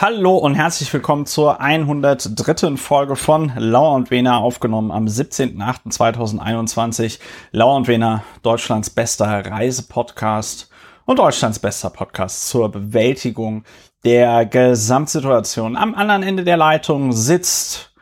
Hallo 0.00 0.36
und 0.36 0.54
herzlich 0.54 0.94
willkommen 0.94 1.26
zur 1.26 1.60
103. 1.60 2.76
Folge 2.76 3.16
von 3.16 3.50
Lauer 3.56 3.96
und 3.96 4.12
Wena, 4.12 4.38
aufgenommen 4.38 4.92
am 4.92 5.06
17.08.2021. 5.06 7.18
Lauer 7.50 7.74
und 7.74 7.88
Wena, 7.88 8.22
Deutschlands 8.44 8.90
bester 8.90 9.44
Reisepodcast 9.44 10.70
und 11.04 11.18
Deutschlands 11.18 11.58
bester 11.58 11.90
Podcast 11.90 12.48
zur 12.48 12.70
Bewältigung 12.70 13.64
der 14.04 14.46
Gesamtsituation. 14.46 15.74
Am 15.74 15.96
anderen 15.96 16.22
Ende 16.22 16.44
der 16.44 16.58
Leitung 16.58 17.10
sitzt 17.10 17.92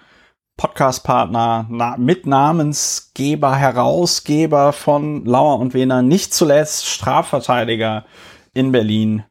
Podcastpartner, 0.58 1.64
na, 1.70 1.96
Mitnamensgeber, 1.96 3.56
Herausgeber 3.56 4.74
von 4.74 5.24
Lauer 5.24 5.58
und 5.60 5.72
Wena, 5.72 6.02
nicht 6.02 6.34
zuletzt 6.34 6.84
Strafverteidiger 6.84 8.04
in 8.52 8.70
Berlin, 8.70 9.24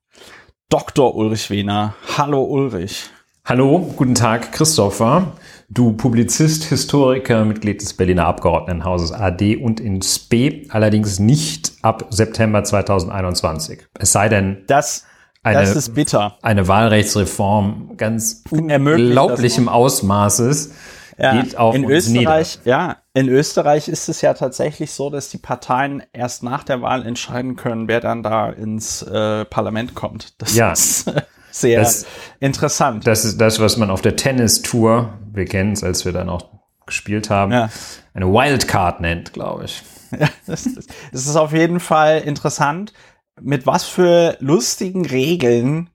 Dr. 0.70 1.16
Ulrich 1.16 1.52
Wehner. 1.52 1.94
Hallo 2.18 2.44
Ulrich. 2.44 3.12
Hallo, 3.46 3.94
guten 3.96 4.16
Tag 4.16 4.52
Christopher. 4.52 5.34
Du 5.70 5.94
Publizist, 5.94 6.64
Historiker, 6.64 7.46
Mitglied 7.46 7.84
des 7.84 7.94
Berliner 7.94 8.26
Abgeordnetenhauses 8.26 9.12
AD 9.12 9.58
und 9.58 9.80
in 9.80 10.02
SPE, 10.02 10.64
allerdings 10.70 11.20
nicht 11.20 11.74
ab 11.84 12.08
September 12.10 12.64
2021. 12.64 13.86
Es 14.00 14.12
sei 14.12 14.28
denn, 14.28 14.64
das, 14.66 15.06
eine, 15.44 15.60
das 15.60 15.76
ist 15.76 15.94
bitter. 15.94 16.40
eine 16.42 16.68
Wahlrechtsreform 16.68 17.92
ganz 17.98 18.44
unglaublichem 18.50 19.70
Ausmaßes 19.70 20.74
ja, 21.20 21.42
geht 21.42 21.58
auf 21.58 21.76
in 21.76 21.84
Österreich, 21.84 22.58
nieder. 22.58 22.70
Ja, 22.72 22.98
in 23.16 23.30
Österreich 23.30 23.88
ist 23.88 24.10
es 24.10 24.22
ja 24.22 24.34
tatsächlich 24.34 24.92
so, 24.92 25.10
dass 25.10 25.30
die 25.30 25.38
Parteien 25.38 26.04
erst 26.12 26.44
nach 26.44 26.66
der 26.66 26.82
Wahl 26.82 27.06
entscheiden 27.06 27.56
können, 27.56 27.88
wer 27.88 28.02
dann 28.02 28.24
da 28.24 28.50
ins 28.50 29.02
äh, 29.04 29.46
Parlament 29.46 29.96
kommt. 29.96 30.42
Das 30.42 30.54
ja. 30.54 30.74
ist 30.74 31.10
sehr 31.52 31.80
das, 31.80 32.06
interessant. 32.42 33.08
Das 33.08 33.24
ist 33.24 33.40
das, 33.40 33.62
was 33.62 33.78
man 33.78 33.90
auf 33.90 34.02
der 34.02 34.18
Tennis-Tour, 34.18 35.14
wir 35.32 35.46
kennen 35.46 35.72
es, 35.72 35.82
als 35.82 36.04
wir 36.04 36.12
dann 36.12 36.28
auch 36.28 36.50
gespielt 36.86 37.30
haben, 37.30 37.54
ja. 37.54 37.70
eine 38.14 38.28
Wildcard 38.28 39.00
nennt, 39.00 39.34
glaube 39.34 39.66
ich. 39.66 39.82
Ja, 40.18 40.30
das, 40.46 40.66
ist, 40.66 40.94
das 41.12 41.26
ist 41.26 41.36
auf 41.36 41.52
jeden 41.52 41.82
Fall 41.82 42.20
interessant, 42.20 42.94
mit 43.42 43.66
was 43.66 43.86
für 43.86 44.38
lustigen 44.40 45.06
Regeln 45.06 45.90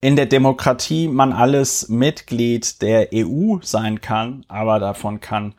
in 0.00 0.16
der 0.16 0.24
Demokratie 0.24 1.08
man 1.08 1.32
alles 1.32 1.88
Mitglied 1.88 2.80
der 2.80 3.08
EU 3.12 3.56
sein 3.60 4.00
kann, 4.00 4.46
aber 4.48 4.78
davon 4.78 5.20
kann 5.20 5.54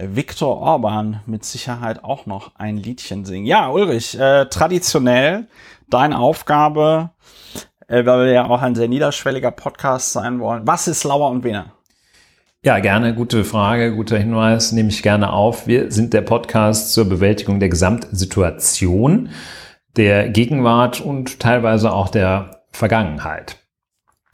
Viktor 0.00 0.58
Orban 0.58 1.20
mit 1.26 1.44
Sicherheit 1.44 2.04
auch 2.04 2.26
noch 2.26 2.54
ein 2.56 2.76
Liedchen 2.76 3.24
singen. 3.24 3.46
Ja, 3.46 3.68
Ulrich, 3.70 4.18
äh, 4.18 4.46
traditionell 4.46 5.48
deine 5.90 6.18
Aufgabe, 6.18 7.10
äh, 7.88 8.06
weil 8.06 8.26
wir 8.26 8.32
ja 8.32 8.48
auch 8.48 8.62
ein 8.62 8.74
sehr 8.74 8.88
niederschwelliger 8.88 9.50
Podcast 9.50 10.12
sein 10.12 10.38
wollen. 10.38 10.66
Was 10.66 10.86
ist 10.86 11.04
Lauer 11.04 11.30
und 11.30 11.42
Wiener? 11.42 11.72
Ja, 12.64 12.80
gerne, 12.80 13.14
gute 13.14 13.44
Frage, 13.44 13.94
guter 13.94 14.18
Hinweis, 14.18 14.72
nehme 14.72 14.88
ich 14.88 15.02
gerne 15.02 15.32
auf. 15.32 15.66
Wir 15.66 15.90
sind 15.90 16.12
der 16.12 16.22
Podcast 16.22 16.92
zur 16.92 17.08
Bewältigung 17.08 17.60
der 17.60 17.68
Gesamtsituation, 17.68 19.30
der 19.96 20.28
Gegenwart 20.28 21.00
und 21.00 21.40
teilweise 21.40 21.92
auch 21.92 22.08
der 22.08 22.62
Vergangenheit. 22.72 23.56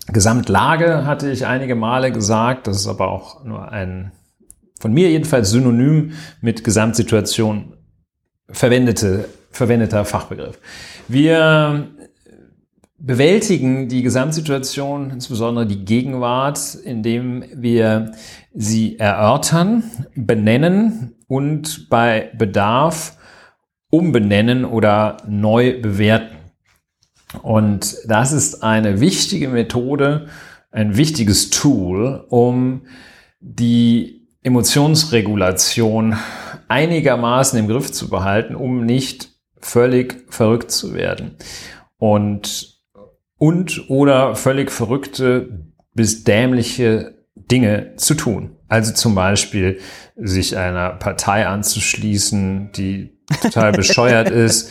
Gesamtlage 0.08 1.06
hatte 1.06 1.30
ich 1.30 1.46
einige 1.46 1.74
Male 1.74 2.12
gesagt, 2.12 2.66
das 2.66 2.76
ist 2.76 2.86
aber 2.86 3.08
auch 3.08 3.44
nur 3.44 3.70
ein 3.70 4.12
von 4.84 4.92
mir 4.92 5.10
jedenfalls 5.10 5.50
synonym 5.50 6.12
mit 6.42 6.62
Gesamtsituation 6.62 7.72
verwendete, 8.50 9.30
verwendeter 9.50 10.04
Fachbegriff. 10.04 10.58
Wir 11.08 11.88
bewältigen 12.98 13.88
die 13.88 14.02
Gesamtsituation, 14.02 15.08
insbesondere 15.08 15.66
die 15.66 15.86
Gegenwart, 15.86 16.74
indem 16.84 17.46
wir 17.54 18.12
sie 18.52 18.98
erörtern, 18.98 19.84
benennen 20.16 21.14
und 21.28 21.88
bei 21.88 22.30
Bedarf 22.36 23.16
umbenennen 23.88 24.66
oder 24.66 25.16
neu 25.26 25.80
bewerten. 25.80 26.36
Und 27.40 27.96
das 28.06 28.32
ist 28.32 28.62
eine 28.62 29.00
wichtige 29.00 29.48
Methode, 29.48 30.26
ein 30.70 30.98
wichtiges 30.98 31.48
Tool, 31.48 32.26
um 32.28 32.82
die 33.40 34.23
Emotionsregulation 34.44 36.16
einigermaßen 36.68 37.58
im 37.58 37.66
Griff 37.66 37.90
zu 37.90 38.08
behalten, 38.08 38.54
um 38.54 38.84
nicht 38.84 39.30
völlig 39.58 40.26
verrückt 40.28 40.70
zu 40.70 40.94
werden. 40.94 41.36
Und, 41.96 42.78
und 43.38 43.88
oder 43.88 44.36
völlig 44.36 44.70
verrückte 44.70 45.72
bis 45.94 46.24
dämliche 46.24 47.14
Dinge 47.34 47.94
zu 47.96 48.14
tun. 48.14 48.56
Also 48.68 48.92
zum 48.92 49.14
Beispiel 49.14 49.80
sich 50.16 50.56
einer 50.56 50.90
Partei 50.90 51.46
anzuschließen, 51.46 52.70
die 52.72 53.18
total 53.40 53.72
bescheuert 53.72 54.30
ist, 54.30 54.70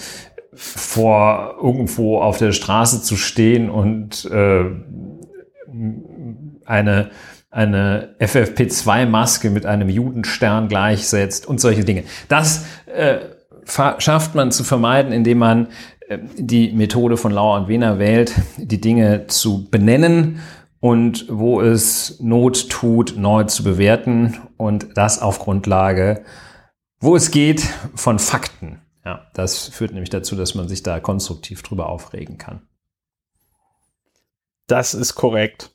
vor 0.53 1.55
irgendwo 1.61 2.19
auf 2.19 2.37
der 2.37 2.51
Straße 2.51 3.01
zu 3.01 3.15
stehen 3.15 3.71
und 3.71 4.25
äh, 4.25 4.65
eine 6.65 7.09
eine 7.53 8.15
FFP2-Maske 8.19 9.51
mit 9.51 9.65
einem 9.65 9.87
Judenstern 9.87 10.67
gleichsetzt 10.67 11.45
und 11.45 11.61
solche 11.61 11.83
Dinge. 11.83 12.03
Das 12.27 12.65
äh, 12.87 13.19
schafft 13.65 14.33
man 14.33 14.51
zu 14.51 14.63
vermeiden, 14.63 15.13
indem 15.13 15.37
man 15.37 15.67
äh, 16.09 16.17
die 16.35 16.73
Methode 16.73 17.15
von 17.15 17.31
Lauer 17.31 17.59
und 17.59 17.67
Wehner 17.67 17.99
wählt, 17.99 18.33
die 18.57 18.81
Dinge 18.81 19.27
zu 19.27 19.69
benennen 19.69 20.39
und 20.79 21.27
wo 21.29 21.61
es 21.61 22.19
Not 22.19 22.69
tut, 22.69 23.15
neu 23.17 23.43
zu 23.43 23.63
bewerten 23.63 24.37
und 24.57 24.87
das 24.95 25.21
auf 25.21 25.37
Grundlage, 25.37 26.25
wo 26.99 27.15
es 27.15 27.29
geht, 27.29 27.61
von 27.93 28.17
Fakten. 28.17 28.81
Ja, 29.05 29.27
das 29.35 29.67
führt 29.67 29.91
nämlich 29.91 30.09
dazu, 30.09 30.35
dass 30.35 30.55
man 30.55 30.67
sich 30.67 30.81
da 30.81 30.99
konstruktiv 30.99 31.61
drüber 31.61 31.87
aufregen 31.87 32.39
kann. 32.39 32.63
Das 34.65 34.93
ist 34.93 35.13
korrekt. 35.13 35.72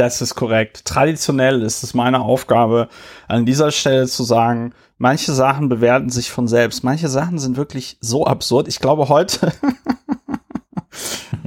Das 0.00 0.22
ist 0.22 0.34
korrekt. 0.34 0.86
Traditionell 0.86 1.60
ist 1.60 1.82
es 1.82 1.92
meine 1.92 2.22
Aufgabe, 2.22 2.88
an 3.28 3.44
dieser 3.44 3.70
Stelle 3.70 4.08
zu 4.08 4.22
sagen, 4.22 4.72
manche 4.96 5.34
Sachen 5.34 5.68
bewerten 5.68 6.08
sich 6.08 6.30
von 6.30 6.48
selbst. 6.48 6.82
Manche 6.82 7.10
Sachen 7.10 7.38
sind 7.38 7.58
wirklich 7.58 7.98
so 8.00 8.24
absurd. 8.24 8.66
Ich 8.66 8.80
glaube, 8.80 9.10
heute 9.10 9.52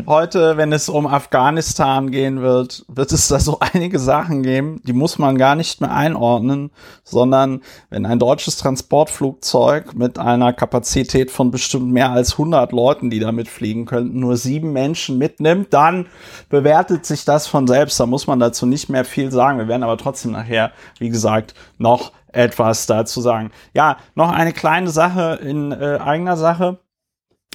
Heute, 0.06 0.58
wenn 0.58 0.74
es 0.74 0.90
um 0.90 1.08
Afghanistan 1.08 2.12
gehen 2.12 2.42
wird, 2.42 2.84
wird 2.90 3.14
es 3.14 3.30
da 3.30 3.40
so 3.40 3.60
einige 3.74 4.00
Sachen 4.00 4.44
geben, 4.44 4.82
die 4.84 4.92
muss 4.92 5.18
man 5.18 5.38
gar 5.38 5.56
nicht 5.56 5.80
mehr 5.80 5.94
einordnen, 5.94 6.72
sondern 7.06 7.62
wenn 7.90 8.06
ein 8.06 8.20
deutsches 8.20 8.58
Transportflugzeug 8.58 9.94
mit 9.94 10.20
einer 10.20 10.52
Kapazität 10.52 11.32
von 11.32 11.52
bestimmt 11.52 11.94
mehr 11.94 12.12
als 12.12 12.34
100 12.34 12.74
Leuten, 12.74 13.10
die 13.10 13.20
damit 13.20 13.48
fliegen 13.48 13.86
könnten, 13.86 14.20
nur 14.20 14.36
sieben 14.36 14.74
Menschen 14.74 15.18
mitnimmt, 15.18 15.74
dann 15.74 16.08
bewertet 16.50 17.06
sich 17.06 17.24
das 17.24 17.48
von 17.48 17.66
selbst. 17.68 17.98
Da 18.00 18.06
muss 18.06 18.28
man 18.28 18.40
dazu 18.40 18.66
nicht 18.66 18.90
mehr 18.90 19.06
viel 19.06 19.32
sagen. 19.32 19.58
Wir 19.58 19.70
werden 19.70 19.84
aber 19.84 19.98
trotzdem 19.98 20.32
nachher, 20.32 20.72
wie 21.00 21.10
gesagt, 21.10 21.54
noch 21.78 22.12
etwas 22.34 22.88
dazu 22.88 23.22
sagen. 23.22 23.52
Ja, 23.74 23.98
noch 24.16 24.32
eine 24.32 24.52
kleine 24.52 24.90
Sache 24.90 25.40
in 25.42 25.72
äh, 25.72 26.00
eigener 26.04 26.36
Sache. 26.36 26.80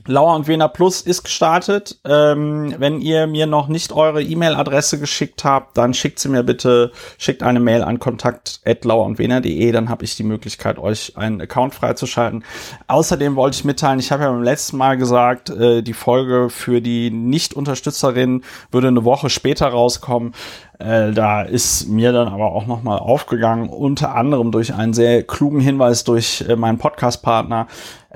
Lauer 0.08 0.34
und 0.34 0.48
Wiener 0.48 0.68
Plus 0.68 1.02
ist 1.02 1.22
gestartet. 1.22 2.00
Ähm, 2.04 2.74
wenn 2.78 3.00
ihr 3.00 3.26
mir 3.26 3.46
noch 3.46 3.68
nicht 3.68 3.92
eure 3.92 4.22
E-Mail-Adresse 4.22 4.98
geschickt 4.98 5.44
habt, 5.44 5.76
dann 5.76 5.92
schickt 5.92 6.18
sie 6.18 6.30
mir 6.30 6.42
bitte, 6.42 6.92
schickt 7.18 7.42
eine 7.42 7.60
Mail 7.60 7.82
an 7.82 7.98
kontakt.lauerundwener.de, 7.98 9.70
dann 9.70 9.90
habe 9.90 10.04
ich 10.04 10.16
die 10.16 10.22
Möglichkeit, 10.22 10.78
euch 10.78 11.16
einen 11.18 11.42
Account 11.42 11.74
freizuschalten. 11.74 12.42
Außerdem 12.86 13.36
wollte 13.36 13.56
ich 13.56 13.64
mitteilen, 13.64 14.00
ich 14.00 14.10
habe 14.10 14.24
ja 14.24 14.30
beim 14.30 14.42
letzten 14.42 14.78
Mal 14.78 14.96
gesagt, 14.96 15.50
äh, 15.50 15.82
die 15.82 15.92
Folge 15.92 16.48
für 16.48 16.80
die 16.80 17.10
Nicht-Unterstützerin 17.10 18.44
würde 18.70 18.88
eine 18.88 19.04
Woche 19.04 19.28
später 19.28 19.68
rauskommen. 19.68 20.32
Äh, 20.78 21.10
da 21.12 21.42
ist 21.42 21.88
mir 21.88 22.12
dann 22.12 22.28
aber 22.28 22.52
auch 22.52 22.66
nochmal 22.66 22.98
aufgegangen, 23.00 23.68
unter 23.68 24.14
anderem 24.14 24.52
durch 24.52 24.72
einen 24.72 24.94
sehr 24.94 25.24
klugen 25.24 25.60
Hinweis 25.60 26.04
durch 26.04 26.44
äh, 26.48 26.54
meinen 26.54 26.78
Podcast-Partner, 26.78 27.66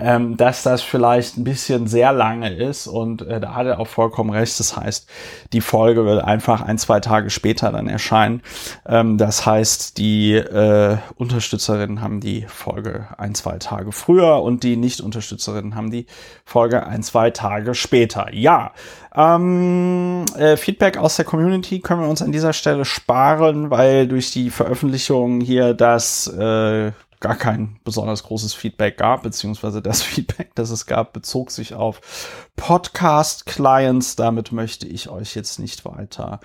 ähm, 0.02 0.36
dass 0.36 0.62
das 0.62 0.82
vielleicht 0.82 1.36
ein 1.36 1.44
bisschen 1.44 1.86
sehr 1.86 2.12
lange 2.12 2.52
ist 2.52 2.86
und 2.86 3.22
äh, 3.22 3.40
da 3.40 3.54
hat 3.54 3.66
er 3.66 3.78
auch 3.78 3.86
vollkommen 3.86 4.30
recht. 4.30 4.58
Das 4.58 4.76
heißt, 4.76 5.08
die 5.52 5.60
Folge 5.60 6.04
wird 6.04 6.24
einfach 6.24 6.62
ein, 6.62 6.78
zwei 6.78 7.00
Tage 7.00 7.30
später 7.30 7.70
dann 7.70 7.88
erscheinen. 7.88 8.42
Ähm, 8.86 9.16
das 9.18 9.46
heißt, 9.46 9.98
die 9.98 10.34
äh, 10.34 10.96
Unterstützerinnen 11.16 12.00
haben 12.00 12.20
die 12.20 12.42
Folge 12.48 13.08
ein, 13.18 13.34
zwei 13.34 13.58
Tage 13.58 13.92
früher 13.92 14.42
und 14.42 14.64
die 14.64 14.76
Nicht-Unterstützerinnen 14.76 15.74
haben 15.76 15.90
die 15.90 16.06
Folge 16.44 16.86
ein, 16.86 17.02
zwei 17.02 17.30
Tage 17.30 17.74
später. 17.74 18.32
Ja, 18.32 18.72
ähm, 19.14 20.24
äh, 20.36 20.56
Feedback 20.56 20.96
aus 20.96 21.16
der 21.16 21.24
Community 21.24 21.80
können 21.80 22.00
wir 22.00 22.08
uns 22.08 22.22
an 22.22 22.32
dieser 22.32 22.52
Stelle 22.52 22.84
sparen, 22.84 23.70
weil 23.70 24.08
durch 24.08 24.30
die 24.30 24.50
Veröffentlichung 24.50 25.40
hier 25.40 25.74
das 25.74 26.26
äh, 26.26 26.92
gar 27.22 27.36
kein 27.36 27.78
besonders 27.84 28.24
großes 28.24 28.52
Feedback 28.52 28.98
gab, 28.98 29.22
beziehungsweise 29.22 29.80
das 29.80 30.02
Feedback, 30.02 30.54
das 30.54 30.70
es 30.70 30.84
gab, 30.84 31.14
bezog 31.14 31.50
sich 31.50 31.72
auf 31.72 32.50
Podcast-Clients. 32.56 34.16
Damit 34.16 34.52
möchte 34.52 34.86
ich 34.86 35.08
euch 35.08 35.34
jetzt 35.34 35.58
nicht 35.58 35.86
weiter 35.86 36.40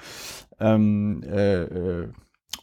ähm, 0.59 1.23
äh, 1.23 1.63
äh, 1.63 2.09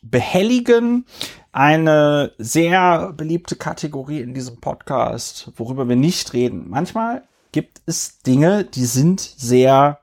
behelligen. 0.02 1.04
Eine 1.52 2.32
sehr 2.38 3.12
beliebte 3.12 3.56
Kategorie 3.56 4.20
in 4.20 4.32
diesem 4.32 4.60
Podcast, 4.60 5.52
worüber 5.56 5.88
wir 5.88 5.96
nicht 5.96 6.32
reden. 6.32 6.68
Manchmal 6.68 7.24
gibt 7.52 7.82
es 7.86 8.20
Dinge, 8.20 8.64
die 8.64 8.86
sind 8.86 9.20
sehr 9.20 10.00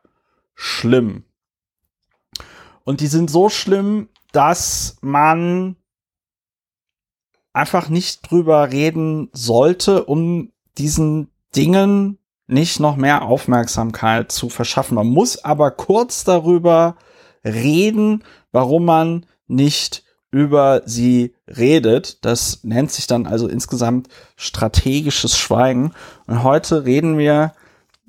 schlimm. 0.54 1.24
Und 2.84 3.00
die 3.00 3.08
sind 3.08 3.30
so 3.30 3.50
schlimm, 3.50 4.10
dass 4.32 4.98
man 5.02 5.76
einfach 7.54 7.90
nicht 7.90 8.30
drüber 8.30 8.72
reden 8.72 9.30
sollte, 9.34 10.06
um 10.06 10.52
diesen 10.78 11.30
Dingen 11.56 12.18
nicht 12.48 12.80
noch 12.80 12.96
mehr 12.96 13.24
Aufmerksamkeit 13.24 14.32
zu 14.32 14.50
verschaffen. 14.50 14.96
Man 14.96 15.08
muss 15.08 15.44
aber 15.44 15.72
kurz 15.72 16.24
darüber 16.24 16.96
reden, 17.44 18.24
warum 18.52 18.86
man 18.86 19.26
nicht 19.48 20.04
über 20.32 20.82
sie 20.86 21.36
redet. 21.48 22.24
Das 22.26 22.64
nennt 22.64 22.92
sich 22.92 23.08
dann 23.08 23.28
also 23.28 23.48
insgesamt 23.48 24.08
strategisches 24.36 25.38
Schweigen. 25.38 25.94
Und 26.26 26.44
heute 26.44 26.86
reden 26.86 27.18
wir 27.18 27.54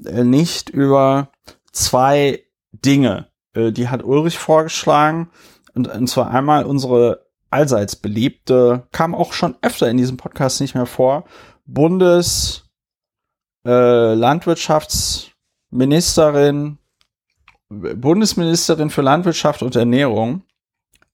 äh, 0.05 0.23
nicht 0.25 0.71
über 0.71 1.31
zwei 1.73 2.45
Dinge. 2.73 3.29
Äh, 3.55 3.73
die 3.73 3.89
hat 3.89 4.05
Ulrich 4.05 4.39
vorgeschlagen. 4.39 5.31
Und, 5.75 5.89
und 5.89 6.07
zwar 6.07 6.31
einmal 6.31 6.65
unsere 6.65 7.27
allseits 7.53 7.97
beliebte, 7.97 8.87
kam 8.93 9.15
auch 9.15 9.33
schon 9.33 9.57
öfter 9.63 9.91
in 9.91 9.97
diesem 9.97 10.17
Podcast 10.17 10.61
nicht 10.61 10.75
mehr 10.75 10.87
vor, 10.87 11.25
Bundes 11.67 12.71
äh, 13.67 14.15
Landwirtschaftsministerin, 14.15 16.79
Bundesministerin 17.69 18.91
für 18.91 19.03
Landwirtschaft 19.03 19.63
und 19.63 19.77
Ernährung, 19.77 20.43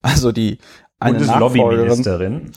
also 0.03 0.33
die 0.33 0.59
eine 0.99 1.21
Nachfolgerin, 1.21 2.53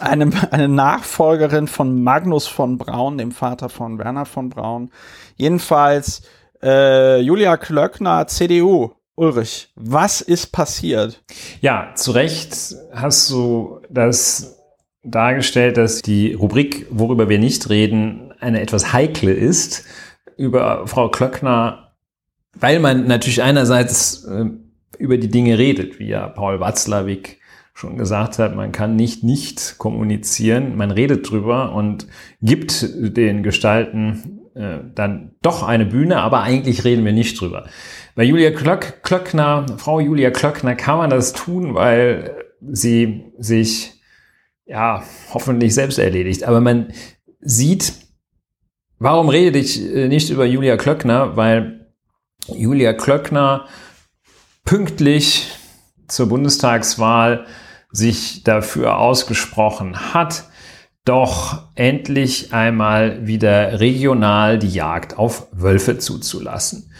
eine, 0.00 0.52
eine 0.52 0.68
Nachfolgerin 0.68 1.68
von 1.68 2.02
Magnus 2.02 2.46
von 2.46 2.78
Braun, 2.78 3.18
dem 3.18 3.32
Vater 3.32 3.68
von 3.68 3.98
Werner 3.98 4.24
von 4.24 4.48
Braun. 4.48 4.90
Jedenfalls 5.36 6.22
äh, 6.62 7.20
Julia 7.20 7.56
Klöckner, 7.56 8.26
CDU, 8.26 8.95
Ulrich, 9.16 9.68
was 9.76 10.20
ist 10.20 10.52
passiert? 10.52 11.24
Ja, 11.62 11.92
zu 11.94 12.10
Recht 12.10 12.76
hast 12.92 13.30
du 13.30 13.80
das 13.88 14.58
dargestellt, 15.02 15.78
dass 15.78 16.02
die 16.02 16.34
Rubrik, 16.34 16.86
worüber 16.90 17.30
wir 17.30 17.38
nicht 17.38 17.70
reden, 17.70 18.34
eine 18.40 18.60
etwas 18.60 18.92
heikle 18.92 19.32
ist. 19.32 19.84
Über 20.36 20.86
Frau 20.86 21.08
Klöckner, 21.08 21.94
weil 22.52 22.78
man 22.78 23.06
natürlich 23.06 23.42
einerseits 23.42 24.24
äh, 24.24 24.44
über 24.98 25.16
die 25.16 25.30
Dinge 25.30 25.56
redet, 25.56 25.98
wie 25.98 26.08
ja 26.08 26.28
Paul 26.28 26.60
Watzlawick 26.60 27.40
schon 27.72 27.96
gesagt 27.96 28.38
hat, 28.38 28.54
man 28.54 28.72
kann 28.72 28.96
nicht 28.96 29.24
nicht 29.24 29.76
kommunizieren, 29.78 30.76
man 30.76 30.90
redet 30.90 31.30
drüber 31.30 31.72
und 31.72 32.06
gibt 32.42 32.86
den 32.92 33.42
Gestalten 33.42 34.45
äh, 34.56 34.78
dann 34.94 35.32
doch 35.42 35.62
eine 35.62 35.84
Bühne, 35.84 36.16
aber 36.16 36.40
eigentlich 36.40 36.84
reden 36.84 37.04
wir 37.04 37.12
nicht 37.12 37.38
drüber. 37.38 37.66
Bei 38.14 38.24
Julia 38.24 38.50
Klöck, 38.50 39.02
Klöckner, 39.02 39.66
Frau 39.76 40.00
Julia 40.00 40.30
Klöckner 40.30 40.74
kann 40.74 40.96
man 40.96 41.10
das 41.10 41.34
tun, 41.34 41.74
weil 41.74 42.34
sie 42.62 43.24
sich 43.38 44.00
ja 44.64 45.02
hoffentlich 45.34 45.74
selbst 45.74 45.98
erledigt. 45.98 46.44
Aber 46.44 46.62
man 46.62 46.92
sieht, 47.40 47.92
warum 48.98 49.28
rede 49.28 49.58
ich 49.58 49.78
äh, 49.78 50.08
nicht 50.08 50.30
über 50.30 50.46
Julia 50.46 50.78
Klöckner? 50.78 51.36
Weil 51.36 51.92
Julia 52.48 52.94
Klöckner 52.94 53.66
pünktlich 54.64 55.48
zur 56.08 56.30
Bundestagswahl 56.30 57.46
sich 57.90 58.42
dafür 58.42 58.98
ausgesprochen 58.98 60.14
hat, 60.14 60.44
doch 61.06 61.62
endlich 61.76 62.52
einmal 62.52 63.26
wieder 63.26 63.80
regional 63.80 64.58
die 64.58 64.68
Jagd 64.68 65.16
auf 65.16 65.46
Wölfe 65.52 65.96
zuzulassen. 65.96 66.90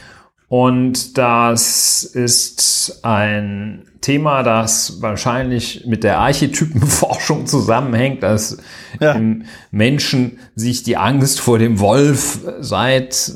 Und 0.48 1.18
das 1.18 2.04
ist 2.04 3.00
ein 3.02 3.88
Thema, 4.00 4.44
das 4.44 5.02
wahrscheinlich 5.02 5.84
mit 5.86 6.04
der 6.04 6.18
Archetypenforschung 6.20 7.46
zusammenhängt, 7.46 8.22
dass 8.22 8.58
ja. 9.00 9.12
im 9.12 9.44
Menschen 9.72 10.38
sich 10.54 10.84
die 10.84 10.96
Angst 10.96 11.40
vor 11.40 11.58
dem 11.58 11.80
Wolf 11.80 12.38
seit, 12.60 13.32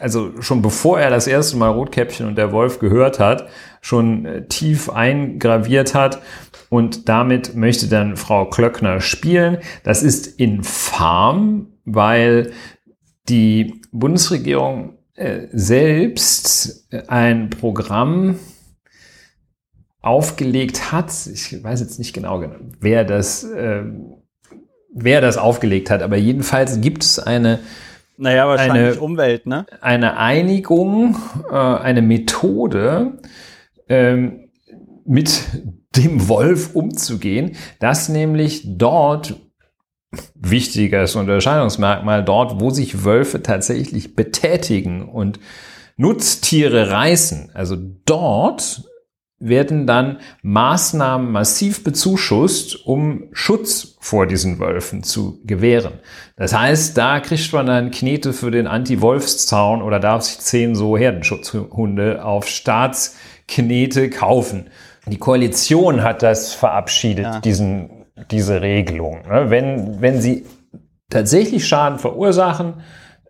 also 0.00 0.32
schon 0.42 0.60
bevor 0.60 0.98
er 0.98 1.10
das 1.10 1.28
erste 1.28 1.56
Mal 1.56 1.70
Rotkäppchen 1.70 2.26
und 2.26 2.36
der 2.36 2.50
Wolf 2.50 2.80
gehört 2.80 3.20
hat, 3.20 3.46
schon 3.80 4.46
tief 4.48 4.90
eingraviert 4.90 5.94
hat. 5.94 6.20
Und 6.74 7.08
damit 7.08 7.54
möchte 7.54 7.86
dann 7.86 8.16
Frau 8.16 8.46
Klöckner 8.46 9.00
spielen. 9.00 9.58
Das 9.84 10.02
ist 10.02 10.40
infam, 10.40 11.68
weil 11.84 12.50
die 13.28 13.80
Bundesregierung 13.92 14.98
äh, 15.14 15.46
selbst 15.52 16.92
ein 17.06 17.50
Programm 17.50 18.40
aufgelegt 20.02 20.90
hat. 20.90 21.12
Ich 21.32 21.62
weiß 21.62 21.78
jetzt 21.78 22.00
nicht 22.00 22.12
genau, 22.12 22.42
wer 22.80 23.04
das, 23.04 23.44
äh, 23.44 23.84
wer 24.92 25.20
das 25.20 25.36
aufgelegt 25.36 25.90
hat, 25.90 26.02
aber 26.02 26.16
jedenfalls 26.16 26.80
gibt 26.80 27.04
es 27.04 27.20
eine 27.20 27.60
naja, 28.16 28.48
wahrscheinlich 28.48 28.94
eine, 28.94 29.00
Umwelt, 29.00 29.46
ne? 29.46 29.64
Eine 29.80 30.16
Einigung, 30.16 31.14
äh, 31.48 31.54
eine 31.54 32.02
Methode, 32.02 33.18
ähm, 33.88 34.40
mit 35.06 35.40
dem 35.96 36.28
Wolf 36.28 36.74
umzugehen, 36.74 37.56
dass 37.80 38.08
nämlich 38.08 38.62
dort 38.64 39.34
wichtiges 40.34 41.16
Unterscheidungsmerkmal 41.16 42.24
dort, 42.24 42.60
wo 42.60 42.70
sich 42.70 43.04
Wölfe 43.04 43.42
tatsächlich 43.42 44.14
betätigen 44.14 45.08
und 45.08 45.40
Nutztiere 45.96 46.90
reißen. 46.90 47.50
Also 47.54 47.76
dort 48.04 48.84
werden 49.38 49.86
dann 49.86 50.18
Maßnahmen 50.42 51.30
massiv 51.30 51.84
bezuschusst, 51.84 52.86
um 52.86 53.28
Schutz 53.32 53.96
vor 54.00 54.26
diesen 54.26 54.58
Wölfen 54.58 55.02
zu 55.02 55.40
gewähren. 55.44 55.94
Das 56.36 56.56
heißt, 56.56 56.96
da 56.96 57.20
kriegt 57.20 57.52
man 57.52 57.66
dann 57.66 57.90
Knete 57.90 58.32
für 58.32 58.50
den 58.50 58.66
Anti-Wolfszaun 58.66 59.82
oder 59.82 60.00
darf 60.00 60.22
sich 60.22 60.38
zehn 60.38 60.74
so 60.74 60.96
Herdenschutzhunde 60.96 62.24
auf 62.24 62.48
Staatsknete 62.48 64.08
kaufen. 64.08 64.70
Die 65.06 65.18
Koalition 65.18 66.02
hat 66.02 66.22
das 66.22 66.54
verabschiedet, 66.54 67.24
ja. 67.24 67.40
diesen 67.40 68.04
diese 68.30 68.60
Regelung. 68.60 69.22
Ne? 69.28 69.50
Wenn, 69.50 70.00
wenn 70.00 70.20
sie 70.20 70.46
tatsächlich 71.10 71.66
Schaden 71.66 71.98
verursachen, 71.98 72.74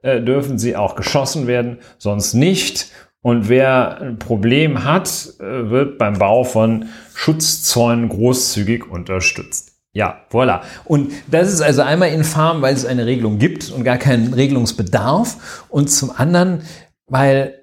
äh, 0.03 0.21
dürfen 0.21 0.59
sie 0.59 0.77
auch 0.77 0.95
geschossen 0.95 1.47
werden, 1.47 1.79
sonst 1.99 2.35
nicht. 2.35 2.91
Und 3.23 3.49
wer 3.49 4.01
ein 4.01 4.19
Problem 4.19 4.85
hat, 4.85 5.35
äh, 5.41 5.71
wird 5.71 5.99
beim 5.99 6.19
Bau 6.19 6.45
von 6.45 6.87
Schutzzäunen 7.15 8.09
großzügig 8.09 8.91
unterstützt. 8.91 9.73
Ja, 9.93 10.23
voilà. 10.31 10.63
Und 10.85 11.13
das 11.29 11.53
ist 11.53 11.61
also 11.61 11.83
einmal 11.83 12.11
infam, 12.11 12.63
weil 12.63 12.75
es 12.75 12.85
eine 12.85 13.07
Regelung 13.07 13.39
gibt 13.39 13.71
und 13.71 13.85
gar 13.85 13.97
keinen 13.97 14.35
Regelungsbedarf. 14.35 15.65
Und 15.69 15.89
zum 15.89 16.11
anderen, 16.11 16.63
weil 17.07 17.63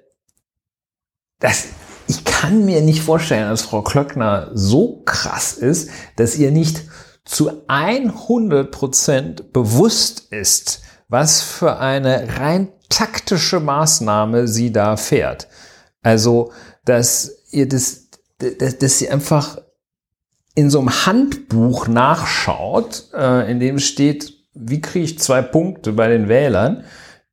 das, 1.40 1.68
ich 2.06 2.24
kann 2.24 2.64
mir 2.64 2.80
nicht 2.80 3.02
vorstellen, 3.02 3.48
dass 3.48 3.62
Frau 3.62 3.82
Klöckner 3.82 4.50
so 4.54 5.02
krass 5.04 5.52
ist, 5.54 5.90
dass 6.16 6.36
ihr 6.36 6.50
nicht 6.50 6.82
zu 7.24 7.50
100% 7.68 9.52
bewusst 9.52 10.32
ist, 10.32 10.82
was 11.08 11.42
für 11.42 11.78
eine 11.78 12.38
rein 12.38 12.68
taktische 12.88 13.60
Maßnahme 13.60 14.48
sie 14.48 14.72
da 14.72 14.96
fährt. 14.96 15.48
Also, 16.02 16.52
dass 16.84 17.44
ihr 17.50 17.68
das, 17.68 18.08
dass, 18.38 18.78
dass 18.78 18.98
sie 18.98 19.08
einfach 19.08 19.58
in 20.54 20.68
so 20.68 20.80
einem 20.80 21.06
Handbuch 21.06 21.88
nachschaut, 21.88 23.04
äh, 23.14 23.50
in 23.50 23.60
dem 23.60 23.78
steht, 23.78 24.34
wie 24.54 24.80
kriege 24.80 25.04
ich 25.04 25.18
zwei 25.18 25.40
Punkte 25.40 25.92
bei 25.92 26.08
den 26.08 26.28
Wählern, 26.28 26.84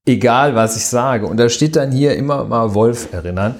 egal 0.05 0.55
was 0.55 0.77
ich 0.77 0.85
sage. 0.85 1.25
Und 1.25 1.37
da 1.37 1.49
steht 1.49 1.75
dann 1.75 1.91
hier 1.91 2.15
immer 2.15 2.45
mal 2.45 2.73
Wolf 2.73 3.11
erinnern. 3.11 3.59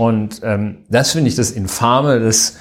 Und 0.00 0.40
ähm, 0.42 0.84
das 0.88 1.12
finde 1.12 1.28
ich 1.28 1.36
das 1.36 1.50
Infame, 1.50 2.20
das 2.20 2.56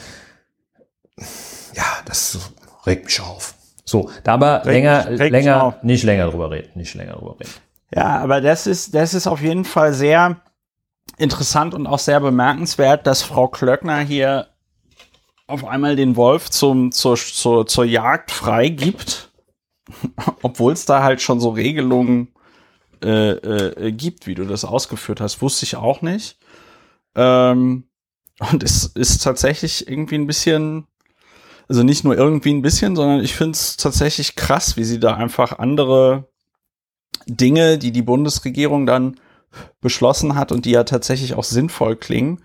ja, 1.73 1.83
das 2.05 2.51
regt 2.85 3.05
mich 3.05 3.21
auf. 3.21 3.53
So, 3.85 4.11
da 4.23 4.33
aber 4.33 4.65
regt, 4.65 4.65
länger, 4.65 5.07
regt 5.07 5.31
länger, 5.31 5.79
nicht 5.81 6.03
länger 6.03 6.29
drüber 6.29 6.51
reden, 6.51 6.71
nicht 6.75 6.93
länger 6.95 7.13
drüber 7.13 7.37
reden. 7.39 7.53
Ja, 7.95 8.19
aber 8.19 8.41
das 8.41 8.67
ist, 8.67 8.93
das 8.93 9.13
ist 9.13 9.25
auf 9.25 9.41
jeden 9.41 9.63
Fall 9.63 9.93
sehr 9.93 10.41
interessant 11.17 11.73
und 11.73 11.87
auch 11.87 11.99
sehr 11.99 12.19
bemerkenswert, 12.19 13.07
dass 13.07 13.21
Frau 13.21 13.47
Klöckner 13.47 13.99
hier 13.99 14.47
auf 15.47 15.65
einmal 15.65 15.95
den 15.95 16.17
Wolf 16.17 16.49
zum, 16.49 16.91
zur, 16.91 17.15
zur, 17.15 17.65
zur 17.65 17.85
Jagd 17.85 18.31
freigibt. 18.31 19.29
obwohl 20.41 20.73
es 20.73 20.85
da 20.85 21.03
halt 21.03 21.21
schon 21.21 21.39
so 21.39 21.49
Regelungen 21.49 22.29
äh, 23.03 23.31
äh, 23.31 23.91
gibt, 23.91 24.27
wie 24.27 24.35
du 24.35 24.45
das 24.45 24.65
ausgeführt 24.65 25.21
hast, 25.21 25.41
wusste 25.41 25.65
ich 25.65 25.75
auch 25.75 26.01
nicht. 26.01 26.37
Ähm, 27.15 27.85
und 28.51 28.63
es 28.63 28.85
ist 28.85 29.23
tatsächlich 29.23 29.87
irgendwie 29.87 30.15
ein 30.15 30.27
bisschen, 30.27 30.87
also 31.67 31.83
nicht 31.83 32.03
nur 32.03 32.17
irgendwie 32.17 32.53
ein 32.53 32.61
bisschen, 32.61 32.95
sondern 32.95 33.21
ich 33.21 33.35
finde 33.35 33.55
es 33.55 33.77
tatsächlich 33.77 34.35
krass, 34.35 34.77
wie 34.77 34.83
sie 34.83 34.99
da 34.99 35.15
einfach 35.15 35.59
andere 35.59 36.29
Dinge, 37.27 37.77
die 37.77 37.91
die 37.91 38.01
Bundesregierung 38.01 38.85
dann 38.85 39.19
beschlossen 39.81 40.35
hat 40.35 40.51
und 40.51 40.65
die 40.65 40.71
ja 40.71 40.83
tatsächlich 40.83 41.33
auch 41.33 41.43
sinnvoll 41.43 41.95
klingen, 41.95 42.43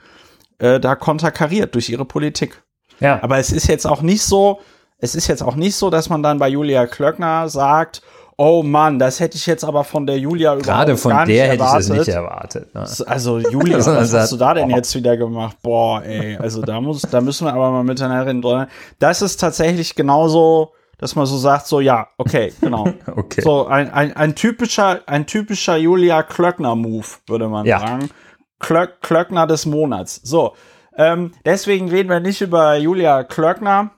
äh, 0.58 0.80
da 0.80 0.94
konterkariert 0.96 1.74
durch 1.74 1.88
ihre 1.88 2.04
Politik. 2.04 2.62
Ja. 3.00 3.22
Aber 3.22 3.38
es 3.38 3.52
ist 3.52 3.66
jetzt 3.66 3.86
auch 3.86 4.02
nicht 4.02 4.22
so, 4.22 4.60
es 4.98 5.14
ist 5.14 5.26
jetzt 5.26 5.42
auch 5.42 5.56
nicht 5.56 5.76
so, 5.76 5.90
dass 5.90 6.08
man 6.08 6.22
dann 6.22 6.38
bei 6.38 6.48
Julia 6.48 6.86
Klöckner 6.86 7.48
sagt, 7.48 8.02
oh 8.36 8.62
Mann, 8.62 8.98
das 8.98 9.20
hätte 9.20 9.36
ich 9.36 9.46
jetzt 9.46 9.64
aber 9.64 9.84
von 9.84 10.06
der 10.06 10.18
Julia 10.18 10.54
Gerade 10.56 10.96
von 10.96 11.12
gar 11.12 11.26
der 11.26 11.48
hätte 11.48 11.64
ich 11.64 11.70
das 11.72 11.88
nicht 11.88 12.08
erwartet. 12.08 12.74
Ne? 12.74 12.86
Also 13.06 13.38
Julia, 13.38 13.78
was 13.86 14.12
hast 14.12 14.32
du 14.32 14.36
da 14.36 14.54
denn 14.54 14.70
jetzt 14.70 14.94
wieder 14.94 15.16
gemacht? 15.16 15.56
Boah, 15.62 16.02
ey, 16.02 16.36
also 16.36 16.62
da 16.62 16.80
muss, 16.80 17.02
da 17.02 17.20
müssen 17.20 17.46
wir 17.46 17.54
aber 17.54 17.70
mal 17.70 17.84
miteinander 17.84 18.26
reden. 18.26 18.68
Das 18.98 19.22
ist 19.22 19.36
tatsächlich 19.38 19.94
genauso, 19.94 20.72
dass 20.98 21.16
man 21.16 21.26
so 21.26 21.36
sagt, 21.36 21.66
so 21.66 21.80
ja, 21.80 22.08
okay, 22.18 22.52
genau. 22.60 22.88
okay. 23.16 23.40
So 23.40 23.66
ein, 23.66 23.90
ein, 23.90 24.16
ein 24.16 24.34
typischer, 24.34 25.00
ein 25.06 25.26
typischer 25.26 25.76
Julia 25.76 26.22
Klöckner-Move, 26.22 27.06
würde 27.26 27.48
man 27.48 27.66
ja. 27.66 27.80
sagen. 27.80 28.10
Klöck, 28.58 29.00
Klöckner 29.02 29.46
des 29.46 29.66
Monats. 29.66 30.20
So, 30.22 30.54
ähm, 30.96 31.32
deswegen 31.44 31.88
reden 31.88 32.08
wir 32.08 32.20
nicht 32.20 32.40
über 32.40 32.76
Julia 32.76 33.24
Klöckner, 33.24 33.90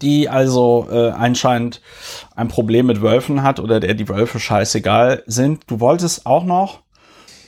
die 0.00 0.28
also 0.28 0.88
äh, 0.90 1.10
anscheinend 1.10 1.80
ein 2.34 2.48
Problem 2.48 2.86
mit 2.86 3.02
Wölfen 3.02 3.42
hat 3.42 3.60
oder 3.60 3.80
der 3.80 3.94
die 3.94 4.08
Wölfe 4.08 4.40
scheißegal 4.40 5.22
sind. 5.26 5.62
Du 5.66 5.80
wolltest 5.80 6.26
auch 6.26 6.44
noch 6.44 6.80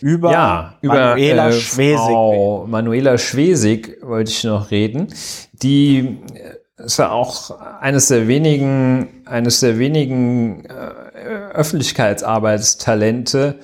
über, 0.01 0.33
ja, 0.33 0.75
über 0.83 0.95
Manuela 0.95 1.49
äh, 1.49 1.53
Schwesig. 1.53 1.97
Frau 1.97 2.67
Manuela 2.67 3.17
Schwesig 3.17 3.99
wollte 4.03 4.31
ich 4.31 4.45
noch 4.45 4.71
reden, 4.71 5.09
die 5.53 6.19
äh, 6.35 6.85
ist 6.85 6.99
ja 6.99 7.11
auch 7.11 7.59
eines 7.81 8.09
der 8.09 8.29
wenigen, 8.29 9.23
eines 9.25 9.61
der 9.61 9.79
wenigen 9.79 10.67
äh, 10.67 11.53
Öffentlichkeitsarbeitstalente 11.55 13.61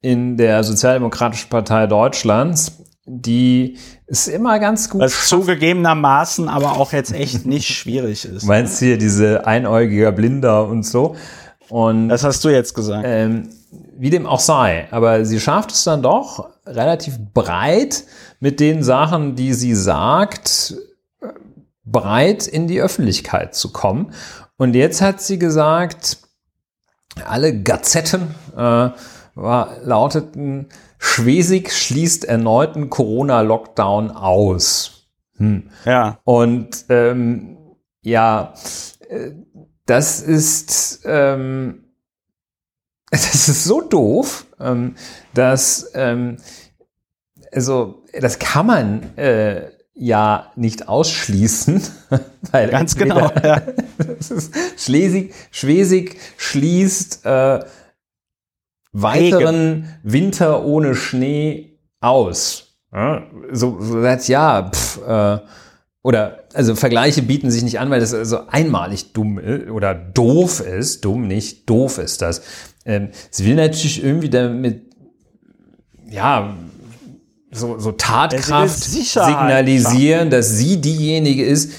in 0.00 0.36
der 0.36 0.62
Sozialdemokratischen 0.62 1.48
Partei 1.48 1.86
Deutschlands, 1.86 2.82
die 3.04 3.78
ist 4.06 4.28
immer 4.28 4.58
ganz 4.58 4.88
gut. 4.88 5.00
Was 5.00 5.28
zugegebenermaßen 5.28 6.48
aber 6.48 6.72
auch 6.72 6.92
jetzt 6.92 7.12
echt 7.12 7.46
nicht 7.46 7.68
schwierig 7.68 8.24
ist. 8.24 8.44
Meinst 8.44 8.80
du 8.80 8.86
hier 8.86 8.98
diese 8.98 9.46
einäugiger 9.46 10.12
Blinder 10.12 10.66
und 10.68 10.84
so? 10.84 11.16
Und 11.68 12.08
das 12.08 12.22
hast 12.22 12.44
du 12.44 12.48
jetzt 12.48 12.74
gesagt. 12.74 13.04
Ähm, 13.06 13.48
wie 13.96 14.10
dem 14.10 14.26
auch 14.26 14.40
sei, 14.40 14.88
aber 14.90 15.24
sie 15.24 15.40
schafft 15.40 15.72
es 15.72 15.84
dann 15.84 16.02
doch 16.02 16.50
relativ 16.66 17.18
breit 17.32 18.04
mit 18.40 18.60
den 18.60 18.82
Sachen, 18.82 19.36
die 19.36 19.54
sie 19.54 19.74
sagt, 19.74 20.74
breit 21.84 22.46
in 22.46 22.68
die 22.68 22.80
Öffentlichkeit 22.80 23.54
zu 23.54 23.72
kommen. 23.72 24.12
Und 24.56 24.74
jetzt 24.74 25.00
hat 25.00 25.20
sie 25.20 25.38
gesagt, 25.38 26.18
alle 27.26 27.62
Gazetten 27.62 28.34
äh, 28.56 28.90
war, 29.34 29.76
lauteten, 29.82 30.68
Schwesig 31.04 31.72
schließt 31.72 32.24
erneuten 32.24 32.88
Corona-Lockdown 32.88 34.12
aus. 34.12 35.08
Hm. 35.36 35.68
Ja. 35.84 36.20
Und 36.22 36.84
ähm, 36.90 37.58
ja, 38.02 38.54
äh, 39.08 39.32
das 39.84 40.20
ist, 40.20 41.00
ähm, 41.04 41.86
das 43.10 43.48
ist 43.48 43.64
so 43.64 43.80
doof, 43.80 44.46
ähm, 44.60 44.94
dass, 45.34 45.90
ähm, 45.94 46.36
also, 47.50 48.04
das 48.18 48.38
kann 48.38 48.66
man 48.66 49.18
äh, 49.18 49.72
ja 49.94 50.52
nicht 50.54 50.88
ausschließen. 50.88 51.82
Weil 52.52 52.70
Ganz 52.70 52.94
genau. 52.94 53.28
Ja. 53.42 53.60
Schlesig, 54.76 55.34
Schwesig 55.50 56.20
schließt 56.36 57.26
äh, 57.26 57.64
weiteren. 58.92 59.88
Winter 60.02 60.64
ohne 60.64 60.94
Schnee 60.94 61.78
aus. 62.00 62.68
Ja, 62.92 63.26
so, 63.50 63.78
so 63.80 64.02
sagt 64.02 64.28
ja, 64.28 64.70
pff, 64.70 65.00
äh, 65.06 65.38
oder 66.02 66.44
also 66.52 66.74
Vergleiche 66.74 67.22
bieten 67.22 67.50
sich 67.50 67.62
nicht 67.62 67.78
an, 67.80 67.90
weil 67.90 68.00
das 68.00 68.12
also 68.12 68.48
einmalig 68.48 69.12
dumm 69.12 69.38
ist, 69.38 69.70
oder 69.70 69.94
doof 69.94 70.60
ist, 70.60 71.04
dumm 71.04 71.26
nicht, 71.26 71.70
doof 71.70 71.98
ist 71.98 72.20
das. 72.20 72.42
Ähm, 72.84 73.08
sie 73.30 73.46
will 73.46 73.54
natürlich 73.54 74.02
irgendwie 74.02 74.28
damit, 74.28 74.82
ja, 76.10 76.54
so, 77.50 77.78
so 77.78 77.92
Tatkraft 77.92 78.82
signalisieren, 78.82 80.30
dass 80.30 80.56
sie 80.56 80.80
diejenige 80.80 81.44
ist, 81.44 81.72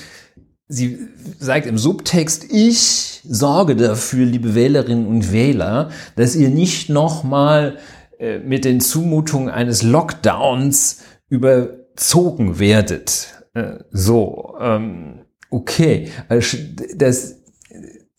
sie 0.68 1.00
sagt 1.40 1.68
im 1.68 1.78
Subtext, 1.78 2.46
ich 2.50 3.13
sorge 3.24 3.76
dafür, 3.76 4.26
liebe 4.26 4.56
Wählerinnen 4.56 5.08
und 5.08 5.32
Wähler, 5.32 5.90
dass 6.16 6.36
ihr 6.36 6.50
nicht 6.50 6.90
nochmal 6.90 7.78
äh, 8.20 8.40
mit 8.40 8.66
den 8.66 8.80
Zumutungen 8.80 9.50
eines 9.50 9.84
Lockdowns 9.84 11.04
überzogen 11.30 12.60
werdet. 12.60 13.44
Äh, 13.54 13.80
so, 13.92 14.56
ähm, 14.60 15.22
okay. 15.50 16.12
Also 16.30 16.58
das, 16.96 17.36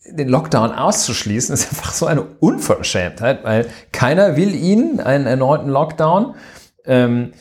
den 0.09 0.29
Lockdown 0.29 0.71
auszuschließen, 0.71 1.53
ist 1.53 1.69
einfach 1.71 1.93
so 1.93 2.05
eine 2.05 2.23
Unverschämtheit, 2.39 3.43
weil 3.43 3.67
keiner 3.91 4.35
will 4.37 4.53
ihnen 4.53 4.99
einen 4.99 5.25
erneuten 5.25 5.69
Lockdown. 5.69 6.35
Ähm, 6.85 7.31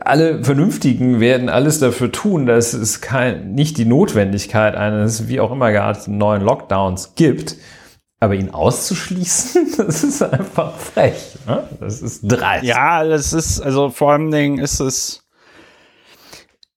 alle 0.00 0.44
Vernünftigen 0.44 1.20
werden 1.20 1.48
alles 1.48 1.78
dafür 1.78 2.12
tun, 2.12 2.46
dass 2.46 2.74
es 2.74 3.00
kein, 3.00 3.52
nicht 3.52 3.78
die 3.78 3.86
Notwendigkeit 3.86 4.74
eines 4.74 5.28
wie 5.28 5.40
auch 5.40 5.50
immer 5.50 5.72
gearteten 5.72 6.18
neuen 6.18 6.42
Lockdowns 6.42 7.14
gibt. 7.14 7.56
Aber 8.20 8.34
ihn 8.34 8.50
auszuschließen, 8.50 9.74
das 9.76 10.02
ist 10.02 10.22
einfach 10.22 10.76
frech. 10.76 11.36
Ne? 11.46 11.68
Das 11.80 12.02
ist 12.02 12.22
dreist. 12.22 12.64
Ja, 12.64 13.04
das 13.04 13.32
ist, 13.32 13.60
also 13.60 13.90
vor 13.90 14.12
allen 14.12 14.30
Dingen 14.30 14.58
ist 14.58 14.80
es, 14.80 15.22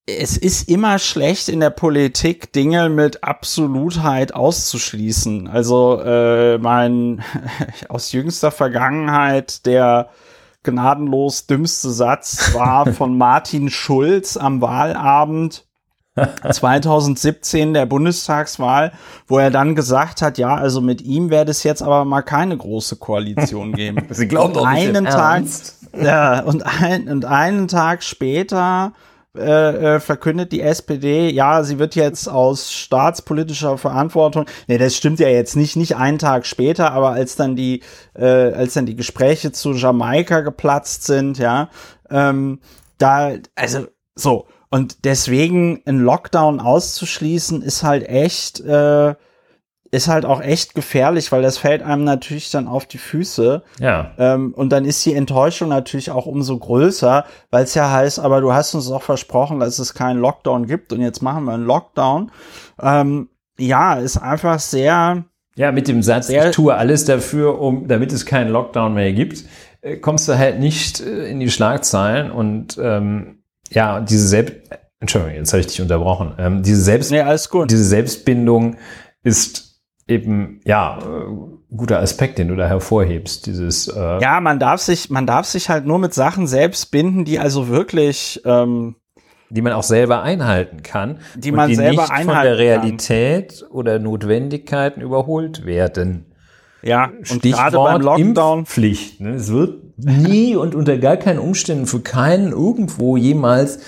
es 0.05 0.37
ist 0.37 0.69
immer 0.69 0.99
schlecht 0.99 1.49
in 1.49 1.59
der 1.59 1.71
Politik, 1.71 2.53
Dinge 2.53 2.89
mit 2.89 3.23
Absolutheit 3.23 4.35
auszuschließen. 4.35 5.47
Also 5.47 5.99
äh, 6.01 6.57
mein 6.59 7.23
aus 7.89 8.11
jüngster 8.11 8.51
Vergangenheit 8.51 9.65
der 9.65 10.09
gnadenlos 10.63 11.47
dümmste 11.47 11.91
Satz 11.91 12.53
war 12.53 12.85
von 12.93 13.17
Martin 13.17 13.69
Schulz 13.69 14.37
am 14.37 14.61
Wahlabend 14.61 15.65
2017 16.51 17.73
der 17.73 17.85
Bundestagswahl, 17.85 18.91
wo 19.27 19.39
er 19.39 19.49
dann 19.49 19.75
gesagt 19.75 20.21
hat, 20.21 20.37
ja, 20.37 20.55
also 20.55 20.81
mit 20.81 21.01
ihm 21.01 21.29
werde 21.29 21.51
es 21.51 21.63
jetzt 21.63 21.81
aber 21.81 22.03
mal 22.03 22.21
keine 22.21 22.57
große 22.57 22.97
Koalition 22.97 23.71
geben. 23.75 24.05
Sie 24.09 24.27
glauben 24.27 24.53
doch 24.53 24.69
nicht 24.69 24.89
einen 24.89 25.05
Tag, 25.05 25.43
ja, 25.97 26.41
und, 26.41 26.65
ein, 26.65 27.07
und 27.07 27.25
einen 27.25 27.67
Tag 27.67 28.03
später 28.03 28.91
äh, 29.38 29.95
äh, 29.95 30.00
verkündet 30.01 30.51
die 30.51 30.61
SPD, 30.61 31.29
ja, 31.29 31.63
sie 31.63 31.79
wird 31.79 31.95
jetzt 31.95 32.27
aus 32.27 32.73
staatspolitischer 32.73 33.77
Verantwortung, 33.77 34.45
nee, 34.67 34.77
das 34.77 34.97
stimmt 34.97 35.21
ja 35.21 35.29
jetzt 35.29 35.55
nicht, 35.55 35.77
nicht 35.77 35.95
einen 35.95 36.19
Tag 36.19 36.45
später, 36.45 36.91
aber 36.91 37.11
als 37.11 37.38
dann 37.38 37.55
die, 37.55 37.81
äh, 38.13 38.25
als 38.25 38.73
dann 38.73 38.85
die 38.85 38.97
Gespräche 38.97 39.53
zu 39.53 39.71
Jamaika 39.71 40.41
geplatzt 40.41 41.05
sind, 41.05 41.38
ja, 41.38 41.69
ähm, 42.09 42.59
da, 42.97 43.31
also 43.55 43.88
so, 44.15 44.47
und 44.69 45.05
deswegen 45.05 45.81
ein 45.85 46.00
Lockdown 46.00 46.59
auszuschließen, 46.59 47.61
ist 47.61 47.83
halt 47.83 48.07
echt, 48.09 48.59
äh, 48.59 49.15
ist 49.91 50.07
halt 50.07 50.25
auch 50.25 50.41
echt 50.41 50.74
gefährlich, 50.74 51.31
weil 51.33 51.41
das 51.41 51.57
fällt 51.57 51.83
einem 51.83 52.05
natürlich 52.05 52.50
dann 52.50 52.67
auf 52.67 52.86
die 52.86 52.98
Füße. 52.98 53.62
Ja. 53.79 54.12
Ähm, 54.17 54.53
und 54.55 54.69
dann 54.69 54.86
ist 54.86 55.05
die 55.05 55.13
Enttäuschung 55.13 55.67
natürlich 55.67 56.12
auch 56.12 56.25
umso 56.25 56.57
größer, 56.57 57.25
weil 57.51 57.65
es 57.65 57.75
ja 57.75 57.91
heißt, 57.91 58.19
aber 58.19 58.39
du 58.39 58.53
hast 58.53 58.74
uns 58.74 58.89
auch 58.89 59.03
versprochen, 59.03 59.60
dass 59.60 59.79
es 59.79 59.93
keinen 59.93 60.19
Lockdown 60.19 60.65
gibt 60.65 60.93
und 60.93 61.01
jetzt 61.01 61.21
machen 61.21 61.43
wir 61.43 61.53
einen 61.53 61.65
Lockdown. 61.65 62.31
Ähm, 62.81 63.29
ja, 63.60 63.95
ist 63.95 64.17
einfach 64.17 64.60
sehr. 64.60 65.25
Ja, 65.57 65.71
mit 65.74 65.89
dem 65.89 66.01
Satz, 66.01 66.29
ich 66.29 66.51
tue 66.51 66.74
alles 66.74 67.03
dafür, 67.03 67.60
um, 67.60 67.89
damit 67.89 68.13
es 68.13 68.25
keinen 68.25 68.50
Lockdown 68.50 68.93
mehr 68.93 69.12
gibt, 69.12 69.43
äh, 69.81 69.98
kommst 69.98 70.29
du 70.29 70.38
halt 70.38 70.60
nicht 70.60 71.01
äh, 71.01 71.27
in 71.29 71.41
die 71.41 71.51
Schlagzeilen 71.51 72.31
und 72.31 72.79
ähm, 72.81 73.43
ja, 73.69 74.00
diese 74.00 74.27
Selbst 74.27 74.55
Entschuldigung, 75.01 75.36
jetzt 75.36 75.51
habe 75.51 75.62
ich 75.62 75.67
dich 75.67 75.81
unterbrochen. 75.81 76.33
Ähm, 76.38 76.62
diese 76.62 76.81
Selbst 76.81 77.12
nee, 77.12 77.19
alles 77.19 77.50
gut. 77.50 77.71
diese 77.71 77.83
Selbstbindung 77.83 78.77
ist 79.24 79.70
eben, 80.08 80.60
ja, 80.65 81.00
äh, 81.00 81.75
guter 81.75 82.00
Aspekt, 82.00 82.38
den 82.38 82.50
du 82.50 82.55
da 82.55 82.67
hervorhebst. 82.67 83.46
Dieses, 83.46 83.88
äh 83.88 84.22
ja, 84.22 84.41
man 84.41 84.60
darf 84.60 84.81
sich, 84.81 85.10
man 85.10 85.25
darf 85.25 85.46
sich 85.46 85.70
halt 85.70 85.86
nur 85.86 86.00
mit 86.00 86.13
Sachen 86.13 86.48
selbst 86.48 86.91
binden, 86.91 87.25
die 87.25 87.39
also 87.39 87.67
wirklich, 87.70 88.41
ähm, 88.46 88.96
die 89.50 89.62
man 89.62 89.74
auch 89.74 89.84
selber 89.84 90.22
einhalten 90.24 90.84
kann, 90.84 91.20
die 91.36 91.51
man 91.51 91.70
die 91.70 91.75
selber 91.75 92.03
nicht 92.03 92.25
von 92.25 92.41
der 92.41 92.58
Realität 92.58 93.62
kann. 93.62 93.72
oder 93.72 94.00
Notwendigkeiten 94.00 95.01
überholt 95.01 95.65
werden. 95.65 96.25
Ja, 96.84 97.12
und 97.29 97.43
gerade 97.43 97.77
beim 97.77 98.01
Lockdown 98.01 98.65
Pflicht. 98.65 99.22
Ne? 99.22 99.36
Es 99.36 99.51
wird 99.51 99.98
nie 99.98 100.55
und 100.58 100.74
unter 100.74 100.98
gar 100.98 101.17
keinen 101.17 101.39
Umständen 101.39 101.86
für 101.86 102.00
keinen 102.00 102.51
irgendwo 102.51 103.17
jemals 103.17 103.79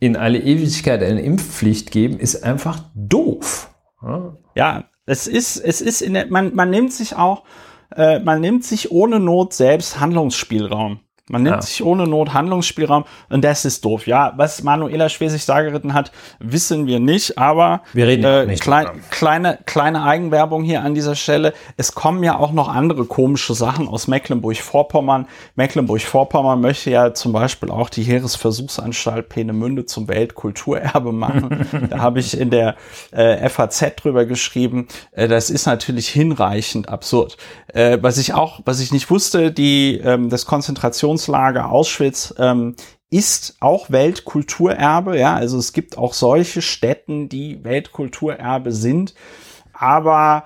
in 0.00 0.16
alle 0.16 0.38
Ewigkeit 0.38 1.02
eine 1.02 1.20
Impfpflicht 1.20 1.90
geben, 1.90 2.18
ist 2.18 2.42
einfach 2.42 2.82
doof. 2.94 3.70
Ja 4.54 4.89
es 5.10 5.26
ist, 5.26 5.56
es 5.56 5.80
ist 5.80 6.02
in 6.02 6.14
der, 6.14 6.28
man, 6.28 6.54
man 6.54 6.70
nimmt 6.70 6.92
sich 6.92 7.16
auch, 7.16 7.42
äh, 7.96 8.20
man 8.20 8.40
nimmt 8.40 8.64
sich 8.64 8.92
ohne 8.92 9.18
Not 9.18 9.52
selbst 9.52 9.98
Handlungsspielraum. 9.98 11.00
Man 11.30 11.44
nimmt 11.44 11.56
ja. 11.56 11.62
sich 11.62 11.84
ohne 11.84 12.06
Not 12.06 12.34
Handlungsspielraum 12.34 13.04
und 13.28 13.44
das 13.44 13.64
ist 13.64 13.84
doof. 13.84 14.06
Ja, 14.06 14.32
was 14.36 14.62
Manuela 14.62 15.08
Schwesig 15.08 15.46
da 15.46 15.62
geritten 15.62 15.94
hat, 15.94 16.10
wissen 16.40 16.86
wir 16.86 16.98
nicht, 16.98 17.38
aber 17.38 17.82
wir 17.92 18.06
reden 18.06 18.24
äh, 18.24 18.46
nicht 18.46 18.62
klein, 18.62 18.88
kleine, 19.10 19.58
kleine 19.64 20.02
Eigenwerbung 20.02 20.64
hier 20.64 20.82
an 20.82 20.94
dieser 20.94 21.14
Stelle. 21.14 21.54
Es 21.76 21.94
kommen 21.94 22.24
ja 22.24 22.38
auch 22.38 22.52
noch 22.52 22.68
andere 22.68 23.04
komische 23.04 23.54
Sachen 23.54 23.86
aus 23.86 24.08
Mecklenburg-Vorpommern. 24.08 25.26
Mecklenburg-Vorpommern 25.54 26.60
möchte 26.60 26.90
ja 26.90 27.14
zum 27.14 27.32
Beispiel 27.32 27.70
auch 27.70 27.88
die 27.90 28.02
Heeresversuchsanstalt 28.02 29.28
Peenemünde 29.28 29.86
zum 29.86 30.08
Weltkulturerbe 30.08 31.12
machen. 31.12 31.66
da 31.90 32.00
habe 32.00 32.18
ich 32.18 32.38
in 32.38 32.50
der 32.50 32.74
äh, 33.12 33.48
FAZ 33.48 33.96
drüber 33.96 34.24
geschrieben. 34.24 34.88
Äh, 35.12 35.28
das 35.28 35.50
ist 35.50 35.66
natürlich 35.66 36.08
hinreichend 36.08 36.88
absurd. 36.88 37.36
Äh, 37.68 37.98
was 38.00 38.18
ich 38.18 38.34
auch, 38.34 38.60
was 38.64 38.80
ich 38.80 38.92
nicht 38.92 39.10
wusste, 39.10 39.52
die 39.52 39.98
ähm, 39.98 40.28
das 40.28 40.44
Konzentrationslager 41.20 41.70
Auschwitz 41.70 42.34
ähm, 42.38 42.74
ist 43.10 43.56
auch 43.60 43.90
Weltkulturerbe. 43.90 45.18
Ja, 45.18 45.34
also 45.34 45.58
es 45.58 45.72
gibt 45.72 45.98
auch 45.98 46.14
solche 46.14 46.62
Städten, 46.62 47.28
die 47.28 47.62
Weltkulturerbe 47.64 48.72
sind. 48.72 49.14
Aber 49.72 50.44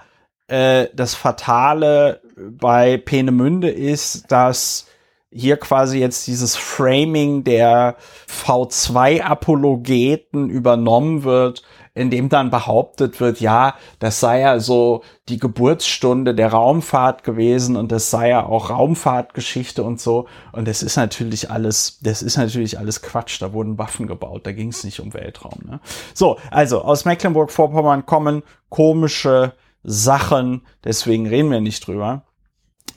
äh, 0.49 0.88
das 0.95 1.14
Fatale 1.14 2.21
bei 2.37 2.97
Peenemünde 2.97 3.71
ist, 3.71 4.33
dass 4.33 4.87
hier 5.31 5.57
quasi 5.57 5.99
jetzt 5.99 6.26
dieses 6.26 6.57
Framing 6.57 7.45
der 7.45 7.97
V2-Apologeten 8.28 10.49
übernommen 10.49 11.25
wird 11.25 11.64
in 11.94 12.10
dem 12.10 12.28
dann 12.28 12.50
behauptet 12.50 13.20
wird, 13.20 13.40
ja, 13.40 13.76
das 14.00 14.18
sei 14.18 14.40
ja 14.40 14.58
so 14.58 15.02
die 15.28 15.38
Geburtsstunde 15.38 16.34
der 16.34 16.48
Raumfahrt 16.48 17.22
gewesen 17.22 17.76
und 17.76 17.92
das 17.92 18.10
sei 18.10 18.30
ja 18.30 18.44
auch 18.44 18.70
Raumfahrtgeschichte 18.70 19.82
und 19.84 20.00
so. 20.00 20.26
Und 20.52 20.66
das 20.66 20.82
ist 20.82 20.96
natürlich 20.96 21.50
alles, 21.50 22.00
das 22.02 22.22
ist 22.22 22.36
natürlich 22.36 22.78
alles 22.78 23.00
Quatsch. 23.00 23.40
Da 23.40 23.52
wurden 23.52 23.78
Waffen 23.78 24.08
gebaut, 24.08 24.44
da 24.44 24.52
ging 24.52 24.70
es 24.70 24.82
nicht 24.82 24.98
um 24.98 25.14
Weltraum. 25.14 25.60
Ne? 25.64 25.80
So, 26.14 26.38
also 26.50 26.82
aus 26.82 27.04
Mecklenburg-Vorpommern 27.04 28.06
kommen 28.06 28.42
komische 28.68 29.52
Sachen, 29.84 30.62
deswegen 30.82 31.28
reden 31.28 31.50
wir 31.50 31.60
nicht 31.60 31.86
drüber. 31.86 32.24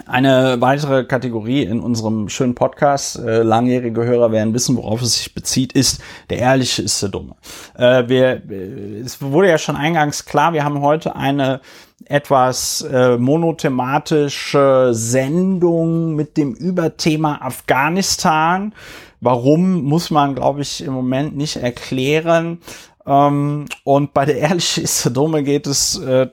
Eine 0.06 0.62
weitere 0.62 1.04
Kategorie 1.04 1.63
in 1.63 1.80
unserem 1.80 2.30
schönen 2.30 2.56
Podcast, 2.56 3.18
äh, 3.20 3.42
langjährige 3.42 4.06
Hörer 4.06 4.32
werden 4.32 4.54
wissen, 4.54 4.77
worauf 4.77 5.01
es 5.01 5.18
sich 5.18 5.34
bezieht, 5.34 5.74
ist 5.74 6.01
der 6.30 6.38
Ehrliche 6.39 6.82
ist 6.82 7.01
der 7.01 7.10
Dumme. 7.10 7.36
Äh, 7.75 8.08
wir, 8.08 8.44
äh, 8.50 9.00
es 9.00 9.22
wurde 9.22 9.50
ja 9.50 9.58
schon 9.58 9.75
eingangs 9.75 10.25
klar, 10.25 10.54
wir 10.54 10.63
haben 10.63 10.82
heute 10.82 11.16
eine 11.16 11.62
etwas 12.06 12.82
äh, 12.82 13.18
monothematische 13.18 14.89
Sendung 14.94 16.16
mit 16.16 16.38
dem 16.38 16.54
Überthema 16.54 17.39
Afghanistan. 17.42 18.74
Warum 19.20 19.84
muss 19.84 20.12
man, 20.12 20.36
glaube 20.36 20.62
ich, 20.62 20.84
im 20.84 20.94
Moment 20.94 21.36
nicht 21.36 21.58
erklären. 21.58 22.62
Ähm, 23.06 23.66
und 23.84 24.13
bei 24.13 24.25
der 24.25 24.38
Ehrliche 24.38 24.82
ist 24.82 25.04
der 25.04 25.12
Dumme 25.12 25.44
geht 25.44 25.66
es 25.66 26.00
äh, 26.00 26.27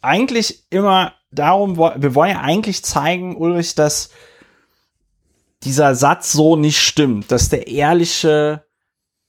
eigentlich 0.00 0.64
immer 0.70 1.12
darum, 1.32 1.76
wir 1.76 2.14
wollen 2.14 2.32
ja 2.32 2.40
eigentlich 2.40 2.84
zeigen, 2.84 3.36
Ulrich, 3.36 3.74
dass 3.74 4.10
dieser 5.64 5.94
Satz 5.94 6.32
so 6.32 6.56
nicht 6.56 6.80
stimmt, 6.80 7.30
dass 7.32 7.48
der 7.48 7.68
ehrliche, 7.68 8.64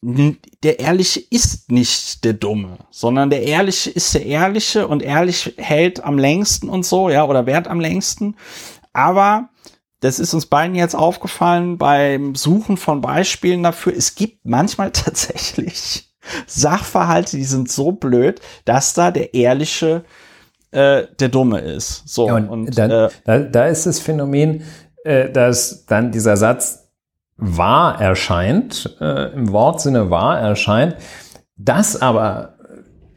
der 0.01 0.79
ehrliche 0.79 1.21
ist 1.29 1.71
nicht 1.71 2.23
der 2.23 2.33
Dumme, 2.33 2.77
sondern 2.91 3.29
der 3.29 3.43
ehrliche 3.43 3.89
ist 3.89 4.13
der 4.13 4.25
ehrliche 4.25 4.87
und 4.87 5.01
ehrlich 5.01 5.53
hält 5.57 6.03
am 6.03 6.17
längsten 6.17 6.69
und 6.69 6.85
so, 6.85 7.09
ja, 7.09 7.25
oder 7.25 7.45
wert 7.45 7.67
am 7.67 7.79
längsten. 7.79 8.35
Aber 8.91 9.49
das 9.99 10.19
ist 10.19 10.33
uns 10.33 10.47
beiden 10.47 10.75
jetzt 10.75 10.95
aufgefallen 10.95 11.77
beim 11.77 12.35
Suchen 12.35 12.75
von 12.77 12.99
Beispielen 12.99 13.63
dafür. 13.63 13.95
Es 13.95 14.15
gibt 14.15 14.45
manchmal 14.45 14.91
tatsächlich 14.93 16.09
Sachverhalte, 16.47 17.37
die 17.37 17.45
sind 17.45 17.71
so 17.71 17.91
blöd, 17.91 18.41
dass 18.65 18.93
da 18.93 19.11
der 19.11 19.33
ehrliche 19.33 20.03
äh, 20.73 21.07
der 21.19 21.29
Dumme 21.29 21.59
ist. 21.59 22.07
So, 22.07 22.27
ja, 22.27 22.35
und, 22.35 22.49
und 22.49 22.77
dann, 22.77 22.91
äh, 22.91 23.09
da, 23.25 23.39
da 23.39 23.67
ist 23.67 23.85
das 23.85 23.99
Phänomen, 23.99 24.63
äh, 25.03 25.29
dass 25.29 25.85
dann 25.85 26.11
dieser 26.11 26.37
Satz 26.37 26.91
wahr 27.37 27.99
erscheint, 28.01 28.97
äh, 29.01 29.33
im 29.33 29.51
Wortsinne 29.51 30.09
wahr 30.09 30.39
erscheint, 30.39 30.95
das 31.57 32.01
aber 32.01 32.55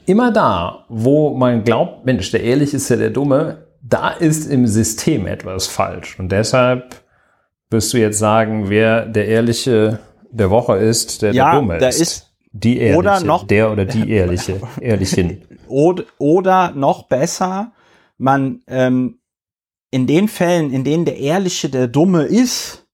immer 0.06 0.32
da, 0.32 0.84
wo 0.88 1.34
man 1.34 1.64
glaubt, 1.64 2.04
Mensch, 2.04 2.30
der 2.30 2.42
Ehrliche 2.42 2.76
ist 2.76 2.88
ja 2.88 2.96
der 2.96 3.10
Dumme, 3.10 3.66
da 3.82 4.10
ist 4.10 4.50
im 4.50 4.66
System 4.66 5.26
etwas 5.26 5.66
falsch. 5.66 6.18
Und 6.18 6.32
deshalb 6.32 6.96
wirst 7.70 7.92
du 7.92 7.98
jetzt 7.98 8.18
sagen, 8.18 8.68
wer 8.68 9.06
der 9.06 9.26
Ehrliche 9.26 9.98
der 10.30 10.50
Woche 10.50 10.76
ist, 10.76 11.22
der 11.22 11.32
ja, 11.32 11.50
der 11.50 11.60
Dumme 11.60 11.76
ist. 11.78 12.00
ist. 12.00 12.32
Die 12.52 12.78
Ehrliche, 12.78 12.98
oder 12.98 13.20
noch, 13.20 13.46
der 13.46 13.70
oder 13.70 13.84
die 13.84 14.10
Ehrliche, 14.10 14.60
Ehrlichen. 14.80 15.42
Oder, 15.68 16.04
oder 16.18 16.72
noch 16.72 17.04
besser, 17.04 17.72
man 18.18 18.62
ähm, 18.66 19.18
in 19.90 20.06
den 20.06 20.28
Fällen, 20.28 20.72
in 20.72 20.84
denen 20.84 21.04
der 21.04 21.18
Ehrliche 21.18 21.68
der 21.68 21.88
Dumme 21.88 22.22
ist, 22.22 22.86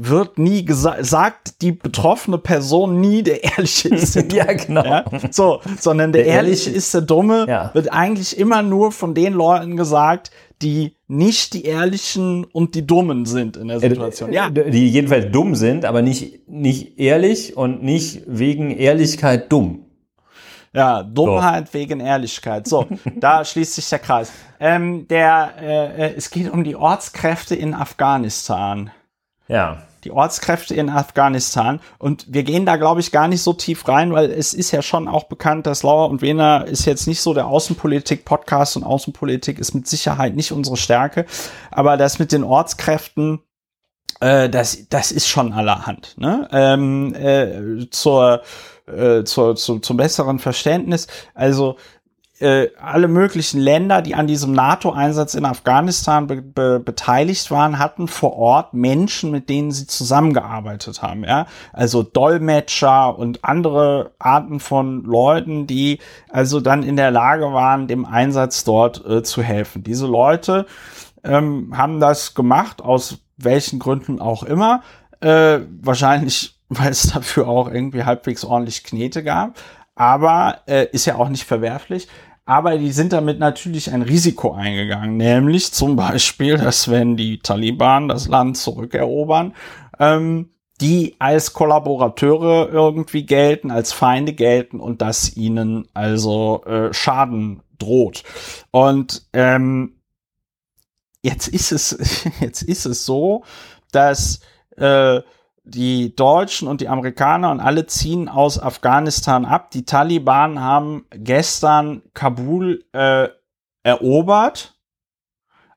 wird 0.00 0.38
nie 0.38 0.64
gesagt, 0.64 1.04
sagt 1.04 1.60
die 1.60 1.72
betroffene 1.72 2.38
Person 2.38 3.00
nie, 3.00 3.24
der 3.24 3.42
Ehrliche 3.42 3.88
ist 3.94 4.14
der 4.14 4.22
Dumme. 4.22 4.46
ja, 4.46 4.52
genau. 4.52 4.84
Ja? 4.84 5.04
So, 5.32 5.60
sondern 5.78 6.12
der, 6.12 6.22
der 6.22 6.34
Ehrliche, 6.34 6.70
ist 6.70 6.94
der 6.94 7.00
Dumme, 7.00 7.46
ja. 7.48 7.70
wird 7.74 7.92
eigentlich 7.92 8.38
immer 8.38 8.62
nur 8.62 8.92
von 8.92 9.14
den 9.14 9.32
Leuten 9.32 9.76
gesagt, 9.76 10.30
die 10.62 10.94
nicht 11.08 11.54
die 11.54 11.64
Ehrlichen 11.64 12.44
und 12.44 12.76
die 12.76 12.86
Dummen 12.86 13.26
sind 13.26 13.56
in 13.56 13.68
der 13.68 13.78
äh, 13.78 13.88
Situation. 13.88 14.32
Ja. 14.32 14.50
Die 14.50 14.88
jedenfalls 14.88 15.32
dumm 15.32 15.56
sind, 15.56 15.84
aber 15.84 16.02
nicht, 16.02 16.48
nicht 16.48 16.98
ehrlich 16.98 17.56
und 17.56 17.82
nicht 17.82 18.22
wegen 18.26 18.70
Ehrlichkeit 18.70 19.50
dumm. 19.50 19.84
Ja, 20.72 21.02
Dummheit 21.02 21.68
so. 21.68 21.74
wegen 21.74 22.00
Ehrlichkeit. 22.00 22.68
So, 22.68 22.86
da 23.16 23.44
schließt 23.44 23.74
sich 23.74 23.88
der 23.88 23.98
Kreis. 23.98 24.32
Ähm, 24.60 25.08
der, 25.08 25.54
äh, 25.60 26.06
äh, 26.06 26.14
es 26.16 26.30
geht 26.30 26.50
um 26.50 26.64
die 26.64 26.76
Ortskräfte 26.76 27.54
in 27.54 27.74
Afghanistan. 27.74 28.90
Ja. 29.48 29.82
Die 30.04 30.12
Ortskräfte 30.12 30.74
in 30.74 30.90
Afghanistan. 30.90 31.80
Und 31.98 32.26
wir 32.28 32.44
gehen 32.44 32.66
da, 32.66 32.76
glaube 32.76 33.00
ich, 33.00 33.10
gar 33.10 33.26
nicht 33.28 33.42
so 33.42 33.52
tief 33.52 33.88
rein, 33.88 34.12
weil 34.12 34.30
es 34.30 34.54
ist 34.54 34.70
ja 34.70 34.82
schon 34.82 35.08
auch 35.08 35.24
bekannt, 35.24 35.66
dass 35.66 35.82
Lauer 35.82 36.08
und 36.08 36.22
Wiener 36.22 36.66
ist 36.66 36.84
jetzt 36.84 37.08
nicht 37.08 37.20
so 37.20 37.34
der 37.34 37.46
Außenpolitik-Podcast 37.46 38.76
und 38.76 38.84
Außenpolitik 38.84 39.58
ist 39.58 39.74
mit 39.74 39.88
Sicherheit 39.88 40.36
nicht 40.36 40.52
unsere 40.52 40.76
Stärke. 40.76 41.26
Aber 41.70 41.96
das 41.96 42.18
mit 42.18 42.30
den 42.30 42.44
Ortskräften, 42.44 43.40
äh, 44.20 44.48
das, 44.48 44.88
das 44.88 45.10
ist 45.10 45.28
schon 45.28 45.52
allerhand. 45.52 46.14
Ne? 46.18 46.48
Ähm, 46.52 47.14
äh, 47.14 47.90
zur 47.90 48.42
äh, 48.88 49.24
zur, 49.24 49.56
zu, 49.56 49.78
zum 49.78 49.96
besseren 49.96 50.38
Verständnis. 50.38 51.06
Also 51.34 51.76
äh, 52.40 52.68
alle 52.80 53.08
möglichen 53.08 53.58
Länder, 53.58 54.00
die 54.00 54.14
an 54.14 54.28
diesem 54.28 54.52
NATO-Einsatz 54.52 55.34
in 55.34 55.44
Afghanistan 55.44 56.28
be 56.28 56.40
be 56.40 56.78
beteiligt 56.78 57.50
waren, 57.50 57.78
hatten 57.80 58.06
vor 58.06 58.36
Ort 58.36 58.74
Menschen, 58.74 59.32
mit 59.32 59.48
denen 59.48 59.72
sie 59.72 59.86
zusammengearbeitet 59.86 61.02
haben. 61.02 61.24
Ja? 61.24 61.46
Also 61.72 62.04
Dolmetscher 62.04 63.18
und 63.18 63.44
andere 63.44 64.12
Arten 64.20 64.60
von 64.60 65.02
Leuten, 65.02 65.66
die 65.66 65.98
also 66.30 66.60
dann 66.60 66.84
in 66.84 66.96
der 66.96 67.10
Lage 67.10 67.52
waren, 67.52 67.88
dem 67.88 68.04
Einsatz 68.04 68.62
dort 68.62 69.04
äh, 69.04 69.22
zu 69.22 69.42
helfen. 69.42 69.82
Diese 69.82 70.06
Leute 70.06 70.66
ähm, 71.24 71.76
haben 71.76 71.98
das 71.98 72.34
gemacht, 72.34 72.82
aus 72.82 73.18
welchen 73.36 73.80
Gründen 73.80 74.20
auch 74.20 74.44
immer. 74.44 74.82
Äh, 75.20 75.60
wahrscheinlich 75.80 76.57
weil 76.68 76.90
es 76.90 77.12
dafür 77.12 77.48
auch 77.48 77.70
irgendwie 77.70 78.04
halbwegs 78.04 78.44
ordentlich 78.44 78.84
Knete 78.84 79.22
gab. 79.22 79.58
Aber 79.94 80.62
äh, 80.66 80.86
ist 80.92 81.06
ja 81.06 81.16
auch 81.16 81.28
nicht 81.28 81.44
verwerflich. 81.44 82.08
Aber 82.44 82.78
die 82.78 82.92
sind 82.92 83.12
damit 83.12 83.38
natürlich 83.38 83.92
ein 83.92 84.00
Risiko 84.00 84.52
eingegangen, 84.52 85.18
nämlich 85.18 85.70
zum 85.72 85.96
Beispiel, 85.96 86.56
dass 86.56 86.90
wenn 86.90 87.14
die 87.14 87.40
Taliban 87.40 88.08
das 88.08 88.26
Land 88.26 88.56
zurückerobern, 88.56 89.54
ähm, 89.98 90.48
die 90.80 91.16
als 91.18 91.52
Kollaborateure 91.52 92.70
irgendwie 92.72 93.26
gelten, 93.26 93.70
als 93.70 93.92
Feinde 93.92 94.32
gelten 94.32 94.80
und 94.80 95.02
dass 95.02 95.36
ihnen 95.36 95.88
also 95.92 96.64
äh, 96.64 96.94
Schaden 96.94 97.62
droht. 97.78 98.22
Und 98.70 99.26
ähm, 99.34 99.96
jetzt 101.22 101.48
ist 101.48 101.72
es 101.72 102.24
jetzt 102.40 102.62
ist 102.62 102.86
es 102.86 103.04
so, 103.04 103.44
dass 103.92 104.40
äh, 104.76 105.20
die 105.68 106.14
Deutschen 106.16 106.68
und 106.68 106.80
die 106.80 106.88
Amerikaner 106.88 107.50
und 107.50 107.60
alle 107.60 107.86
ziehen 107.86 108.28
aus 108.28 108.58
Afghanistan 108.60 109.44
ab. 109.44 109.70
Die 109.70 109.84
Taliban 109.84 110.60
haben 110.60 111.04
gestern 111.10 112.02
Kabul 112.14 112.84
äh, 112.92 113.28
erobert. 113.82 114.74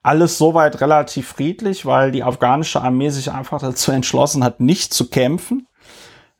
Alles 0.03 0.37
soweit 0.37 0.81
relativ 0.81 1.27
friedlich, 1.27 1.85
weil 1.85 2.11
die 2.11 2.23
afghanische 2.23 2.81
Armee 2.81 3.09
sich 3.09 3.31
einfach 3.31 3.59
dazu 3.59 3.91
entschlossen 3.91 4.43
hat, 4.43 4.59
nicht 4.59 4.93
zu 4.93 5.09
kämpfen. 5.09 5.67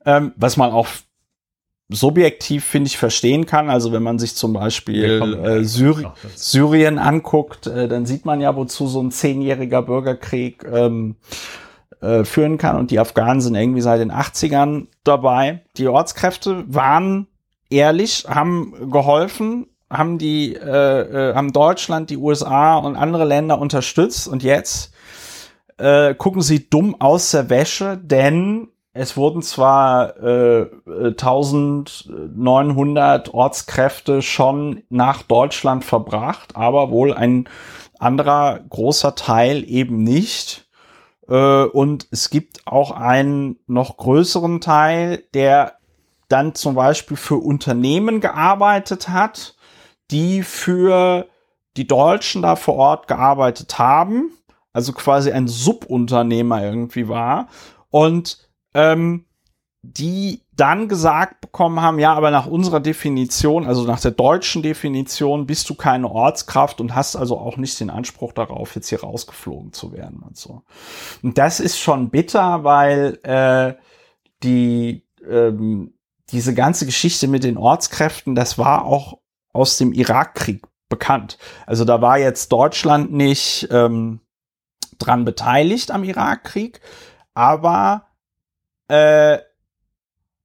Ähm, 0.04 0.34
was 0.36 0.58
man 0.58 0.72
auch 0.72 0.88
subjektiv, 1.90 2.64
finde 2.64 2.88
ich, 2.88 2.98
verstehen 2.98 3.46
kann. 3.46 3.70
Also 3.70 3.92
wenn 3.92 4.02
man 4.02 4.18
sich 4.18 4.36
zum 4.36 4.54
Beispiel 4.54 5.22
äh, 5.44 5.64
Syri 5.64 6.06
Ach, 6.08 6.16
Syrien 6.36 6.98
anguckt, 6.98 7.68
äh, 7.68 7.88
dann 7.88 8.06
sieht 8.06 8.26
man 8.26 8.42
ja, 8.42 8.56
wozu 8.56 8.88
so 8.88 9.02
ein 9.02 9.12
zehnjähriger 9.12 9.82
Bürgerkrieg 9.84 10.64
ähm, 10.64 11.18
äh, 12.02 12.24
führen 12.24 12.58
kann. 12.58 12.78
Und 12.78 12.92
die 12.92 13.00
Afghanen 13.00 13.42
sind 13.42 13.56
irgendwie 13.56 13.82
seit 13.82 14.00
den 14.00 14.12
80ern 14.12 14.88
dabei. 15.04 15.62
Die 15.78 15.88
Ortskräfte 15.88 16.64
waren 16.68 17.28
ehrlich, 17.70 18.26
haben 18.28 18.92
geholfen, 18.92 19.68
haben 19.90 20.18
die, 20.18 20.56
äh, 20.56 21.30
äh, 21.30 21.36
haben 21.36 21.54
Deutschland, 21.54 22.10
die 22.10 22.18
USA 22.18 22.78
und 22.78 22.96
andere 22.96 23.26
Länder 23.26 23.60
unterstützt. 23.60 24.28
Und 24.28 24.44
jetzt 24.44 24.94
äh, 25.78 26.16
gucken 26.16 26.42
sie 26.42 26.70
dumm 26.70 26.96
aus 27.00 27.32
der 27.32 27.50
Wäsche, 27.50 27.98
denn 27.98 28.68
es 28.94 29.16
wurden 29.16 29.42
zwar 29.42 30.22
äh, 30.22 30.68
1900 30.86 33.34
Ortskräfte 33.34 34.22
schon 34.22 34.84
nach 34.90 35.24
Deutschland 35.24 35.86
verbracht, 35.86 36.58
aber 36.58 36.92
wohl 36.92 37.14
ein 37.14 37.48
anderer 38.00 38.60
großer 38.70 39.16
Teil 39.16 39.64
eben 39.66 40.04
nicht. 40.04 40.68
Äh, 41.32 41.64
und 41.64 42.08
es 42.12 42.30
gibt 42.30 42.68
auch 42.68 42.92
einen 42.92 43.58
noch 43.66 43.98
größeren 43.98 44.60
Teil, 44.60 45.24
der 45.34 45.78
dann 46.28 46.56
zum 46.56 46.76
Beispiel 46.76 47.18
für 47.18 47.38
Unternehmen 47.38 48.20
gearbeitet 48.20 49.10
hat, 49.10 49.56
die 50.12 50.44
für 50.44 51.28
die 51.78 51.88
Deutschen 51.88 52.42
da 52.42 52.58
vor 52.58 52.76
Ort 52.76 53.08
gearbeitet 53.08 53.80
haben, 53.80 54.32
also 54.74 54.92
quasi 54.92 55.32
ein 55.32 55.48
Subunternehmer 55.48 56.62
irgendwie 56.64 57.08
war. 57.08 57.48
Und 57.90 58.50
ähm, 58.74 59.26
die 59.84 60.44
dann 60.62 60.88
gesagt 60.88 61.42
bekommen 61.42 61.82
haben, 61.82 61.98
ja, 61.98 62.14
aber 62.14 62.30
nach 62.30 62.46
unserer 62.46 62.80
Definition, 62.80 63.66
also 63.66 63.84
nach 63.84 64.00
der 64.00 64.12
deutschen 64.12 64.62
Definition, 64.62 65.48
bist 65.48 65.68
du 65.72 65.74
keine 65.74 66.10
Ortskraft 66.10 66.80
und 66.80 66.94
hast 66.94 67.16
also 67.16 67.40
auch 67.40 67.58
nicht 67.58 67.80
den 67.80 67.90
Anspruch 67.90 68.32
darauf, 68.32 68.76
jetzt 68.76 68.90
hier 68.90 69.02
rausgeflogen 69.02 69.74
zu 69.74 69.92
werden 69.92 70.22
und 70.22 70.38
so. 70.38 70.62
Und 71.24 71.40
das 71.40 71.60
ist 71.60 71.80
schon 71.80 72.12
bitter, 72.12 72.64
weil 72.64 73.18
äh, 73.24 73.74
die 74.44 75.04
ähm, 75.28 75.96
diese 76.30 76.54
ganze 76.54 76.86
Geschichte 76.86 77.28
mit 77.28 77.44
den 77.44 77.58
Ortskräften, 77.58 78.36
das 78.36 78.60
war 78.60 78.86
auch 78.86 79.18
aus 79.54 79.78
dem 79.78 79.94
Irakkrieg 79.94 80.66
bekannt. 80.90 81.40
Also 81.66 81.86
da 81.86 82.02
war 82.02 82.20
jetzt 82.20 82.52
Deutschland 82.52 83.12
nicht 83.12 83.68
ähm, 83.72 84.22
dran 85.00 85.26
beteiligt 85.26 85.90
am 85.90 86.04
Irakkrieg, 86.04 86.82
aber 87.34 88.06
äh, 88.88 89.40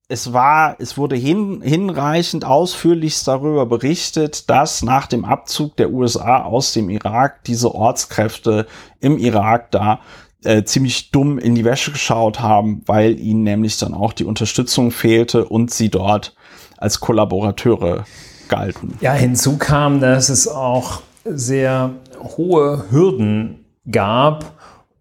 es 0.08 0.32
war, 0.32 0.76
es 0.78 0.96
wurde 0.96 1.16
hin, 1.16 1.60
hinreichend 1.62 2.44
ausführlichst 2.44 3.26
darüber 3.26 3.66
berichtet, 3.66 4.48
dass 4.48 4.82
nach 4.82 5.06
dem 5.06 5.24
Abzug 5.24 5.76
der 5.76 5.90
USA 5.90 6.42
aus 6.42 6.72
dem 6.72 6.90
Irak 6.90 7.42
diese 7.44 7.74
Ortskräfte 7.74 8.66
im 9.00 9.18
Irak 9.18 9.72
da 9.72 10.00
äh, 10.44 10.62
ziemlich 10.62 11.10
dumm 11.10 11.38
in 11.38 11.56
die 11.56 11.64
Wäsche 11.64 11.90
geschaut 11.90 12.38
haben, 12.38 12.82
weil 12.86 13.18
ihnen 13.18 13.42
nämlich 13.42 13.78
dann 13.78 13.94
auch 13.94 14.12
die 14.12 14.24
Unterstützung 14.24 14.92
fehlte 14.92 15.44
und 15.44 15.72
sie 15.72 15.88
dort 15.88 16.36
als 16.76 17.00
Kollaborateure 17.00 18.04
galten. 18.48 18.96
Ja, 19.00 19.12
hinzu 19.12 19.58
kam, 19.58 20.00
dass 20.00 20.28
es 20.28 20.46
auch 20.46 21.02
sehr 21.24 21.90
hohe 22.22 22.84
Hürden 22.90 23.64
gab, 23.90 24.52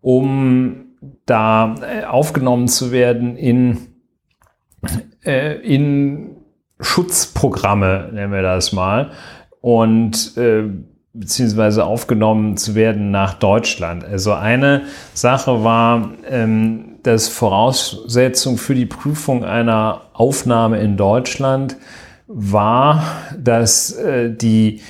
um 0.01 0.85
da 1.27 1.75
äh, 1.75 2.05
aufgenommen 2.05 2.67
zu 2.67 2.91
werden 2.91 3.37
in, 3.37 3.94
äh, 5.25 5.55
in 5.61 6.35
Schutzprogramme, 6.79 8.09
nennen 8.13 8.33
wir 8.33 8.41
das 8.41 8.73
mal, 8.73 9.11
und 9.61 10.37
äh, 10.37 10.63
beziehungsweise 11.13 11.85
aufgenommen 11.85 12.57
zu 12.57 12.75
werden 12.75 13.11
nach 13.11 13.35
Deutschland. 13.35 14.03
Also 14.03 14.33
eine 14.33 14.83
Sache 15.13 15.63
war, 15.63 16.11
ähm, 16.29 16.97
dass 17.03 17.29
Voraussetzung 17.29 18.57
für 18.57 18.75
die 18.75 18.85
Prüfung 18.85 19.45
einer 19.45 20.01
Aufnahme 20.13 20.79
in 20.79 20.97
Deutschland 20.97 21.77
war, 22.27 23.03
dass 23.37 23.91
äh, 23.91 24.29
die 24.33 24.81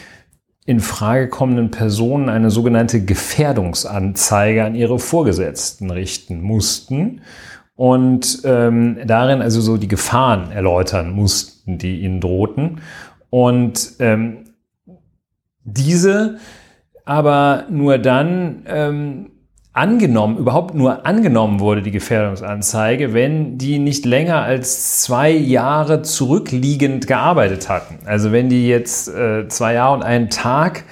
in 0.66 0.80
Frage 0.80 1.30
kommenden 1.30 1.70
Personen 1.70 2.28
eine 2.28 2.50
sogenannte 2.50 3.04
Gefährdungsanzeige 3.04 4.66
an 4.66 4.74
ihre 4.74 4.98
Vorgesetzten 4.98 5.92
richten 5.92 6.42
mussten 6.42 7.22
und 7.76 8.42
ähm, 8.46 8.98
darin 9.06 9.42
also 9.42 9.62
so 9.62 9.78
die 9.78 9.88
Gefahren 9.88 10.52
erläutern 10.52 11.12
mussten, 11.12 11.78
die 11.78 12.02
ihnen 12.02 12.22
drohten. 12.22 12.82
Und 13.30 13.94
ähm, 14.00 14.46
diese 15.64 16.38
aber 17.06 17.66
nur 17.70 18.00
dann 18.00 18.64
ähm, 18.66 19.32
angenommen, 19.74 20.38
überhaupt 20.38 20.74
nur 20.74 21.06
angenommen 21.06 21.60
wurde, 21.60 21.82
die 21.82 21.92
Gefährdungsanzeige, 21.92 23.14
wenn 23.14 23.58
die 23.58 23.78
nicht 23.78 24.06
länger 24.06 24.42
als 24.42 25.02
zwei 25.02 25.30
Jahre 25.30 26.02
zurückliegend 26.02 27.08
gearbeitet 27.08 27.70
hatten. 27.70 28.00
Also 28.06 28.32
wenn 28.32 28.50
die 28.50 28.68
jetzt 28.68 29.08
äh, 29.10 29.48
zwei 29.50 29.74
Jahre 29.74 29.96
und 29.96 30.04
einen 30.04 30.30
Tag 30.30 30.86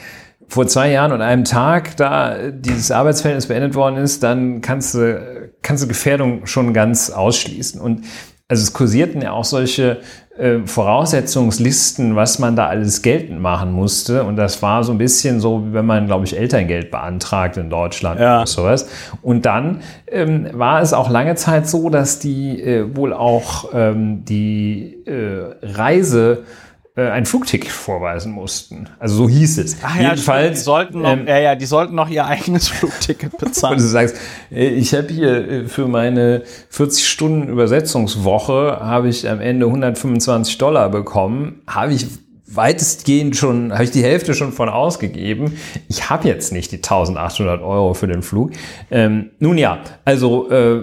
vor 0.54 0.68
zwei 0.68 0.92
Jahren 0.92 1.12
und 1.12 1.22
einem 1.22 1.46
Tag 1.46 1.98
da 1.98 2.52
dieses 2.52 2.92
Arbeitsverhältnis 2.92 3.48
beendet 3.48 3.74
worden 3.74 3.98
ist, 3.98 4.22
dann 4.22 4.62
kannst 4.62 4.94
du, 4.94 5.50
kannst 5.64 5.84
du 5.84 5.88
Gefährdung 5.88 6.46
schon 6.46 6.74
ganz 6.74 7.10
ausschließen. 7.10 7.82
Und 7.82 8.06
also 8.48 8.62
es 8.62 8.72
kursierten 8.72 9.24
ja 9.24 9.32
auch 9.32 9.46
solche 9.46 10.02
äh, 10.38 10.60
Voraussetzungslisten, 10.64 12.16
was 12.16 12.38
man 12.38 12.56
da 12.56 12.68
alles 12.68 13.02
geltend 13.02 13.42
machen 13.42 13.72
musste. 13.72 14.26
Und 14.26 14.36
das 14.36 14.62
war 14.62 14.84
so 14.84 14.92
ein 14.92 15.00
bisschen 15.00 15.40
so, 15.40 15.66
wie 15.66 15.74
wenn 15.74 15.88
man, 15.88 16.06
glaube 16.06 16.26
ich, 16.26 16.38
Elterngeld 16.38 16.92
beantragt 16.92 17.58
in 17.58 17.72
Deutschland 17.72 18.20
ja. 18.20 18.38
oder 18.42 18.48
sowas. 18.48 18.88
Und 19.24 19.48
dann 19.48 19.82
ähm, 20.06 20.50
war 20.54 20.84
es 20.84 20.94
auch 20.94 21.10
lange 21.10 21.34
Zeit 21.34 21.68
so, 21.68 21.90
dass 21.90 22.20
die 22.20 22.62
äh, 22.62 22.96
wohl 22.96 23.12
auch 23.12 23.70
ähm, 23.74 24.24
die 24.24 25.04
äh, 25.08 25.56
Reise 25.64 26.44
ein 27.02 27.26
Flugticket 27.26 27.72
vorweisen 27.72 28.32
mussten. 28.32 28.88
Also 29.00 29.16
so 29.16 29.30
hieß 29.30 29.58
es. 29.58 29.78
Ach 29.82 29.96
ja, 29.96 30.12
Jedenfalls, 30.12 30.60
die 30.60 30.64
sollten 30.64 31.02
noch, 31.02 31.12
ähm, 31.12 31.28
ja, 31.28 31.40
ja, 31.40 31.56
die 31.56 31.66
sollten 31.66 31.96
noch 31.96 32.08
ihr 32.08 32.26
eigenes 32.26 32.68
Flugticket 32.70 33.36
bezahlen. 33.38 33.78
Und 33.78 33.82
du 33.82 33.88
sagst, 33.88 34.16
äh, 34.52 34.68
ich 34.68 34.94
habe 34.94 35.08
hier 35.08 35.50
äh, 35.50 35.66
für 35.66 35.88
meine 35.88 36.44
40 36.70 37.08
Stunden 37.08 37.50
Übersetzungswoche 37.50 38.78
habe 38.80 39.10
ich 39.10 39.28
am 39.28 39.42
Ende 39.42 39.66
125 39.66 40.60
Dollar 40.60 40.90
bekommen, 40.90 41.62
habe 41.66 41.94
ich 41.94 42.06
weitestgehend 42.46 43.36
schon, 43.36 43.74
habe 43.74 43.86
ich 43.86 43.92
die 43.92 44.04
Hälfte 44.04 44.36
schon 44.36 44.52
von 44.52 44.70
ausgegeben. 44.70 45.58
Ich 45.88 46.12
habe 46.12 46.28
jetzt 46.28 46.52
nicht 46.52 46.72
die 46.72 46.78
1800 46.78 47.62
Euro 47.62 47.96
für 47.96 48.08
den 48.08 48.22
Flug. 48.22 48.52
Ähm, 48.92 49.32
nun 49.40 49.58
ja, 49.58 49.80
also 50.06 50.52
äh, 50.52 50.82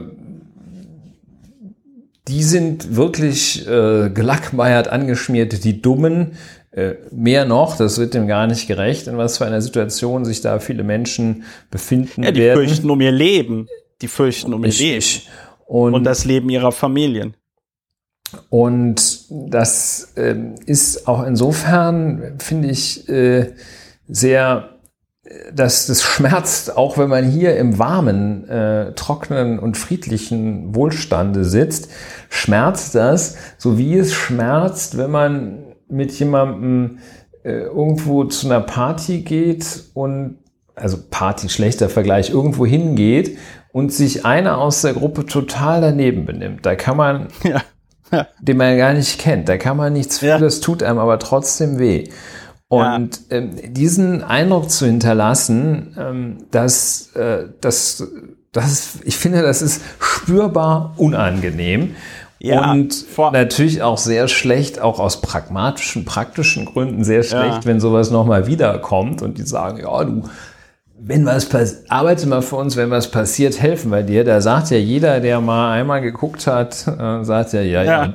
die 2.31 2.45
sind 2.45 2.95
wirklich 2.95 3.67
äh, 3.67 4.09
gelackmeiert, 4.11 4.89
angeschmiert, 4.89 5.65
die 5.65 5.83
Dummen. 5.83 6.33
Äh, 6.71 6.95
mehr 7.11 7.45
noch, 7.45 7.77
das 7.77 7.99
wird 7.99 8.15
dem 8.15 8.29
gar 8.29 8.47
nicht 8.47 8.69
gerecht, 8.69 9.09
in 9.09 9.19
was 9.19 9.39
für 9.39 9.47
einer 9.47 9.61
Situation 9.61 10.25
sich 10.25 10.41
da 10.41 10.61
viele 10.61 10.85
Menschen 10.85 11.43
befinden 11.73 12.23
ja, 12.23 12.31
die 12.31 12.41
werden. 12.41 12.65
fürchten 12.65 12.89
um 12.89 13.01
ihr 13.01 13.11
Leben. 13.11 13.67
Die 14.01 14.07
fürchten 14.07 14.55
um 14.55 14.65
ihr 14.65 14.71
Leben. 14.71 15.05
Und, 15.67 15.95
und 15.95 16.05
das 16.05 16.25
Leben 16.25 16.49
ihrer 16.49 16.71
Familien. 16.71 17.35
Und 18.49 19.25
das 19.31 20.13
äh, 20.17 20.37
ist 20.67 21.09
auch 21.09 21.25
insofern, 21.25 22.39
finde 22.39 22.69
ich, 22.69 23.09
äh, 23.09 23.53
sehr 24.07 24.79
das, 25.53 25.87
das 25.87 26.03
schmerzt, 26.03 26.77
auch 26.77 26.99
wenn 26.99 27.09
man 27.09 27.25
hier 27.25 27.57
im 27.57 27.79
warmen, 27.79 28.49
äh, 28.49 28.93
trockenen 28.95 29.59
und 29.59 29.77
friedlichen 29.77 30.75
Wohlstande 30.75 31.45
sitzt, 31.45 31.91
schmerzt 32.29 32.95
das, 32.95 33.37
so 33.57 33.79
wie 33.79 33.97
es 33.97 34.13
schmerzt, 34.13 34.99
wenn 34.99 35.11
man 35.11 35.59
mit 35.89 36.13
jemandem 36.13 36.99
äh, 37.45 37.53
irgendwo 37.53 38.25
zu 38.25 38.47
einer 38.47 38.61
Party 38.61 39.21
geht 39.21 39.85
und, 39.95 40.39
also 40.75 40.99
Party, 41.11 41.49
schlechter 41.49 41.89
Vergleich, 41.89 42.31
irgendwo 42.31 42.67
hingeht 42.67 43.39
und 43.73 43.93
sich 43.93 44.25
einer 44.25 44.59
aus 44.59 44.83
der 44.83 44.95
Gruppe 44.95 45.27
total 45.27 45.81
daneben 45.81 46.25
benimmt. 46.25 46.67
Da 46.67 46.75
kann 46.75 46.97
man, 46.97 47.29
ja. 47.45 47.63
Ja. 48.13 48.27
den 48.41 48.57
man 48.57 48.77
gar 48.77 48.93
nicht 48.93 49.21
kennt, 49.21 49.49
da 49.49 49.57
kann 49.57 49.77
man 49.77 49.93
nichts 49.93 50.19
für, 50.19 50.27
ja. 50.27 50.39
das 50.39 50.59
tut 50.59 50.83
einem 50.83 50.99
aber 50.99 51.21
trotzdem 51.21 51.79
weh. 51.79 52.09
Und 52.71 53.21
ja. 53.31 53.39
ähm, 53.39 53.51
diesen 53.73 54.23
Eindruck 54.23 54.71
zu 54.71 54.87
hinterlassen, 54.87 55.97
ähm, 55.99 56.37
dass, 56.53 57.11
äh, 57.17 57.49
dass 57.61 58.07
Das 58.53 58.71
ist, 58.71 59.05
ich 59.05 59.17
finde, 59.17 59.43
das 59.43 59.61
ist 59.61 59.83
spürbar 59.99 60.95
unangenehm. 60.97 61.97
Ja, 62.39 62.71
und 62.71 63.05
natürlich 63.33 63.83
auch 63.83 63.99
sehr 63.99 64.29
schlecht, 64.29 64.81
auch 64.81 65.01
aus 65.01 65.21
pragmatischen, 65.21 66.05
praktischen 66.05 66.65
Gründen 66.65 67.03
sehr 67.03 67.25
schlecht, 67.25 67.65
ja. 67.65 67.65
wenn 67.65 67.81
sowas 67.81 68.13
nochmal 68.13 68.47
wiederkommt 68.47 69.21
und 69.21 69.37
die 69.39 69.43
sagen, 69.43 69.81
ja, 69.81 70.05
du, 70.05 70.23
wenn 70.97 71.27
was 71.27 71.47
passiert, 71.47 71.91
arbeite 71.91 72.29
mal 72.29 72.41
für 72.41 72.57
uns, 72.57 72.77
wenn 72.77 72.91
was 72.91 73.11
passiert, 73.11 73.61
helfen 73.61 73.91
wir 73.91 74.05
dir. 74.05 74.23
Da 74.25 74.41
sagt 74.41 74.71
ja 74.71 74.79
jeder, 74.79 75.19
der 75.19 75.41
mal 75.41 75.73
einmal 75.73 76.01
geguckt 76.03 76.47
hat, 76.47 76.87
äh, 76.87 77.25
sagt 77.25 77.53
ja, 77.53 77.63
ja, 77.63 77.83
ja, 77.83 78.05
ja. 78.07 78.13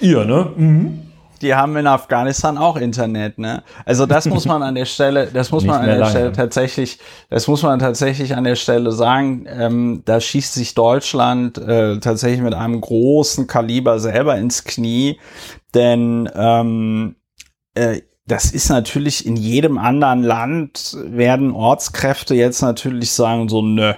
ihr, 0.00 0.24
ne? 0.24 0.50
Mhm 0.56 1.11
die 1.42 1.54
haben 1.54 1.76
in 1.76 1.86
Afghanistan 1.86 2.56
auch 2.56 2.76
Internet, 2.76 3.38
ne? 3.38 3.62
Also 3.84 4.06
das 4.06 4.26
muss 4.26 4.46
man 4.46 4.62
an 4.62 4.74
der 4.74 4.84
Stelle, 4.86 5.28
das 5.32 5.50
muss 5.50 5.64
man 5.64 5.80
an 5.80 5.86
der 5.86 5.98
lange. 5.98 6.10
Stelle 6.10 6.32
tatsächlich, 6.32 6.98
das 7.28 7.48
muss 7.48 7.62
man 7.62 7.78
tatsächlich 7.78 8.36
an 8.36 8.44
der 8.44 8.56
Stelle 8.56 8.92
sagen. 8.92 9.46
Ähm, 9.48 10.02
da 10.04 10.20
schießt 10.20 10.54
sich 10.54 10.74
Deutschland 10.74 11.58
äh, 11.58 11.98
tatsächlich 11.98 12.40
mit 12.40 12.54
einem 12.54 12.80
großen 12.80 13.46
Kaliber 13.46 13.98
selber 13.98 14.36
ins 14.36 14.64
Knie, 14.64 15.18
denn 15.74 16.30
ähm, 16.34 17.16
äh, 17.74 18.00
das 18.26 18.52
ist 18.52 18.68
natürlich 18.68 19.26
in 19.26 19.36
jedem 19.36 19.78
anderen 19.78 20.22
Land 20.22 20.96
werden 21.04 21.50
Ortskräfte 21.50 22.34
jetzt 22.34 22.62
natürlich 22.62 23.12
sagen 23.12 23.48
so, 23.48 23.62
nö, 23.62 23.94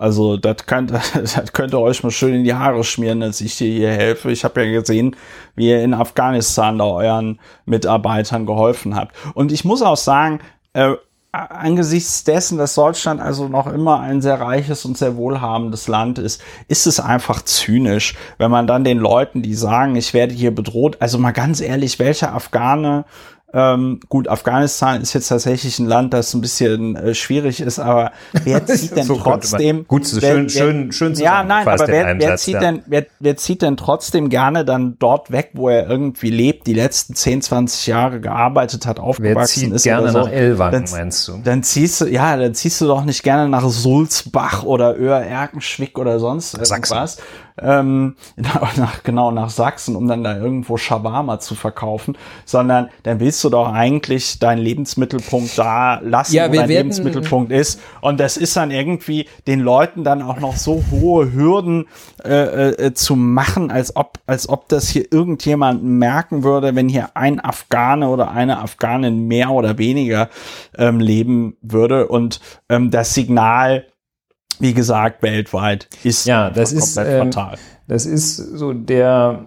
also 0.00 0.38
das 0.38 0.64
könnt 0.66 1.74
ihr 1.74 1.78
euch 1.78 2.02
mal 2.02 2.10
schön 2.10 2.34
in 2.34 2.44
die 2.44 2.54
Haare 2.54 2.84
schmieren, 2.84 3.20
dass 3.20 3.42
ich 3.42 3.58
dir 3.58 3.70
hier 3.70 3.90
helfe. 3.90 4.30
Ich 4.30 4.44
habe 4.44 4.64
ja 4.64 4.80
gesehen, 4.80 5.14
wie 5.56 5.68
ihr 5.68 5.84
in 5.84 5.92
Afghanistan 5.92 6.78
da 6.78 6.84
euren 6.84 7.38
Mitarbeitern 7.66 8.46
geholfen 8.46 8.96
habt. 8.96 9.14
Und 9.34 9.52
ich 9.52 9.66
muss 9.66 9.82
auch 9.82 9.98
sagen, 9.98 10.40
äh, 10.72 10.94
angesichts 11.32 12.24
dessen, 12.24 12.56
dass 12.56 12.74
Deutschland 12.76 13.20
also 13.20 13.48
noch 13.48 13.66
immer 13.66 14.00
ein 14.00 14.22
sehr 14.22 14.40
reiches 14.40 14.86
und 14.86 14.96
sehr 14.96 15.16
wohlhabendes 15.16 15.86
Land 15.86 16.18
ist, 16.18 16.42
ist 16.66 16.86
es 16.86 16.98
einfach 16.98 17.42
zynisch, 17.42 18.16
wenn 18.38 18.50
man 18.50 18.66
dann 18.66 18.84
den 18.84 18.98
Leuten, 18.98 19.42
die 19.42 19.54
sagen, 19.54 19.96
ich 19.96 20.14
werde 20.14 20.32
hier 20.32 20.54
bedroht, 20.54 20.96
also 21.00 21.18
mal 21.18 21.32
ganz 21.32 21.60
ehrlich, 21.60 21.98
welcher 21.98 22.34
Afghane 22.34 23.04
ähm, 23.52 23.98
gut, 24.08 24.28
Afghanistan 24.28 25.00
ist 25.00 25.12
jetzt 25.12 25.28
tatsächlich 25.28 25.78
ein 25.80 25.86
Land, 25.86 26.14
das 26.14 26.34
ein 26.34 26.40
bisschen 26.40 26.94
äh, 26.94 27.14
schwierig 27.14 27.60
ist, 27.60 27.80
aber 27.80 28.12
wer 28.44 28.64
zieht 28.66 28.96
denn 28.96 29.06
so 29.06 29.16
trotzdem? 29.16 29.86
Gut, 29.88 30.06
so 30.06 30.22
wer, 30.22 30.34
schön, 30.34 30.44
wer, 30.44 30.50
schön, 30.50 30.92
schön 30.92 31.14
Ja, 31.14 31.42
nein, 31.42 31.66
aber 31.66 31.88
wer, 31.88 32.16
wer 32.18 32.36
zieht 32.36 32.54
ja. 32.54 32.60
denn, 32.60 32.82
wer, 32.86 33.06
wer 33.18 33.36
zieht 33.36 33.62
denn 33.62 33.76
trotzdem 33.76 34.28
gerne 34.28 34.64
dann 34.64 34.96
dort 35.00 35.32
weg, 35.32 35.50
wo 35.54 35.68
er 35.68 35.88
irgendwie 35.88 36.30
lebt, 36.30 36.68
die 36.68 36.74
letzten 36.74 37.14
10, 37.14 37.42
20 37.42 37.86
Jahre 37.88 38.20
gearbeitet 38.20 38.86
hat, 38.86 39.00
aufgewachsen 39.00 39.36
wer 39.36 39.46
zieht 39.46 39.72
ist? 39.74 39.82
gerne 39.82 40.12
so, 40.12 40.18
nach 40.18 40.30
Elwangen, 40.30 40.84
meinst 40.92 41.26
du? 41.26 41.40
Dann 41.42 41.64
ziehst 41.64 42.00
du, 42.00 42.06
ja, 42.06 42.36
dann 42.36 42.54
ziehst 42.54 42.80
du 42.80 42.86
doch 42.86 43.04
nicht 43.04 43.24
gerne 43.24 43.48
nach 43.48 43.68
Sulzbach 43.68 44.62
oder 44.62 44.96
Öhr-Erkenschwick 44.96 45.98
oder 45.98 46.20
sonst 46.20 46.54
irgendwas. 46.54 47.16
Sachsen 47.16 47.22
ähm, 47.62 48.16
nach, 48.36 49.02
genau 49.02 49.30
nach 49.30 49.50
Sachsen, 49.50 49.96
um 49.96 50.08
dann 50.08 50.24
da 50.24 50.36
irgendwo 50.36 50.76
Shawarma 50.76 51.40
zu 51.40 51.54
verkaufen, 51.54 52.16
sondern 52.44 52.88
dann 53.02 53.20
willst 53.20 53.42
du 53.44 53.50
doch 53.50 53.72
eigentlich 53.72 54.38
deinen 54.38 54.58
Lebensmittelpunkt 54.58 55.56
da 55.58 56.00
lassen, 56.00 56.34
ja, 56.34 56.48
wo 56.48 56.56
dein 56.56 56.68
Lebensmittelpunkt 56.68 57.52
ist. 57.52 57.80
Und 58.00 58.20
das 58.20 58.36
ist 58.36 58.56
dann 58.56 58.70
irgendwie 58.70 59.26
den 59.46 59.60
Leuten 59.60 60.04
dann 60.04 60.22
auch 60.22 60.40
noch 60.40 60.56
so 60.56 60.82
hohe 60.90 61.32
Hürden 61.32 61.86
äh, 62.24 62.70
äh, 62.70 62.94
zu 62.94 63.16
machen, 63.16 63.70
als 63.70 63.96
ob, 63.96 64.18
als 64.26 64.48
ob 64.48 64.68
das 64.68 64.88
hier 64.88 65.12
irgendjemand 65.12 65.82
merken 65.84 66.42
würde, 66.42 66.74
wenn 66.74 66.88
hier 66.88 67.10
ein 67.14 67.40
Afghane 67.40 68.08
oder 68.08 68.30
eine 68.30 68.60
Afghanin 68.60 69.26
mehr 69.26 69.50
oder 69.50 69.78
weniger 69.78 70.28
ähm, 70.76 71.00
leben 71.00 71.56
würde. 71.62 72.08
Und 72.08 72.40
ähm, 72.68 72.90
das 72.90 73.14
Signal 73.14 73.86
wie 74.60 74.74
gesagt, 74.74 75.22
weltweit 75.22 75.88
ist 76.04 76.26
ja, 76.26 76.50
das 76.50 76.72
ist 76.72 76.96
ähm, 76.96 77.32
fatal. 77.32 77.58
Das 77.88 78.06
ist 78.06 78.36
so 78.36 78.72
der 78.72 79.46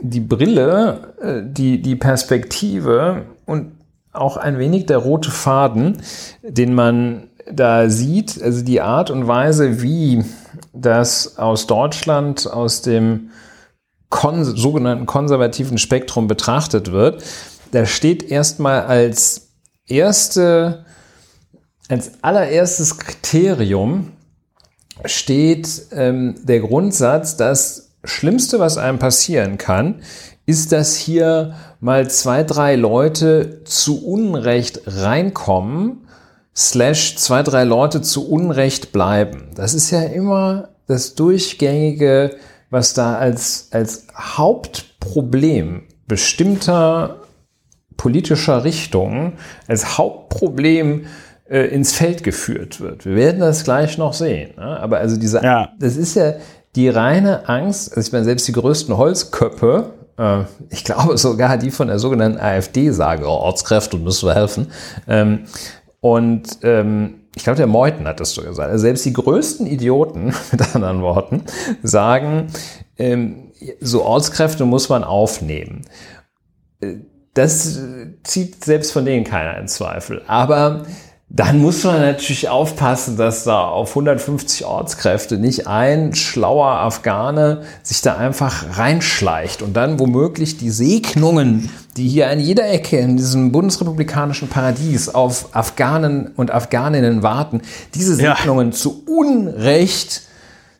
die 0.00 0.20
Brille, 0.20 1.14
äh, 1.20 1.42
die 1.44 1.82
die 1.82 1.96
Perspektive 1.96 3.26
und 3.46 3.72
auch 4.12 4.36
ein 4.36 4.58
wenig 4.58 4.86
der 4.86 4.98
rote 4.98 5.30
Faden, 5.30 6.00
den 6.42 6.74
man 6.74 7.28
da 7.50 7.88
sieht, 7.88 8.42
also 8.42 8.62
die 8.64 8.80
Art 8.80 9.10
und 9.10 9.26
Weise, 9.26 9.82
wie 9.82 10.24
das 10.72 11.38
aus 11.38 11.66
Deutschland, 11.66 12.50
aus 12.50 12.82
dem 12.82 13.30
kon 14.10 14.44
sogenannten 14.44 15.06
konservativen 15.06 15.78
Spektrum 15.78 16.28
betrachtet 16.28 16.92
wird, 16.92 17.22
da 17.72 17.84
steht 17.86 18.22
erstmal 18.22 18.82
als 18.82 19.48
erste, 19.86 20.84
als 21.88 22.12
allererstes 22.22 22.98
Kriterium 22.98 24.12
steht 25.04 25.86
ähm, 25.92 26.34
der 26.42 26.60
Grundsatz, 26.60 27.36
das 27.36 27.90
Schlimmste, 28.04 28.58
was 28.58 28.78
einem 28.78 28.98
passieren 28.98 29.58
kann, 29.58 30.02
ist, 30.46 30.72
dass 30.72 30.96
hier 30.96 31.54
mal 31.80 32.08
zwei, 32.10 32.42
drei 32.42 32.76
Leute 32.76 33.64
zu 33.64 34.04
Unrecht 34.06 34.82
reinkommen, 34.86 36.08
slash 36.56 37.16
zwei, 37.16 37.42
drei 37.42 37.64
Leute 37.64 38.02
zu 38.02 38.28
Unrecht 38.28 38.92
bleiben. 38.92 39.50
Das 39.54 39.74
ist 39.74 39.90
ja 39.90 40.02
immer 40.02 40.70
das 40.86 41.14
Durchgängige, 41.14 42.36
was 42.70 42.94
da 42.94 43.16
als, 43.16 43.68
als 43.70 44.06
Hauptproblem 44.16 45.82
bestimmter 46.06 47.20
politischer 47.96 48.64
Richtungen, 48.64 49.34
als 49.66 49.98
Hauptproblem 49.98 51.06
äh, 51.48 51.66
ins 51.66 51.92
Feld 51.92 52.22
geführt 52.22 52.80
wird. 52.80 53.06
Wir 53.06 53.16
werden 53.16 53.40
das 53.40 53.64
gleich 53.64 53.98
noch 53.98 54.12
sehen. 54.12 54.50
Ne? 54.56 54.80
Aber 54.80 54.98
also 54.98 55.16
diese, 55.16 55.42
ja. 55.42 55.70
das 55.78 55.96
ist 55.96 56.14
ja 56.14 56.34
die 56.76 56.88
reine 56.88 57.48
Angst, 57.48 57.96
also 57.96 58.06
ich 58.06 58.12
meine, 58.12 58.24
selbst 58.24 58.46
die 58.46 58.52
größten 58.52 58.96
Holzköpfe, 58.96 59.94
äh, 60.18 60.40
ich 60.70 60.84
glaube 60.84 61.16
sogar 61.16 61.56
die 61.56 61.70
von 61.70 61.88
der 61.88 61.98
sogenannten 61.98 62.38
AfD 62.38 62.90
sagen, 62.90 63.24
oh, 63.24 63.28
Ortskräfte 63.28 63.96
müssen 63.96 64.28
wir 64.28 64.34
helfen. 64.34 64.68
Ähm, 65.06 65.44
und 66.00 66.58
ähm, 66.62 67.14
ich 67.34 67.44
glaube, 67.44 67.56
der 67.56 67.66
Meuthen 67.66 68.06
hat 68.06 68.20
das 68.20 68.32
so 68.32 68.42
gesagt. 68.42 68.70
Also 68.70 68.82
selbst 68.82 69.04
die 69.04 69.12
größten 69.12 69.66
Idioten, 69.66 70.26
mit 70.52 70.74
anderen 70.74 71.02
Worten, 71.02 71.44
sagen, 71.82 72.48
ähm, 72.98 73.52
so 73.80 74.04
Ortskräfte 74.04 74.64
muss 74.64 74.88
man 74.88 75.04
aufnehmen. 75.04 75.82
Äh, 76.80 76.96
das 77.34 77.80
zieht 78.24 78.64
selbst 78.64 78.90
von 78.92 79.04
denen 79.04 79.24
keiner 79.24 79.58
in 79.58 79.68
Zweifel. 79.68 80.22
Aber 80.26 80.84
dann 81.30 81.58
muss 81.58 81.84
man 81.84 82.00
natürlich 82.00 82.48
aufpassen, 82.48 83.18
dass 83.18 83.44
da 83.44 83.68
auf 83.68 83.90
150 83.90 84.64
Ortskräfte 84.64 85.36
nicht 85.36 85.66
ein 85.66 86.14
schlauer 86.14 86.68
Afghane 86.68 87.62
sich 87.82 88.00
da 88.00 88.16
einfach 88.16 88.78
reinschleicht 88.78 89.60
und 89.60 89.76
dann 89.76 89.98
womöglich 89.98 90.56
die 90.56 90.70
Segnungen, 90.70 91.68
die 91.98 92.08
hier 92.08 92.30
an 92.30 92.40
jeder 92.40 92.70
Ecke 92.70 92.96
in 92.96 93.18
diesem 93.18 93.52
bundesrepublikanischen 93.52 94.48
Paradies 94.48 95.10
auf 95.10 95.54
Afghanen 95.54 96.28
und 96.34 96.50
Afghaninnen 96.50 97.22
warten, 97.22 97.60
diese 97.94 98.14
Segnungen 98.14 98.70
ja. 98.70 98.76
zu 98.76 99.04
Unrecht 99.06 100.22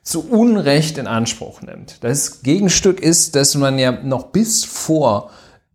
zu 0.03 0.27
Unrecht 0.31 0.97
in 0.97 1.07
Anspruch 1.07 1.61
nimmt. 1.61 1.97
Das 2.01 2.41
Gegenstück 2.41 2.99
ist, 2.99 3.37
dass 3.37 3.55
man 3.57 3.79
ja 3.79 3.93
noch 3.93 4.29
bis 4.29 4.65
vor 4.65 5.29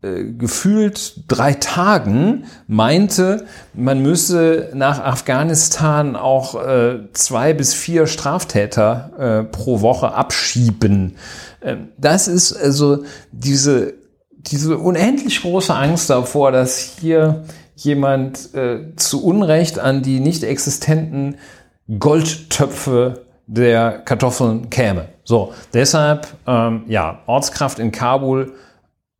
gefühlt 0.04 1.24
drei 1.30 1.54
Tagen 1.54 2.44
meinte, 2.68 3.46
man 3.74 4.02
müsse 4.02 4.70
nach 4.74 5.00
Afghanistan 5.00 6.18
auch 6.18 6.56
äh, 6.56 7.00
zwei 7.13 7.54
bis 7.54 7.74
vier 7.74 8.06
Straftäter 8.08 9.12
äh, 9.18 9.44
pro 9.44 9.80
Woche 9.80 10.13
abschieben. 10.13 11.16
Ähm, 11.62 11.88
das 11.98 12.28
ist 12.28 12.54
also 12.54 13.06
diese, 13.32 13.94
diese 14.32 14.78
unendlich 14.78 15.42
große 15.42 15.74
Angst 15.74 16.10
davor, 16.10 16.52
dass 16.52 16.78
hier 16.78 17.46
jemand 17.76 18.54
äh, 18.54 18.96
zu 18.98 19.24
Unrecht 19.24 19.80
an 19.80 20.02
die 20.02 20.20
nicht 20.20 20.44
existenten 20.44 21.38
Goldtöpfe 21.98 23.24
der 23.48 24.00
Kartoffeln 24.00 24.70
käme. 24.70 25.08
So, 25.24 25.54
deshalb, 25.74 26.28
ähm, 26.46 26.84
ja, 26.88 27.20
Ortskraft 27.26 27.80
in 27.80 27.92
Kabul 27.92 28.54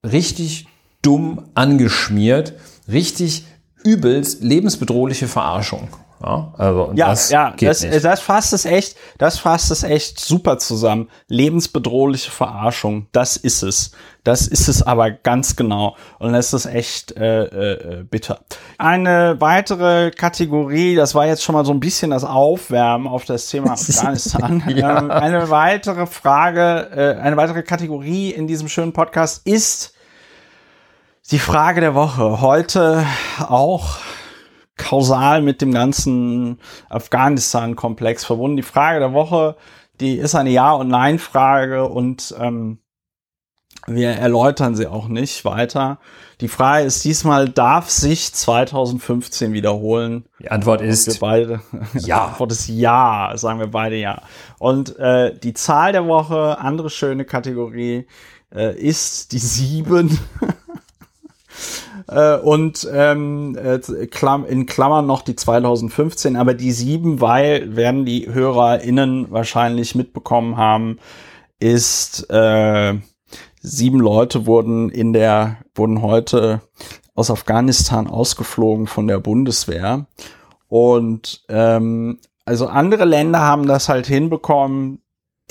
richtig 0.06 0.68
dumm 1.04 1.50
angeschmiert, 1.54 2.54
richtig 2.88 3.46
übelst 3.84 4.42
lebensbedrohliche 4.42 5.28
Verarschung. 5.28 5.90
Ja, 6.24 6.54
also 6.58 6.92
ja, 6.96 7.10
das 7.10 7.30
ja, 7.32 7.54
das, 7.60 7.82
das 7.82 8.22
fasst 8.22 8.54
es 8.54 8.64
echt, 8.64 8.96
das 9.18 9.40
fasst 9.40 9.72
es 9.72 9.84
echt 9.84 10.22
super 10.22 10.58
zusammen. 10.58 11.10
Lebensbedrohliche 11.28 12.32
Verarschung, 12.32 13.08
das 13.12 13.36
ist 13.36 13.62
es. 13.62 13.92
Das 14.24 14.48
ist 14.48 14.70
es 14.70 14.82
aber 14.82 15.12
ganz 15.12 15.58
genau. 15.58 15.98
Und 16.20 16.32
das 16.32 16.54
ist 16.54 16.66
echt 16.66 17.18
äh, 17.18 17.44
äh, 17.44 18.04
bitter. 18.04 18.40
Eine 18.78 19.36
weitere 19.40 20.12
Kategorie, 20.12 20.96
das 20.96 21.14
war 21.14 21.28
jetzt 21.28 21.44
schon 21.44 21.56
mal 21.56 21.66
so 21.66 21.74
ein 21.74 21.82
bisschen 21.82 22.12
das 22.12 22.24
Aufwärmen 22.24 23.08
auf 23.08 23.26
das 23.26 23.50
Thema 23.50 23.72
Afghanistan. 23.74 24.64
ja. 24.74 25.00
ähm, 25.00 25.12
eine 25.12 25.50
weitere 25.50 26.06
Frage, 26.06 26.90
äh, 26.96 27.22
eine 27.22 27.36
weitere 27.36 27.64
Kategorie 27.64 28.30
in 28.30 28.48
diesem 28.48 28.70
schönen 28.70 28.94
Podcast 28.94 29.46
ist 29.46 29.93
die 31.32 31.40
Frage 31.40 31.82
der 31.82 31.96
Woche. 31.96 32.42
Heute 32.42 33.06
auch 33.40 33.98
kausal 34.78 35.42
mit 35.42 35.62
dem 35.62 35.72
ganzen 35.72 36.60
Afghanistan-Komplex 36.90 38.26
verbunden. 38.26 38.58
Die 38.58 38.64
Frage 38.64 39.00
der 39.00 39.14
Woche, 39.14 39.56
die 40.00 40.18
ist 40.18 40.36
eine 40.36 40.50
Ja- 40.50 40.74
und 40.74 40.90
Nein-Frage 40.90 41.88
und 41.88 42.36
ähm, 42.40 42.80
wir 43.86 44.12
erläutern 44.12 44.76
sie 44.76 44.88
auch 44.88 45.08
nicht 45.08 45.44
weiter. 45.46 46.00
Die 46.42 46.48
Frage 46.48 46.86
ist 46.86 47.04
diesmal, 47.04 47.50
darf 47.50 47.90
sich 47.90 48.34
2015 48.34 49.54
wiederholen? 49.54 50.26
Die 50.40 50.52
Antwort 50.52 50.82
ist 50.82 51.08
wir 51.08 51.20
beide. 51.20 51.62
Ja. 51.94 52.00
Die 52.00 52.14
Antwort 52.14 52.52
ist 52.52 52.68
ja, 52.68 53.32
sagen 53.36 53.60
wir 53.60 53.68
beide 53.68 53.96
ja. 53.96 54.22
Und 54.58 54.98
äh, 55.00 55.38
die 55.38 55.54
Zahl 55.54 55.92
der 55.92 56.08
Woche, 56.08 56.60
andere 56.60 56.90
schöne 56.90 57.26
Kategorie, 57.26 58.08
äh, 58.54 58.78
ist 58.78 59.32
die 59.32 59.40
sieben. 59.40 60.18
äh, 62.08 62.38
und 62.38 62.88
ähm, 62.92 63.58
äh, 63.58 63.80
in 64.48 64.66
Klammern 64.66 65.06
noch 65.06 65.22
die 65.22 65.36
2015, 65.36 66.36
aber 66.36 66.54
die 66.54 66.72
sieben, 66.72 67.22
weil 67.22 67.76
werden 67.76 68.06
die 68.06 68.32
HörerInnen 68.32 69.32
wahrscheinlich 69.32 69.96
mitbekommen 69.96 70.58
haben, 70.58 71.00
ist 71.60 72.30
äh, 72.30 72.96
sieben 73.62 74.00
Leute 74.00 74.46
wurden 74.46 74.90
in 74.90 75.14
der, 75.14 75.58
wurden 75.76 76.02
heute 76.02 76.62
aus 77.16 77.32
Afghanistan 77.32 78.08
ausgeflogen 78.08 78.88
von 78.88 79.08
der 79.08 79.20
Bundeswehr. 79.20 80.08
Und 80.68 81.44
ähm, 81.50 82.20
also 82.46 82.68
andere 82.68 83.06
Länder 83.06 83.40
haben 83.40 83.68
das 83.68 83.88
halt 83.90 84.08
hinbekommen, 84.08 85.02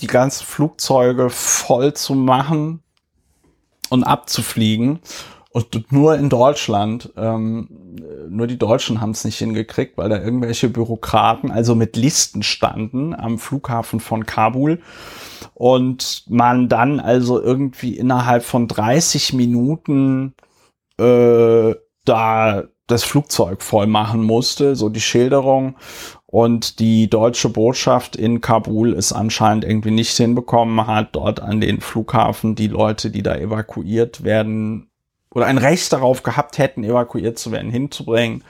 die 0.00 0.06
ganzen 0.06 0.44
Flugzeuge 0.44 1.30
voll 1.30 1.94
zu 1.94 2.14
machen 2.14 2.82
und 3.88 4.04
abzufliegen. 4.04 5.00
Und 5.52 5.92
nur 5.92 6.16
in 6.16 6.30
Deutschland, 6.30 7.12
ähm, 7.16 7.68
nur 8.28 8.46
die 8.46 8.58
Deutschen 8.58 9.02
haben 9.02 9.10
es 9.10 9.24
nicht 9.24 9.38
hingekriegt, 9.38 9.98
weil 9.98 10.08
da 10.08 10.18
irgendwelche 10.18 10.70
Bürokraten 10.70 11.50
also 11.50 11.74
mit 11.74 11.96
Listen 11.96 12.42
standen 12.42 13.14
am 13.14 13.38
Flughafen 13.38 14.00
von 14.00 14.24
Kabul 14.24 14.80
und 15.52 16.24
man 16.28 16.68
dann 16.68 17.00
also 17.00 17.40
irgendwie 17.40 17.96
innerhalb 17.96 18.44
von 18.44 18.66
30 18.66 19.34
Minuten 19.34 20.34
äh, 20.98 21.74
da 22.04 22.64
das 22.86 23.04
Flugzeug 23.04 23.62
voll 23.62 23.86
machen 23.86 24.22
musste, 24.22 24.74
so 24.74 24.88
die 24.88 25.00
Schilderung. 25.00 25.76
Und 26.26 26.78
die 26.78 27.10
deutsche 27.10 27.50
Botschaft 27.50 28.16
in 28.16 28.40
Kabul 28.40 28.94
ist 28.94 29.12
anscheinend 29.12 29.64
irgendwie 29.64 29.90
nicht 29.90 30.16
hinbekommen 30.16 30.86
hat, 30.86 31.14
dort 31.14 31.40
an 31.40 31.60
den 31.60 31.82
Flughafen 31.82 32.54
die 32.54 32.68
Leute, 32.68 33.10
die 33.10 33.22
da 33.22 33.36
evakuiert 33.36 34.24
werden 34.24 34.88
oder 35.34 35.46
ein 35.46 35.58
Recht 35.58 35.92
darauf 35.92 36.22
gehabt 36.22 36.58
hätten, 36.58 36.84
evakuiert 36.84 37.38
zu 37.38 37.52
werden, 37.52 37.70
hinzubringen. 37.70 38.44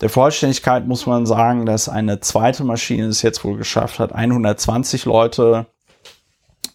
Der 0.00 0.08
Vollständigkeit 0.08 0.86
muss 0.86 1.06
man 1.06 1.26
sagen, 1.26 1.64
dass 1.64 1.88
eine 1.88 2.20
zweite 2.20 2.64
Maschine 2.64 3.06
es 3.06 3.22
jetzt 3.22 3.44
wohl 3.44 3.56
geschafft 3.56 3.98
hat, 3.98 4.12
120 4.12 5.04
Leute 5.04 5.66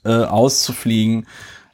äh, 0.06 0.24
auszufliegen. 0.24 1.28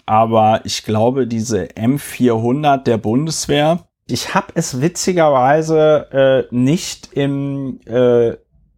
Aber 0.06 0.62
ich 0.64 0.84
glaube, 0.84 1.28
diese 1.28 1.66
M400 1.66 2.78
der 2.84 2.98
Bundeswehr, 2.98 3.86
ich 4.08 4.34
habe 4.34 4.48
es 4.56 4.82
witzigerweise 4.82 6.48
äh, 6.52 6.56
nicht 6.56 7.14
im, 7.14 7.80
äh, 7.86 8.32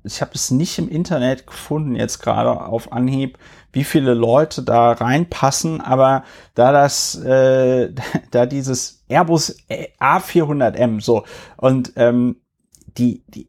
ich 0.04 0.22
habe 0.22 0.32
es 0.34 0.52
nicht 0.52 0.78
im 0.78 0.90
Internet 0.90 1.48
gefunden 1.48 1.96
jetzt 1.96 2.20
gerade 2.20 2.62
auf 2.62 2.92
Anhieb, 2.92 3.40
wie 3.76 3.84
viele 3.84 4.14
Leute 4.14 4.64
da 4.64 4.94
reinpassen, 4.94 5.82
aber 5.82 6.24
da 6.56 6.72
das, 6.72 7.16
äh, 7.24 7.92
da 8.32 8.46
dieses 8.46 9.04
Airbus 9.10 9.58
A400M 10.00 11.02
so 11.02 11.26
und 11.58 11.94
ähm, 11.98 12.38
die, 12.98 13.24
die, 13.28 13.48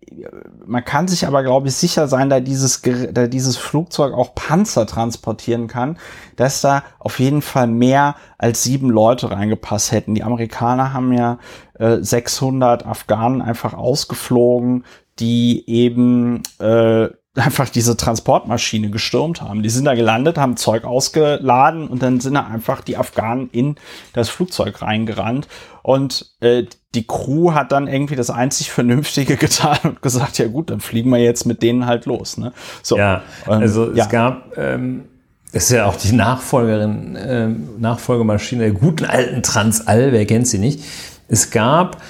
man 0.67 0.85
kann 0.85 1.07
sich 1.07 1.27
aber, 1.27 1.45
glaube 1.45 1.69
ich, 1.69 1.77
sicher 1.77 2.09
sein, 2.09 2.29
da 2.29 2.41
dieses, 2.41 2.83
da 2.83 3.29
dieses 3.29 3.57
Flugzeug 3.57 4.13
auch 4.13 4.35
Panzer 4.35 4.87
transportieren 4.87 5.69
kann, 5.69 5.99
dass 6.35 6.61
da 6.61 6.83
auf 6.99 7.21
jeden 7.21 7.43
Fall 7.43 7.69
mehr 7.69 8.17
als 8.39 8.65
sieben 8.65 8.91
Leute 8.91 9.31
reingepasst 9.31 9.93
hätten. 9.93 10.17
Die 10.17 10.25
Amerikaner 10.25 10.93
haben 10.93 11.13
ja 11.13 11.39
äh, 11.79 11.99
600 12.01 12.87
Afghanen 12.87 13.41
einfach 13.41 13.75
ausgeflogen, 13.75 14.85
die 15.21 15.69
eben 15.69 16.43
äh, 16.59 17.09
einfach 17.37 17.69
diese 17.69 17.97
Transportmaschine 17.97 18.91
gestürmt 18.91 19.43
haben. 19.43 19.63
Die 19.63 19.69
sind 19.69 19.85
da 19.85 19.95
gelandet, 19.95 20.39
haben 20.39 20.57
Zeug 20.57 20.85
ausgeladen 20.85 21.89
und 21.89 22.03
dann 22.03 22.21
sind 22.21 22.35
da 22.35 22.47
einfach 22.47 22.81
die 22.81 22.97
Afghanen 22.97 23.49
in 23.53 23.77
das 24.13 24.29
Flugzeug 24.29 24.83
reingerannt. 24.83 25.47
Und 25.83 26.35
äh, 26.41 26.65
die 26.95 27.07
Crew 27.07 27.53
hat 27.53 27.73
dann 27.73 27.89
irgendwie 27.89 28.17
das 28.17 28.31
einzig 28.31 28.71
Vernünftige 28.71 29.37
getan 29.37 29.79
und 29.85 30.03
gesagt, 30.03 30.39
ja 30.39 30.47
gut, 30.49 30.71
dann 30.71 30.81
fliegen 30.81 31.11
wir 31.11 31.19
jetzt 31.19 31.45
mit 31.45 31.63
denen 31.63 31.87
halt 31.87 32.07
los. 32.07 32.39
Ne? 32.39 32.53
So, 32.83 32.97
ja, 32.97 33.23
also 33.47 33.91
ähm, 33.91 33.97
es 33.97 34.09
gab, 34.09 34.57
ähm, 34.57 35.05
das 35.53 35.65
ist 35.65 35.73
ja 35.73 35.87
auch 35.87 35.97
die 35.97 36.13
Nachfolgerin, 36.13 37.17
äh, 37.17 37.49
Nachfolgemaschine 37.79 38.63
der 38.63 38.73
guten 38.73 39.05
alten 39.05 39.43
Transall, 39.43 40.13
wer 40.13 40.27
kennt 40.27 40.49
sie 40.49 40.59
nicht. 40.59 40.83
Es 41.29 41.51
gab 41.51 42.01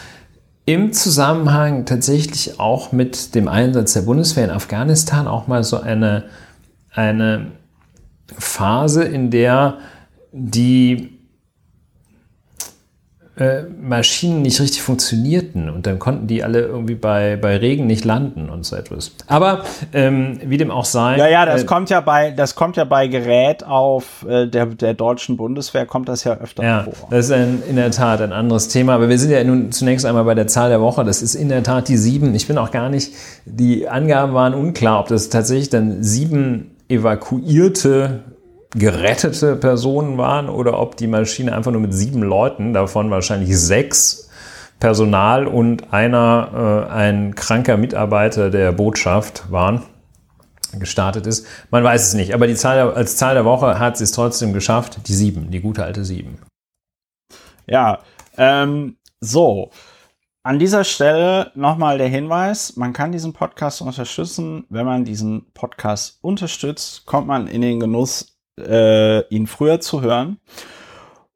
im 0.67 0.93
Zusammenhang 0.93 1.87
tatsächlich 1.87 2.59
auch 2.59 2.91
mit 2.93 3.35
dem 3.37 3.47
Einsatz 3.47 3.93
der 3.93 4.03
Bundeswehr 4.03 4.45
in 4.45 4.51
Afghanistan 4.51 5.29
auch 5.29 5.47
mal 5.47 5.63
so 5.63 5.81
eine, 5.81 6.25
eine 6.93 7.53
Phase, 8.37 9.05
in 9.05 9.31
der 9.31 9.79
die 10.33 11.16
äh, 13.39 13.65
Maschinen 13.81 14.43
nicht 14.43 14.61
richtig 14.61 14.83
funktionierten 14.83 15.69
und 15.69 15.87
dann 15.87 15.99
konnten 15.99 16.27
die 16.27 16.43
alle 16.43 16.61
irgendwie 16.61 16.95
bei, 16.95 17.37
bei 17.37 17.57
Regen 17.59 17.87
nicht 17.87 18.05
landen 18.05 18.49
und 18.49 18.65
so 18.65 18.77
etwas. 18.77 19.13
Aber 19.27 19.65
ähm, 19.93 20.41
wie 20.43 20.57
dem 20.57 20.71
auch 20.71 20.87
sei. 20.87 21.19
Ja, 21.19 21.29
ja, 21.29 21.45
das 21.45 21.63
äh, 21.63 21.67
kommt 21.67 21.91
ja 21.91 22.01
bei, 22.01 22.31
das 22.31 22.55
kommt 22.55 22.77
ja 22.77 22.85
bei 22.85 23.09
Gerät 23.09 23.63
auf 23.63 24.25
äh, 24.27 24.47
der, 24.47 24.67
der 24.67 24.95
deutschen 24.95 25.37
Bundeswehr, 25.37 25.85
kommt 25.85 26.09
das 26.09 26.25
ja 26.25 26.39
öfter 26.39 26.63
ja, 26.63 26.85
vor. 26.85 27.09
Das 27.11 27.27
ist 27.27 27.33
ein, 27.33 27.63
in 27.69 27.77
der 27.77 27.91
Tat 27.91 28.23
ein 28.23 28.33
anderes 28.33 28.69
Thema. 28.69 28.95
Aber 28.95 29.11
wir 29.11 29.19
sind 29.19 29.31
ja 29.31 29.45
nun 29.45 29.71
zunächst 29.71 30.07
einmal 30.07 30.25
bei 30.25 30.35
der 30.35 30.47
Zahl 30.47 30.71
der 30.71 30.81
Woche. 30.81 31.05
Das 31.05 31.21
ist 31.21 31.35
in 31.35 31.51
der 31.51 31.63
Tat 31.63 31.89
die 31.89 31.99
sieben. 31.99 32.35
Ich 32.35 32.47
bin 32.47 32.57
auch 32.57 32.71
gar 32.71 32.89
nicht, 32.89 33.13
die 33.45 33.87
Angaben 33.87 34.33
waren 34.33 34.55
unklar, 34.55 35.01
ob 35.01 35.09
das 35.09 35.29
tatsächlich 35.29 35.69
dann 35.69 36.03
sieben 36.03 36.71
evakuierte 36.89 38.21
gerettete 38.77 39.57
Personen 39.57 40.19
waren 40.19 40.49
oder 40.49 40.79
ob 40.79 40.97
die 40.97 41.07
Maschine 41.07 41.55
einfach 41.55 41.73
nur 41.73 41.81
mit 41.81 41.95
sieben 41.95 42.23
Leuten, 42.23 42.75
davon 42.75 43.11
wahrscheinlich 43.11 43.59
sechs 43.59 44.31
Personal 44.79 45.47
und 45.47 45.93
einer 45.93 46.87
äh, 46.91 46.93
ein 46.93 47.35
kranker 47.35 47.79
Mitarbeiter 47.79 48.51
der 48.51 48.73
Botschaft 48.73 49.51
waren, 49.51 49.83
gestartet 50.79 51.27
ist. 51.27 51.47
Man 51.71 51.83
weiß 51.83 52.09
es 52.09 52.15
nicht, 52.15 52.35
aber 52.35 52.47
die 52.47 52.55
Zahl 52.55 52.93
als 52.93 53.17
Zahl 53.17 53.35
der 53.35 53.47
Woche 53.47 53.79
hat 53.79 53.97
sie 53.97 54.05
es 54.05 54.13
trotzdem 54.13 54.53
geschafft, 54.53 55.09
die 55.09 55.15
sieben, 55.15 55.51
die 55.51 55.61
gute 55.61 55.83
alte 55.83 56.05
sieben. 56.05 56.39
Ja, 57.67 58.01
ähm, 58.37 58.97
so. 59.21 59.71
An 60.43 60.61
dieser 60.61 60.85
Stelle 60.85 61.51
nochmal 61.57 61.99
der 61.99 62.07
Hinweis, 62.07 62.77
man 62.77 62.93
kann 62.93 63.11
diesen 63.11 63.33
Podcast 63.33 63.81
unterstützen. 63.81 64.65
Wenn 64.69 64.87
man 64.87 65.05
diesen 65.05 65.51
Podcast 65.55 66.19
unterstützt, 66.23 67.05
kommt 67.07 67.27
man 67.27 67.49
in 67.49 67.63
den 67.63 67.81
Genuss 67.81 68.36
äh, 68.59 69.27
ihn 69.29 69.47
früher 69.47 69.81
zu 69.81 70.03
hören. 70.03 70.39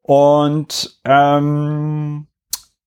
Und 0.01 0.99
ähm, 1.05 2.27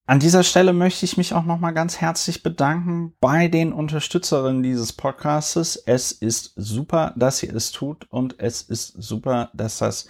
an 0.07 0.21
dieser 0.21 0.43
Stelle 0.43 0.75
möchte 0.75 1.07
ich 1.07 1.17
mich 1.17 1.33
auch 1.33 1.45
noch 1.45 1.59
mal 1.59 1.71
ganz 1.71 1.99
herzlich 1.99 2.43
bedanken 2.43 3.15
bei 3.21 3.49
den 3.49 3.73
Unterstützerinnen 3.73 4.63
dieses 4.63 4.93
Podcastes. 4.93 5.77
Es 5.77 6.13
ist 6.13 6.53
super, 6.57 7.15
dass 7.17 7.43
ihr 7.43 7.55
es 7.55 7.73
tut 7.73 8.07
und 8.11 8.39
es 8.39 8.61
ist 8.61 8.89
super, 8.99 9.51
dass 9.55 9.79
das 9.79 10.07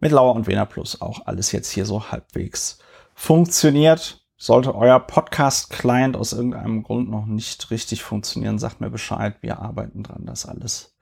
mit 0.00 0.10
Lauer 0.10 0.34
und 0.34 0.48
Wena 0.48 0.64
Plus 0.64 1.00
auch 1.00 1.26
alles 1.26 1.52
jetzt 1.52 1.70
hier 1.70 1.86
so 1.86 2.10
halbwegs 2.10 2.78
funktioniert. 3.14 4.26
Sollte 4.36 4.74
euer 4.74 4.98
Podcast-Client 4.98 6.16
aus 6.16 6.32
irgendeinem 6.32 6.82
Grund 6.82 7.08
noch 7.08 7.26
nicht 7.26 7.70
richtig 7.70 8.02
funktionieren, 8.02 8.58
sagt 8.58 8.80
mir 8.80 8.90
Bescheid. 8.90 9.36
Wir 9.42 9.60
arbeiten 9.60 10.02
dran, 10.02 10.26
das 10.26 10.44
alles 10.44 10.95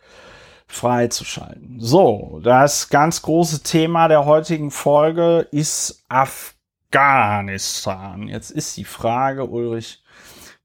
freizuschalten. 0.66 1.76
So, 1.78 2.40
das 2.42 2.88
ganz 2.88 3.22
große 3.22 3.62
Thema 3.62 4.08
der 4.08 4.24
heutigen 4.24 4.70
Folge 4.70 5.46
ist 5.50 6.04
Afghanistan. 6.08 8.28
Jetzt 8.28 8.50
ist 8.50 8.76
die 8.76 8.84
Frage, 8.84 9.46
Ulrich, 9.46 10.02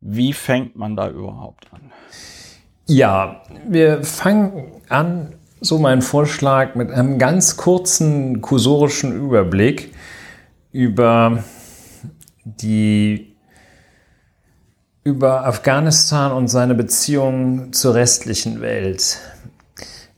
wie 0.01 0.33
fängt 0.33 0.75
man 0.75 0.95
da 0.95 1.09
überhaupt 1.09 1.67
an? 1.73 1.91
Ja, 2.85 3.43
wir 3.67 4.03
fangen 4.03 4.81
an, 4.89 5.35
so 5.61 5.77
mein 5.77 6.01
Vorschlag, 6.01 6.75
mit 6.75 6.89
einem 6.89 7.19
ganz 7.19 7.57
kurzen 7.57 8.41
kursorischen 8.41 9.15
Überblick 9.15 9.93
über 10.71 11.43
die 12.43 13.35
über 15.03 15.45
Afghanistan 15.45 16.31
und 16.31 16.49
seine 16.49 16.75
Beziehungen 16.75 17.73
zur 17.73 17.95
restlichen 17.95 18.61
Welt. 18.61 19.17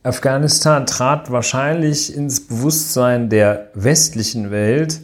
Afghanistan 0.04 0.84
trat 0.86 1.30
wahrscheinlich 1.30 2.16
ins 2.16 2.46
Bewusstsein 2.46 3.28
der 3.28 3.68
westlichen 3.74 4.50
Welt 4.50 5.00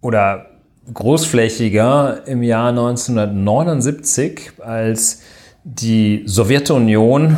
oder 0.00 0.46
großflächiger 0.92 2.26
im 2.26 2.42
Jahr 2.42 2.70
1979, 2.70 4.52
als 4.58 5.20
die 5.62 6.22
Sowjetunion 6.26 7.36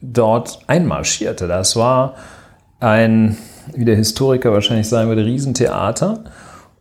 dort 0.00 0.60
einmarschierte. 0.66 1.46
Das 1.46 1.76
war 1.76 2.14
ein, 2.80 3.36
wie 3.74 3.84
der 3.84 3.96
Historiker 3.96 4.52
wahrscheinlich 4.52 4.88
sagen 4.88 5.08
würde, 5.08 5.24
Riesentheater. 5.24 6.24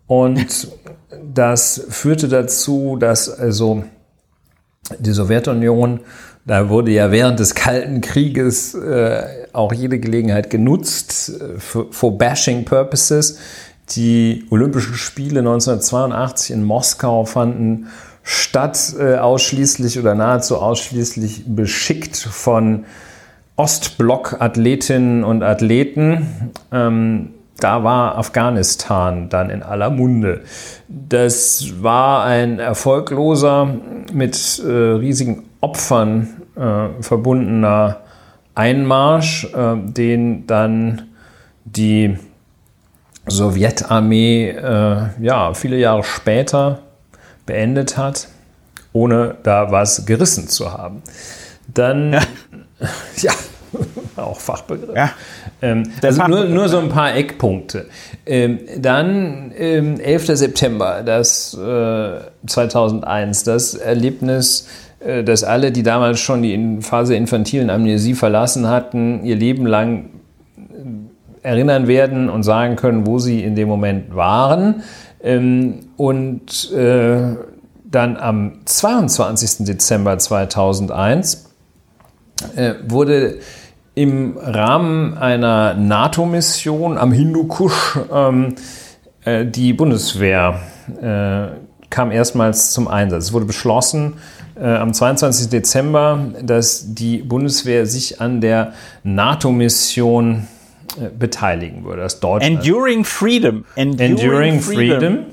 Und 0.07 0.69
das 1.33 1.85
führte 1.89 2.27
dazu, 2.27 2.97
dass 2.97 3.29
also 3.29 3.83
die 4.99 5.11
Sowjetunion, 5.11 6.01
da 6.45 6.69
wurde 6.69 6.91
ja 6.91 7.11
während 7.11 7.39
des 7.39 7.55
Kalten 7.55 8.01
Krieges 8.01 8.75
äh, 8.75 9.23
auch 9.53 9.73
jede 9.73 9.99
Gelegenheit 9.99 10.49
genutzt 10.49 11.29
äh, 11.29 11.59
für, 11.59 11.91
for 11.91 12.17
bashing 12.17 12.65
purposes. 12.65 13.39
Die 13.91 14.45
Olympischen 14.49 14.95
Spiele 14.95 15.39
1982 15.39 16.51
in 16.51 16.63
Moskau 16.63 17.25
fanden 17.25 17.87
statt 18.23 18.95
äh, 18.99 19.15
ausschließlich 19.15 19.99
oder 19.99 20.15
nahezu 20.15 20.57
ausschließlich 20.57 21.43
beschickt 21.47 22.15
von 22.17 22.85
Ostblock-Athletinnen 23.55 25.23
und 25.23 25.43
Athleten. 25.43 26.51
Ähm, 26.71 27.34
da 27.59 27.83
war 27.83 28.17
Afghanistan 28.17 29.29
dann 29.29 29.49
in 29.49 29.63
aller 29.63 29.89
Munde. 29.89 30.41
Das 30.87 31.81
war 31.81 32.25
ein 32.25 32.59
erfolgloser, 32.59 33.69
mit 34.11 34.61
äh, 34.63 34.71
riesigen 34.71 35.43
Opfern 35.61 36.41
äh, 36.55 37.01
verbundener 37.01 38.01
Einmarsch, 38.55 39.45
äh, 39.53 39.75
den 39.77 40.47
dann 40.47 41.09
die 41.63 42.17
Sowjetarmee 43.27 44.49
äh, 44.49 44.97
ja, 45.21 45.53
viele 45.53 45.77
Jahre 45.77 46.03
später 46.03 46.79
beendet 47.45 47.97
hat, 47.97 48.27
ohne 48.93 49.37
da 49.43 49.71
was 49.71 50.05
gerissen 50.05 50.47
zu 50.47 50.71
haben. 50.71 51.01
Dann, 51.73 52.13
ja, 52.13 52.21
ja 53.21 53.31
auch 54.15 54.39
Fachbegriff. 54.39 54.95
Ja. 54.95 55.11
Ähm, 55.61 55.83
also 56.01 56.27
nur, 56.27 56.45
nur 56.45 56.69
so 56.69 56.79
ein 56.79 56.89
paar 56.89 57.15
Eckpunkte. 57.15 57.85
Ähm, 58.25 58.59
dann 58.77 59.51
ähm, 59.57 59.99
11. 59.99 60.37
September, 60.37 61.01
das 61.03 61.53
äh, 61.53 62.19
2001, 62.45 63.43
das 63.43 63.75
Erlebnis, 63.75 64.67
äh, 64.99 65.23
dass 65.23 65.43
alle, 65.43 65.71
die 65.71 65.83
damals 65.83 66.19
schon 66.19 66.41
die 66.41 66.81
Phase 66.81 67.15
infantilen 67.15 67.69
Amnesie 67.69 68.13
verlassen 68.13 68.67
hatten, 68.67 69.23
ihr 69.23 69.35
Leben 69.35 69.65
lang 69.65 70.09
äh, 70.57 71.47
erinnern 71.47 71.87
werden 71.87 72.29
und 72.29 72.43
sagen 72.43 72.75
können, 72.75 73.07
wo 73.07 73.19
sie 73.19 73.43
in 73.43 73.55
dem 73.55 73.67
Moment 73.67 74.15
waren. 74.15 74.83
Ähm, 75.23 75.79
und 75.95 76.71
äh, 76.73 77.35
dann 77.89 78.17
am 78.17 78.59
22. 78.65 79.65
Dezember 79.65 80.17
2001 80.17 81.49
äh, 82.55 82.73
wurde 82.87 83.37
im 83.95 84.37
Rahmen 84.37 85.17
einer 85.17 85.73
NATO-Mission 85.73 86.97
am 86.97 87.11
Hindukusch 87.11 87.97
ähm, 88.13 88.55
äh, 89.23 89.45
die 89.45 89.73
Bundeswehr 89.73 90.59
äh, 91.01 91.55
kam 91.89 92.11
erstmals 92.11 92.71
zum 92.71 92.89
Einsatz. 92.89 93.25
Es 93.25 93.33
wurde 93.33 93.45
beschlossen 93.45 94.15
äh, 94.55 94.65
am 94.65 94.93
22. 94.93 95.49
Dezember, 95.49 96.19
dass 96.41 96.93
die 96.93 97.19
Bundeswehr 97.19 97.85
sich 97.85 98.19
an 98.19 98.41
der 98.41 98.73
NATO-Mission 99.03 100.47
äh, 100.99 101.09
beteiligen 101.17 101.85
würde. 101.85 102.01
Das 102.01 102.19
Deutschland. 102.19 102.57
Enduring 102.57 103.05
Freedom. 103.05 103.63
Enduring, 103.75 104.17
Enduring 104.17 104.59
Freedom. 104.59 104.99
Freedom. 104.99 105.25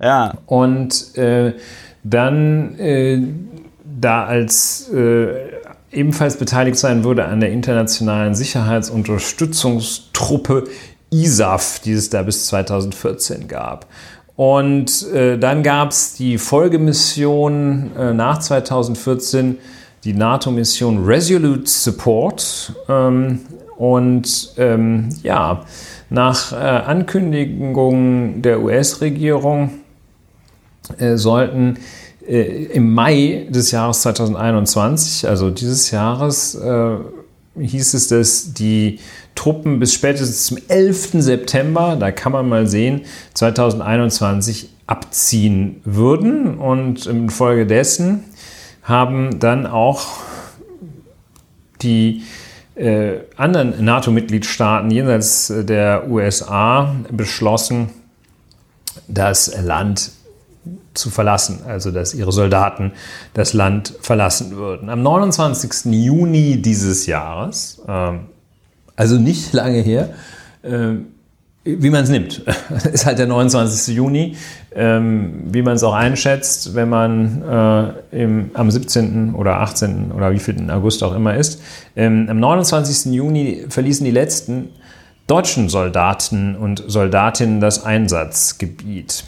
Ja. 0.00 0.34
Und 0.46 1.16
äh, 1.16 1.54
dann 2.02 2.78
äh, 2.78 3.22
da 3.84 4.24
als 4.24 4.90
ebenfalls 5.94 6.36
beteiligt 6.36 6.78
sein 6.78 7.04
würde 7.04 7.24
an 7.24 7.40
der 7.40 7.50
internationalen 7.50 8.34
Sicherheitsunterstützungstruppe 8.34 10.64
ISAF, 11.10 11.80
die 11.80 11.92
es 11.92 12.10
da 12.10 12.22
bis 12.22 12.46
2014 12.46 13.48
gab. 13.48 13.86
Und 14.36 15.10
äh, 15.12 15.38
dann 15.38 15.62
gab 15.62 15.90
es 15.90 16.14
die 16.14 16.38
Folgemission 16.38 17.92
äh, 17.96 18.12
nach 18.12 18.38
2014, 18.38 19.58
die 20.02 20.12
NATO-Mission 20.12 21.04
Resolute 21.04 21.70
Support. 21.70 22.72
Ähm, 22.88 23.40
und 23.76 24.54
ähm, 24.56 25.08
ja, 25.22 25.64
nach 26.10 26.52
äh, 26.52 26.56
Ankündigung 26.56 28.42
der 28.42 28.60
US-Regierung 28.60 29.70
äh, 30.98 31.16
sollten 31.16 31.78
äh, 32.26 32.64
im 32.66 32.92
Mai 32.92 33.46
des 33.50 33.70
Jahres 33.70 34.02
2021, 34.02 35.28
also 35.28 35.50
dieses 35.50 35.90
Jahres, 35.90 36.54
äh, 36.54 36.96
hieß 37.58 37.94
es, 37.94 38.08
dass 38.08 38.52
die 38.52 38.98
Truppen 39.34 39.78
bis 39.78 39.94
spätestens 39.94 40.46
zum 40.46 40.58
11. 40.68 41.22
September, 41.22 41.96
da 41.98 42.10
kann 42.10 42.32
man 42.32 42.48
mal 42.48 42.66
sehen, 42.66 43.02
2021 43.34 44.70
abziehen 44.86 45.80
würden. 45.84 46.58
Und 46.58 47.06
infolgedessen 47.06 48.24
haben 48.82 49.38
dann 49.38 49.66
auch 49.66 50.20
die 51.82 52.22
äh, 52.74 53.18
anderen 53.36 53.84
NATO-Mitgliedstaaten 53.84 54.90
jenseits 54.90 55.52
der 55.56 56.08
USA 56.08 56.94
beschlossen, 57.10 57.90
das 59.06 59.52
Land 59.62 60.10
zu 60.94 61.10
verlassen, 61.10 61.60
also 61.66 61.90
dass 61.90 62.14
ihre 62.14 62.32
Soldaten 62.32 62.92
das 63.34 63.52
Land 63.52 63.94
verlassen 64.00 64.56
würden. 64.56 64.88
Am 64.88 65.02
29. 65.02 65.92
Juni 65.92 66.62
dieses 66.62 67.06
Jahres, 67.06 67.82
ähm, 67.86 68.20
also 68.96 69.16
nicht 69.16 69.52
lange 69.52 69.80
her, 69.80 70.10
äh, 70.62 70.94
wie 71.64 71.90
man 71.90 72.04
es 72.04 72.10
nimmt, 72.10 72.42
ist 72.92 73.06
halt 73.06 73.18
der 73.18 73.26
29. 73.26 73.94
Juni, 73.94 74.36
ähm, 74.74 75.44
wie 75.46 75.62
man 75.62 75.76
es 75.76 75.82
auch 75.82 75.94
einschätzt, 75.94 76.74
wenn 76.74 76.88
man 76.88 77.42
äh, 78.12 78.22
im, 78.22 78.50
am 78.54 78.70
17. 78.70 79.34
oder 79.34 79.60
18. 79.60 80.12
oder 80.12 80.32
wie 80.32 80.38
viel 80.38 80.70
August 80.70 81.02
auch 81.02 81.14
immer 81.14 81.36
ist. 81.36 81.60
Ähm, 81.96 82.26
am 82.28 82.38
29. 82.38 83.12
Juni 83.12 83.64
verließen 83.68 84.04
die 84.04 84.10
letzten 84.10 84.70
deutschen 85.26 85.68
Soldaten 85.68 86.54
und 86.54 86.84
Soldatinnen 86.86 87.60
das 87.60 87.84
Einsatzgebiet. 87.84 89.24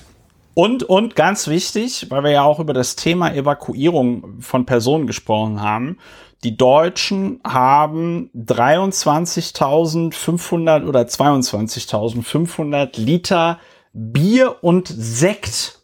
Und, 0.59 0.85
und 0.85 1.17
ganz 1.17 1.49
wichtig, 1.49 2.07
weil 2.09 2.25
wir 2.25 2.31
ja 2.31 2.43
auch 2.43 2.61
über 2.61 2.73
das 2.73 2.97
Thema 2.97 3.31
Evakuierung 3.31 4.41
von 4.41 4.65
Personen 4.65 5.07
gesprochen 5.07 5.61
haben. 5.61 5.99
Die 6.45 6.57
Deutschen 6.57 7.41
haben 7.47 8.31
23.500 8.35 10.87
oder 10.87 11.03
22.500 11.03 12.99
Liter 12.99 13.61
Bier 13.93 14.57
und 14.63 14.89
Sekt 14.89 15.83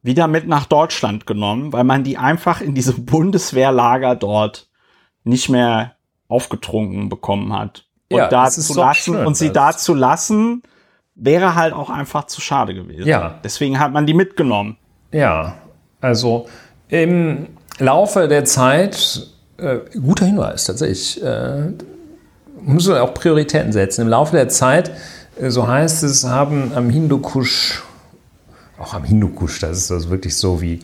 wieder 0.00 0.26
mit 0.26 0.48
nach 0.48 0.64
Deutschland 0.64 1.26
genommen, 1.26 1.74
weil 1.74 1.84
man 1.84 2.02
die 2.02 2.16
einfach 2.16 2.62
in 2.62 2.74
diese 2.74 2.94
Bundeswehrlager 3.02 4.16
dort 4.16 4.70
nicht 5.22 5.50
mehr 5.50 5.96
aufgetrunken 6.28 7.10
bekommen 7.10 7.52
hat. 7.52 7.84
Und 8.10 8.16
ja, 8.16 8.28
da 8.28 8.48
zu 8.48 8.72
lassen, 8.72 9.12
schön, 9.12 9.26
und 9.26 9.36
sie 9.36 9.52
da 9.52 9.76
zu 9.76 9.92
lassen, 9.92 10.62
wäre 11.18 11.54
halt 11.54 11.74
auch 11.74 11.90
einfach 11.90 12.24
zu 12.26 12.40
schade 12.40 12.74
gewesen. 12.74 13.06
Ja. 13.06 13.38
Deswegen 13.44 13.78
hat 13.78 13.92
man 13.92 14.06
die 14.06 14.14
mitgenommen. 14.14 14.78
Ja, 15.12 15.54
also 16.00 16.48
im 16.88 17.48
Laufe 17.78 18.28
der 18.28 18.44
Zeit, 18.44 19.26
äh, 19.58 19.78
guter 20.00 20.26
Hinweis 20.26 20.64
tatsächlich, 20.64 21.22
äh, 21.22 21.72
muss 22.60 22.88
man 22.88 22.98
auch 22.98 23.14
Prioritäten 23.14 23.72
setzen. 23.72 24.02
Im 24.02 24.08
Laufe 24.08 24.36
der 24.36 24.48
Zeit, 24.48 24.92
äh, 25.40 25.50
so 25.50 25.66
heißt 25.66 26.04
es, 26.04 26.24
haben 26.24 26.72
am 26.74 26.88
Hindukusch, 26.88 27.82
auch 28.78 28.94
am 28.94 29.04
Hindukusch, 29.04 29.58
das 29.60 29.76
ist 29.76 29.90
das 29.90 30.08
wirklich 30.08 30.36
so 30.36 30.60
wie, 30.60 30.80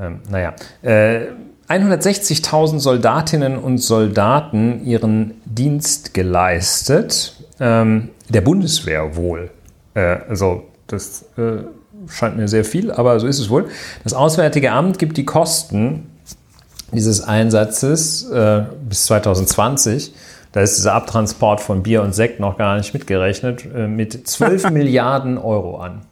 ähm, 0.00 0.20
naja, 0.30 0.54
äh, 0.82 1.26
160.000 1.68 2.78
Soldatinnen 2.80 3.58
und 3.58 3.76
Soldaten 3.76 4.86
ihren 4.86 5.34
Dienst 5.44 6.14
geleistet, 6.14 7.34
ähm, 7.60 8.08
der 8.30 8.40
Bundeswehr 8.40 9.16
wohl. 9.16 9.50
Äh, 9.98 10.18
also 10.28 10.64
das 10.86 11.22
äh, 11.36 11.64
scheint 12.08 12.36
mir 12.36 12.48
sehr 12.48 12.64
viel, 12.64 12.90
aber 12.90 13.18
so 13.20 13.26
ist 13.26 13.38
es 13.38 13.50
wohl. 13.50 13.66
Das 14.04 14.14
Auswärtige 14.14 14.72
Amt 14.72 14.98
gibt 14.98 15.16
die 15.16 15.24
Kosten 15.24 16.10
dieses 16.92 17.22
Einsatzes 17.22 18.30
äh, 18.30 18.64
bis 18.88 19.06
2020 19.06 20.12
da 20.52 20.62
ist 20.62 20.78
dieser 20.78 20.94
Abtransport 20.94 21.60
von 21.60 21.82
Bier 21.82 22.02
und 22.02 22.14
Sekt 22.14 22.40
noch 22.40 22.56
gar 22.56 22.76
nicht 22.78 22.94
mitgerechnet, 22.94 23.66
äh, 23.74 23.86
mit 23.86 24.26
12 24.26 24.70
Milliarden 24.70 25.38
Euro 25.38 25.78
an. 25.78 26.02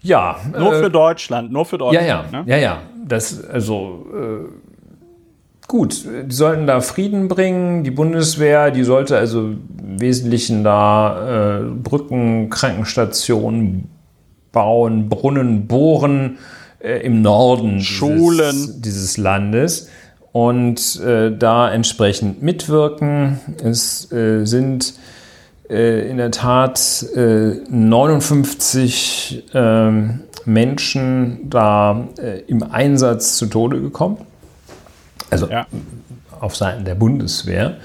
Ja. 0.00 0.36
Nur 0.52 0.74
äh, 0.74 0.82
für 0.82 0.90
Deutschland, 0.90 1.52
nur 1.52 1.64
für 1.64 1.78
Deutschland. 1.78 2.06
Ja, 2.06 2.24
ja, 2.32 2.42
ne? 2.42 2.50
ja, 2.50 2.56
ja. 2.56 2.82
Das, 3.06 3.42
also, 3.48 4.06
äh, 4.12 5.68
gut, 5.68 6.04
die 6.04 6.34
sollten 6.34 6.66
da 6.66 6.80
Frieden 6.80 7.28
bringen. 7.28 7.84
Die 7.84 7.90
Bundeswehr, 7.90 8.70
die 8.70 8.82
sollte 8.82 9.16
also 9.16 9.52
Wesentlichen 10.00 10.64
da 10.64 11.58
äh, 11.58 11.62
Brücken, 11.64 12.50
Krankenstationen, 12.50 13.88
bauen, 14.52 15.08
Brunnen 15.08 15.66
bohren 15.66 16.38
äh, 16.80 17.04
im 17.04 17.22
Norden 17.22 17.80
Schulen. 17.80 18.52
Dieses, 18.52 18.80
dieses 18.80 19.16
Landes 19.16 19.88
und 20.34 21.00
äh, 21.00 21.34
da 21.36 21.70
entsprechend 21.70 22.42
mitwirken. 22.42 23.40
Es 23.62 24.10
äh, 24.10 24.44
sind 24.44 24.94
äh, 25.70 26.10
in 26.10 26.16
der 26.16 26.32
Tat 26.32 27.06
59 27.14 29.44
äh, 29.54 29.58
ähm, 29.58 30.22
Menschen 30.44 31.48
da 31.48 32.08
im 32.48 32.64
Einsatz 32.64 33.36
zu 33.36 33.46
Tode 33.46 33.80
gekommen. 33.80 34.16
Also 35.30 35.48
ja. 35.48 35.68
auf 36.40 36.56
Seiten 36.56 36.84
der 36.84 36.96
Bundeswehr, 36.96 37.76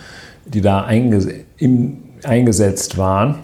die 0.54 0.62
da 0.62 0.84
einges 0.84 1.28
im, 1.58 2.04
eingesetzt 2.24 2.97
waren. 2.97 3.39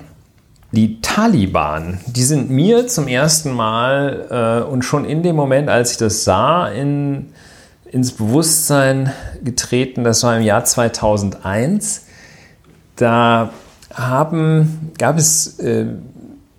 Die 0.72 1.00
Taliban, 1.02 2.00
die 2.08 2.24
sind 2.24 2.50
mir 2.50 2.88
zum 2.88 3.08
ersten 3.08 3.54
Mal 3.54 4.64
äh, 4.66 4.70
und 4.70 4.84
schon 4.84 5.06
in 5.06 5.24
dem 5.24 5.36
Moment, 5.36 5.70
als 5.70 5.92
ich 5.92 5.98
das 5.98 6.26
sah, 6.26 6.68
in, 6.68 7.28
ins 7.90 8.12
Bewusstsein 8.12 9.14
getreten. 9.44 10.04
Das 10.04 10.24
war 10.24 10.36
im 10.36 10.44
Jahr 10.44 10.66
2001. 10.66 12.06
Da 12.98 13.52
haben, 13.94 14.92
gab 14.98 15.18
es 15.18 15.60
äh, 15.60 15.86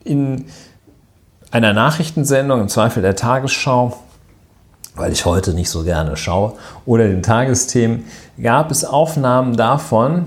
in 0.04 0.46
einer 1.50 1.72
Nachrichtensendung, 1.72 2.62
im 2.62 2.68
Zweifel 2.68 3.02
der 3.02 3.16
Tagesschau, 3.16 3.98
weil 4.94 5.12
ich 5.12 5.26
heute 5.26 5.52
nicht 5.52 5.68
so 5.68 5.84
gerne 5.84 6.16
schaue, 6.16 6.54
oder 6.86 7.06
den 7.06 7.22
Tagesthemen, 7.22 8.04
gab 8.42 8.70
es 8.70 8.84
Aufnahmen 8.84 9.56
davon, 9.56 10.26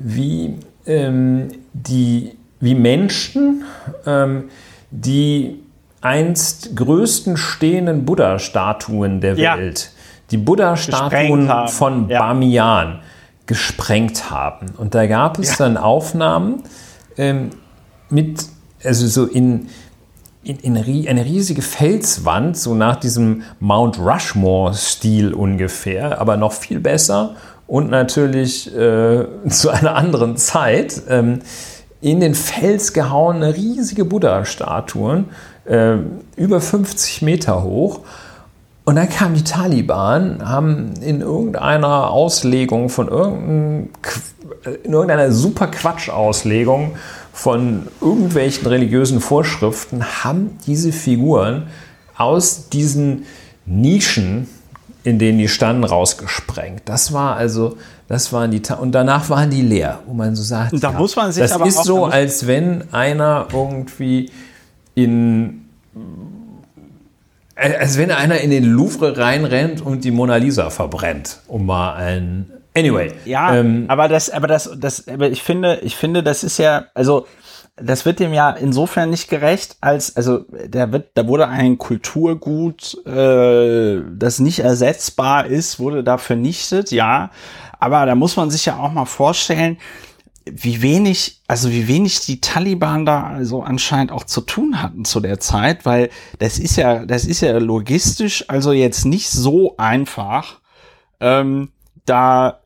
wie 0.00 0.56
ähm, 0.86 1.48
die 1.72 2.32
wie 2.60 2.74
Menschen, 2.74 3.64
ähm, 4.06 4.44
die 4.90 5.60
einst 6.00 6.76
größten 6.76 7.36
stehenden 7.36 8.04
Buddha-Statuen 8.04 9.20
der 9.20 9.34
ja. 9.34 9.56
Welt, 9.56 9.92
die 10.30 10.36
Buddha-Statuen 10.36 11.68
von 11.68 12.08
ja. 12.08 12.20
Bamiyan, 12.20 13.00
gesprengt 13.46 14.30
haben. 14.30 14.66
Und 14.76 14.94
da 14.94 15.06
gab 15.06 15.38
es 15.38 15.50
ja. 15.50 15.64
dann 15.64 15.76
Aufnahmen 15.76 16.62
ähm, 17.16 17.50
mit, 18.10 18.44
also 18.84 19.06
so 19.06 19.24
in, 19.24 19.68
in, 20.42 20.58
in, 20.58 20.76
eine 20.76 21.24
riesige 21.24 21.62
Felswand, 21.62 22.56
so 22.56 22.74
nach 22.74 22.96
diesem 22.96 23.42
Mount 23.58 23.98
Rushmore-Stil 23.98 25.32
ungefähr, 25.32 26.20
aber 26.20 26.36
noch 26.36 26.52
viel 26.52 26.80
besser 26.80 27.36
und 27.68 27.90
natürlich 27.90 28.74
äh, 28.74 29.24
zu 29.48 29.70
einer 29.70 29.94
anderen 29.94 30.36
Zeit. 30.36 31.02
Ähm, 31.08 31.40
in 32.00 32.20
den 32.20 32.34
Fels 32.34 32.92
gehauene 32.92 33.54
riesige 33.54 34.04
Buddha-Statuen, 34.04 35.26
äh, 35.64 35.96
über 36.36 36.60
50 36.60 37.22
Meter 37.22 37.62
hoch. 37.62 38.00
Und 38.84 38.96
dann 38.96 39.08
kamen 39.10 39.34
die 39.34 39.44
Taliban, 39.44 40.48
haben 40.48 40.94
in 41.02 41.20
irgendeiner 41.20 42.10
Auslegung 42.10 42.88
von 42.88 43.08
irgendeinem, 43.08 43.88
in 44.84 44.92
irgendeiner 44.92 45.30
super 45.30 45.66
Quatsch-Auslegung 45.66 46.92
von 47.32 47.88
irgendwelchen 48.00 48.66
religiösen 48.66 49.20
Vorschriften, 49.20 50.04
haben 50.24 50.58
diese 50.66 50.92
Figuren 50.92 51.66
aus 52.16 52.68
diesen 52.70 53.26
Nischen, 53.66 54.48
in 55.08 55.18
denen 55.18 55.38
die 55.38 55.48
standen, 55.48 55.84
rausgesprengt. 55.84 56.82
Das 56.84 57.12
war 57.12 57.36
also, 57.36 57.78
das 58.08 58.32
waren 58.32 58.50
die, 58.50 58.60
Ta 58.60 58.74
und 58.74 58.92
danach 58.92 59.30
waren 59.30 59.50
die 59.50 59.62
leer, 59.62 60.00
wo 60.06 60.12
man 60.12 60.36
so 60.36 60.42
sagt, 60.42 60.72
da 60.82 60.92
ja, 60.92 60.98
muss 60.98 61.16
man 61.16 61.32
sich 61.32 61.42
das 61.42 61.52
aber 61.52 61.66
ist 61.66 61.84
so, 61.84 62.04
als 62.04 62.46
wenn 62.46 62.92
einer 62.92 63.48
irgendwie 63.52 64.30
in 64.94 65.64
als 67.56 67.98
wenn 67.98 68.12
einer 68.12 68.38
in 68.38 68.50
den 68.50 68.64
Louvre 68.64 69.16
reinrennt 69.18 69.80
und 69.80 70.04
die 70.04 70.12
Mona 70.12 70.36
Lisa 70.36 70.70
verbrennt, 70.70 71.40
um 71.48 71.66
mal 71.66 71.94
ein 71.94 72.52
Anyway. 72.76 73.12
Ja, 73.24 73.56
ähm, 73.56 73.86
aber 73.88 74.06
das, 74.06 74.30
aber 74.30 74.46
das, 74.46 74.70
das, 74.78 75.08
aber 75.08 75.30
ich 75.30 75.42
finde, 75.42 75.80
ich 75.82 75.96
finde, 75.96 76.22
das 76.22 76.44
ist 76.44 76.58
ja, 76.58 76.84
also 76.94 77.26
das 77.82 78.04
wird 78.04 78.20
dem 78.20 78.32
ja 78.32 78.50
insofern 78.50 79.10
nicht 79.10 79.28
gerecht, 79.28 79.76
als 79.80 80.16
also 80.16 80.44
da 80.68 80.92
wird, 80.92 81.10
da 81.14 81.26
wurde 81.26 81.48
ein 81.48 81.78
Kulturgut, 81.78 82.96
äh, 83.06 84.02
das 84.12 84.38
nicht 84.38 84.60
ersetzbar 84.60 85.46
ist, 85.46 85.78
wurde 85.78 86.04
da 86.04 86.18
vernichtet, 86.18 86.90
ja. 86.90 87.30
Aber 87.78 88.06
da 88.06 88.14
muss 88.14 88.36
man 88.36 88.50
sich 88.50 88.66
ja 88.66 88.78
auch 88.78 88.92
mal 88.92 89.04
vorstellen, 89.04 89.78
wie 90.50 90.82
wenig, 90.82 91.42
also 91.46 91.70
wie 91.70 91.88
wenig 91.88 92.20
die 92.20 92.40
Taliban 92.40 93.04
da 93.04 93.24
also 93.24 93.62
anscheinend 93.62 94.12
auch 94.12 94.24
zu 94.24 94.40
tun 94.40 94.82
hatten 94.82 95.04
zu 95.04 95.20
der 95.20 95.40
Zeit, 95.40 95.84
weil 95.84 96.10
das 96.38 96.58
ist 96.58 96.76
ja, 96.76 97.04
das 97.04 97.24
ist 97.24 97.40
ja 97.40 97.58
logistisch 97.58 98.44
also 98.48 98.72
jetzt 98.72 99.04
nicht 99.04 99.28
so 99.28 99.76
einfach, 99.76 100.60
ähm, 101.20 101.70
da 102.06 102.60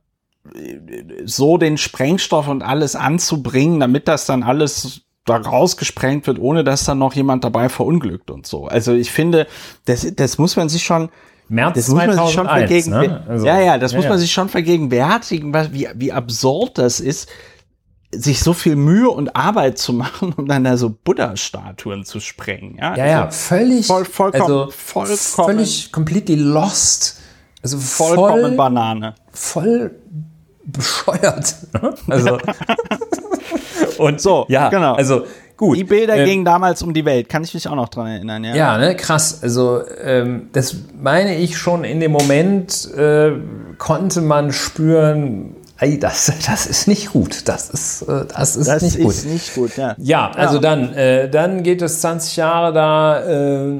so 1.24 1.56
den 1.56 1.78
Sprengstoff 1.78 2.48
und 2.48 2.62
alles 2.62 2.96
anzubringen, 2.96 3.80
damit 3.80 4.08
das 4.08 4.26
dann 4.26 4.42
alles 4.42 5.02
da 5.24 5.36
rausgesprengt 5.36 6.26
wird, 6.26 6.38
ohne 6.40 6.64
dass 6.64 6.84
dann 6.84 6.98
noch 6.98 7.14
jemand 7.14 7.44
dabei 7.44 7.68
verunglückt 7.68 8.30
und 8.30 8.46
so. 8.46 8.66
Also 8.66 8.92
ich 8.92 9.10
finde, 9.10 9.46
das, 9.84 10.06
das 10.16 10.38
muss 10.38 10.56
man 10.56 10.68
sich 10.68 10.82
schon, 10.82 11.10
März 11.48 11.74
das 11.74 11.86
2001, 11.86 12.06
muss 12.06 12.16
man 12.16 12.26
sich 12.26 12.34
schon 12.34 12.46
vergegenwärtigen. 12.48 13.14
Ne? 13.14 13.24
Also, 13.28 13.46
ja, 13.46 13.60
ja, 13.60 13.78
das 13.78 13.92
ja, 13.92 13.98
muss 13.98 14.04
man 14.06 14.14
ja. 14.14 14.18
sich 14.18 14.32
schon 14.32 14.48
vergegenwärtigen, 14.48 15.54
wie, 15.72 15.88
wie 15.94 16.12
absurd 16.12 16.78
das 16.78 16.98
ist, 16.98 17.28
sich 18.14 18.40
so 18.40 18.52
viel 18.52 18.76
Mühe 18.76 19.08
und 19.08 19.36
Arbeit 19.36 19.78
zu 19.78 19.92
machen, 19.92 20.34
um 20.36 20.46
dann 20.46 20.64
da 20.64 20.76
so 20.76 20.90
Buddha-Statuen 20.90 22.04
zu 22.04 22.18
sprengen. 22.18 22.76
Ja, 22.78 22.96
ja, 22.96 23.06
ja 23.06 23.24
also 23.26 23.38
völlig, 23.38 23.86
voll, 23.86 24.04
vollkommen, 24.04 24.42
also 24.42 24.70
vollkommen, 24.70 25.18
völlig 25.18 25.92
completely 25.92 26.34
lost. 26.34 27.20
Also 27.62 27.78
vollkommen 27.78 28.42
voll, 28.42 28.56
Banane. 28.56 29.14
voll 29.30 29.94
bescheuert. 30.64 31.54
Also 32.08 32.38
und 33.98 34.20
So, 34.20 34.46
ja, 34.48 34.68
genau. 34.68 34.94
Also 34.94 35.24
gut. 35.56 35.76
Die 35.76 35.84
Bilder 35.84 36.16
Ähm, 36.16 36.24
gingen 36.26 36.44
damals 36.44 36.82
um 36.82 36.92
die 36.94 37.04
Welt, 37.04 37.28
kann 37.28 37.44
ich 37.44 37.54
mich 37.54 37.68
auch 37.68 37.74
noch 37.74 37.88
dran 37.88 38.06
erinnern, 38.06 38.44
ja. 38.44 38.54
Ja, 38.54 38.78
ne, 38.78 38.96
krass. 38.96 39.40
Also 39.42 39.80
ähm, 40.02 40.48
das 40.52 40.74
meine 41.00 41.36
ich 41.36 41.56
schon 41.58 41.84
in 41.84 42.00
dem 42.00 42.12
Moment 42.12 42.88
äh, 42.94 43.32
konnte 43.78 44.20
man 44.20 44.52
spüren, 44.52 45.56
ey, 45.78 45.98
das, 45.98 46.32
das 46.46 46.66
ist 46.66 46.86
nicht 46.88 47.12
gut. 47.12 47.48
Das 47.48 47.70
ist, 47.70 48.02
äh, 48.02 48.24
das 48.34 48.56
ist 48.56 48.68
das 48.68 48.82
nicht 48.82 48.96
ist 48.96 49.22
gut. 49.24 49.32
nicht 49.32 49.54
gut, 49.54 49.76
ja. 49.76 49.94
Ja, 49.98 50.30
also 50.32 50.56
Ja. 50.56 50.60
dann, 50.60 50.94
äh, 50.94 51.28
dann 51.28 51.62
geht 51.62 51.82
es 51.82 52.00
20 52.00 52.36
Jahre 52.36 52.72
da, 52.72 53.20
äh, 53.24 53.72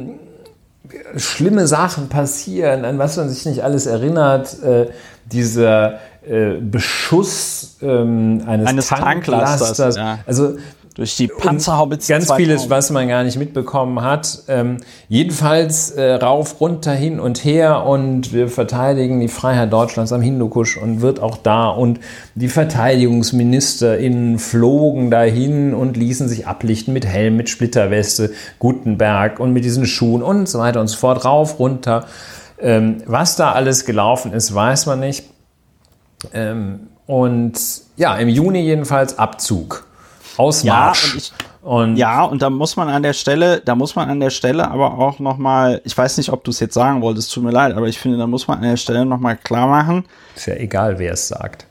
schlimme 1.16 1.66
Sachen 1.66 2.08
passieren, 2.08 2.84
an 2.84 2.98
was 2.98 3.16
man 3.16 3.28
sich 3.28 3.46
nicht 3.46 3.62
alles 3.64 3.86
erinnert. 3.86 4.62
Äh, 4.62 4.88
dieser 5.30 5.98
äh, 6.26 6.60
Beschuss 6.60 7.78
ähm, 7.82 8.42
eines, 8.46 8.66
Eines 8.68 8.86
Tanklasters, 8.88 9.76
Tanklasters. 9.76 9.96
ja. 9.96 10.18
Also 10.26 10.56
Durch 10.94 11.16
die 11.16 11.26
Panzerhaubitze. 11.26 12.12
Ganz 12.12 12.26
2000. 12.26 12.46
vieles, 12.46 12.70
was 12.70 12.90
man 12.90 13.08
gar 13.08 13.24
nicht 13.24 13.38
mitbekommen 13.38 14.02
hat. 14.02 14.42
Ähm, 14.46 14.76
jedenfalls 15.08 15.90
äh, 15.90 16.12
rauf, 16.14 16.60
runter, 16.60 16.92
hin 16.92 17.18
und 17.18 17.44
her 17.44 17.84
und 17.86 18.32
wir 18.32 18.48
verteidigen 18.48 19.18
die 19.20 19.28
Freiheit 19.28 19.72
Deutschlands 19.72 20.12
am 20.12 20.20
Hindukusch 20.20 20.76
und 20.76 21.00
wird 21.00 21.18
auch 21.20 21.38
da 21.38 21.70
und 21.70 21.98
die 22.34 22.48
VerteidigungsministerInnen 22.48 24.38
flogen 24.38 25.10
dahin 25.10 25.74
und 25.74 25.96
ließen 25.96 26.28
sich 26.28 26.46
ablichten 26.46 26.92
mit 26.92 27.06
Helm, 27.06 27.36
mit 27.36 27.48
Splitterweste, 27.48 28.32
Gutenberg 28.58 29.40
und 29.40 29.52
mit 29.52 29.64
diesen 29.64 29.86
Schuhen 29.86 30.22
und 30.22 30.48
so 30.48 30.58
weiter 30.58 30.80
und 30.80 30.88
so 30.88 30.98
fort, 30.98 31.24
rauf, 31.24 31.58
runter. 31.58 32.06
Ähm, 32.60 32.98
was 33.06 33.34
da 33.36 33.52
alles 33.52 33.86
gelaufen 33.86 34.32
ist, 34.32 34.54
weiß 34.54 34.86
man 34.86 35.00
nicht. 35.00 35.24
Ähm, 36.32 36.88
und 37.06 37.52
ja, 37.96 38.16
im 38.16 38.28
Juni 38.28 38.60
jedenfalls 38.60 39.18
Abzug. 39.18 39.84
Ausmarsch. 40.36 41.04
Ja, 41.04 41.12
und 41.12 41.18
ich- 41.18 41.32
und 41.62 41.96
Ja, 41.96 42.24
und 42.24 42.42
da 42.42 42.50
muss 42.50 42.74
man 42.76 42.88
an 42.88 43.04
der 43.04 43.12
Stelle, 43.12 43.60
da 43.60 43.76
muss 43.76 43.94
man 43.94 44.10
an 44.10 44.18
der 44.18 44.30
Stelle 44.30 44.68
aber 44.68 44.98
auch 44.98 45.20
noch 45.20 45.38
mal, 45.38 45.80
ich 45.84 45.96
weiß 45.96 46.16
nicht, 46.18 46.30
ob 46.30 46.42
du 46.42 46.50
es 46.50 46.58
jetzt 46.58 46.74
sagen 46.74 47.00
wolltest, 47.02 47.32
tut 47.32 47.44
mir 47.44 47.52
leid, 47.52 47.76
aber 47.76 47.86
ich 47.86 48.00
finde, 48.00 48.18
da 48.18 48.26
muss 48.26 48.48
man 48.48 48.58
an 48.58 48.64
der 48.64 48.76
Stelle 48.76 49.04
noch 49.04 49.20
mal 49.20 49.36
klar 49.36 49.68
machen, 49.68 50.04
ist 50.34 50.46
ja 50.46 50.54
egal, 50.54 50.98
wer 50.98 51.12
es 51.12 51.28
sagt. 51.28 51.66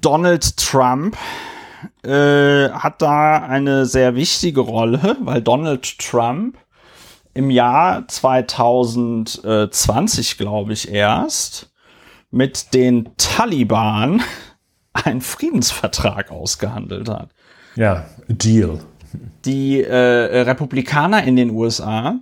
Donald 0.00 0.56
Trump 0.56 1.16
äh, 2.04 2.68
hat 2.70 3.00
da 3.00 3.44
eine 3.44 3.86
sehr 3.86 4.16
wichtige 4.16 4.58
Rolle, 4.60 5.16
weil 5.20 5.40
Donald 5.40 5.98
Trump 6.00 6.56
im 7.34 7.48
Jahr 7.50 8.08
2020, 8.08 10.36
glaube 10.38 10.72
ich, 10.72 10.90
erst 10.90 11.68
mit 12.32 12.74
den 12.74 13.10
Taliban 13.16 14.20
einen 14.92 15.20
Friedensvertrag 15.20 16.32
ausgehandelt 16.32 17.08
hat. 17.08 17.30
Ja, 17.76 18.06
Deal. 18.28 18.80
die 19.44 19.82
äh, 19.82 20.40
Republikaner 20.40 21.22
in 21.22 21.36
den 21.36 21.50
USA 21.50 22.16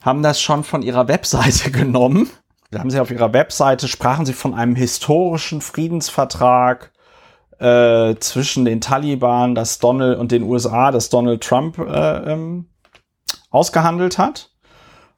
haben 0.00 0.22
das 0.22 0.40
schon 0.40 0.64
von 0.64 0.82
ihrer 0.82 1.08
Webseite 1.08 1.70
genommen. 1.72 2.30
Da 2.70 2.80
haben 2.80 2.90
sie 2.90 3.00
auf 3.00 3.10
ihrer 3.10 3.32
Webseite, 3.32 3.86
sprachen 3.86 4.26
sie 4.26 4.32
von 4.32 4.54
einem 4.54 4.74
historischen 4.74 5.60
Friedensvertrag 5.60 6.92
äh, 7.58 8.16
zwischen 8.16 8.64
den 8.64 8.80
Taliban 8.80 9.54
das 9.54 9.78
Donald 9.78 10.18
und 10.18 10.32
den 10.32 10.42
USA, 10.42 10.90
das 10.90 11.08
Donald 11.08 11.42
Trump 11.42 11.78
äh, 11.78 12.32
ähm, 12.32 12.66
ausgehandelt 13.50 14.18
hat. 14.18 14.50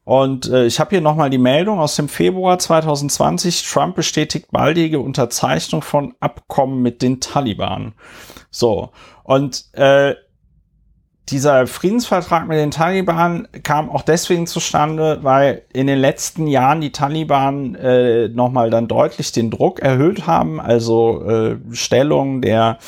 Und 0.09 0.49
äh, 0.49 0.65
ich 0.65 0.81
habe 0.81 0.89
hier 0.89 1.03
nochmal 1.03 1.29
die 1.29 1.37
Meldung 1.37 1.79
aus 1.81 1.95
dem 1.95 2.09
Februar 2.09 2.59
2020. 2.59 3.63
Trump 3.71 3.95
bestätigt 3.95 4.51
baldige 4.51 5.01
Unterzeichnung 5.01 5.83
von 5.83 6.15
Abkommen 6.19 6.81
mit 6.81 7.03
den 7.03 7.21
Taliban. 7.21 7.93
So, 8.51 8.89
und 9.23 9.67
äh, 9.75 10.15
dieser 11.29 11.67
Friedensvertrag 11.67 12.49
mit 12.49 12.57
den 12.57 12.71
Taliban 12.71 13.49
kam 13.63 13.91
auch 13.91 14.01
deswegen 14.01 14.47
zustande, 14.47 15.19
weil 15.25 15.67
in 15.75 15.87
den 15.87 15.99
letzten 15.99 16.47
Jahren 16.47 16.81
die 16.81 16.93
Taliban 16.93 17.75
äh, 17.75 18.29
nochmal 18.29 18.71
dann 18.71 18.89
deutlich 18.89 19.33
den 19.33 19.51
Druck 19.51 19.81
erhöht 19.81 20.27
haben, 20.27 20.59
also 20.59 21.23
äh, 21.29 21.57
Stellung 21.73 22.41
der 22.41 22.79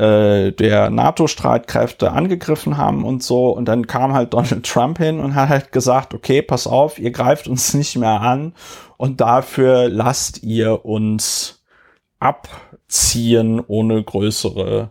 äh, 0.00 0.52
der 0.52 0.88
NATO-Streitkräfte 0.88 2.12
angegriffen 2.12 2.78
haben 2.78 3.04
und 3.04 3.22
so. 3.22 3.50
Und 3.50 3.66
dann 3.66 3.86
kam 3.86 4.14
halt 4.14 4.32
Donald 4.32 4.64
Trump 4.64 4.96
hin 4.96 5.20
und 5.20 5.34
hat 5.34 5.50
halt 5.50 5.72
gesagt, 5.72 6.14
okay, 6.14 6.40
pass 6.40 6.66
auf, 6.66 6.98
ihr 6.98 7.10
greift 7.10 7.48
uns 7.48 7.74
nicht 7.80 7.96
mehr 7.96 8.20
an 8.20 8.54
und 8.96 9.20
dafür 9.20 9.88
lasst 9.90 10.42
ihr 10.42 10.84
uns 10.86 11.62
abziehen 12.18 13.60
ohne 13.66 14.02
größere 14.02 14.90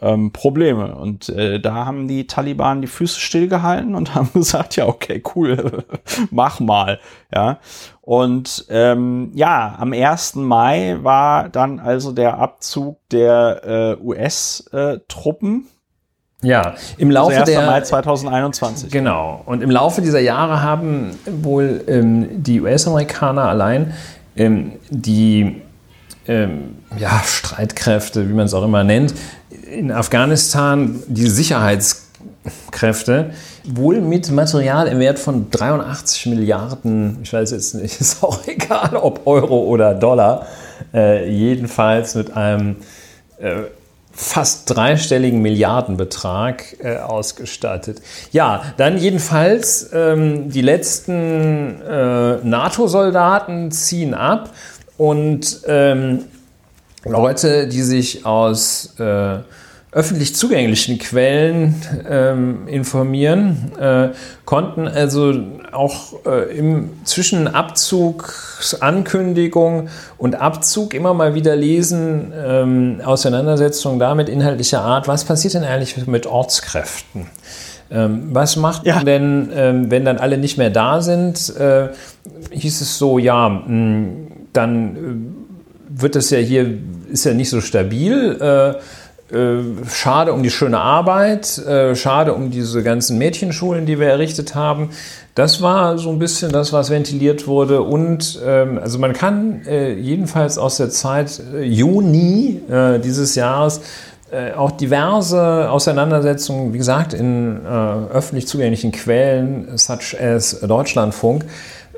ähm, 0.00 0.32
Probleme. 0.32 0.94
Und 0.94 1.28
äh, 1.28 1.60
da 1.60 1.86
haben 1.86 2.08
die 2.08 2.26
Taliban 2.26 2.80
die 2.80 2.86
Füße 2.86 3.20
stillgehalten 3.20 3.94
und 3.94 4.14
haben 4.14 4.30
gesagt, 4.32 4.76
ja, 4.76 4.86
okay, 4.86 5.22
cool, 5.34 5.84
mach 6.30 6.60
mal. 6.60 7.00
Ja. 7.34 7.58
Und 8.00 8.66
ähm, 8.70 9.32
ja, 9.34 9.76
am 9.78 9.92
1. 9.92 10.36
Mai 10.36 10.98
war 11.02 11.48
dann 11.48 11.78
also 11.78 12.12
der 12.12 12.38
Abzug 12.38 12.98
der 13.10 13.98
äh, 14.00 14.02
US-Truppen. 14.02 15.66
Ja, 16.40 16.74
im 16.98 17.10
Laufe 17.10 17.32
also 17.32 17.40
1. 17.40 17.50
der 17.50 17.66
Mai 17.66 17.80
2021. 17.80 18.92
Genau. 18.92 19.42
Und 19.44 19.60
im 19.60 19.70
Laufe 19.70 20.00
dieser 20.00 20.20
Jahre 20.20 20.62
haben 20.62 21.18
wohl 21.26 21.82
ähm, 21.88 22.42
die 22.42 22.60
US-Amerikaner 22.60 23.42
allein 23.42 23.92
ähm, 24.36 24.72
die 24.88 25.62
ähm, 26.28 26.76
ja, 26.98 27.22
Streitkräfte, 27.24 28.28
wie 28.28 28.32
man 28.32 28.46
es 28.46 28.54
auch 28.54 28.64
immer 28.64 28.84
nennt, 28.84 29.14
in 29.70 29.90
Afghanistan 29.90 31.02
die 31.08 31.26
Sicherheitskräfte 31.26 33.30
wohl 33.64 34.00
mit 34.00 34.30
Material 34.30 34.88
im 34.88 34.98
Wert 34.98 35.18
von 35.18 35.50
83 35.50 36.26
Milliarden, 36.26 37.18
ich 37.22 37.32
weiß 37.32 37.50
jetzt 37.50 37.74
nicht, 37.74 38.00
ist 38.00 38.22
auch 38.22 38.46
egal, 38.46 38.96
ob 38.96 39.26
Euro 39.26 39.64
oder 39.64 39.94
Dollar, 39.94 40.46
äh, 40.94 41.30
jedenfalls 41.30 42.14
mit 42.14 42.36
einem 42.36 42.76
äh, 43.38 43.62
fast 44.12 44.74
dreistelligen 44.74 45.42
Milliardenbetrag 45.42 46.76
äh, 46.82 46.96
ausgestattet. 46.96 48.02
Ja, 48.32 48.62
dann 48.76 48.98
jedenfalls 48.98 49.90
ähm, 49.92 50.50
die 50.50 50.62
letzten 50.62 51.80
äh, 51.82 52.38
NATO-Soldaten 52.42 53.70
ziehen 53.70 54.14
ab 54.14 54.50
und 54.98 55.62
ähm, 55.66 56.24
Leute, 57.04 57.68
die 57.68 57.82
sich 57.82 58.26
aus 58.26 58.94
äh, 58.98 59.38
öffentlich 59.90 60.36
zugänglichen 60.36 60.98
Quellen 60.98 61.74
ähm, 62.06 62.68
informieren, 62.68 63.72
äh, 63.80 64.10
konnten 64.44 64.86
also 64.86 65.32
auch 65.72 66.26
äh, 66.26 66.58
im 66.58 66.90
zwischen 67.04 67.48
Abzugsankündigung 67.48 69.88
und 70.18 70.34
Abzug 70.34 70.92
immer 70.92 71.14
mal 71.14 71.34
wieder 71.34 71.56
lesen, 71.56 72.34
ähm, 72.36 73.00
Auseinandersetzungen 73.02 73.98
damit 73.98 74.28
inhaltlicher 74.28 74.82
Art, 74.82 75.08
was 75.08 75.24
passiert 75.24 75.54
denn 75.54 75.64
eigentlich 75.64 76.06
mit 76.06 76.26
Ortskräften? 76.26 77.28
Ähm, 77.90 78.28
was 78.32 78.56
macht 78.56 78.86
ja. 78.86 78.96
man 78.96 79.06
denn, 79.06 79.50
ähm, 79.54 79.90
wenn 79.90 80.04
dann 80.04 80.18
alle 80.18 80.36
nicht 80.36 80.58
mehr 80.58 80.68
da 80.68 81.00
sind? 81.00 81.56
Äh, 81.56 81.88
hieß 82.50 82.82
es 82.82 82.98
so, 82.98 83.18
ja, 83.18 83.48
mh, 83.48 84.27
dann 84.52 84.96
äh, 84.96 86.00
wird 86.02 86.16
das 86.16 86.30
ja 86.30 86.38
hier, 86.38 86.78
ist 87.10 87.24
ja 87.24 87.34
nicht 87.34 87.50
so 87.50 87.60
stabil. 87.60 88.38
Äh, 88.40 88.74
äh, 89.30 89.62
schade 89.90 90.32
um 90.32 90.42
die 90.42 90.50
schöne 90.50 90.78
Arbeit, 90.78 91.60
schade 91.94 92.32
um 92.32 92.50
diese 92.50 92.82
ganzen 92.82 93.18
Mädchenschulen, 93.18 93.84
die 93.84 94.00
wir 94.00 94.08
errichtet 94.08 94.54
haben. 94.54 94.88
Das 95.34 95.60
war 95.60 95.98
so 95.98 96.08
ein 96.08 96.18
bisschen 96.18 96.50
das, 96.50 96.72
was 96.72 96.88
ventiliert 96.88 97.46
wurde. 97.46 97.82
Und 97.82 98.40
ähm, 98.42 98.78
also 98.82 98.98
man 98.98 99.12
kann 99.12 99.60
jedenfalls 99.66 100.56
aus 100.56 100.78
der 100.78 100.88
Zeit 100.88 101.42
Juni 101.60 102.62
dieses 103.04 103.34
Jahres 103.34 103.82
auch 104.56 104.70
diverse 104.70 105.70
Auseinandersetzungen, 105.70 106.72
wie 106.72 106.78
gesagt, 106.78 107.12
in 107.12 107.66
öffentlich 107.66 108.46
zugänglichen 108.48 108.92
Quellen, 108.92 109.76
such 109.76 110.18
as 110.18 110.60
Deutschlandfunk, 110.60 111.44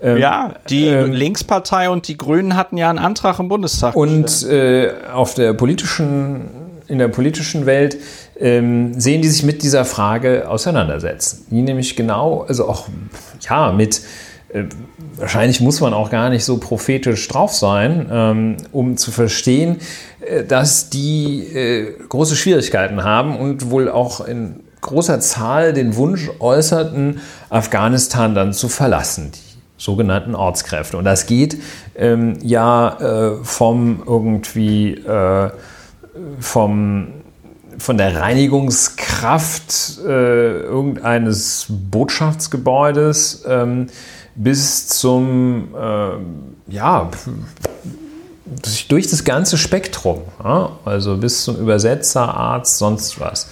ähm, 0.03 0.19
ja, 0.19 0.55
die 0.69 0.87
ähm, 0.87 1.13
Linkspartei 1.13 1.91
und 1.91 2.09
die 2.09 2.17
Grünen 2.17 2.57
hatten 2.57 2.77
ja 2.77 2.89
einen 2.89 2.99
Antrag 2.99 3.39
im 3.39 3.49
Bundestag. 3.49 3.97
Und 3.97 4.43
äh, 4.45 4.93
auf 5.13 5.35
der 5.35 5.53
politischen 5.55 6.49
in 6.91 6.99
der 6.99 7.09
politischen 7.09 7.67
Welt 7.67 7.99
ähm, 8.39 8.99
sehen, 9.01 9.23
die 9.23 9.29
sich 9.29 9.45
mit 9.45 9.63
dieser 9.63 9.85
Frage 9.85 10.49
auseinandersetzen. 10.49 11.47
Die 11.51 11.63
nämlich 11.63 11.95
genau, 11.95 12.45
also 12.49 12.69
auch 12.69 12.89
ja, 13.49 13.71
mit 13.71 14.03
äh, 14.53 14.65
wahrscheinlich 15.17 15.61
muss 15.61 15.81
man 15.81 15.95
auch 15.95 16.11
gar 16.11 16.31
nicht 16.31 16.45
so 16.45 16.59
prophetisch 16.59 17.29
drauf 17.29 17.55
sein, 17.55 18.09
ähm, 18.11 18.57
um 18.73 18.97
zu 18.97 19.13
verstehen, 19.13 19.77
äh, 20.21 20.45
dass 20.45 20.91
die 20.91 21.45
äh, 21.55 21.95
große 22.09 22.35
Schwierigkeiten 22.35 23.05
haben 23.05 23.39
und 23.39 23.71
wohl 23.71 23.89
auch 23.89 24.27
in 24.27 24.61
großer 24.81 25.21
Zahl 25.21 25.73
den 25.73 25.95
Wunsch 25.97 26.31
äußerten, 26.41 27.21
Afghanistan 27.51 28.35
dann 28.35 28.53
zu 28.53 28.69
verlassen. 28.69 29.31
Die 29.33 29.50
sogenannten 29.81 30.35
Ortskräfte. 30.35 30.97
Und 30.99 31.05
das 31.05 31.27
geht 31.27 31.57
ähm, 31.97 32.39
ja 32.43 32.99
äh, 33.01 33.45
vom 33.45 34.03
irgendwie 34.07 34.93
äh, 34.95 35.51
vom, 36.39 37.09
von 37.79 37.97
der 37.97 38.21
Reinigungskraft 38.21 40.01
äh, 40.07 40.61
irgendeines 40.61 41.67
Botschaftsgebäudes 41.69 43.45
ähm, 43.49 43.87
bis 44.35 44.89
zum, 44.89 45.69
äh, 45.75 46.73
ja, 46.73 47.11
durch 48.89 49.09
das 49.09 49.25
ganze 49.25 49.57
Spektrum, 49.57 50.23
ja? 50.45 50.73
also 50.85 51.17
bis 51.17 51.45
zum 51.45 51.57
Übersetzer, 51.57 52.35
Arzt, 52.35 52.79
sonst 52.79 53.19
was. 53.19 53.49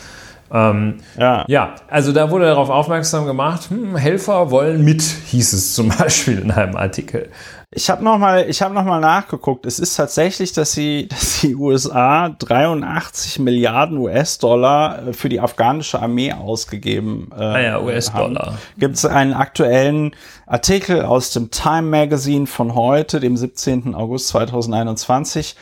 Ähm, 0.53 0.99
ja. 1.19 1.45
ja, 1.49 1.75
also 1.89 2.13
da 2.13 2.31
wurde 2.31 2.47
darauf 2.47 2.71
aufmerksam 2.71 3.27
gemacht, 3.27 3.71
hm, 3.71 3.97
Helfer 3.97 4.51
wollen 4.51 4.85
mit, 4.85 5.03
hieß 5.03 5.53
es 5.53 5.75
zum 5.75 5.89
Beispiel 5.99 6.39
in 6.39 6.51
einem 6.51 6.77
Artikel. 6.77 7.31
Ich 7.71 7.91
habe 7.91 8.03
noch 8.03 8.17
mal, 8.17 8.49
ich 8.49 8.63
habe 8.63 8.73
noch 8.73 8.85
mal 8.85 8.99
nachgeguckt. 8.99 9.67
Es 9.67 9.79
ist 9.79 9.95
tatsächlich, 9.95 10.55
dass 10.55 10.73
sie, 10.73 11.07
dass 11.11 11.41
die 11.41 11.55
USA 11.55 12.31
83 12.31 13.41
Milliarden 13.41 13.99
US-Dollar 13.99 15.09
äh, 15.09 15.13
für 15.13 15.29
die 15.29 15.41
afghanische 15.41 16.01
Armee 16.01 16.33
ausgegeben 16.33 17.31
äh, 17.37 17.43
ah 17.43 17.61
ja, 17.61 17.81
US-Dollar. 17.81 18.57
Gibt 18.79 18.97
es 18.97 19.05
einen 19.05 19.35
aktuellen 19.35 20.17
Artikel 20.47 21.03
aus 21.03 21.33
dem 21.33 21.51
Time 21.51 21.83
Magazine 21.83 22.47
von 22.47 22.75
heute, 22.75 23.21
dem 23.21 23.37
17. 23.37 23.95
August 23.95 24.29
2021. 24.29 25.55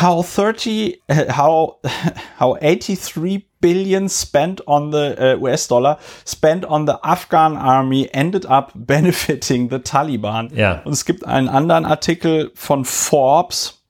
How 0.00 0.26
30, 0.26 1.02
uh, 1.08 1.36
how, 1.36 1.76
how 2.40 2.58
83 2.58 3.46
billion 3.64 4.10
spent 4.10 4.60
on 4.68 4.92
the 4.92 5.16
uh, 5.18 5.38
US 5.38 5.66
dollar 5.68 5.96
spent 6.26 6.66
on 6.66 6.84
the 6.84 6.98
Afghan 7.02 7.56
army 7.56 8.10
ended 8.12 8.44
up 8.44 8.72
benefiting 8.74 9.70
the 9.70 9.78
Taliban. 9.78 10.50
Ja. 10.54 10.82
Und 10.84 10.92
es 10.92 11.06
gibt 11.06 11.26
einen 11.26 11.48
anderen 11.48 11.86
Artikel 11.86 12.50
von 12.54 12.84
Forbes 12.84 13.80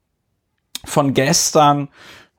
von 0.84 1.12
gestern, 1.12 1.88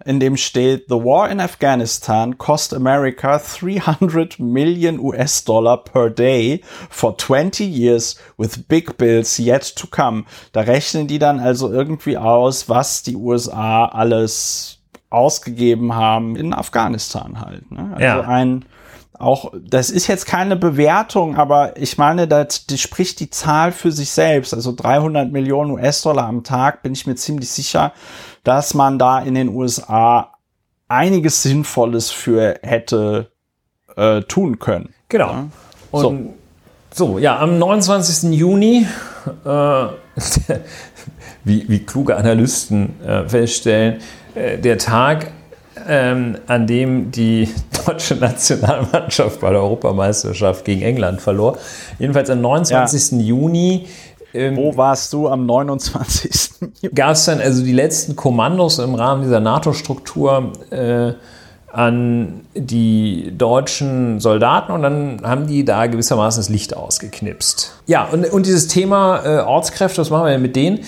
in 0.05 0.21
dem 0.21 0.37
steht, 0.37 0.85
The 0.87 0.95
war 0.95 1.29
in 1.29 1.41
Afghanistan 1.41 2.37
cost 2.37 2.73
America 2.73 3.37
300 3.37 4.39
million 4.39 4.97
US 4.99 5.43
dollar 5.43 5.77
per 5.77 6.09
day 6.09 6.61
for 6.89 7.17
20 7.17 7.65
years 7.65 8.15
with 8.37 8.67
big 8.69 8.97
bills 8.97 9.39
yet 9.39 9.75
to 9.75 9.87
come. 9.87 10.23
Da 10.53 10.61
rechnen 10.61 11.07
die 11.07 11.19
dann 11.19 11.41
also 11.41 11.69
irgendwie 11.69 12.17
aus, 12.17 12.69
was 12.69 13.03
die 13.03 13.17
USA 13.17 13.85
alles 13.85 14.74
ausgegeben 15.15 15.95
haben 15.95 16.35
in 16.35 16.53
Afghanistan 16.53 17.41
halt. 17.41 17.71
Ne? 17.71 17.91
Also 17.93 18.03
ja. 18.03 18.21
ein 18.21 18.65
auch, 19.19 19.53
das 19.61 19.89
ist 19.89 20.07
jetzt 20.07 20.25
keine 20.25 20.55
Bewertung, 20.55 21.37
aber 21.37 21.77
ich 21.77 21.97
meine, 21.97 22.27
das, 22.27 22.65
das 22.67 22.81
spricht 22.81 23.19
die 23.19 23.29
Zahl 23.29 23.71
für 23.71 23.91
sich 23.91 24.09
selbst. 24.09 24.53
Also 24.53 24.73
300 24.75 25.31
Millionen 25.31 25.71
US-Dollar 25.71 26.27
am 26.27 26.43
Tag 26.43 26.83
bin 26.83 26.93
ich 26.93 27.07
mir 27.07 27.15
ziemlich 27.15 27.49
sicher, 27.49 27.93
dass 28.43 28.73
man 28.73 28.99
da 28.99 29.19
in 29.19 29.35
den 29.35 29.49
USA 29.49 30.33
einiges 30.87 31.43
Sinnvolles 31.43 32.11
für 32.11 32.59
hätte 32.61 33.31
äh, 33.95 34.21
tun 34.21 34.59
können. 34.59 34.93
Genau. 35.09 35.31
Ja? 35.31 35.47
Und 35.91 36.33
so. 36.91 37.07
so. 37.07 37.17
ja, 37.17 37.39
am 37.39 37.57
29. 37.57 38.31
Juni, 38.31 38.85
äh, 39.45 39.49
wie, 41.43 41.69
wie 41.69 41.79
kluge 41.85 42.17
Analysten 42.17 43.01
äh, 43.01 43.27
feststellen, 43.29 44.01
der 44.35 44.77
Tag, 44.77 45.31
ähm, 45.87 46.37
an 46.47 46.67
dem 46.67 47.11
die 47.11 47.49
deutsche 47.85 48.15
Nationalmannschaft 48.15 49.41
bei 49.41 49.51
der 49.51 49.61
Europameisterschaft 49.61 50.65
gegen 50.65 50.81
England 50.81 51.21
verlor. 51.21 51.57
Jedenfalls 51.99 52.29
am 52.29 52.41
29. 52.41 53.11
Ja. 53.11 53.17
Juni 53.19 53.87
ähm, 54.35 54.57
Wo 54.57 54.75
warst 54.75 55.13
du 55.13 55.29
am 55.29 55.45
29. 55.45 56.93
Gab 56.93 57.11
es 57.11 57.25
dann 57.25 57.39
also 57.39 57.63
die 57.63 57.71
letzten 57.71 58.17
Kommandos 58.17 58.79
im 58.79 58.93
Rahmen 58.93 59.23
dieser 59.23 59.39
NATO-Struktur 59.39 60.51
äh, 60.71 61.13
an 61.75 62.41
die 62.53 63.33
deutschen 63.37 64.21
Soldaten 64.21 64.71
und 64.71 64.81
dann 64.81 65.21
haben 65.23 65.47
die 65.47 65.65
da 65.65 65.87
gewissermaßen 65.87 66.39
das 66.39 66.49
Licht 66.49 66.75
ausgeknipst. 66.75 67.81
Ja, 67.85 68.05
und, 68.05 68.31
und 68.31 68.45
dieses 68.45 68.67
Thema 68.67 69.25
äh, 69.25 69.39
Ortskräfte, 69.41 69.99
was 69.99 70.09
machen 70.09 70.25
wir 70.25 70.31
denn 70.31 70.41
mit 70.41 70.55
denen? 70.55 70.79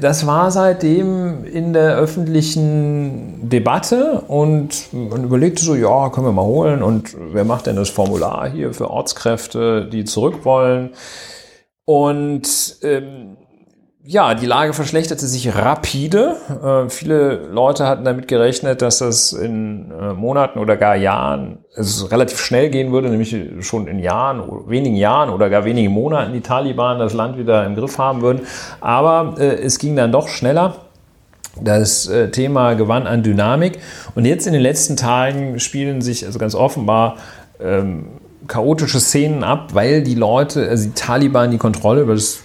Das 0.00 0.26
war 0.26 0.50
seitdem 0.50 1.44
in 1.44 1.72
der 1.72 1.96
öffentlichen 1.96 3.48
Debatte 3.48 4.22
und 4.26 4.92
man 4.92 5.24
überlegte 5.24 5.64
so, 5.64 5.76
ja, 5.76 6.10
können 6.10 6.26
wir 6.26 6.32
mal 6.32 6.44
holen 6.44 6.82
und 6.82 7.14
wer 7.32 7.44
macht 7.44 7.66
denn 7.66 7.76
das 7.76 7.90
Formular 7.90 8.50
hier 8.50 8.74
für 8.74 8.90
Ortskräfte, 8.90 9.88
die 9.88 10.04
zurück 10.04 10.44
wollen? 10.44 10.90
Und 11.84 12.76
ähm, 12.82 13.36
ja, 14.04 14.34
die 14.34 14.46
Lage 14.46 14.72
verschlechterte 14.72 15.26
sich 15.26 15.54
rapide. 15.54 16.36
Äh, 16.62 16.90
viele 16.90 17.46
Leute 17.52 17.86
hatten 17.86 18.04
damit 18.04 18.26
gerechnet, 18.26 18.82
dass 18.82 18.98
das 18.98 19.32
in 19.32 19.92
äh, 19.92 20.12
Monaten 20.12 20.58
oder 20.58 20.76
gar 20.76 20.96
Jahren 20.96 21.58
es 21.76 22.10
relativ 22.10 22.40
schnell 22.40 22.68
gehen 22.70 22.90
würde, 22.90 23.08
nämlich 23.08 23.36
schon 23.60 23.86
in 23.86 24.00
Jahren, 24.00 24.42
wenigen 24.68 24.96
Jahren 24.96 25.30
oder 25.30 25.48
gar 25.50 25.64
wenigen 25.64 25.92
Monaten 25.92 26.32
die 26.32 26.40
Taliban 26.40 26.98
das 26.98 27.14
Land 27.14 27.38
wieder 27.38 27.64
im 27.64 27.76
Griff 27.76 27.98
haben 27.98 28.22
würden. 28.22 28.40
Aber 28.80 29.36
äh, 29.38 29.62
es 29.62 29.78
ging 29.78 29.94
dann 29.94 30.10
doch 30.10 30.28
schneller. 30.28 30.76
Das 31.60 32.08
äh, 32.08 32.30
Thema 32.30 32.74
gewann 32.74 33.06
an 33.06 33.22
Dynamik. 33.22 33.78
Und 34.16 34.24
jetzt 34.24 34.48
in 34.48 34.52
den 34.52 34.62
letzten 34.62 34.96
Tagen 34.96 35.60
spielen 35.60 36.00
sich 36.00 36.26
also 36.26 36.40
ganz 36.40 36.56
offenbar 36.56 37.18
ähm, 37.60 38.06
chaotische 38.48 38.98
Szenen 38.98 39.44
ab, 39.44 39.74
weil 39.74 40.02
die 40.02 40.14
Leute, 40.14 40.68
also 40.68 40.88
die 40.88 40.94
Taliban 40.94 41.52
die 41.52 41.58
Kontrolle 41.58 42.02
über 42.02 42.14
das 42.14 42.42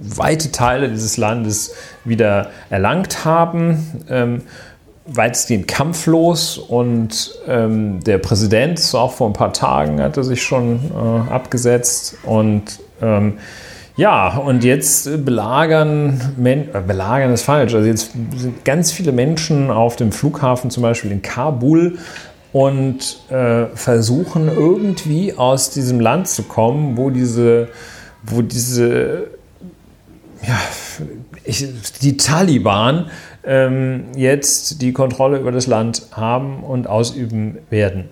weite 0.00 0.50
Teile 0.50 0.88
dieses 0.88 1.16
Landes 1.16 1.74
wieder 2.04 2.50
erlangt 2.70 3.24
haben, 3.24 4.04
ähm, 4.08 4.42
weitestgehend 5.06 5.68
kampflos. 5.68 6.58
Und 6.58 7.32
ähm, 7.46 8.02
der 8.04 8.18
Präsident, 8.18 8.80
auch 8.94 9.12
vor 9.12 9.28
ein 9.28 9.34
paar 9.34 9.52
Tagen, 9.52 10.00
hatte 10.00 10.24
sich 10.24 10.42
schon 10.42 10.80
äh, 10.90 11.30
abgesetzt. 11.30 12.16
Und 12.22 12.80
ähm, 13.02 13.34
ja, 13.96 14.36
und 14.38 14.64
jetzt 14.64 15.24
belagern, 15.24 16.34
Men 16.36 16.74
äh, 16.74 16.80
belagern 16.80 17.32
ist 17.32 17.42
falsch, 17.42 17.74
also 17.74 17.86
jetzt 17.86 18.12
sind 18.36 18.64
ganz 18.64 18.92
viele 18.92 19.12
Menschen 19.12 19.70
auf 19.70 19.96
dem 19.96 20.12
Flughafen, 20.12 20.70
zum 20.70 20.82
Beispiel 20.82 21.10
in 21.10 21.22
Kabul, 21.22 21.98
und 22.52 23.20
äh, 23.30 23.66
versuchen 23.74 24.48
irgendwie 24.48 25.34
aus 25.34 25.70
diesem 25.70 26.00
Land 26.00 26.28
zu 26.28 26.44
kommen, 26.44 26.96
wo 26.96 27.10
diese, 27.10 27.68
wo 28.24 28.42
diese 28.42 29.28
ja, 30.46 30.58
ich, 31.44 31.66
die 32.02 32.16
Taliban 32.16 33.10
ähm, 33.44 34.04
jetzt 34.16 34.82
die 34.82 34.92
Kontrolle 34.92 35.38
über 35.38 35.52
das 35.52 35.66
Land 35.66 36.02
haben 36.12 36.62
und 36.62 36.86
ausüben 36.86 37.58
werden. 37.70 38.08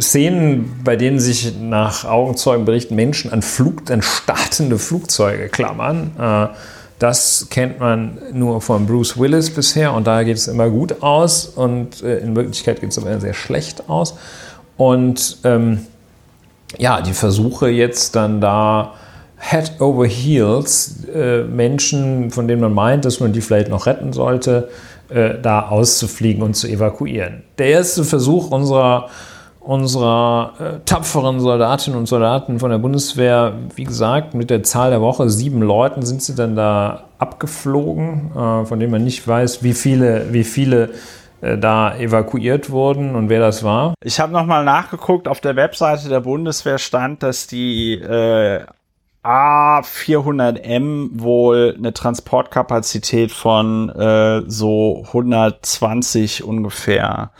Szenen, 0.00 0.80
bei 0.84 0.96
denen 0.96 1.18
sich 1.18 1.54
nach 1.58 2.04
Augenzeugenberichten 2.04 2.94
Menschen 2.94 3.32
an, 3.32 3.42
Flug, 3.42 3.90
an 3.90 4.02
startende 4.02 4.78
Flugzeuge 4.78 5.48
klammern, 5.48 6.12
äh, 6.18 6.56
das 6.98 7.48
kennt 7.50 7.80
man 7.80 8.18
nur 8.32 8.60
von 8.60 8.86
Bruce 8.86 9.18
Willis 9.18 9.50
bisher 9.50 9.92
und 9.92 10.06
da 10.06 10.22
geht 10.22 10.36
es 10.36 10.46
immer 10.46 10.70
gut 10.70 11.02
aus 11.02 11.46
und 11.46 12.00
äh, 12.04 12.18
in 12.18 12.36
Wirklichkeit 12.36 12.80
geht 12.80 12.90
es 12.90 12.98
aber 12.98 13.18
sehr 13.18 13.34
schlecht 13.34 13.88
aus. 13.88 14.14
Und 14.76 15.38
ähm, 15.42 15.86
ja, 16.78 17.00
die 17.00 17.12
Versuche 17.12 17.68
jetzt 17.68 18.14
dann 18.14 18.40
da 18.40 18.94
Head 19.44 19.80
over 19.80 20.06
Heels 20.06 21.04
äh, 21.12 21.42
Menschen, 21.42 22.30
von 22.30 22.46
denen 22.46 22.60
man 22.60 22.72
meint, 22.72 23.04
dass 23.04 23.18
man 23.18 23.32
die 23.32 23.40
vielleicht 23.40 23.68
noch 23.68 23.86
retten 23.86 24.12
sollte, 24.12 24.68
äh, 25.08 25.40
da 25.42 25.68
auszufliegen 25.68 26.42
und 26.42 26.54
zu 26.54 26.68
evakuieren. 26.68 27.42
Der 27.58 27.66
erste 27.66 28.04
Versuch 28.04 28.52
unserer, 28.52 29.08
unserer 29.58 30.52
äh, 30.60 30.78
tapferen 30.84 31.40
Soldatinnen 31.40 31.98
und 31.98 32.06
Soldaten 32.06 32.60
von 32.60 32.70
der 32.70 32.78
Bundeswehr, 32.78 33.54
wie 33.74 33.82
gesagt, 33.82 34.34
mit 34.34 34.48
der 34.48 34.62
Zahl 34.62 34.90
der 34.90 35.00
Woche, 35.00 35.28
sieben 35.28 35.60
Leuten 35.60 36.02
sind 36.02 36.22
sie 36.22 36.36
dann 36.36 36.54
da 36.54 37.04
abgeflogen, 37.18 38.30
äh, 38.36 38.64
von 38.64 38.78
denen 38.78 38.92
man 38.92 39.02
nicht 39.02 39.26
weiß, 39.26 39.64
wie 39.64 39.74
viele, 39.74 40.32
wie 40.32 40.44
viele 40.44 40.90
äh, 41.40 41.58
da 41.58 41.96
evakuiert 41.96 42.70
wurden 42.70 43.16
und 43.16 43.28
wer 43.28 43.40
das 43.40 43.64
war. 43.64 43.94
Ich 44.04 44.20
habe 44.20 44.32
nochmal 44.32 44.64
nachgeguckt, 44.64 45.26
auf 45.26 45.40
der 45.40 45.56
Webseite 45.56 46.08
der 46.08 46.20
Bundeswehr 46.20 46.78
stand, 46.78 47.24
dass 47.24 47.48
die 47.48 47.94
äh, 47.94 48.60
A400M 49.24 51.10
wohl 51.12 51.74
eine 51.78 51.92
Transportkapazität 51.92 53.30
von 53.30 53.88
äh, 53.90 54.42
so 54.46 55.04
120 55.06 56.42
ungefähr 56.42 57.30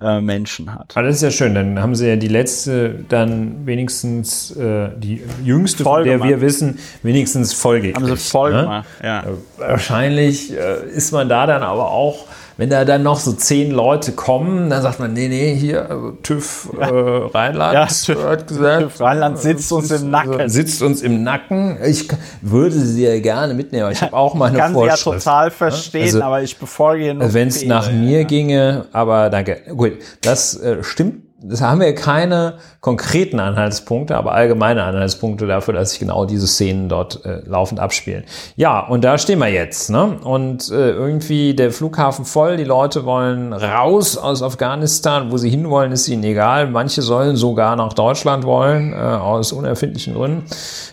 äh, 0.00 0.20
Menschen 0.20 0.72
hat. 0.72 0.92
Aber 0.94 1.06
das 1.06 1.16
ist 1.16 1.22
ja 1.22 1.30
schön, 1.30 1.54
dann 1.54 1.80
haben 1.80 1.96
sie 1.96 2.06
ja 2.08 2.16
die 2.16 2.28
letzte 2.28 3.04
dann 3.08 3.66
wenigstens 3.66 4.54
äh, 4.54 4.90
die 4.96 5.22
jüngste, 5.42 5.82
von 5.82 6.04
der 6.04 6.22
wir 6.22 6.40
wissen, 6.40 6.78
wenigstens 7.02 7.54
Folge. 7.54 7.94
Haben 7.94 8.06
sie 8.06 8.16
voll 8.16 8.52
ne? 8.52 8.62
gemacht, 8.62 8.88
ja. 9.02 9.24
Wahrscheinlich 9.56 10.52
äh, 10.52 10.86
ist 10.88 11.12
man 11.12 11.28
da 11.28 11.46
dann 11.46 11.62
aber 11.62 11.90
auch 11.90 12.26
wenn 12.56 12.70
da 12.70 12.84
dann 12.84 13.02
noch 13.02 13.20
so 13.20 13.32
zehn 13.32 13.70
Leute 13.70 14.12
kommen, 14.12 14.70
dann 14.70 14.80
sagt 14.80 14.98
man, 14.98 15.12
nee, 15.12 15.28
nee, 15.28 15.54
hier, 15.54 15.90
also 15.90 16.12
TÜV 16.22 16.70
äh, 16.78 16.84
Rheinland 16.84 17.74
ja, 17.74 17.86
TÜV, 17.86 18.24
hat 18.24 18.46
gesagt. 18.46 18.82
TÜV 18.82 19.00
Rheinland 19.00 19.38
sitzt 19.38 19.72
uns 19.72 19.90
im 19.90 20.10
Nacken. 20.10 20.48
Sitzt 20.48 20.82
uns 20.82 21.02
im 21.02 21.22
Nacken. 21.22 21.76
Ich 21.84 22.08
würde 22.40 22.78
sie 22.78 23.04
ja 23.04 23.20
gerne 23.20 23.52
mitnehmen, 23.52 23.84
aber 23.84 23.92
ich 23.92 24.00
habe 24.00 24.16
auch 24.16 24.34
mal 24.34 24.46
eine 24.46 24.58
kann 24.58 24.72
Vorschrift. 24.72 25.04
Kann 25.04 25.12
sie 25.12 25.26
ja 25.26 25.32
total 25.34 25.50
verstehen, 25.50 26.04
also, 26.04 26.22
aber 26.22 26.42
ich 26.42 26.56
befolge 26.56 27.12
nur. 27.12 27.24
Also 27.24 27.34
wenn 27.34 27.48
es 27.48 27.64
nach 27.64 27.92
mir 27.92 28.20
ja. 28.20 28.26
ginge, 28.26 28.86
aber 28.92 29.28
danke. 29.28 29.60
Gut, 29.76 29.92
das 30.22 30.58
äh, 30.58 30.82
stimmt 30.82 31.25
das 31.48 31.60
haben 31.60 31.80
wir 31.80 31.94
keine 31.94 32.58
konkreten 32.80 33.40
Anhaltspunkte, 33.40 34.16
aber 34.16 34.32
allgemeine 34.32 34.84
Anhaltspunkte 34.84 35.46
dafür, 35.46 35.74
dass 35.74 35.90
sich 35.90 36.00
genau 36.00 36.24
diese 36.24 36.46
Szenen 36.46 36.88
dort 36.88 37.24
äh, 37.24 37.42
laufend 37.44 37.80
abspielen. 37.80 38.24
Ja, 38.56 38.80
und 38.80 39.04
da 39.04 39.18
stehen 39.18 39.38
wir 39.38 39.48
jetzt. 39.48 39.90
Ne? 39.90 40.18
Und 40.22 40.70
äh, 40.70 40.90
irgendwie 40.90 41.54
der 41.54 41.70
Flughafen 41.70 42.24
voll, 42.24 42.56
die 42.56 42.64
Leute 42.64 43.04
wollen 43.04 43.52
raus 43.52 44.16
aus 44.16 44.42
Afghanistan. 44.42 45.30
Wo 45.30 45.36
sie 45.36 45.50
hinwollen, 45.50 45.92
ist 45.92 46.08
ihnen 46.08 46.24
egal. 46.24 46.68
Manche 46.68 47.02
sollen 47.02 47.36
sogar 47.36 47.76
nach 47.76 47.92
Deutschland 47.92 48.44
wollen, 48.44 48.92
äh, 48.92 48.96
aus 48.96 49.52
unerfindlichen 49.52 50.14
Gründen. 50.14 50.44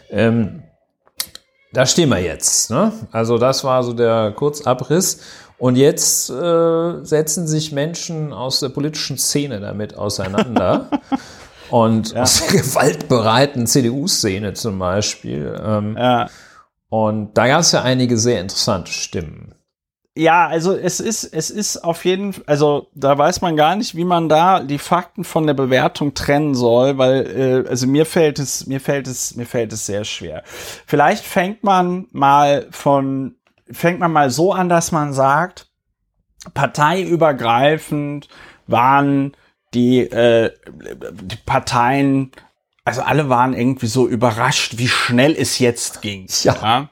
Ähm, 0.09 0.63
da 1.73 1.87
stehen 1.87 2.09
wir 2.09 2.19
jetzt. 2.19 2.69
Ne? 2.69 2.91
Also 3.11 3.37
das 3.37 3.63
war 3.63 3.83
so 3.83 3.93
der 3.93 4.31
Kurzabriss. 4.31 5.21
Und 5.57 5.75
jetzt 5.75 6.29
äh, 6.29 7.03
setzen 7.03 7.47
sich 7.47 7.71
Menschen 7.71 8.33
aus 8.33 8.59
der 8.59 8.69
politischen 8.69 9.17
Szene 9.17 9.59
damit 9.59 9.95
auseinander. 9.95 10.89
und 11.69 12.13
ja. 12.13 12.23
aus 12.23 12.45
der 12.45 12.61
gewaltbereiten 12.61 13.67
CDU-Szene 13.67 14.53
zum 14.53 14.79
Beispiel. 14.79 15.59
Ähm, 15.63 15.95
ja. 15.97 16.29
Und 16.89 17.37
da 17.37 17.47
gab 17.47 17.61
es 17.61 17.71
ja 17.71 17.81
einige 17.81 18.17
sehr 18.17 18.41
interessante 18.41 18.91
Stimmen. 18.91 19.55
Ja, 20.15 20.47
also 20.47 20.77
es 20.77 20.99
ist, 20.99 21.23
es 21.23 21.49
ist 21.49 21.77
auf 21.77 22.05
jeden 22.05 22.33
Fall, 22.33 22.43
also 22.45 22.89
da 22.93 23.17
weiß 23.17 23.41
man 23.41 23.55
gar 23.55 23.75
nicht, 23.75 23.95
wie 23.95 24.05
man 24.05 24.29
da 24.29 24.59
die 24.59 24.77
Fakten 24.77 25.23
von 25.23 25.47
der 25.47 25.55
Bewertung 25.55 26.13
trennen 26.13 26.53
soll, 26.53 26.99
weil, 26.99 27.65
äh, 27.65 27.67
also 27.67 27.87
mir 27.87 28.05
fällt 28.05 28.37
es, 28.37 28.67
mir 28.67 28.79
fällt 28.79 29.07
es, 29.07 29.35
mir 29.35 29.47
fällt 29.47 29.73
es 29.73 29.87
sehr 29.87 30.03
schwer. 30.03 30.43
Vielleicht 30.45 31.25
fängt 31.25 31.63
man 31.63 32.05
mal 32.11 32.67
von 32.69 33.35
fängt 33.71 33.99
man 33.99 34.11
mal 34.11 34.29
so 34.29 34.53
an, 34.53 34.69
dass 34.69 34.91
man 34.91 35.13
sagt, 35.13 35.67
parteiübergreifend 36.53 38.27
waren 38.67 39.35
die, 39.73 39.99
äh, 39.99 40.51
die 41.11 41.37
Parteien, 41.45 42.31
also 42.85 43.01
alle 43.01 43.29
waren 43.29 43.53
irgendwie 43.53 43.87
so 43.87 44.07
überrascht, 44.07 44.77
wie 44.77 44.87
schnell 44.87 45.35
es 45.37 45.59
jetzt 45.59 46.01
ging. 46.01 46.27
Ja. 46.43 46.55
ja? 46.61 46.89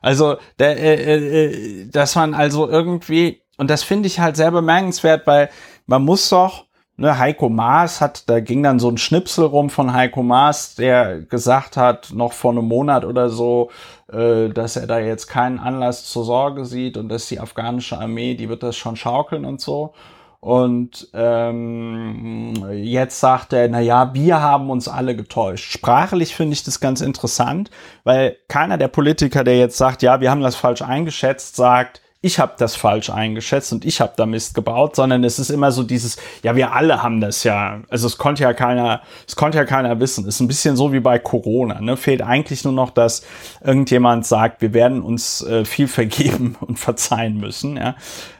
Also, 0.00 0.36
der, 0.58 0.78
äh, 0.78 0.94
äh, 0.94 1.44
äh, 1.44 1.88
dass 1.88 2.14
man 2.14 2.34
also 2.34 2.68
irgendwie, 2.68 3.42
und 3.56 3.70
das 3.70 3.82
finde 3.82 4.06
ich 4.06 4.20
halt 4.20 4.36
sehr 4.36 4.50
bemerkenswert, 4.50 5.26
weil 5.26 5.50
man 5.86 6.02
muss 6.02 6.28
doch, 6.28 6.66
ne, 6.96 7.18
Heiko 7.18 7.48
Maas 7.48 8.00
hat, 8.00 8.28
da 8.28 8.40
ging 8.40 8.62
dann 8.62 8.78
so 8.78 8.88
ein 8.88 8.98
Schnipsel 8.98 9.46
rum 9.46 9.70
von 9.70 9.92
Heiko 9.92 10.22
Maas, 10.22 10.74
der 10.74 11.20
gesagt 11.22 11.76
hat, 11.76 12.12
noch 12.12 12.32
vor 12.32 12.52
einem 12.52 12.66
Monat 12.66 13.04
oder 13.04 13.30
so, 13.30 13.70
äh, 14.12 14.48
dass 14.48 14.76
er 14.76 14.86
da 14.86 14.98
jetzt 14.98 15.26
keinen 15.26 15.58
Anlass 15.58 16.04
zur 16.04 16.24
Sorge 16.24 16.64
sieht 16.64 16.96
und 16.96 17.08
dass 17.08 17.28
die 17.28 17.40
afghanische 17.40 17.98
Armee, 17.98 18.34
die 18.34 18.48
wird 18.48 18.62
das 18.62 18.76
schon 18.76 18.96
schaukeln 18.96 19.44
und 19.44 19.60
so. 19.60 19.94
Und 20.40 21.08
ähm, 21.14 22.52
jetzt 22.70 23.18
sagt 23.18 23.54
er, 23.54 23.66
na 23.70 23.80
ja, 23.80 24.12
wir 24.12 24.42
haben 24.42 24.68
uns 24.68 24.88
alle 24.88 25.16
getäuscht. 25.16 25.72
Sprachlich 25.72 26.36
finde 26.36 26.52
ich 26.52 26.62
das 26.62 26.80
ganz 26.80 27.00
interessant, 27.00 27.70
weil 28.04 28.36
keiner 28.46 28.76
der 28.76 28.88
Politiker, 28.88 29.42
der 29.42 29.56
jetzt 29.56 29.78
sagt, 29.78 30.02
ja, 30.02 30.20
wir 30.20 30.30
haben 30.30 30.42
das 30.42 30.54
falsch 30.54 30.82
eingeschätzt, 30.82 31.56
sagt, 31.56 32.02
ich 32.24 32.38
habe 32.38 32.54
das 32.56 32.74
falsch 32.74 33.10
eingeschätzt 33.10 33.70
und 33.74 33.84
ich 33.84 34.00
habe 34.00 34.14
da 34.16 34.24
Mist 34.24 34.54
gebaut, 34.54 34.96
sondern 34.96 35.22
es 35.24 35.38
ist 35.38 35.50
immer 35.50 35.70
so 35.72 35.82
dieses, 35.82 36.16
ja, 36.42 36.56
wir 36.56 36.72
alle 36.72 37.02
haben 37.02 37.20
das 37.20 37.44
ja. 37.44 37.82
Also 37.90 38.06
es 38.06 38.16
konnte 38.16 38.44
ja 38.44 38.54
keiner, 38.54 39.02
es 39.28 39.36
konnte 39.36 39.58
ja 39.58 39.66
keiner 39.66 40.00
wissen. 40.00 40.26
Ist 40.26 40.40
ein 40.40 40.48
bisschen 40.48 40.74
so 40.74 40.94
wie 40.94 41.00
bei 41.00 41.18
Corona. 41.18 41.82
Ne? 41.82 41.98
Fehlt 41.98 42.22
eigentlich 42.22 42.64
nur 42.64 42.72
noch, 42.72 42.90
dass 42.90 43.26
irgendjemand 43.62 44.24
sagt, 44.24 44.62
wir 44.62 44.72
werden 44.72 45.02
uns 45.02 45.42
äh, 45.42 45.66
viel 45.66 45.86
vergeben 45.86 46.56
und 46.60 46.78
verzeihen 46.78 47.36
müssen. 47.36 47.76
Ja? 47.76 47.94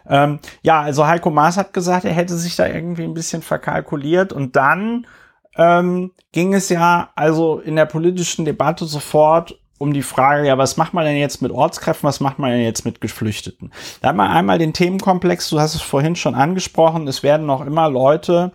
Ähm, 0.09 0.39
ja, 0.63 0.81
also 0.81 1.07
Heiko 1.07 1.29
Maas 1.29 1.59
hat 1.59 1.75
gesagt, 1.75 2.07
er 2.07 2.15
hätte 2.15 2.39
sich 2.39 2.57
da 2.57 2.67
irgendwie 2.67 3.05
ein 3.05 3.15
bisschen 3.15 3.43
verkalkuliert 3.43 4.33
und 4.33 4.57
dann 4.57 5.07
ähm, 5.57 6.13
ging 6.33 6.55
es 6.55 6.71
ja 6.71 7.11
also 7.17 7.59
in 7.59 7.77
der 7.77 7.87
politischen 7.87 8.47
Debatte 8.47 8.87
sofort 8.87 9.59
um 9.79 9.93
die 9.93 10.03
Frage, 10.03 10.47
ja, 10.47 10.57
was 10.57 10.77
macht 10.77 10.95
man 10.95 11.05
denn 11.05 11.17
jetzt 11.17 11.43
mit 11.43 11.51
Ortskräften, 11.53 12.07
was 12.07 12.21
macht 12.21 12.39
man 12.39 12.51
denn 12.51 12.63
jetzt 12.63 12.85
mit 12.85 13.01
Geflüchteten? 13.01 13.73
Da 14.01 14.09
hat 14.09 14.17
man 14.17 14.31
einmal 14.31 14.59
den 14.59 14.73
Themenkomplex, 14.73 15.51
du 15.51 15.61
hast 15.61 15.75
es 15.75 15.83
vorhin 15.83 16.17
schon 16.17 16.35
angesprochen, 16.35 17.09
es 17.09 17.23
werden 17.23 17.47
noch 17.47 17.65
immer 17.67 17.91
Leute 17.91 18.53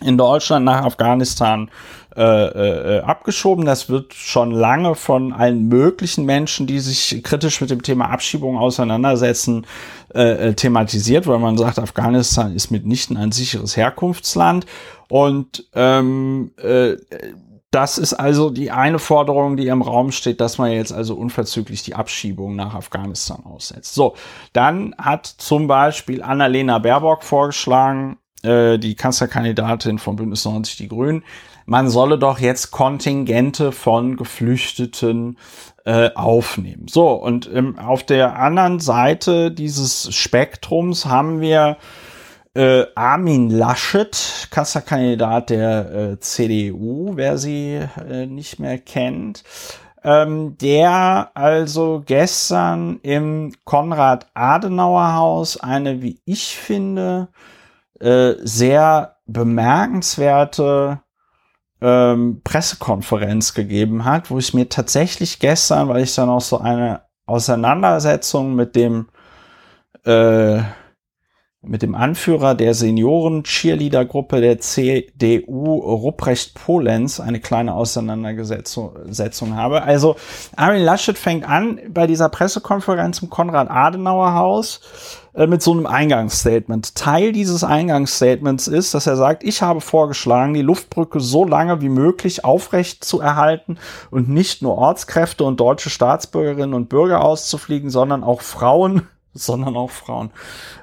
in 0.00 0.16
Deutschland 0.16 0.64
nach 0.64 0.84
Afghanistan 0.84 1.70
äh, 2.16 2.22
äh, 2.22 3.00
abgeschoben. 3.00 3.64
Das 3.64 3.88
wird 3.88 4.14
schon 4.14 4.50
lange 4.50 4.94
von 4.94 5.32
allen 5.32 5.68
möglichen 5.68 6.24
Menschen, 6.24 6.66
die 6.66 6.78
sich 6.78 7.22
kritisch 7.22 7.60
mit 7.60 7.70
dem 7.70 7.82
Thema 7.82 8.10
Abschiebung 8.10 8.58
auseinandersetzen, 8.58 9.66
äh, 10.14 10.48
äh 10.48 10.54
thematisiert, 10.54 11.26
weil 11.26 11.38
man 11.38 11.58
sagt, 11.58 11.78
Afghanistan 11.78 12.54
ist 12.54 12.70
mitnichten 12.70 13.16
ein 13.16 13.32
sicheres 13.32 13.76
Herkunftsland. 13.76 14.66
Und 15.08 15.66
ähm, 15.74 16.52
äh, 16.58 16.96
das 17.70 17.98
ist 17.98 18.14
also 18.14 18.50
die 18.50 18.70
eine 18.70 18.98
Forderung, 18.98 19.56
die 19.56 19.68
im 19.68 19.82
Raum 19.82 20.10
steht, 20.10 20.40
dass 20.40 20.56
man 20.56 20.72
jetzt 20.72 20.92
also 20.92 21.14
unverzüglich 21.14 21.82
die 21.82 21.94
Abschiebung 21.94 22.56
nach 22.56 22.74
Afghanistan 22.74 23.44
aussetzt. 23.44 23.94
So, 23.94 24.14
dann 24.54 24.94
hat 24.96 25.26
zum 25.26 25.66
Beispiel 25.66 26.22
Annalena 26.22 26.78
Baerbock 26.78 27.24
vorgeschlagen, 27.24 28.16
äh, 28.42 28.78
die 28.78 28.94
Kanzlerkandidatin 28.94 29.98
von 29.98 30.16
Bündnis 30.16 30.44
90 30.44 30.76
Die 30.76 30.88
Grünen, 30.88 31.24
man 31.66 31.90
solle 31.90 32.18
doch 32.18 32.38
jetzt 32.38 32.70
Kontingente 32.70 33.72
von 33.72 34.16
Geflüchteten 34.16 35.36
äh, 35.84 36.10
aufnehmen. 36.14 36.86
So, 36.88 37.10
und 37.10 37.50
ähm, 37.52 37.78
auf 37.78 38.02
der 38.02 38.38
anderen 38.38 38.80
Seite 38.80 39.50
dieses 39.50 40.14
Spektrums 40.14 41.04
haben 41.04 41.42
wir 41.42 41.76
äh, 42.58 42.86
Armin 42.96 43.50
Laschet, 43.50 44.48
Kasserkandidat 44.50 45.50
der 45.50 45.94
äh, 45.94 46.18
CDU, 46.18 47.12
wer 47.14 47.38
sie 47.38 47.80
äh, 48.10 48.26
nicht 48.26 48.58
mehr 48.58 48.78
kennt, 48.78 49.44
ähm, 50.02 50.58
der 50.58 51.30
also 51.34 52.02
gestern 52.04 52.98
im 53.04 53.52
Konrad-Adenauer-Haus 53.64 55.58
eine, 55.60 56.02
wie 56.02 56.20
ich 56.24 56.56
finde, 56.56 57.28
äh, 58.00 58.34
sehr 58.42 59.18
bemerkenswerte 59.26 61.00
ähm, 61.80 62.40
Pressekonferenz 62.42 63.54
gegeben 63.54 64.04
hat, 64.04 64.32
wo 64.32 64.38
ich 64.40 64.52
mir 64.52 64.68
tatsächlich 64.68 65.38
gestern, 65.38 65.88
weil 65.88 66.02
ich 66.02 66.12
dann 66.16 66.28
auch 66.28 66.40
so 66.40 66.58
eine 66.58 67.02
Auseinandersetzung 67.24 68.56
mit 68.56 68.74
dem 68.74 69.06
äh, 70.04 70.60
mit 71.62 71.82
dem 71.82 71.96
Anführer 71.96 72.54
der 72.54 72.72
Senioren-Cheerleader-Gruppe 72.72 74.40
der 74.40 74.60
CDU, 74.60 75.74
Rupprecht 75.74 76.54
Polenz, 76.54 77.18
eine 77.18 77.40
kleine 77.40 77.74
Auseinandersetzung 77.74 79.56
habe. 79.56 79.82
Also 79.82 80.14
Armin 80.54 80.82
Laschet 80.82 81.18
fängt 81.18 81.48
an 81.48 81.80
bei 81.88 82.06
dieser 82.06 82.28
Pressekonferenz 82.28 83.22
im 83.22 83.28
Konrad-Adenauer-Haus 83.28 84.80
äh, 85.34 85.48
mit 85.48 85.60
so 85.60 85.72
einem 85.72 85.86
Eingangsstatement. 85.86 86.94
Teil 86.94 87.32
dieses 87.32 87.64
Eingangsstatements 87.64 88.68
ist, 88.68 88.94
dass 88.94 89.08
er 89.08 89.16
sagt, 89.16 89.42
ich 89.42 89.60
habe 89.60 89.80
vorgeschlagen, 89.80 90.54
die 90.54 90.62
Luftbrücke 90.62 91.18
so 91.18 91.44
lange 91.44 91.80
wie 91.80 91.88
möglich 91.88 92.44
aufrecht 92.44 93.04
zu 93.04 93.20
erhalten 93.20 93.78
und 94.12 94.28
nicht 94.28 94.62
nur 94.62 94.78
Ortskräfte 94.78 95.42
und 95.42 95.58
deutsche 95.58 95.90
Staatsbürgerinnen 95.90 96.74
und 96.74 96.88
Bürger 96.88 97.24
auszufliegen, 97.24 97.90
sondern 97.90 98.22
auch 98.22 98.42
Frauen 98.42 99.08
sondern 99.44 99.76
auch 99.76 99.90
Frauen, 99.90 100.30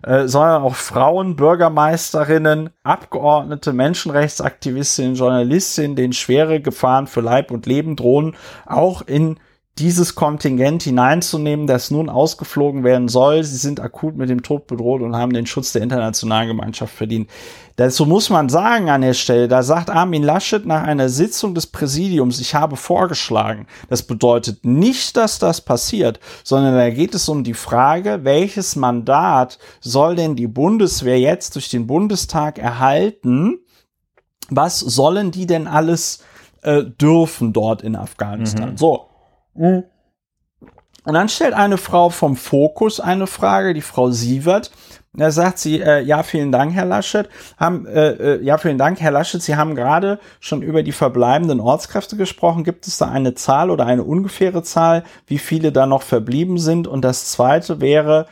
äh, 0.04 0.28
sondern 0.28 0.64
auch 0.64 0.76
Frauen, 0.76 1.36
Bürgermeisterinnen, 1.36 2.70
Abgeordnete, 2.84 3.74
Menschenrechtsaktivistinnen, 3.74 5.16
Journalistinnen, 5.16 5.96
denen 5.96 6.14
schwere 6.14 6.62
Gefahren 6.62 7.08
für 7.08 7.22
Leib 7.22 7.52
und 7.52 7.66
Leben 7.66 7.96
drohen, 7.96 8.36
auch 8.66 9.02
in 9.02 9.38
dieses 9.78 10.16
Kontingent 10.16 10.84
hineinzunehmen, 10.84 11.68
das 11.68 11.92
nun 11.92 12.10
ausgeflogen 12.10 12.86
werden 12.86 13.10
soll. 13.10 13.44
Sie 13.44 13.58
sind 13.58 13.82
akut 13.82 14.16
mit 14.16 14.30
dem 14.30 14.42
Tod 14.42 14.68
bedroht 14.68 15.02
und 15.02 15.18
haben 15.18 15.34
den 15.34 15.46
Schutz 15.46 15.74
der 15.74 15.82
internationalen 15.82 16.48
Gemeinschaft 16.48 16.96
verdient. 16.96 17.30
Dazu 17.76 18.06
muss 18.06 18.30
man 18.30 18.48
sagen 18.48 18.90
an 18.90 19.02
der 19.02 19.14
Stelle, 19.14 19.50
da 19.50 19.64
sagt 19.64 19.90
Armin 19.90 20.24
Laschet 20.24 20.66
nach 20.66 20.84
einer 20.84 21.10
Sitzung 21.10 21.54
des 21.54 21.68
Präsidiums, 21.68 22.40
ich 22.40 22.56
habe 22.56 22.78
vorgeschlagen. 22.78 23.68
Das 23.90 24.04
bedeutet 24.04 24.64
nicht, 24.64 25.18
dass 25.18 25.40
das 25.40 25.60
passiert, 25.60 26.22
sondern 26.46 26.76
da 26.76 26.90
geht 26.90 27.14
es 27.14 27.28
um 27.28 27.44
die 27.44 27.54
Frage, 27.54 28.22
welches 28.24 28.78
Mandat 28.78 29.60
soll 29.82 30.16
denn 30.16 30.38
die 30.38 30.48
Bundeswehr 30.48 31.20
jetzt 31.20 31.56
durch 31.56 31.68
den 31.68 31.86
Bundestag 31.86 32.60
erhalten? 32.60 33.60
Was 34.48 34.80
sollen 34.80 35.32
die 35.32 35.48
denn 35.48 35.68
alles 35.68 36.24
äh, 36.62 36.84
dürfen 36.84 37.52
dort 37.52 37.82
in 37.82 37.98
Afghanistan? 37.98 38.72
Mhm. 38.72 38.78
So. 38.78 39.10
Und 39.56 41.14
dann 41.14 41.30
stellt 41.30 41.54
eine 41.54 41.78
Frau 41.78 42.10
vom 42.10 42.36
Fokus 42.36 43.00
eine 43.00 43.28
Frage, 43.28 43.74
die 43.74 43.82
Frau 43.82 44.12
Sievert. 44.12 44.72
Da 45.18 45.32
sagt 45.32 45.60
sie, 45.60 45.80
äh, 45.80 46.02
ja, 46.02 46.24
vielen 46.24 46.52
Dank, 46.52 46.74
Herr 46.74 46.86
Laschet. 46.86 47.30
Haben, 47.58 47.86
äh, 47.86 48.10
äh, 48.12 48.44
ja, 48.44 48.58
vielen 48.58 48.78
Dank, 48.78 49.00
Herr 49.00 49.12
Laschet. 49.12 49.42
Sie 49.42 49.56
haben 49.56 49.76
gerade 49.76 50.20
schon 50.42 50.62
über 50.62 50.84
die 50.84 50.92
verbleibenden 50.92 51.62
Ortskräfte 51.62 52.18
gesprochen. 52.18 52.66
Gibt 52.66 52.86
es 52.86 52.98
da 52.98 53.08
eine 53.08 53.34
Zahl 53.34 53.72
oder 53.72 53.86
eine 53.86 54.04
ungefähre 54.04 54.64
Zahl, 54.64 55.04
wie 55.28 55.38
viele 55.38 55.72
da 55.72 55.86
noch 55.86 56.02
verblieben 56.02 56.58
sind? 56.58 56.88
Und 56.88 57.04
das 57.04 57.32
zweite 57.32 57.80
wäre, 57.80 58.28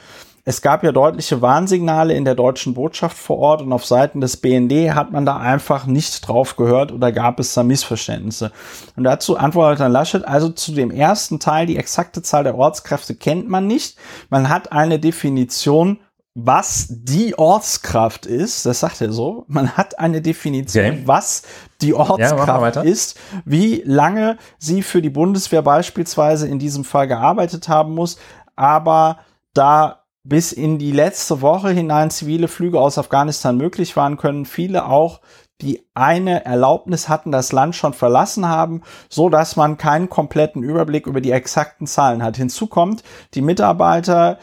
es 0.46 0.62
gab 0.62 0.84
ja 0.84 0.92
deutliche 0.92 1.42
Warnsignale 1.42 2.14
in 2.14 2.26
der 2.26 2.36
deutschen 2.36 2.74
Botschaft 2.74 3.18
vor 3.18 3.38
Ort 3.38 3.62
und 3.62 3.72
auf 3.72 3.86
Seiten 3.86 4.20
des 4.20 4.38
BND 4.38 4.94
hat 4.94 5.12
man 5.12 5.26
da 5.26 5.38
einfach 5.38 5.86
nicht 5.86 6.28
drauf 6.28 6.58
gehört 6.58 6.92
oder 6.92 7.14
gab 7.14 7.40
es 7.40 7.54
da 7.54 7.64
Missverständnisse. 7.64 8.52
Und 8.98 9.06
dazu 9.06 9.38
antwortet 9.38 9.80
dann 9.80 9.94
Laschet, 9.94 10.28
also 10.28 10.50
zu 10.50 10.74
dem 10.74 10.92
ersten 10.92 11.40
Teil, 11.40 11.66
die 11.66 11.78
exakte 11.78 12.22
Zahl 12.22 12.44
der 12.44 12.56
Ortskräfte 12.56 13.16
kennt 13.16 13.48
man 13.48 13.68
nicht. 13.68 13.98
Man 14.30 14.50
hat 14.50 14.74
eine 14.74 15.00
Definition, 15.00 16.00
was 16.36 16.88
die 16.90 17.38
Ortskraft 17.38 18.26
ist, 18.26 18.66
das 18.66 18.82
sagt 18.82 19.00
er 19.00 19.14
so. 19.14 19.46
Man 19.48 19.78
hat 19.78 20.00
eine 20.00 20.22
Definition, 20.22 20.86
okay. 20.86 21.02
was 21.06 21.44
die 21.80 21.94
Ortskraft 21.94 22.76
ja, 22.76 22.82
ist, 22.82 23.18
wie 23.46 23.82
lange 23.86 24.38
sie 24.58 24.82
für 24.82 25.02
die 25.02 25.12
Bundeswehr 25.12 25.62
beispielsweise 25.62 26.50
in 26.50 26.60
diesem 26.60 26.84
Fall 26.84 27.08
gearbeitet 27.08 27.70
haben 27.70 27.94
muss, 27.94 28.18
aber 28.56 29.20
da 29.54 30.03
bis 30.24 30.52
in 30.52 30.80
die 30.80 30.92
letzte 30.92 31.42
Woche 31.42 31.70
hinein 31.70 32.10
zivile 32.10 32.48
Flüge 32.48 32.80
aus 32.80 32.98
Afghanistan 32.98 33.58
möglich 33.58 33.96
waren, 33.96 34.18
können 34.18 34.46
viele 34.46 34.86
auch 34.86 35.22
die 35.62 35.88
eine 35.94 36.46
Erlaubnis 36.46 37.10
hatten, 37.10 37.32
das 37.32 37.52
Land 37.52 37.76
schon 37.76 37.94
verlassen 37.94 38.48
haben, 38.48 38.82
so 39.10 39.30
dass 39.30 39.56
man 39.56 39.78
keinen 39.78 40.10
kompletten 40.10 40.64
Überblick 40.64 41.08
über 41.08 41.22
die 41.22 41.32
exakten 41.32 41.88
Zahlen 41.88 42.24
hat. 42.24 42.38
Hinzu 42.38 42.68
kommt, 42.68 43.04
die 43.34 43.42
Mitarbeiter, 43.42 44.40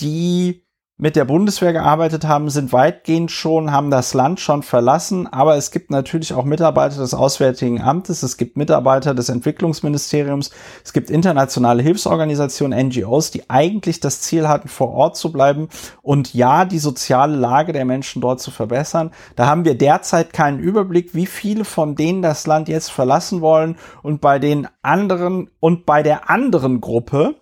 die 0.00 0.64
mit 1.00 1.16
der 1.16 1.24
Bundeswehr 1.24 1.72
gearbeitet 1.72 2.26
haben, 2.26 2.50
sind 2.50 2.74
weitgehend 2.74 3.30
schon, 3.30 3.72
haben 3.72 3.90
das 3.90 4.12
Land 4.12 4.38
schon 4.38 4.62
verlassen. 4.62 5.26
Aber 5.26 5.56
es 5.56 5.70
gibt 5.70 5.90
natürlich 5.90 6.34
auch 6.34 6.44
Mitarbeiter 6.44 6.98
des 6.98 7.14
Auswärtigen 7.14 7.80
Amtes, 7.80 8.22
es 8.22 8.36
gibt 8.36 8.58
Mitarbeiter 8.58 9.14
des 9.14 9.30
Entwicklungsministeriums, 9.30 10.50
es 10.84 10.92
gibt 10.92 11.08
internationale 11.08 11.82
Hilfsorganisationen, 11.82 12.88
NGOs, 12.88 13.30
die 13.30 13.48
eigentlich 13.48 14.00
das 14.00 14.20
Ziel 14.20 14.46
hatten, 14.46 14.68
vor 14.68 14.90
Ort 14.92 15.16
zu 15.16 15.32
bleiben 15.32 15.70
und 16.02 16.34
ja, 16.34 16.66
die 16.66 16.78
soziale 16.78 17.34
Lage 17.34 17.72
der 17.72 17.86
Menschen 17.86 18.20
dort 18.20 18.40
zu 18.40 18.50
verbessern. 18.50 19.10
Da 19.36 19.46
haben 19.46 19.64
wir 19.64 19.78
derzeit 19.78 20.34
keinen 20.34 20.58
Überblick, 20.58 21.14
wie 21.14 21.26
viele 21.26 21.64
von 21.64 21.94
denen 21.94 22.20
das 22.20 22.46
Land 22.46 22.68
jetzt 22.68 22.92
verlassen 22.92 23.40
wollen 23.40 23.76
und 24.02 24.20
bei 24.20 24.38
den 24.38 24.68
anderen 24.82 25.48
und 25.60 25.86
bei 25.86 26.02
der 26.02 26.28
anderen 26.28 26.82
Gruppe, 26.82 27.36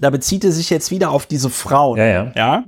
da 0.00 0.10
bezieht 0.10 0.44
er 0.44 0.52
sich 0.52 0.70
jetzt 0.70 0.90
wieder 0.90 1.10
auf 1.10 1.26
diese 1.26 1.50
Frauen. 1.50 1.98
Ja, 1.98 2.06
ja. 2.06 2.32
ja? 2.36 2.64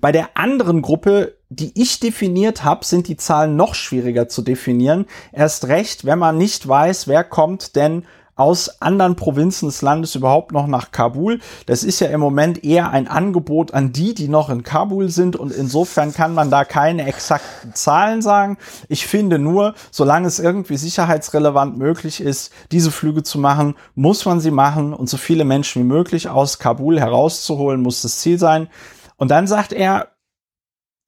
Bei 0.00 0.12
der 0.12 0.30
anderen 0.34 0.82
Gruppe, 0.82 1.36
die 1.48 1.72
ich 1.80 2.00
definiert 2.00 2.64
habe, 2.64 2.84
sind 2.84 3.08
die 3.08 3.16
Zahlen 3.16 3.56
noch 3.56 3.74
schwieriger 3.74 4.28
zu 4.28 4.42
definieren. 4.42 5.06
Erst 5.32 5.68
recht, 5.68 6.04
wenn 6.04 6.18
man 6.18 6.38
nicht 6.38 6.66
weiß, 6.66 7.08
wer 7.08 7.24
kommt 7.24 7.76
denn 7.76 8.04
aus 8.38 8.80
anderen 8.80 9.16
Provinzen 9.16 9.68
des 9.68 9.82
Landes 9.82 10.14
überhaupt 10.14 10.52
noch 10.52 10.66
nach 10.66 10.92
Kabul. 10.92 11.40
Das 11.66 11.82
ist 11.82 12.00
ja 12.00 12.08
im 12.08 12.20
Moment 12.20 12.64
eher 12.64 12.90
ein 12.90 13.08
Angebot 13.08 13.74
an 13.74 13.92
die, 13.92 14.14
die 14.14 14.28
noch 14.28 14.48
in 14.48 14.62
Kabul 14.62 15.08
sind 15.08 15.36
und 15.36 15.52
insofern 15.52 16.14
kann 16.14 16.34
man 16.34 16.50
da 16.50 16.64
keine 16.64 17.06
exakten 17.06 17.74
Zahlen 17.74 18.22
sagen. 18.22 18.56
Ich 18.88 19.06
finde 19.06 19.38
nur, 19.38 19.74
solange 19.90 20.28
es 20.28 20.38
irgendwie 20.38 20.76
sicherheitsrelevant 20.76 21.76
möglich 21.76 22.20
ist, 22.20 22.52
diese 22.70 22.90
Flüge 22.90 23.22
zu 23.22 23.38
machen, 23.38 23.74
muss 23.94 24.24
man 24.24 24.40
sie 24.40 24.52
machen 24.52 24.94
und 24.94 25.08
so 25.08 25.16
viele 25.16 25.44
Menschen 25.44 25.82
wie 25.82 25.88
möglich 25.88 26.28
aus 26.28 26.58
Kabul 26.58 27.00
herauszuholen, 27.00 27.82
muss 27.82 28.02
das 28.02 28.20
Ziel 28.20 28.38
sein. 28.38 28.68
Und 29.16 29.32
dann 29.32 29.48
sagt 29.48 29.72
er, 29.72 30.08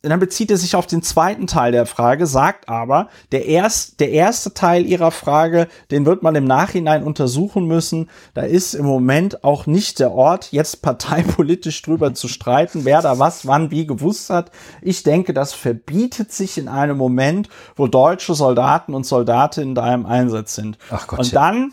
dann 0.03 0.18
bezieht 0.20 0.51
er 0.51 0.57
sich 0.57 0.76
auf 0.76 0.86
den 0.86 1.03
zweiten 1.03 1.46
Teil 1.46 1.72
der 1.72 1.84
Frage, 1.84 2.26
sagt 2.26 2.70
aber, 2.70 3.09
der, 3.32 3.44
erst, 3.44 4.01
der 4.01 4.11
erste 4.12 4.55
Teil 4.55 4.86
ihrer 4.86 5.11
Frage, 5.11 5.68
den 5.90 6.07
wird 6.07 6.22
man 6.22 6.34
im 6.34 6.44
Nachhinein 6.44 7.03
untersuchen 7.03 7.66
müssen. 7.66 8.09
Da 8.32 8.40
ist 8.42 8.72
im 8.72 8.86
Moment 8.86 9.44
auch 9.44 9.66
nicht 9.66 9.98
der 9.98 10.12
Ort, 10.12 10.53
jetzt 10.53 10.80
parteipolitisch 10.80 11.82
drüber 11.82 12.14
zu 12.14 12.28
streiten, 12.28 12.86
wer 12.86 13.03
da 13.03 13.18
was, 13.18 13.46
wann, 13.46 13.70
wie 13.70 13.86
gewusst 13.86 14.30
hat. 14.30 14.51
Ich 14.80 15.03
denke, 15.03 15.34
das 15.34 15.53
verbietet 15.53 16.32
sich 16.32 16.57
in 16.57 16.68
einem 16.68 16.96
Moment, 16.96 17.51
wo 17.76 17.86
deutsche 17.86 18.34
Soldaten 18.34 18.94
und 18.94 19.05
Soldatinnen 19.05 19.74
da 19.74 19.92
im 19.92 20.07
Einsatz 20.07 20.55
sind. 20.55 20.78
Ach 20.90 21.07
Gott, 21.09 21.18
und 21.18 21.34
dann, 21.34 21.72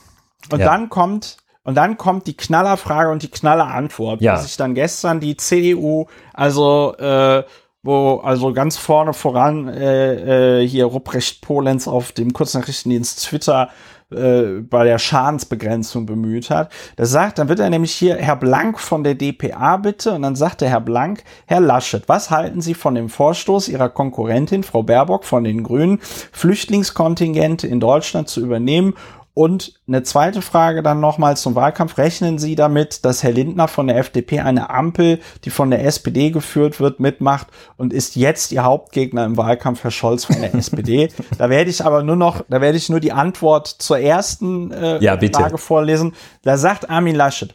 und 0.51 0.59
Ja. 0.59 0.65
dann 0.65 0.89
kommt, 0.89 1.37
und 1.63 1.75
dann 1.75 1.97
kommt 1.97 2.27
die 2.27 2.35
Knallerfrage 2.35 3.09
und 3.09 3.23
die 3.23 3.31
Knallerantwort, 3.31 4.21
Ja. 4.21 4.37
wo 4.37 4.41
sich 4.41 4.57
dann 4.57 4.73
gestern 4.75 5.19
die 5.21 5.37
CDU, 5.37 6.07
also 6.33 6.93
äh, 6.97 7.43
wo 7.87 8.17
also 8.17 8.53
ganz 8.53 8.77
vorne 8.77 9.13
voran 9.13 9.69
äh, 9.69 10.61
äh, 10.61 10.67
hier 10.67 10.85
Ruprecht 10.85 11.41
Polenz 11.41 11.87
auf 11.87 12.11
dem 12.11 12.33
Kurznachrichtendienst 12.33 13.23
Twitter 13.23 13.69
äh, 14.09 14.61
bei 14.61 14.85
der 14.85 14.99
Schadensbegrenzung 14.99 16.05
bemüht 16.05 16.49
hat. 16.49 16.71
Das 16.95 17.11
sagt, 17.11 17.39
dann 17.39 17.49
wird 17.49 17.59
er 17.59 17.69
nämlich 17.69 17.93
hier 17.93 18.15
Herr 18.15 18.37
Blank 18.37 18.79
von 18.79 19.03
der 19.03 19.15
DPA 19.15 19.77
bitte 19.77 20.13
und 20.13 20.21
dann 20.21 20.37
sagt 20.37 20.61
der 20.61 20.69
Herr 20.69 20.79
Blank, 20.79 21.23
Herr 21.45 21.59
Laschet, 21.59 22.03
was 22.07 22.29
halten 22.29 22.61
Sie 22.61 22.73
von 22.73 22.95
dem 22.95 23.09
Vorstoß 23.09 23.67
Ihrer 23.67 23.89
Konkurrentin 23.89 24.63
Frau 24.63 24.83
Baerbock 24.83 25.25
von 25.25 25.43
den 25.43 25.63
Grünen, 25.63 25.99
Flüchtlingskontingente 26.01 27.67
in 27.67 27.79
Deutschland 27.79 28.29
zu 28.29 28.41
übernehmen 28.41 28.95
und 29.37 29.73
eine 29.87 30.01
zweite 30.01 30.41
Frage 30.41 30.81
dann 30.81 30.99
nochmal 30.99 31.37
zum 31.37 31.53
Wahlkampf. 31.53 31.99
Rechnen 31.99 32.39
Sie 32.39 32.55
damit, 32.55 33.05
dass 33.05 33.21
Herr 33.21 33.31
Lindner 33.31 33.67
von 33.67 33.85
der 33.85 33.97
FDP 33.97 34.39
eine 34.39 34.71
Ampel, 34.71 35.19
die 35.45 35.51
von 35.51 35.69
der 35.69 35.85
SPD 35.85 36.31
geführt 36.31 36.79
wird, 36.79 36.99
mitmacht 36.99 37.45
und 37.77 37.93
ist 37.93 38.15
jetzt 38.15 38.51
Ihr 38.51 38.63
Hauptgegner 38.63 39.25
im 39.25 39.37
Wahlkampf, 39.37 39.83
Herr 39.83 39.91
Scholz 39.91 40.25
von 40.25 40.41
der 40.41 40.55
SPD? 40.55 41.09
Da 41.37 41.51
werde 41.51 41.69
ich 41.69 41.85
aber 41.85 42.01
nur 42.01 42.15
noch, 42.15 42.41
da 42.49 42.61
werde 42.61 42.77
ich 42.79 42.89
nur 42.89 42.99
die 42.99 43.11
Antwort 43.11 43.67
zur 43.67 43.99
ersten 43.99 44.71
äh, 44.71 44.97
Ja. 45.03 45.17
Frage 45.17 45.59
vorlesen. 45.59 46.13
Da 46.41 46.57
sagt 46.57 46.89
Armin 46.89 47.15
Laschet, 47.15 47.53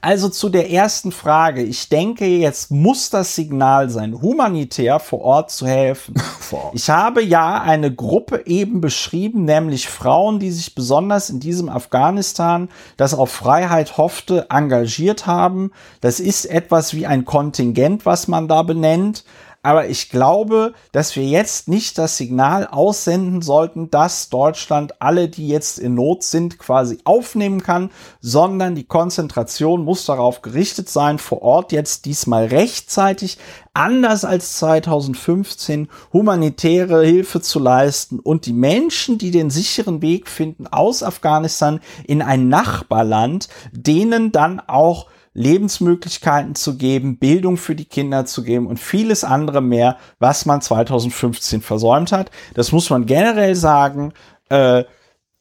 also 0.00 0.28
zu 0.28 0.48
der 0.48 0.70
ersten 0.70 1.12
Frage. 1.12 1.62
Ich 1.62 1.88
denke, 1.88 2.24
jetzt 2.26 2.70
muss 2.70 3.10
das 3.10 3.34
Signal 3.34 3.90
sein, 3.90 4.20
humanitär 4.20 4.98
vor 4.98 5.20
Ort 5.20 5.50
zu 5.50 5.66
helfen. 5.66 6.14
Ich 6.72 6.90
habe 6.90 7.22
ja 7.22 7.60
eine 7.60 7.94
Gruppe 7.94 8.42
eben 8.44 8.80
beschrieben, 8.80 9.44
nämlich 9.44 9.88
Frauen, 9.88 10.40
die 10.40 10.50
sich 10.50 10.74
besonders 10.74 11.30
in 11.30 11.38
diesem 11.38 11.68
Afghanistan, 11.68 12.68
das 12.96 13.14
auf 13.14 13.30
Freiheit 13.30 13.98
hoffte, 13.98 14.46
engagiert 14.50 15.28
haben. 15.28 15.70
Das 16.00 16.18
ist 16.18 16.46
etwas 16.46 16.92
wie 16.92 17.06
ein 17.06 17.24
Kontingent, 17.24 18.04
was 18.04 18.26
man 18.26 18.48
da 18.48 18.64
benennt. 18.64 19.24
Aber 19.62 19.88
ich 19.88 20.08
glaube, 20.08 20.72
dass 20.92 21.16
wir 21.16 21.24
jetzt 21.24 21.68
nicht 21.68 21.98
das 21.98 22.16
Signal 22.16 22.66
aussenden 22.66 23.42
sollten, 23.42 23.90
dass 23.90 24.30
Deutschland 24.30 25.02
alle, 25.02 25.28
die 25.28 25.48
jetzt 25.48 25.78
in 25.78 25.94
Not 25.94 26.22
sind, 26.22 26.58
quasi 26.58 26.98
aufnehmen 27.04 27.62
kann, 27.62 27.90
sondern 28.22 28.74
die 28.74 28.84
Konzentration 28.84 29.84
muss 29.84 30.06
darauf 30.06 30.40
gerichtet 30.40 30.88
sein, 30.88 31.18
vor 31.18 31.42
Ort 31.42 31.72
jetzt 31.72 32.06
diesmal 32.06 32.46
rechtzeitig, 32.46 33.36
anders 33.74 34.24
als 34.24 34.56
2015, 34.56 35.88
humanitäre 36.10 37.04
Hilfe 37.04 37.42
zu 37.42 37.58
leisten 37.58 38.18
und 38.18 38.46
die 38.46 38.54
Menschen, 38.54 39.18
die 39.18 39.30
den 39.30 39.50
sicheren 39.50 40.00
Weg 40.00 40.28
finden 40.28 40.68
aus 40.68 41.02
Afghanistan 41.02 41.80
in 42.06 42.22
ein 42.22 42.48
Nachbarland, 42.48 43.48
denen 43.72 44.32
dann 44.32 44.58
auch 44.58 45.06
Lebensmöglichkeiten 45.40 46.54
zu 46.54 46.76
geben, 46.76 47.18
Bildung 47.18 47.56
für 47.56 47.74
die 47.74 47.84
Kinder 47.84 48.26
zu 48.26 48.42
geben 48.42 48.66
und 48.66 48.78
vieles 48.78 49.24
andere 49.24 49.60
mehr, 49.60 49.96
was 50.18 50.46
man 50.46 50.60
2015 50.60 51.62
versäumt 51.62 52.12
hat. 52.12 52.30
Das 52.54 52.72
muss 52.72 52.90
man 52.90 53.06
generell 53.06 53.54
sagen. 53.54 54.12
Äh, 54.48 54.84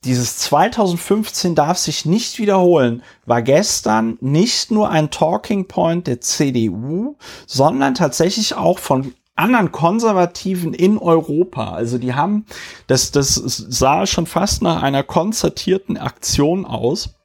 dieses 0.06 0.38
2015 0.38 1.56
darf 1.56 1.78
sich 1.78 2.06
nicht 2.06 2.40
wiederholen, 2.40 3.04
war 3.26 3.42
gestern 3.42 4.18
nicht 4.22 4.72
nur 4.72 4.90
ein 4.90 5.12
Talking 5.12 5.68
Point 5.68 6.08
der 6.08 6.22
CDU, 6.22 7.18
sondern 7.46 7.96
tatsächlich 7.96 8.56
auch 8.56 8.80
von 8.80 9.14
anderen 9.36 9.72
Konservativen 9.72 10.74
in 10.74 10.98
Europa. 10.98 11.72
Also 11.72 11.98
die 11.98 12.14
haben, 12.14 12.46
das, 12.88 13.12
das 13.12 13.36
sah 13.36 14.06
schon 14.06 14.26
fast 14.26 14.62
nach 14.62 14.84
einer 14.84 15.04
konzertierten 15.04 15.98
Aktion 15.98 16.66
aus. 16.66 17.16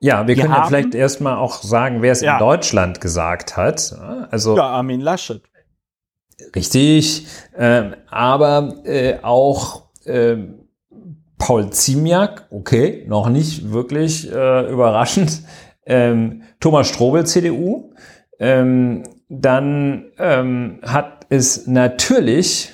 Ja, 0.00 0.26
wir 0.26 0.36
können 0.36 0.52
ja 0.52 0.64
vielleicht 0.64 0.94
erstmal 0.94 1.36
auch 1.36 1.62
sagen, 1.62 2.02
wer 2.02 2.12
es 2.12 2.20
Ja. 2.20 2.34
in 2.34 2.38
Deutschland 2.38 3.00
gesagt 3.00 3.56
hat. 3.56 3.92
Also 4.30 4.56
Ja, 4.56 4.68
Armin 4.68 5.00
Laschet. 5.00 5.42
richtig, 6.54 7.26
ähm, 7.56 7.94
aber 8.08 8.76
äh, 8.84 9.18
auch 9.22 9.88
ähm, 10.06 10.60
Paul 11.38 11.70
Ziemiak, 11.70 12.46
okay, 12.50 13.04
noch 13.08 13.28
nicht 13.28 13.70
wirklich 13.72 14.30
äh, 14.32 14.70
überraschend. 14.70 15.42
Ähm, 15.86 16.42
Thomas 16.60 16.88
Strobel, 16.88 17.26
CDU. 17.26 17.92
Ähm, 18.38 19.04
dann 19.28 20.10
ähm, 20.18 20.80
hat 20.82 21.26
es 21.28 21.66
natürlich, 21.66 22.72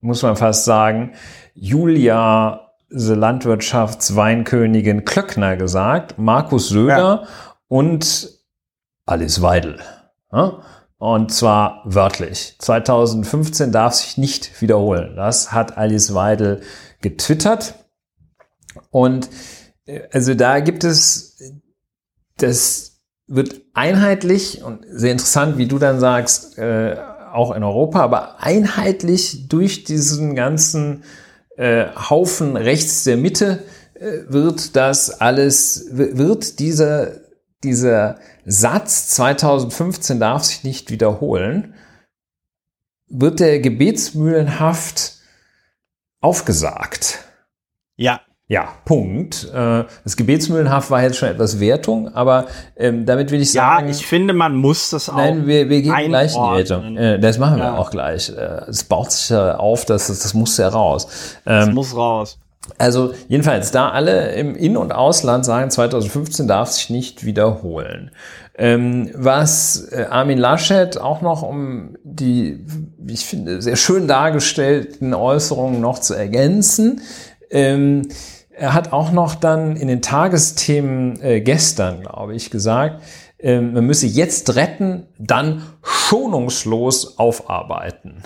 muss 0.00 0.22
man 0.22 0.36
fast 0.36 0.64
sagen, 0.64 1.12
Julia, 1.54 2.65
Landwirtschaftsweinkönigin 2.88 5.04
Klöckner 5.04 5.56
gesagt, 5.56 6.18
Markus 6.18 6.68
Söder 6.68 7.26
und 7.68 8.30
Alice 9.06 9.42
Weidel. 9.42 9.80
Ja? 10.32 10.60
Und 10.98 11.32
zwar 11.32 11.82
wörtlich. 11.84 12.56
2015 12.58 13.70
darf 13.70 13.94
sich 13.94 14.16
nicht 14.16 14.62
wiederholen. 14.62 15.14
Das 15.16 15.52
hat 15.52 15.76
Alice 15.76 16.14
Weidel 16.14 16.62
getwittert. 17.02 17.74
Und 18.90 19.28
äh, 19.86 20.02
also 20.12 20.34
da 20.34 20.60
gibt 20.60 20.84
es, 20.84 21.38
das 22.38 23.00
wird 23.26 23.62
einheitlich 23.74 24.62
und 24.62 24.84
sehr 24.88 25.12
interessant, 25.12 25.58
wie 25.58 25.66
du 25.66 25.78
dann 25.78 26.00
sagst, 26.00 26.58
äh, 26.58 26.96
auch 27.32 27.54
in 27.54 27.62
Europa, 27.62 28.00
aber 28.00 28.40
einheitlich 28.40 29.48
durch 29.48 29.84
diesen 29.84 30.34
ganzen 30.34 31.02
äh, 31.56 31.86
Haufen 31.94 32.56
rechts 32.56 33.04
der 33.04 33.16
Mitte 33.16 33.64
äh, 33.94 34.22
wird 34.28 34.76
das 34.76 35.10
alles, 35.20 35.88
wird 35.90 36.58
dieser, 36.58 37.20
dieser 37.64 38.18
Satz 38.44 39.08
2015 39.08 40.20
darf 40.20 40.44
sich 40.44 40.64
nicht 40.64 40.90
wiederholen, 40.90 41.74
wird 43.08 43.40
der 43.40 43.60
gebetsmühlenhaft 43.60 45.14
aufgesagt. 46.20 47.24
Ja, 47.96 48.20
Ja, 48.48 48.68
Punkt. 48.84 49.48
Äh, 49.52 49.84
Das 50.04 50.16
Gebetsmühlenhaft 50.16 50.90
war 50.90 51.02
jetzt 51.02 51.16
schon 51.16 51.28
etwas 51.28 51.58
Wertung, 51.58 52.14
aber 52.14 52.46
ähm, 52.76 53.04
damit 53.04 53.32
will 53.32 53.42
ich 53.42 53.52
ja, 53.52 53.62
sagen, 53.76 53.88
ich 53.88 54.06
finde, 54.06 54.34
man 54.34 54.54
muss 54.54 54.90
das 54.90 55.08
auch. 55.08 55.16
Nein, 55.16 55.46
wir, 55.48 55.68
wir 55.68 55.82
gehen 55.82 56.08
gleich 56.08 56.36
in 56.36 56.42
die. 56.42 56.56
Wertung. 56.58 56.96
Äh, 56.96 57.18
Das 57.18 57.38
machen 57.38 57.56
wir 57.56 57.64
Ja. 57.64 57.76
auch 57.76 57.90
gleich. 57.90 58.28
Äh, 58.30 58.68
Es 58.68 58.84
baut 58.84 59.10
sich 59.10 59.30
ja 59.30 59.56
auf, 59.56 59.84
das, 59.84 60.06
das, 60.06 60.20
das 60.20 60.32
muss 60.34 60.56
ja 60.58 60.68
raus. 60.68 61.08
das 61.44 61.66
Ähm, 61.66 61.74
muss 61.74 61.96
raus. 61.96 62.38
also 62.78 63.12
jedenfalls, 63.26 63.72
da 63.72 63.88
alle 63.90 64.32
im 64.34 64.54
In- 64.54 64.76
und 64.76 64.92
Ausland 64.92 65.44
sagen, 65.44 65.68
2015 65.70 66.46
darf 66.46 66.70
sich 66.70 66.88
nicht 66.88 67.24
wiederholen. 67.24 68.12
Ähm, 68.58 69.10
was 69.12 69.88
Armin 70.08 70.38
Laschet 70.38 70.98
auch 71.00 71.20
noch 71.20 71.42
um 71.42 71.96
die, 72.04 72.64
wie 72.96 73.14
ich 73.14 73.26
finde, 73.26 73.60
sehr 73.60 73.76
schön 73.76 74.06
dargestellten 74.06 75.14
Äußerungen 75.14 75.80
noch 75.80 75.98
zu 75.98 76.14
ergänzen, 76.14 77.00
ähm, 77.50 78.08
er 78.58 78.74
hat 78.74 78.92
auch 78.92 79.12
noch 79.12 79.34
dann 79.34 79.76
in 79.76 79.88
den 79.88 80.02
Tagesthemen 80.02 81.20
äh, 81.20 81.40
gestern, 81.40 82.02
glaube 82.02 82.34
ich, 82.34 82.50
gesagt, 82.50 83.02
ähm, 83.38 83.74
man 83.74 83.84
müsse 83.84 84.06
jetzt 84.06 84.56
retten, 84.56 85.08
dann 85.18 85.62
schonungslos 85.82 87.18
aufarbeiten. 87.18 88.22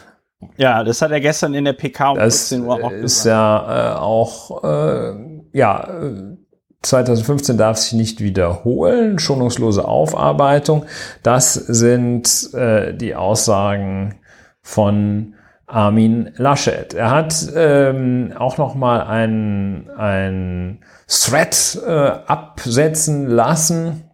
Ja, 0.57 0.85
das 0.85 1.03
hat 1.03 1.11
er 1.11 1.20
gestern 1.20 1.55
in 1.55 1.64
der 1.64 1.72
PK 1.72 2.12
um 2.12 2.18
Das 2.18 2.49
14 2.49 2.66
Uhr 2.66 2.74
auch 2.74 2.93
ist 2.93 3.22
gesagt. 3.22 3.26
ja 3.26 3.93
äh, 3.93 3.99
auch, 3.99 4.64
äh, 4.64 5.14
ja, 5.53 5.85
äh, 5.85 6.37
2015 6.83 7.59
darf 7.59 7.76
sich 7.76 7.93
nicht 7.93 8.20
wiederholen, 8.20 9.18
schonungslose 9.18 9.87
Aufarbeitung. 9.87 10.87
Das 11.22 11.53
sind 11.53 12.55
äh, 12.55 12.95
die 12.95 13.14
Aussagen 13.14 14.14
von 14.62 15.35
Armin 15.70 16.32
Laschet. 16.36 16.94
Er 16.94 17.10
hat 17.10 17.34
ähm, 17.54 18.32
auch 18.38 18.58
noch 18.58 18.74
mal 18.74 19.02
ein, 19.02 19.88
ein 19.96 20.84
Thread 21.08 21.78
äh, 21.86 21.90
absetzen 21.90 23.26
lassen, 23.28 24.04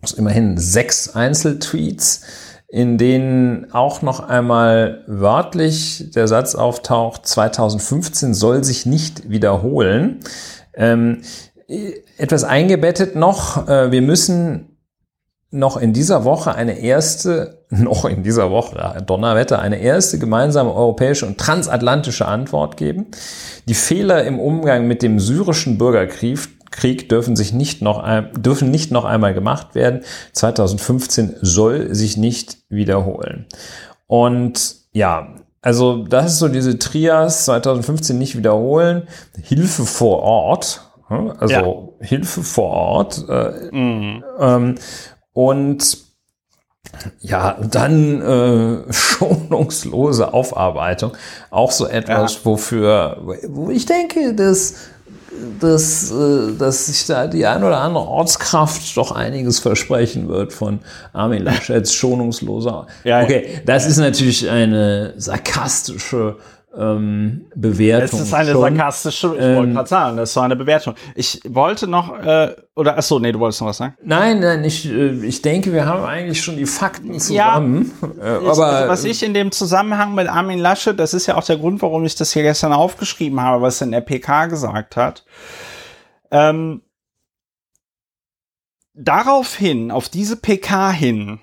das 0.00 0.12
immerhin 0.12 0.58
sechs 0.58 1.14
Einzeltweets, 1.14 2.22
in 2.68 2.98
denen 2.98 3.72
auch 3.72 4.02
noch 4.02 4.20
einmal 4.20 5.04
wörtlich 5.06 6.10
der 6.14 6.28
Satz 6.28 6.54
auftaucht, 6.54 7.26
2015 7.26 8.32
soll 8.34 8.62
sich 8.64 8.86
nicht 8.86 9.28
wiederholen. 9.28 10.20
Ähm, 10.74 11.22
etwas 12.16 12.44
eingebettet 12.44 13.16
noch, 13.16 13.68
äh, 13.68 13.90
wir 13.90 14.02
müssen 14.02 14.78
noch 15.50 15.76
in 15.76 15.92
dieser 15.92 16.24
Woche 16.24 16.54
eine 16.54 16.78
erste 16.78 17.59
noch 17.84 18.04
in 18.04 18.22
dieser 18.22 18.50
Woche, 18.50 19.02
Donnerwetter, 19.06 19.60
eine 19.60 19.78
erste 19.78 20.18
gemeinsame 20.18 20.74
europäische 20.74 21.26
und 21.26 21.38
transatlantische 21.38 22.26
Antwort 22.26 22.76
geben. 22.76 23.06
Die 23.66 23.74
Fehler 23.74 24.24
im 24.24 24.38
Umgang 24.38 24.86
mit 24.86 25.02
dem 25.02 25.20
syrischen 25.20 25.78
Bürgerkrieg 25.78 26.38
Krieg 26.70 27.08
dürfen 27.08 27.34
sich 27.34 27.52
nicht 27.52 27.82
noch, 27.82 28.04
dürfen 28.32 28.70
nicht 28.70 28.92
noch 28.92 29.04
einmal 29.04 29.34
gemacht 29.34 29.74
werden. 29.74 30.02
2015 30.32 31.36
soll 31.40 31.94
sich 31.94 32.16
nicht 32.16 32.58
wiederholen. 32.68 33.46
Und 34.06 34.76
ja, 34.92 35.34
also 35.62 36.04
das 36.04 36.32
ist 36.32 36.38
so 36.38 36.48
diese 36.48 36.78
Trias 36.78 37.44
2015 37.46 38.16
nicht 38.16 38.36
wiederholen. 38.36 39.08
Hilfe 39.42 39.84
vor 39.84 40.22
Ort. 40.22 40.82
Also 41.08 41.98
ja. 42.00 42.06
Hilfe 42.06 42.42
vor 42.42 42.70
Ort. 42.70 43.24
Äh, 43.28 43.74
mhm. 43.74 44.24
ähm, 44.38 44.74
und 45.32 45.98
ja, 47.20 47.58
dann 47.70 48.20
äh, 48.22 48.92
schonungslose 48.92 50.32
Aufarbeitung. 50.32 51.12
Auch 51.50 51.72
so 51.72 51.86
etwas, 51.86 52.34
ja. 52.34 52.40
wofür, 52.44 53.18
wo 53.48 53.70
ich 53.70 53.86
denke, 53.86 54.34
dass 54.34 54.74
dass, 55.60 56.10
äh, 56.10 56.52
dass 56.58 56.86
sich 56.86 57.06
da 57.06 57.26
die 57.26 57.46
ein 57.46 57.62
oder 57.62 57.78
andere 57.78 58.04
Ortskraft 58.04 58.96
doch 58.96 59.12
einiges 59.12 59.60
versprechen 59.60 60.28
wird 60.28 60.52
von 60.52 60.80
Armin 61.12 61.42
Laschets 61.42 61.94
schonungsloser. 61.94 62.86
Ja, 63.04 63.22
okay, 63.22 63.62
das 63.64 63.84
ja. 63.84 63.90
ist 63.90 63.98
natürlich 63.98 64.50
eine 64.50 65.14
sarkastische 65.16 66.36
ähm, 66.76 67.46
Bewertung. 67.54 68.18
Das 68.18 68.28
ist 68.28 68.34
eine 68.34 68.52
schon. 68.52 68.60
sarkastische, 68.60 69.34
ich 69.36 69.42
ähm, 69.42 69.56
wollte 69.56 69.72
gerade 69.72 69.88
sagen, 69.88 70.16
das 70.16 70.36
war 70.36 70.44
eine 70.44 70.56
Bewertung. 70.56 70.94
Ich 71.14 71.40
wollte 71.48 71.86
noch, 71.86 72.16
äh, 72.18 72.54
oder 72.76 72.96
achso, 72.96 73.18
nee, 73.18 73.32
du 73.32 73.40
wolltest 73.40 73.60
noch 73.60 73.68
was 73.68 73.78
sagen? 73.78 73.96
Nein, 74.02 74.40
nein, 74.40 74.64
ich, 74.64 74.86
äh, 74.88 75.24
ich 75.24 75.42
denke, 75.42 75.72
wir 75.72 75.86
haben 75.86 76.04
eigentlich 76.04 76.42
schon 76.42 76.56
die 76.56 76.66
Fakten 76.66 77.18
zusammen. 77.18 77.92
Ja, 78.18 78.40
äh, 78.40 78.48
aber, 78.48 78.88
was 78.88 79.04
ich 79.04 79.22
in 79.22 79.34
dem 79.34 79.50
Zusammenhang 79.50 80.14
mit 80.14 80.28
Armin 80.28 80.58
Lasche, 80.58 80.94
das 80.94 81.14
ist 81.14 81.26
ja 81.26 81.36
auch 81.36 81.44
der 81.44 81.58
Grund, 81.58 81.82
warum 81.82 82.04
ich 82.04 82.14
das 82.14 82.32
hier 82.32 82.42
gestern 82.42 82.72
aufgeschrieben 82.72 83.40
habe, 83.40 83.62
was 83.62 83.80
er 83.80 83.86
in 83.86 83.92
der 83.92 84.00
PK 84.02 84.46
gesagt 84.46 84.96
hat. 84.96 85.24
Ähm, 86.30 86.82
daraufhin, 88.94 89.90
auf 89.90 90.08
diese 90.08 90.36
PK 90.36 90.90
hin, 90.92 91.40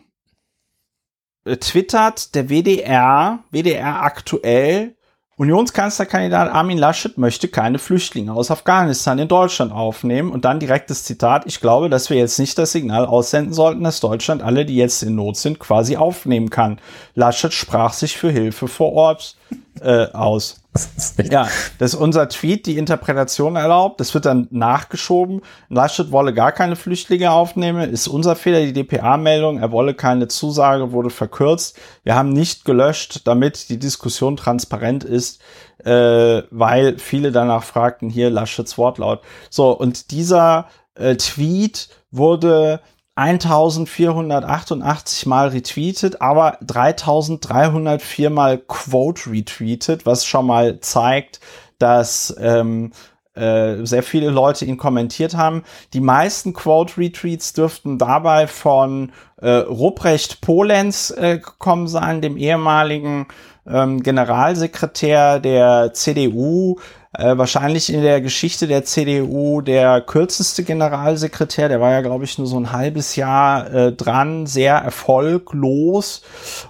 äh, 1.43 1.57
twittert 1.57 2.35
der 2.35 2.49
WDR, 2.49 3.39
WDR 3.51 4.03
aktuell, 4.03 4.96
Unionskanzlerkandidat 5.37 6.51
Armin 6.51 6.79
Laschet 6.79 7.15
möchte 7.19 7.47
keine 7.47 7.77
Flüchtlinge 7.77 8.33
aus 8.33 8.49
Afghanistan 8.49 9.19
in 9.19 9.27
Deutschland 9.27 9.71
aufnehmen 9.71 10.31
und 10.31 10.45
dann 10.45 10.59
direktes 10.59 11.03
Zitat, 11.03 11.45
ich 11.45 11.61
glaube, 11.61 11.89
dass 11.89 12.09
wir 12.09 12.17
jetzt 12.17 12.39
nicht 12.39 12.57
das 12.57 12.71
Signal 12.71 13.05
aussenden 13.05 13.53
sollten, 13.53 13.83
dass 13.83 13.99
Deutschland 13.99 14.41
alle, 14.41 14.65
die 14.65 14.75
jetzt 14.75 15.03
in 15.03 15.13
Not 15.13 15.37
sind, 15.37 15.59
quasi 15.59 15.95
aufnehmen 15.95 16.49
kann. 16.49 16.79
Laschet 17.13 17.53
sprach 17.53 17.93
sich 17.93 18.17
für 18.17 18.31
Hilfe 18.31 18.67
vor 18.67 18.93
Ort 18.93 19.37
äh, 19.79 20.07
aus. 20.11 20.63
Ja, 21.31 21.47
das 21.77 21.93
ist 21.93 21.99
unser 21.99 22.29
Tweet, 22.29 22.65
die 22.65 22.77
Interpretation 22.77 23.55
erlaubt. 23.55 23.99
Das 23.99 24.13
wird 24.13 24.25
dann 24.25 24.47
nachgeschoben. 24.51 25.41
Laschet 25.69 26.11
wolle 26.11 26.33
gar 26.33 26.51
keine 26.51 26.75
Flüchtlinge 26.75 27.31
aufnehmen. 27.31 27.89
Ist 27.91 28.07
unser 28.07 28.35
Fehler, 28.35 28.61
die 28.61 28.73
DPA-Meldung. 28.73 29.59
Er 29.59 29.71
wolle 29.71 29.93
keine 29.93 30.27
Zusage, 30.27 30.91
wurde 30.91 31.09
verkürzt. 31.09 31.77
Wir 32.03 32.15
haben 32.15 32.29
nicht 32.29 32.65
gelöscht, 32.65 33.21
damit 33.25 33.69
die 33.69 33.79
Diskussion 33.79 34.37
transparent 34.37 35.03
ist, 35.03 35.41
äh, 35.83 36.43
weil 36.51 36.97
viele 36.97 37.31
danach 37.31 37.63
fragten, 37.63 38.09
hier 38.09 38.29
Laschets 38.29 38.77
Wortlaut. 38.77 39.21
So, 39.49 39.71
und 39.71 40.11
dieser 40.11 40.67
äh, 40.95 41.15
Tweet 41.15 41.89
wurde 42.11 42.81
1488 43.17 45.25
Mal 45.25 45.49
retweetet, 45.49 46.21
aber 46.21 46.57
3304 46.61 48.29
Mal 48.29 48.59
Quote 48.59 49.31
retweetet, 49.31 50.05
was 50.05 50.25
schon 50.25 50.45
mal 50.45 50.79
zeigt, 50.79 51.41
dass 51.79 52.33
ähm, 52.39 52.91
äh, 53.37 53.85
sehr 53.85 54.03
viele 54.03 54.29
Leute 54.29 54.65
ihn 54.65 54.77
kommentiert 54.77 55.35
haben. 55.35 55.63
Die 55.93 55.99
meisten 55.99 56.53
Quote-Retweets 56.53 57.53
dürften 57.53 57.99
dabei 57.99 58.47
von 58.47 59.11
äh, 59.37 59.49
Ruprecht 59.49 60.41
Polenz 60.41 61.13
äh, 61.15 61.37
gekommen 61.37 61.87
sein, 61.87 62.21
dem 62.21 62.35
ehemaligen 62.35 63.27
ähm, 63.67 64.01
Generalsekretär 64.01 65.39
der 65.39 65.93
CDU, 65.93 66.79
äh, 67.17 67.37
wahrscheinlich 67.37 67.91
in 67.91 68.01
der 68.01 68.21
Geschichte 68.21 68.67
der 68.67 68.85
CDU 68.85 69.61
der 69.61 70.01
kürzeste 70.01 70.63
Generalsekretär. 70.63 71.67
Der 71.67 71.81
war 71.81 71.91
ja, 71.91 72.01
glaube 72.01 72.25
ich, 72.25 72.37
nur 72.37 72.45
so 72.45 72.59
ein 72.59 72.71
halbes 72.71 73.15
Jahr 73.15 73.73
äh, 73.73 73.91
dran, 73.91 74.45
sehr 74.45 74.75
erfolglos. 74.75 76.21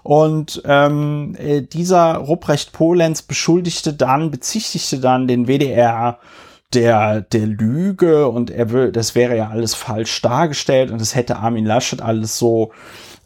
Und 0.03 0.61
ähm, 0.65 1.35
äh, 1.37 1.61
dieser 1.61 2.15
Ruprecht 2.15 2.71
Polenz 2.71 3.21
beschuldigte 3.21 3.93
dann, 3.93 4.31
bezichtigte 4.31 4.99
dann 4.99 5.27
den 5.27 5.47
WDR 5.47 6.19
der, 6.73 7.21
der 7.21 7.45
Lüge 7.45 8.27
und 8.27 8.49
er 8.49 8.71
will, 8.71 8.91
das 8.91 9.15
wäre 9.15 9.37
ja 9.37 9.49
alles 9.49 9.73
falsch 9.73 10.21
dargestellt 10.21 10.91
und 10.91 10.99
das 10.99 11.15
hätte 11.15 11.37
Armin 11.37 11.65
Laschet 11.65 12.01
alles 12.01 12.37
so 12.37 12.71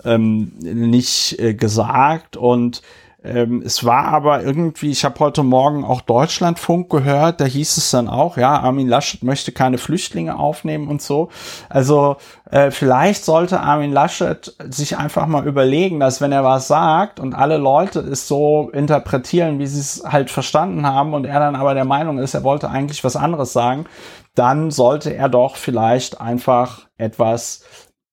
ähm, 0.06 0.52
nicht 0.60 1.40
äh, 1.40 1.54
gesagt 1.54 2.38
und 2.38 2.82
ähm, 3.24 3.62
es 3.64 3.86
war 3.86 4.06
aber 4.06 4.42
irgendwie, 4.44 4.90
ich 4.90 5.06
habe 5.06 5.20
heute 5.20 5.44
Morgen 5.44 5.86
auch 5.86 6.02
Deutschlandfunk 6.02 6.90
gehört, 6.90 7.40
da 7.40 7.46
hieß 7.46 7.78
es 7.78 7.92
dann 7.92 8.08
auch, 8.08 8.36
ja, 8.36 8.60
Armin 8.60 8.88
Laschet 8.88 9.22
möchte 9.22 9.52
keine 9.52 9.78
Flüchtlinge 9.78 10.40
aufnehmen 10.40 10.88
und 10.88 11.04
so. 11.04 11.30
Also 11.70 12.18
äh, 12.50 12.72
vielleicht 12.72 13.24
sollte 13.24 13.60
Armin 13.60 13.92
Laschet 13.92 14.56
sich 14.70 14.98
einfach 14.98 15.28
mal 15.28 15.48
überlegen, 15.48 16.00
dass 16.00 16.20
wenn 16.20 16.32
er 16.32 16.44
was 16.44 16.68
sagt 16.68 17.20
und 17.20 17.36
alle 17.36 17.58
Leute 17.58 18.00
es 18.00 18.28
so 18.28 18.72
interpretieren, 18.74 19.60
wie 19.60 19.68
sie 19.68 19.82
es 19.82 20.04
halt 20.04 20.32
verstanden 20.32 20.88
haben 20.88 21.14
und 21.14 21.26
er 21.26 21.40
dann 21.40 21.56
aber 21.56 21.76
der 21.76 21.86
Meinung 21.86 22.18
ist, 22.18 22.34
er 22.34 22.44
wollte 22.44 22.72
eigentlich 22.72 23.04
was 23.04 23.16
anderes 23.16 23.54
sagen, 23.54 23.86
dann 24.34 24.72
sollte 24.72 25.14
er 25.14 25.30
doch 25.30 25.58
vielleicht 25.58 26.20
einfach 26.20 26.88
etwas 26.98 27.66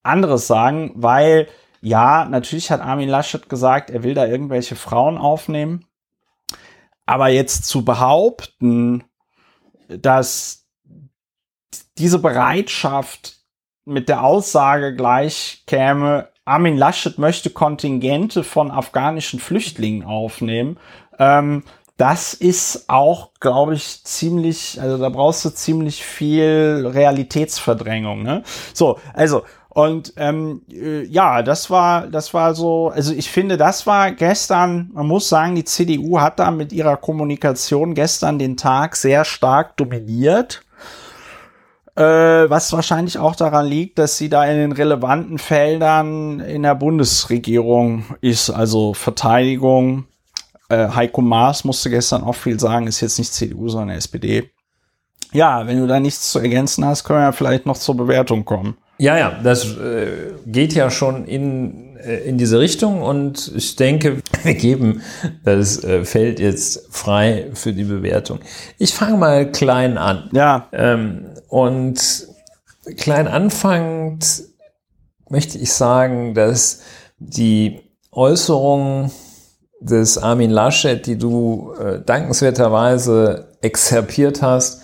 anderes 0.03 0.47
sagen, 0.47 0.93
weil 0.97 1.49
ja, 1.81 2.25
natürlich 2.25 2.71
hat 2.71 2.81
Armin 2.81 3.09
Laschet 3.09 3.49
gesagt, 3.49 3.91
er 3.91 4.03
will 4.03 4.15
da 4.15 4.27
irgendwelche 4.27 4.77
Frauen 4.77 5.19
aufnehmen. 5.19 5.85
Aber 7.07 7.29
jetzt 7.29 7.65
zu 7.65 7.85
behaupten, 7.85 9.05
dass 9.89 10.67
diese 11.97 12.19
Bereitschaft 12.19 13.37
mit 13.85 14.09
der 14.09 14.23
Aussage 14.23 14.95
gleich 14.95 15.63
käme, 15.67 16.29
Armin 16.45 16.77
Laschet 16.77 17.19
möchte 17.19 17.51
Kontingente 17.51 18.45
von 18.45 18.71
afghanischen 18.71 19.41
Flüchtlingen 19.41 20.05
aufnehmen, 20.05 20.79
ähm, 21.19 21.65
das 21.99 22.33
ist 22.33 22.89
auch, 22.89 23.33
glaube 23.41 23.75
ich, 23.75 24.05
ziemlich, 24.05 24.81
also 24.81 24.99
da 24.99 25.09
brauchst 25.09 25.45
du 25.45 25.51
ziemlich 25.51 26.05
viel 26.05 26.89
Realitätsverdrängung. 26.95 28.23
Ne? 28.23 28.45
So, 28.73 29.01
also 29.15 29.43
und 29.79 30.15
ähm, 30.17 30.63
äh, 30.73 31.05
ja, 31.05 31.41
das 31.41 31.71
war, 31.71 32.09
das 32.09 32.35
war 32.35 32.57
so, 32.57 32.89
also 32.89 33.15
ich 33.15 33.31
finde, 33.31 33.57
das 33.57 33.87
war 33.87 34.11
gestern, 34.11 34.91
man 34.93 35.07
muss 35.07 35.29
sagen, 35.29 35.55
die 35.55 35.63
CDU 35.63 36.19
hat 36.19 36.41
da 36.41 36.51
mit 36.51 36.73
ihrer 36.73 36.97
Kommunikation 36.97 37.95
gestern 37.95 38.41
den 38.41 38.57
Tag 38.57 38.97
sehr 38.97 39.25
stark 39.25 39.77
dominiert. 39.77 40.63
Äh, 41.95 42.03
was 42.03 42.73
wahrscheinlich 42.73 43.19
auch 43.19 43.37
daran 43.37 43.67
liegt, 43.67 44.01
dass 44.01 44.19
sie 44.19 44.29
da 44.29 44.45
in 44.47 44.57
den 44.57 44.73
relevanten 44.73 45.39
Feldern 45.39 46.41
in 46.41 46.65
der 46.65 46.75
Bundesregierung 46.75 48.03
ist, 48.21 48.51
also 48.51 48.95
Verteidigung. 48.95 50.07
Äh, 50.71 50.89
Heiko 50.89 51.21
Maas 51.21 51.63
musste 51.63 51.89
gestern 51.89 52.25
auch 52.25 52.35
viel 52.35 52.59
sagen, 52.59 52.89
ist 52.89 53.01
jetzt 53.01 53.21
nicht 53.21 53.33
CDU, 53.33 53.69
sondern 53.69 53.97
SPD. 53.97 54.51
Ja, 55.33 55.69
wenn 55.69 55.79
du 55.79 55.87
da 55.87 56.01
nichts 56.01 56.33
zu 56.33 56.41
ergänzen 56.41 56.85
hast, 56.85 57.05
können 57.05 57.21
wir 57.21 57.33
vielleicht 57.33 57.65
noch 57.65 57.79
zur 57.79 57.97
Bewertung 57.97 58.45
kommen. 58.45 58.77
Ja, 58.99 59.17
ja, 59.17 59.41
das 59.43 59.65
äh, 59.77 60.33
geht 60.47 60.75
ja 60.75 60.91
schon 60.91 61.25
in, 61.25 61.97
äh, 61.99 62.17
in 62.29 62.37
diese 62.37 62.59
Richtung 62.59 63.01
und 63.01 63.53
ich 63.55 63.77
denke, 63.77 64.19
wir 64.43 64.55
geben 64.55 65.03
das 65.45 65.85
äh, 65.85 66.05
Feld 66.05 66.41
jetzt 66.41 66.89
frei 66.91 67.47
für 67.55 67.73
die 67.73 67.85
Bewertung. 67.85 68.41
Ich 68.77 68.95
fange 68.95 69.17
mal 69.17 69.53
klein 69.53 69.99
an. 69.99 70.29
Ja. 70.33 70.67
Ähm, 70.73 71.27
und 71.49 72.27
klein 72.97 73.29
anfangend 73.29 74.43
möchte 75.29 75.59
ich 75.59 75.73
sagen, 75.73 76.35
dass 76.35 76.81
die 77.19 77.81
Äußerung 78.11 79.13
des 79.81 80.19
Armin 80.19 80.51
Laschet, 80.51 81.07
die 81.07 81.17
du 81.17 81.73
äh, 81.81 82.01
dankenswerterweise 82.05 83.49
exerpiert 83.61 84.43
hast, 84.43 84.83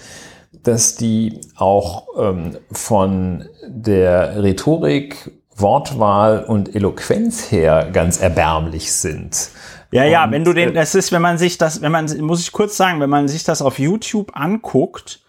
dass 0.65 0.97
die 0.97 1.41
auch 1.57 2.09
ähm, 2.19 2.59
von 2.73 3.49
der 3.66 4.43
Rhetorik, 4.43 5.31
Wortwahl 5.57 6.45
und 6.45 6.74
Eloquenz 6.74 7.53
her 7.53 7.91
ganz 7.93 8.20
erbärmlich 8.20 8.93
sind. 8.93 9.51
Ja, 9.93 10.05
ja, 10.05 10.24
und, 10.24 10.32
wenn 10.32 10.45
du 10.45 10.53
den, 10.53 10.70
äh, 10.70 10.73
das 10.73 10.97
ist, 10.97 11.12
wenn 11.12 11.23
man 11.23 11.39
sich 11.39 11.59
das, 11.59 11.81
wenn 11.81 11.93
man, 11.93 12.07
muss 12.20 12.41
ich 12.41 12.51
kurz 12.51 12.77
sagen, 12.77 13.01
wenn 13.01 13.11
man 13.11 13.28
sich 13.28 13.45
das 13.45 13.62
auf 13.62 13.78
YouTube 13.78 14.32
anguckt, 14.35 15.20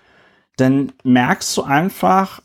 dann 0.58 0.92
merkst 1.04 1.56
du 1.58 1.64
einfach, 1.64 2.42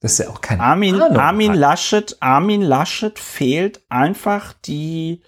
Das 0.00 0.12
ist 0.12 0.18
ja 0.18 0.30
auch 0.30 0.40
kein 0.40 0.60
Armin, 0.60 1.00
Armin 1.00 1.54
Laschet, 1.54 2.16
Armin 2.20 2.62
Laschet 2.62 3.18
fehlt 3.18 3.82
einfach 3.88 4.54
die 4.64 5.22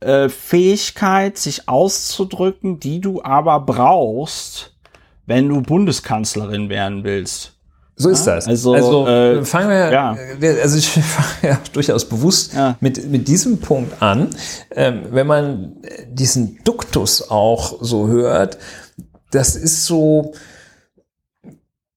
äh, 0.00 0.28
Fähigkeit, 0.28 1.36
sich 1.36 1.68
auszudrücken, 1.68 2.80
die 2.80 3.00
du 3.00 3.22
aber 3.22 3.60
brauchst, 3.60 4.73
wenn 5.26 5.48
du 5.48 5.60
Bundeskanzlerin 5.62 6.68
werden 6.68 7.04
willst. 7.04 7.54
So 7.96 8.08
ist 8.08 8.24
das. 8.24 8.48
Also, 8.48 8.74
also 8.74 9.06
äh, 9.06 9.44
fangen 9.44 9.68
wir, 9.68 9.92
ja. 9.92 10.16
also 10.60 10.78
ich 10.78 10.88
fange 10.90 11.52
ja 11.54 11.60
durchaus 11.72 12.08
bewusst 12.08 12.52
ja. 12.54 12.76
mit, 12.80 13.08
mit 13.08 13.28
diesem 13.28 13.58
Punkt 13.58 14.02
an. 14.02 14.30
Ähm, 14.72 15.02
wenn 15.10 15.26
man 15.26 15.76
diesen 16.08 16.58
Duktus 16.64 17.30
auch 17.30 17.78
so 17.80 18.08
hört, 18.08 18.58
das 19.30 19.54
ist 19.54 19.86
so, 19.86 20.32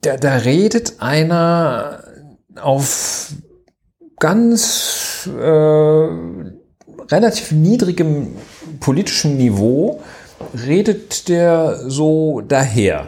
da, 0.02 0.18
da 0.18 0.36
redet 0.36 0.96
einer 1.00 2.04
auf 2.62 3.32
ganz 4.20 5.28
äh, 5.36 6.08
relativ 7.12 7.52
niedrigem 7.52 8.36
politischem 8.80 9.38
Niveau, 9.38 10.02
redet 10.54 11.28
der 11.28 11.90
so 11.90 12.42
daher 12.42 13.08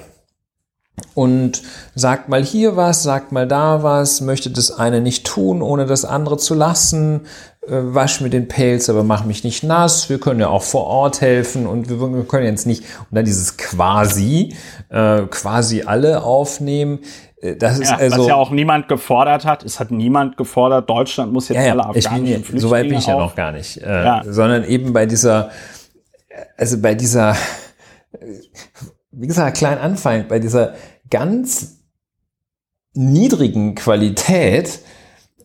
und 1.13 1.61
sagt 1.95 2.29
mal 2.29 2.43
hier 2.43 2.75
was, 2.75 3.03
sagt 3.03 3.31
mal 3.31 3.47
da 3.47 3.83
was, 3.83 4.21
möchte 4.21 4.49
das 4.49 4.71
eine 4.71 5.01
nicht 5.01 5.25
tun, 5.25 5.61
ohne 5.61 5.85
das 5.85 6.05
andere 6.05 6.37
zu 6.37 6.53
lassen, 6.53 7.21
äh, 7.67 7.71
wasch 7.71 8.21
mir 8.21 8.29
den 8.29 8.47
Pelz, 8.47 8.89
aber 8.89 9.03
mach 9.03 9.25
mich 9.25 9.43
nicht 9.43 9.63
nass, 9.63 10.09
wir 10.09 10.19
können 10.19 10.39
ja 10.39 10.47
auch 10.47 10.63
vor 10.63 10.85
Ort 10.85 11.21
helfen 11.21 11.67
und 11.67 11.89
wir, 11.89 11.99
wir 11.99 12.23
können 12.23 12.45
jetzt 12.45 12.65
nicht, 12.65 12.83
und 12.83 13.15
dann 13.15 13.25
dieses 13.25 13.57
quasi, 13.57 14.55
äh, 14.89 15.21
quasi 15.23 15.83
alle 15.83 16.23
aufnehmen. 16.23 16.99
Äh, 17.41 17.55
das 17.55 17.79
ist 17.79 17.91
ja, 17.91 17.97
also, 17.97 18.19
was 18.19 18.27
ja 18.27 18.35
auch 18.35 18.51
niemand 18.51 18.87
gefordert 18.87 19.45
hat. 19.45 19.63
Es 19.63 19.79
hat 19.79 19.91
niemand 19.91 20.37
gefordert, 20.37 20.89
Deutschland 20.89 21.33
muss 21.33 21.49
jetzt 21.49 21.57
ja, 21.57 21.65
ja, 21.65 21.71
alle 21.73 21.85
afghanischen 21.85 22.41
ich 22.41 22.51
bin, 22.51 22.59
So 22.59 22.69
weit 22.69 22.89
bin 22.89 22.97
ich 22.97 23.07
ja 23.07 23.17
noch 23.17 23.35
gar 23.35 23.51
nicht. 23.51 23.77
Äh, 23.77 23.87
ja. 23.87 24.23
Sondern 24.25 24.63
eben 24.63 24.93
bei 24.93 25.05
dieser, 25.05 25.51
also 26.57 26.81
bei 26.81 26.95
dieser, 26.95 27.35
wie 29.19 29.27
gesagt, 29.27 29.57
klein 29.57 29.77
Anfang, 29.77 30.27
bei 30.27 30.39
dieser 30.39 30.75
ganz 31.09 31.79
niedrigen 32.93 33.75
Qualität 33.75 34.79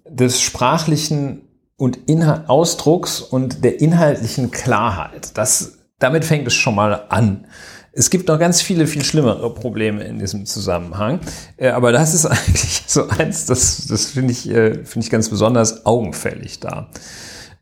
des 0.08 0.40
sprachlichen 0.40 1.42
und 1.76 2.08
Inhal 2.08 2.44
Ausdrucks 2.46 3.20
und 3.20 3.64
der 3.64 3.80
inhaltlichen 3.80 4.52
Klarheit. 4.52 5.36
Das, 5.36 5.78
damit 5.98 6.24
fängt 6.24 6.46
es 6.46 6.54
schon 6.54 6.76
mal 6.76 7.06
an. 7.08 7.46
Es 7.92 8.10
gibt 8.10 8.28
noch 8.28 8.38
ganz 8.38 8.62
viele, 8.62 8.86
viel 8.86 9.04
schlimmere 9.04 9.52
Probleme 9.52 10.04
in 10.04 10.18
diesem 10.18 10.46
Zusammenhang. 10.46 11.20
Äh, 11.56 11.70
aber 11.70 11.90
das 11.90 12.14
ist 12.14 12.26
eigentlich 12.26 12.84
so 12.86 13.08
eins, 13.08 13.46
das, 13.46 13.86
das 13.88 14.06
finde 14.06 14.32
ich, 14.32 14.48
äh, 14.48 14.84
finde 14.84 15.04
ich 15.04 15.10
ganz 15.10 15.28
besonders 15.28 15.84
augenfällig 15.84 16.60
da. 16.60 16.90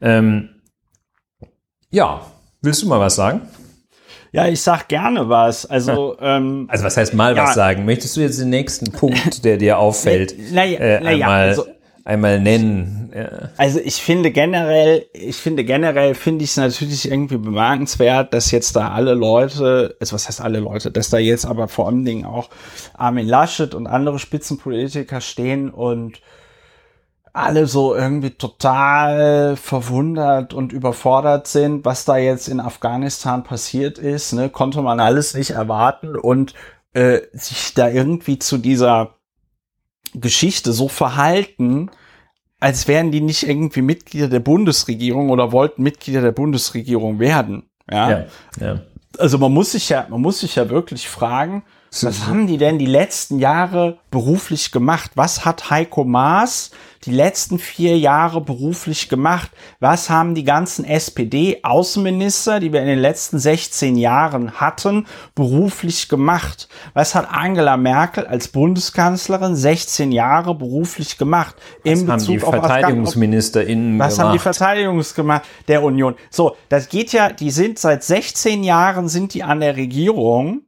Ähm, 0.01 0.51
ja, 1.91 2.27
willst 2.61 2.83
du 2.83 2.87
mal 2.87 3.01
was 3.01 3.15
sagen? 3.15 3.43
Ja, 4.33 4.49
ich 4.49 4.63
sag 4.63 4.89
gerne 4.89 5.29
was. 5.29 5.67
Also, 5.67 6.17
ähm, 6.21 6.67
also 6.69 6.85
was 6.85 6.97
heißt 6.97 7.13
mal 7.13 7.37
ja. 7.37 7.45
was 7.45 7.55
sagen? 7.55 7.85
Möchtest 7.85 8.17
du 8.17 8.23
jetzt 8.23 8.41
den 8.41 8.49
nächsten 8.49 8.91
Punkt, 8.91 9.45
der 9.45 9.59
dir 9.59 9.79
auffällt, 9.79 10.35
na, 10.53 10.65
na, 10.65 10.71
äh, 10.73 10.97
einmal, 11.05 11.49
also, 11.49 11.67
einmal 12.05 12.41
nennen? 12.41 13.13
Ja. 13.15 13.51
Also 13.59 13.79
ich 13.79 13.97
finde 13.97 14.31
generell, 14.31 15.05
ich 15.13 15.37
finde 15.37 15.65
generell 15.65 16.15
finde 16.15 16.45
ich 16.45 16.51
es 16.51 16.57
natürlich 16.57 17.11
irgendwie 17.11 17.37
bemerkenswert, 17.37 18.33
dass 18.33 18.51
jetzt 18.51 18.75
da 18.75 18.91
alle 18.93 19.13
Leute, 19.13 19.97
also 20.01 20.15
was 20.15 20.27
heißt 20.29 20.41
alle 20.41 20.61
Leute, 20.61 20.91
dass 20.91 21.11
da 21.11 21.19
jetzt 21.19 21.45
aber 21.45 21.69
vor 21.69 21.89
allen 21.89 22.07
Dingen 22.07 22.25
auch 22.25 22.49
Armin 22.95 23.29
Laschet 23.29 23.75
und 23.75 23.87
andere 23.87 24.19
Spitzenpolitiker 24.19 25.21
stehen 25.21 25.69
und 25.69 26.23
alle 27.33 27.67
so 27.67 27.95
irgendwie 27.95 28.31
total 28.31 29.57
verwundert 29.57 30.53
und 30.53 30.73
überfordert 30.73 31.47
sind, 31.47 31.85
was 31.85 32.05
da 32.05 32.19
jetzt 32.19 32.49
in 32.49 32.61
Afghanistan 32.61 33.43
passiert 33.43 33.99
ist, 33.99 34.33
ne, 34.35 34.51
konnte 34.51 34.83
man 34.83 35.01
alles 35.01 35.35
nicht 35.35 35.51
erwarten 35.51 36.15
und 36.15 36.53
äh, 36.93 37.21
sich 37.33 37.73
da 37.75 37.89
irgendwie 37.89 38.39
zu 38.39 38.59
dieser 38.59 39.17
Geschichte 40.15 40.73
so 40.73 40.89
verhalten, 40.89 41.91
als 42.61 42.87
wären 42.87 43.11
die 43.11 43.23
nicht 43.23 43.49
irgendwie 43.49 43.83
Mitglieder 43.83 44.29
der 44.29 44.41
Bundesregierung 44.41 45.31
oder 45.31 45.53
wollten 45.53 45.83
Mitglieder 45.83 46.21
der 46.21 46.33
Bundesregierung 46.33 47.19
werden. 47.19 47.71
Ja. 47.91 48.11
ja, 48.11 48.27
ja. 48.61 48.81
Also 49.19 49.39
man 49.39 49.53
muss 49.53 49.73
sich 49.73 49.89
ja, 49.89 50.07
man 50.11 50.21
muss 50.21 50.41
sich 50.41 50.57
ja 50.57 50.69
wirklich 50.69 51.09
fragen, 51.09 51.65
was 52.01 52.27
haben 52.27 52.47
die 52.47 52.57
denn 52.57 52.79
die 52.79 52.87
letzten 52.87 53.39
Jahre 53.39 53.99
beruflich 54.11 54.73
gemacht? 54.73 55.11
Was 55.15 55.45
hat 55.45 55.69
Heiko 55.69 56.05
Maas 56.05 56.71
die 57.05 57.11
letzten 57.11 57.59
vier 57.59 57.99
Jahre 57.99 58.41
beruflich 58.41 59.11
gemacht? 59.11 59.51
Was 59.79 60.09
haben 60.09 60.35
die 60.35 60.45
ganzen 60.45 60.87
SPD-Außenminister, 60.87 62.61
die 62.61 62.73
wir 62.73 62.81
in 62.81 62.87
den 62.87 62.99
letzten 62.99 63.39
16 63.39 63.97
Jahren 63.97 64.53
hatten, 64.53 65.07
beruflich 65.35 66.09
gemacht? 66.09 66.69
Was 66.95 67.15
hat 67.15 67.29
Angela 67.31 67.77
Merkel 67.77 68.27
als 68.27 68.49
Bundeskanzlerin 68.49 69.55
16 69.55 70.13
Jahre 70.13 70.55
beruflich 70.55 71.19
gemacht? 71.19 71.57
Was 71.85 72.07
haben 72.09 72.27
die 72.27 72.39
VerteidigungsministerInnen 72.39 73.99
Was 73.99 74.15
gemacht? 74.15 74.27
haben 74.27 74.33
die 74.33 74.39
Verteidigungsgemacht 74.39 75.43
der 75.69 75.83
Union? 75.83 76.15
So, 76.31 76.57
das 76.71 76.89
geht 76.89 77.13
ja, 77.13 77.31
die 77.31 77.51
sind 77.51 77.79
seit 77.79 78.03
16 78.03 78.65
Jahren 78.65 79.09
sind 79.09 79.35
die 79.35 79.43
an 79.43 79.61
der 79.61 79.77
Regierung 79.77 80.63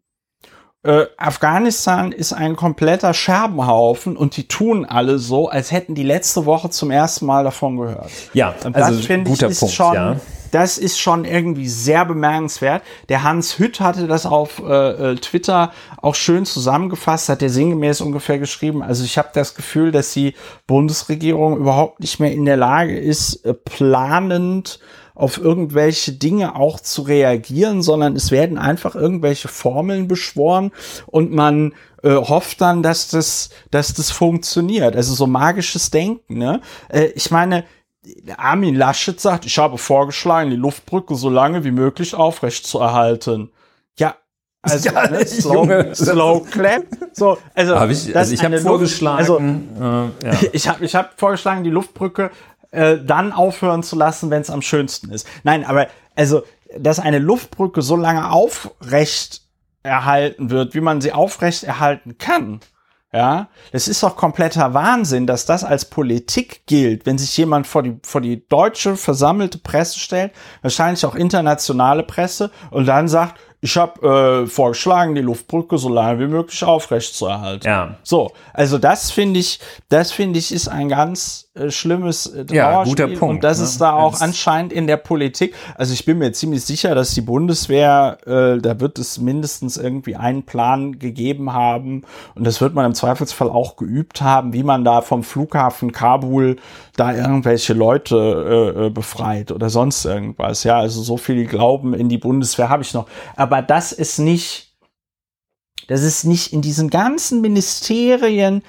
äh, 0.85 1.07
Afghanistan 1.17 2.13
ist 2.13 2.35
ein 2.35 2.57
kompletter 2.57 3.15
Scherbenhaufen 3.15 4.19
und 4.19 4.37
die 4.37 4.47
tun 4.47 4.85
alle 4.85 5.19
so, 5.19 5.49
als 5.49 5.73
hätten 5.73 5.95
die 5.95 6.03
letzte 6.03 6.45
Woche 6.45 6.69
zum 6.69 6.91
ersten 6.91 7.25
Mal 7.25 7.43
davon 7.43 7.79
gehört. 7.79 8.11
Ja, 8.35 8.55
und 8.65 8.77
also 8.77 8.97
das 8.97 9.07
finde 9.07 9.31
ich 9.31 9.41
ist 9.41 9.61
Punkt, 9.61 9.75
schon, 9.75 9.95
ja. 9.95 10.17
das 10.51 10.77
ist 10.77 11.01
schon 11.01 11.25
irgendwie 11.25 11.69
sehr 11.69 12.05
bemerkenswert. 12.05 12.83
Der 13.09 13.23
Hans 13.23 13.59
Hütt 13.59 13.81
hatte 13.81 14.07
das 14.07 14.27
auf 14.27 14.63
äh, 14.63 15.13
äh 15.13 15.15
Twitter 15.17 15.73
auch 16.03 16.15
schön 16.15 16.45
zusammengefasst, 16.45 17.31
hat 17.31 17.41
der 17.41 17.49
sinngemäß 17.49 18.03
ungefähr 18.03 18.39
geschrieben. 18.39 18.83
Also 18.83 19.05
ich 19.05 19.17
habe 19.17 19.31
das 19.33 19.55
Gefühl, 19.55 19.91
dass 19.91 20.13
die 20.13 20.35
Bundesregierung 20.67 21.57
überhaupt 21.57 22.01
nicht 22.01 22.21
mehr 22.21 22.33
in 22.33 22.45
der 22.45 22.59
Lage 22.59 22.99
ist, 22.99 23.43
äh, 23.47 23.55
planend 23.55 24.81
auf 25.15 25.39
irgendwelche 25.39 26.13
Dinge 26.13 26.57
auch 26.57 26.81
zu 26.81 27.03
reagieren, 27.03 27.83
sondern 27.83 28.17
es 28.17 28.31
werden 28.31 28.59
einfach 28.59 28.95
irgendwelche 28.95 29.49
Formeln 29.49 30.09
beschworen 30.09 30.73
und 31.07 31.33
man 31.33 31.73
äh, 32.03 32.15
hofft 32.17 32.61
dann, 32.61 32.83
dass 32.83 33.09
das, 33.09 33.51
dass 33.71 33.95
das 33.95 34.11
funktioniert. 34.11 34.97
Also 34.97 35.15
so 35.15 35.27
magisches 35.27 35.91
Denken. 35.91 36.39
Ne? 36.39 36.61
Äh, 36.89 37.07
ich 37.15 37.31
meine, 37.31 37.65
Armin 38.37 38.75
Laschet 38.75 39.19
sagt, 39.21 39.47
ich 39.47 39.57
habe 39.59 39.79
vorgeschlagen, 39.79 40.51
die 40.51 40.57
Luftbrücke 40.57 41.15
so 41.15 41.31
lange 41.31 41.65
wie 41.65 41.71
möglich 41.71 42.15
aufrecht 42.15 42.67
zu 42.67 42.81
erhalten. 42.81 43.51
Ja, 43.99 44.17
also 44.65 44.91
ja, 44.91 45.11
ne, 45.11 45.27
slow, 45.27 45.95
slow 45.95 46.45
clap. 46.51 46.85
So, 47.13 47.39
also, 47.55 47.79
hab 47.79 47.91
ich, 47.91 48.17
also 48.17 48.35
ich 48.35 48.45
habe 48.45 48.59
vorgeschlagen. 48.59 49.19
also, 49.19 49.39
äh, 49.39 50.27
ja. 50.27 50.49
ich 50.53 50.69
habe 50.69 50.85
ich 50.85 50.95
hab 50.95 51.19
vorgeschlagen, 51.19 51.65
die 51.65 51.71
Luftbrücke 51.71 52.31
äh, 52.75 53.05
dann 53.05 53.33
aufhören 53.33 53.83
zu 53.83 53.97
lassen, 53.97 54.31
wenn 54.31 54.43
es 54.43 54.51
am 54.51 54.63
schönsten 54.63 55.11
ist. 55.11 55.27
Nein, 55.43 55.65
aber 55.65 55.89
also, 56.17 56.43
dass 56.79 56.99
eine 56.99 57.19
Luftbrücke 57.19 57.83
so 57.83 57.97
lange 57.97 58.31
aufrecht 58.31 59.43
erhalten 59.83 60.51
wird, 60.51 60.75
wie 60.75 60.81
man 60.81 61.01
sie 61.01 61.13
aufrecht 61.13 61.65
erhalten 61.65 62.19
kann. 62.19 62.61
Ja, 63.13 63.47
das 63.71 63.87
ist 63.87 64.03
doch 64.03 64.17
kompletter 64.17 64.75
Wahnsinn, 64.75 65.29
dass 65.29 65.47
das 65.47 65.63
als 65.63 65.85
Politik 65.85 66.67
gilt, 66.67 67.07
wenn 67.07 67.17
sich 67.17 67.37
jemand 67.37 67.69
vor 67.69 67.85
die, 67.85 67.97
vor 68.03 68.21
die 68.21 68.45
deutsche 68.49 68.97
versammelte 68.97 69.59
Presse 69.59 70.01
stellt, 70.01 70.33
wahrscheinlich 70.63 71.07
auch 71.07 71.15
internationale 71.15 72.03
Presse, 72.03 72.51
und 72.73 72.87
dann 72.87 73.07
sagt, 73.07 73.39
ich 73.61 73.77
habe 73.77 74.43
äh, 74.43 74.47
vorgeschlagen, 74.49 75.15
die 75.15 75.21
Luftbrücke 75.21 75.79
so 75.79 75.89
lange 75.91 76.19
wie 76.19 76.27
möglich 76.27 76.65
aufrecht 76.65 77.15
zu 77.15 77.27
erhalten. 77.27 77.67
Ja. 77.67 77.99
So, 78.03 78.33
also 78.53 78.79
das 78.79 79.13
finde 79.13 79.39
ich, 79.39 79.61
das 79.89 80.11
finde 80.11 80.41
ich 80.41 80.53
ist 80.53 80.67
ein 80.67 80.89
ganz 80.89 81.44
äh, 81.55 81.71
schlimmes 81.71 82.27
äh, 82.27 82.45
ja, 82.51 82.83
guter 82.83 83.07
Punkt. 83.07 83.23
Und 83.23 83.45
das 83.45 83.59
ne? 83.59 83.65
ist 83.65 83.81
da 83.81 83.93
auch 83.93 84.21
anscheinend 84.21 84.73
in 84.73 84.89
der 84.89 84.97
Politik. 84.97 85.55
Also 85.77 85.93
ich 85.93 86.05
bin 86.05 86.19
mir 86.19 86.33
ziemlich 86.33 86.65
sicher, 86.65 86.97
dass 86.97 87.15
die 87.15 87.21
Bundeswehr, 87.21 88.19
äh, 88.27 88.61
da 88.61 88.81
wird 88.81 88.99
es 88.99 89.19
mindestens 89.19 89.77
irgendwie 89.77 90.17
einen 90.17 90.43
Plan 90.43 90.99
gegeben 90.99 91.53
haben 91.53 92.03
und 92.35 92.45
das 92.45 92.61
wird 92.61 92.75
man 92.75 92.87
im 92.87 92.95
Zweifelsfall 92.95 93.51
auch 93.51 93.77
geübt 93.77 94.21
haben, 94.21 94.53
wie 94.53 94.65
man 94.65 94.85
da 94.85 95.01
vom 95.01 95.23
Flughafen 95.23 95.93
Kabul 95.93 96.57
da 96.97 97.15
irgendwelche 97.15 97.73
Leute 97.73 98.75
äh, 98.77 98.87
äh 98.87 98.91
befreit 98.91 99.53
oder 99.53 99.71
sonst 99.71 100.05
irgendwas. 100.05 100.65
Ja, 100.65 100.79
also 100.79 101.03
so 101.03 101.17
viel 101.17 101.47
Glauben 101.47 101.95
in 101.95 102.09
die 102.09 102.19
Bundeswehr 102.19 102.69
habe 102.69 102.83
ich 102.83 102.95
noch. 102.95 103.07
Aber 103.37 103.63
das 103.63 103.93
ist 103.93 104.19
nicht, 104.19 104.75
dass 105.87 106.03
es 106.03 106.25
nicht 106.25 106.53
in 106.53 106.63
diesen 106.63 106.91
ganzen 106.91 107.41
Ministerien 107.41 108.63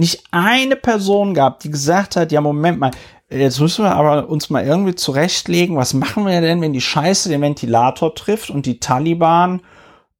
nicht 0.00 0.24
eine 0.30 0.76
Person 0.76 1.34
gab, 1.34 1.60
die 1.60 1.70
gesagt 1.70 2.16
hat, 2.16 2.32
ja, 2.32 2.40
Moment 2.40 2.80
mal, 2.80 2.90
jetzt 3.28 3.60
müssen 3.60 3.84
wir 3.84 3.94
aber 3.94 4.28
uns 4.28 4.50
mal 4.50 4.64
irgendwie 4.64 4.94
zurechtlegen, 4.94 5.76
was 5.76 5.94
machen 5.94 6.26
wir 6.26 6.40
denn, 6.40 6.60
wenn 6.60 6.72
die 6.72 6.80
Scheiße 6.80 7.28
den 7.28 7.42
Ventilator 7.42 8.14
trifft 8.14 8.50
und 8.50 8.66
die 8.66 8.80
Taliban 8.80 9.60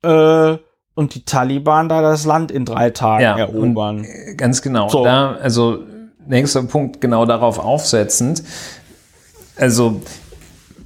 äh, 0.03 0.57
und 0.95 1.15
die 1.15 1.25
Taliban 1.25 1.89
da 1.89 2.03
das 2.03 2.27
Land 2.27 2.53
in 2.53 2.65
drei 2.65 2.91
Tagen 2.91 3.23
ja, 3.23 3.39
erobern. 3.39 4.07
Ganz 4.37 4.63
genau. 4.63 4.89
So. 4.89 5.03
Da, 5.03 5.33
also 5.37 5.79
nächster 6.27 6.63
Punkt 6.65 7.01
genau 7.01 7.25
darauf 7.25 7.59
aufsetzend. 7.59 8.43
Also 9.57 10.03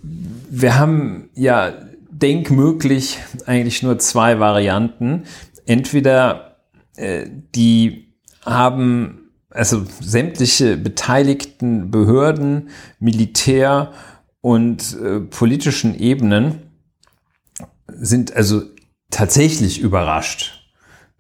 wir 0.03 0.79
haben 0.79 1.31
ja 1.35 1.73
denkmöglich 2.11 3.19
eigentlich 3.45 3.83
nur 3.83 3.99
zwei 3.99 4.39
Varianten. 4.39 5.25
Entweder 5.67 6.59
äh, 6.97 7.27
die 7.55 8.04
haben 8.45 9.31
also 9.51 9.85
sämtliche 10.01 10.77
beteiligten 10.77 11.91
Behörden, 11.91 12.71
Militär 12.99 13.93
und 14.41 14.97
äh, 15.01 15.21
politischen 15.21 15.99
Ebenen 15.99 16.63
sind 17.87 18.35
also 18.35 18.63
tatsächlich 19.11 19.81
überrascht. 19.81 20.65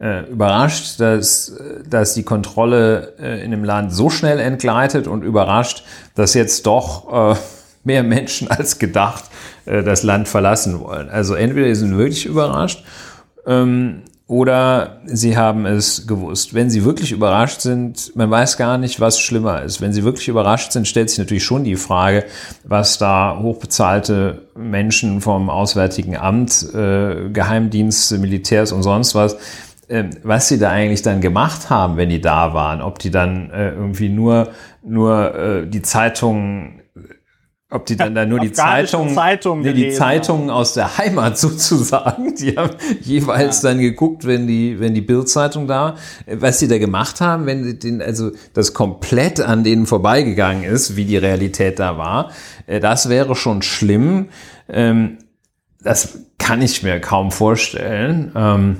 Äh, 0.00 0.28
überrascht, 0.28 0.98
dass, 0.98 1.56
dass 1.88 2.14
die 2.14 2.24
Kontrolle 2.24 3.14
äh, 3.18 3.44
in 3.44 3.52
dem 3.52 3.62
Land 3.62 3.92
so 3.94 4.10
schnell 4.10 4.40
entgleitet 4.40 5.06
und 5.06 5.22
überrascht, 5.22 5.84
dass 6.16 6.34
jetzt 6.34 6.66
doch 6.66 7.32
äh, 7.32 7.36
mehr 7.84 8.02
Menschen 8.02 8.50
als 8.50 8.78
gedacht 8.78 9.24
das 9.66 10.02
Land 10.02 10.28
verlassen 10.28 10.80
wollen. 10.80 11.08
Also 11.08 11.34
entweder 11.34 11.68
sie 11.68 11.80
sind 11.80 11.96
wirklich 11.96 12.26
überrascht 12.26 12.84
ähm, 13.46 14.02
oder 14.26 15.02
sie 15.04 15.36
haben 15.36 15.66
es 15.66 16.06
gewusst. 16.06 16.54
Wenn 16.54 16.70
sie 16.70 16.84
wirklich 16.84 17.12
überrascht 17.12 17.60
sind, 17.60 18.16
man 18.16 18.30
weiß 18.30 18.56
gar 18.56 18.78
nicht, 18.78 18.98
was 18.98 19.20
schlimmer 19.20 19.62
ist. 19.62 19.82
Wenn 19.82 19.92
sie 19.92 20.02
wirklich 20.02 20.28
überrascht 20.28 20.72
sind, 20.72 20.88
stellt 20.88 21.10
sich 21.10 21.18
natürlich 21.18 21.44
schon 21.44 21.64
die 21.64 21.76
Frage, 21.76 22.24
was 22.64 22.96
da 22.96 23.38
hochbezahlte 23.42 24.48
Menschen 24.54 25.20
vom 25.20 25.50
Auswärtigen 25.50 26.16
Amt, 26.16 26.72
äh, 26.74 27.28
Geheimdienste, 27.30 28.18
Militärs 28.18 28.72
und 28.72 28.82
sonst 28.82 29.14
was, 29.14 29.36
äh, 29.88 30.04
was 30.22 30.48
sie 30.48 30.58
da 30.58 30.70
eigentlich 30.70 31.02
dann 31.02 31.20
gemacht 31.20 31.68
haben, 31.68 31.98
wenn 31.98 32.08
die 32.08 32.22
da 32.22 32.54
waren. 32.54 32.80
Ob 32.80 32.98
die 32.98 33.10
dann 33.10 33.50
äh, 33.50 33.72
irgendwie 33.72 34.08
nur, 34.08 34.48
nur 34.82 35.34
äh, 35.34 35.66
die 35.66 35.82
Zeitungen 35.82 36.80
ob 37.74 37.86
die 37.86 37.96
dann 37.96 38.14
da 38.14 38.24
nur 38.24 38.38
die 38.38 38.52
Zeitungen, 38.52 39.14
Zeitung 39.14 39.60
nee, 39.62 39.72
die 39.72 39.90
Zeitungen 39.90 40.48
aus 40.48 40.74
der 40.74 40.96
Heimat 40.96 41.36
sozusagen, 41.38 42.34
die 42.36 42.56
haben 42.56 42.76
jeweils 43.00 43.62
ja. 43.62 43.70
dann 43.70 43.80
geguckt, 43.80 44.26
wenn 44.26 44.46
die, 44.46 44.78
wenn 44.78 44.94
die 44.94 45.00
Bildzeitung 45.00 45.66
da, 45.66 45.96
was 46.26 46.58
die 46.58 46.68
da 46.68 46.78
gemacht 46.78 47.20
haben, 47.20 47.46
wenn 47.46 47.78
den, 47.78 48.00
also 48.00 48.30
das 48.52 48.74
komplett 48.74 49.40
an 49.40 49.64
denen 49.64 49.86
vorbeigegangen 49.86 50.62
ist, 50.62 50.96
wie 50.96 51.04
die 51.04 51.16
Realität 51.16 51.80
da 51.80 51.98
war, 51.98 52.30
äh, 52.66 52.78
das 52.78 53.08
wäre 53.08 53.34
schon 53.34 53.62
schlimm. 53.62 54.28
Ähm, 54.68 55.18
das 55.82 56.20
kann 56.38 56.62
ich 56.62 56.82
mir 56.82 57.00
kaum 57.00 57.32
vorstellen. 57.32 58.32
Ähm, 58.36 58.76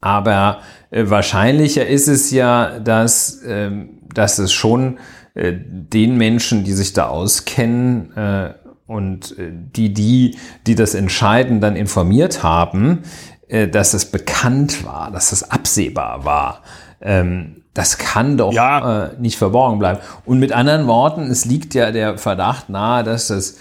aber 0.00 0.60
äh, 0.90 1.04
wahrscheinlicher 1.06 1.86
ist 1.86 2.06
es 2.06 2.30
ja, 2.30 2.78
dass, 2.78 3.42
ähm, 3.44 3.98
dass 4.14 4.38
es 4.38 4.52
schon 4.52 4.98
äh, 5.38 5.54
den 5.56 6.16
Menschen, 6.16 6.64
die 6.64 6.72
sich 6.72 6.92
da 6.92 7.06
auskennen 7.06 8.16
äh, 8.16 8.54
und 8.86 9.38
äh, 9.38 9.52
die, 9.52 9.92
die, 9.92 10.36
die 10.66 10.74
das 10.74 10.94
entscheiden, 10.94 11.60
dann 11.60 11.76
informiert 11.76 12.42
haben, 12.42 13.02
äh, 13.46 13.68
dass 13.68 13.94
es 13.94 14.06
bekannt 14.06 14.84
war, 14.84 15.10
dass 15.10 15.30
es 15.32 15.48
absehbar 15.50 16.24
war. 16.24 16.62
Ähm, 17.00 17.62
das 17.72 17.98
kann 17.98 18.36
doch 18.36 18.52
ja. 18.52 19.04
äh, 19.04 19.10
nicht 19.20 19.38
verborgen 19.38 19.78
bleiben. 19.78 20.00
Und 20.24 20.40
mit 20.40 20.52
anderen 20.52 20.88
Worten, 20.88 21.30
es 21.30 21.44
liegt 21.44 21.74
ja 21.74 21.92
der 21.92 22.18
Verdacht 22.18 22.68
nahe, 22.68 23.04
dass 23.04 23.28
das 23.28 23.56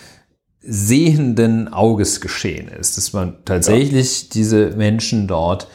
sehenden 0.62 1.72
Auges 1.72 2.20
geschehen 2.20 2.68
ist, 2.68 2.98
dass 2.98 3.14
man 3.14 3.36
tatsächlich 3.46 4.24
ja. 4.24 4.30
diese 4.34 4.70
Menschen 4.72 5.28
dort 5.28 5.68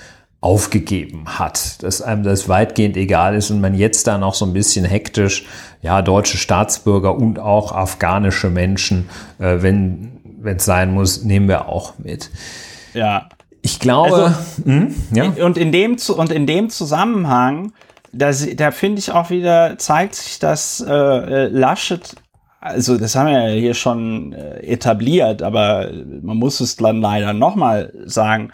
aufgegeben 0.43 1.39
hat, 1.39 1.82
dass 1.85 2.02
einem 2.02 2.24
das 2.24 2.48
weitgehend 2.48 2.97
egal 2.97 3.36
ist 3.36 3.51
und 3.51 3.60
man 3.60 3.74
jetzt 3.74 4.09
da 4.09 4.19
noch 4.19 4.35
so 4.35 4.44
ein 4.44 4.52
bisschen 4.52 4.85
hektisch, 4.85 5.47
ja, 5.82 6.02
deutsche 6.02 6.36
Staatsbürger 6.36 7.14
und 7.14 7.39
auch 7.39 7.73
afghanische 7.73 8.51
Menschen, 8.51 9.09
äh, 9.39 9.59
wenn 9.60 10.20
es 10.44 10.64
sein 10.64 10.93
muss, 10.93 11.23
nehmen 11.23 11.48
wir 11.48 11.69
auch 11.69 11.94
mit. 11.98 12.31
Ja. 12.93 13.28
Ich 13.62 13.78
glaube, 13.78 14.16
also, 14.16 14.35
mh, 14.64 14.74
hm, 14.74 14.94
ja. 15.12 15.44
und 15.47 15.56
in 15.56 15.70
dem 15.70 15.97
und 16.16 16.32
in 16.32 16.48
dem 16.48 16.69
Zusammenhang, 16.69 17.73
da, 18.12 18.32
da 18.32 18.73
finde 18.73 18.98
ich 18.98 19.12
auch 19.12 19.31
wieder 19.31 19.78
zeigt 19.78 20.16
sich, 20.16 20.40
dass 20.40 20.81
äh, 20.81 20.93
äh, 20.93 21.47
Laschet 21.47 22.16
also 22.60 22.97
das 22.97 23.14
haben 23.14 23.27
wir 23.27 23.48
ja 23.48 23.55
hier 23.55 23.74
schon 23.74 24.32
äh, 24.32 24.59
etabliert, 24.66 25.43
aber 25.43 25.90
man 26.23 26.36
muss 26.36 26.60
es 26.60 26.77
dann 26.77 27.01
leider 27.01 27.32
nochmal 27.32 27.93
sagen. 28.05 28.52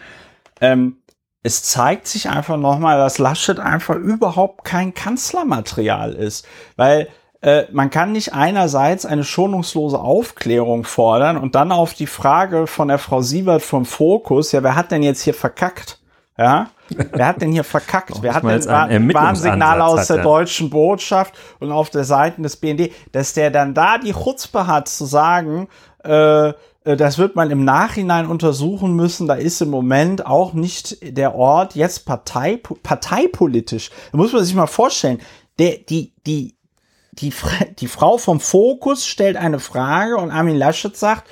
Ähm, 0.61 0.98
es 1.43 1.63
zeigt 1.63 2.07
sich 2.07 2.29
einfach 2.29 2.57
nochmal, 2.57 2.97
dass 2.97 3.17
Laschet 3.17 3.59
einfach 3.59 3.95
überhaupt 3.95 4.65
kein 4.65 4.93
Kanzlermaterial 4.93 6.13
ist. 6.13 6.45
Weil 6.75 7.07
äh, 7.41 7.63
man 7.71 7.89
kann 7.89 8.11
nicht 8.11 8.33
einerseits 8.33 9.05
eine 9.05 9.23
schonungslose 9.23 9.97
Aufklärung 9.97 10.83
fordern 10.83 11.37
und 11.37 11.55
dann 11.55 11.71
auf 11.71 11.93
die 11.93 12.07
Frage 12.07 12.67
von 12.67 12.89
der 12.89 12.97
Frau 12.97 13.21
Siebert 13.21 13.61
vom 13.61 13.85
Fokus, 13.85 14.51
ja, 14.51 14.61
wer 14.63 14.75
hat 14.75 14.91
denn 14.91 15.03
jetzt 15.03 15.21
hier 15.21 15.33
verkackt? 15.33 15.99
Ja, 16.37 16.69
wer 16.89 17.27
hat 17.27 17.41
denn 17.41 17.51
hier 17.51 17.63
verkackt? 17.63 18.21
wer 18.21 18.33
hat 18.33 18.43
denn 18.43 19.13
Warnsignale 19.13 19.83
aus 19.83 20.07
der 20.07 20.23
deutschen 20.23 20.69
Botschaft 20.69 21.33
und 21.59 21.71
auf 21.71 21.89
der 21.89 22.05
Seite 22.05 22.41
des 22.41 22.57
BND, 22.57 22.91
dass 23.11 23.33
der 23.33 23.51
dann 23.51 23.73
da 23.73 23.97
die 23.97 24.13
Chutzpe 24.13 24.65
hat 24.65 24.87
zu 24.87 25.05
sagen, 25.05 25.67
äh, 26.03 26.53
das 26.95 27.17
wird 27.17 27.35
man 27.35 27.51
im 27.51 27.63
Nachhinein 27.65 28.27
untersuchen 28.27 28.95
müssen. 28.95 29.27
Da 29.27 29.35
ist 29.35 29.61
im 29.61 29.69
Moment 29.69 30.25
auch 30.25 30.53
nicht 30.53 30.97
der 31.01 31.35
Ort 31.35 31.75
jetzt 31.75 32.05
Partei, 32.05 32.61
parteipolitisch. 32.83 33.89
Da 34.11 34.17
muss 34.17 34.33
man 34.33 34.43
sich 34.43 34.55
mal 34.55 34.67
vorstellen. 34.67 35.19
Der, 35.57 35.77
die, 35.77 36.13
die, 36.25 36.55
die, 37.13 37.33
die 37.79 37.87
Frau 37.87 38.17
vom 38.17 38.39
Fokus 38.39 39.05
stellt 39.05 39.35
eine 39.37 39.59
Frage 39.59 40.17
und 40.17 40.31
Armin 40.31 40.57
Laschet 40.57 40.95
sagt, 40.95 41.29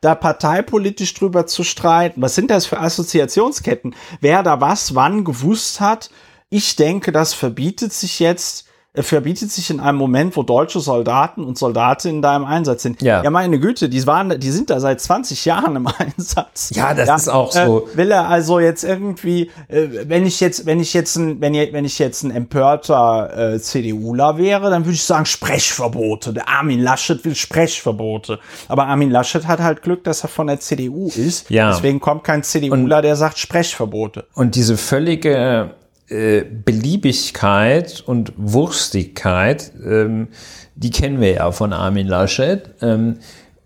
da 0.00 0.14
parteipolitisch 0.14 1.14
drüber 1.14 1.46
zu 1.46 1.64
streiten. 1.64 2.20
Was 2.20 2.34
sind 2.34 2.50
das 2.50 2.66
für 2.66 2.78
Assoziationsketten? 2.78 3.94
Wer 4.20 4.42
da 4.42 4.60
was 4.60 4.94
wann 4.94 5.24
gewusst 5.24 5.80
hat? 5.80 6.10
Ich 6.50 6.76
denke, 6.76 7.10
das 7.10 7.32
verbietet 7.32 7.92
sich 7.94 8.18
jetzt 8.18 8.66
verbietet 9.02 9.50
sich 9.50 9.70
in 9.70 9.80
einem 9.80 9.98
Moment, 9.98 10.36
wo 10.36 10.44
deutsche 10.44 10.78
Soldaten 10.78 11.42
und 11.42 11.58
Soldatinnen 11.58 12.22
da 12.22 12.36
im 12.36 12.44
Einsatz 12.44 12.82
sind. 12.82 13.02
Ja, 13.02 13.24
ja 13.24 13.30
meine 13.30 13.58
Güte, 13.58 13.88
die 13.88 14.06
waren, 14.06 14.38
die 14.38 14.50
sind 14.52 14.70
da 14.70 14.78
seit 14.78 15.00
20 15.00 15.44
Jahren 15.44 15.74
im 15.74 15.86
Einsatz. 15.98 16.70
Ja, 16.74 16.94
das 16.94 17.08
ja, 17.08 17.16
ist 17.16 17.28
auch 17.28 17.50
so. 17.50 17.88
Äh, 17.88 17.96
will 17.96 18.12
er 18.12 18.28
also 18.28 18.60
jetzt 18.60 18.84
irgendwie, 18.84 19.50
äh, 19.66 19.88
wenn 20.06 20.24
ich 20.24 20.38
jetzt, 20.38 20.66
wenn 20.66 20.78
ich 20.78 20.94
jetzt 20.94 21.16
ein, 21.16 21.40
wenn, 21.40 21.54
wenn 21.54 21.84
ich 21.84 21.98
jetzt 21.98 22.22
ein 22.22 22.30
empörter 22.30 23.54
äh, 23.54 23.58
CDUler 23.58 24.38
wäre, 24.38 24.70
dann 24.70 24.84
würde 24.84 24.94
ich 24.94 25.02
sagen 25.02 25.26
Sprechverbote. 25.26 26.32
Der 26.32 26.48
Armin 26.48 26.80
Laschet 26.80 27.24
will 27.24 27.34
Sprechverbote. 27.34 28.38
Aber 28.68 28.86
Armin 28.86 29.10
Laschet 29.10 29.48
hat 29.48 29.58
halt 29.58 29.82
Glück, 29.82 30.04
dass 30.04 30.22
er 30.22 30.28
von 30.28 30.46
der 30.46 30.60
CDU 30.60 31.08
ist. 31.08 31.50
Ja. 31.50 31.70
Deswegen 31.70 31.98
kommt 31.98 32.22
kein 32.22 32.44
CDUler, 32.44 32.96
und, 32.98 33.02
der 33.02 33.16
sagt 33.16 33.38
Sprechverbote. 33.38 34.26
Und 34.34 34.54
diese 34.54 34.76
völlige 34.76 35.70
äh, 36.08 36.42
Beliebigkeit 36.42 38.02
und 38.06 38.32
Wurstigkeit, 38.36 39.72
ähm, 39.84 40.28
die 40.74 40.90
kennen 40.90 41.20
wir 41.20 41.32
ja 41.32 41.52
von 41.52 41.72
Armin 41.72 42.06
Laschet. 42.06 42.70
Ähm, 42.82 43.18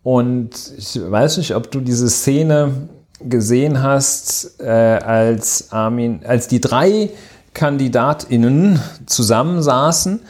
und 0.02 0.51
ich 0.77 0.98
weiß 0.98 1.39
nicht, 1.39 1.55
ob 1.55 1.70
du 1.70 1.81
diese 1.81 2.09
Szene 2.09 2.89
gesehen 3.20 3.82
hast, 3.82 4.60
äh, 4.60 4.69
als 4.69 5.73
Armin, 5.73 6.20
als 6.24 6.48
die 6.48 6.60
drei 6.60 7.10
KandidatInnen 7.55 8.81
zusammensaßen 9.06 10.20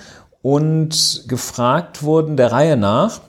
und 0.40 1.24
gefragt 1.28 2.02
wurden 2.02 2.36
der 2.36 2.52
Reihe 2.52 2.76
nach, 2.76 3.20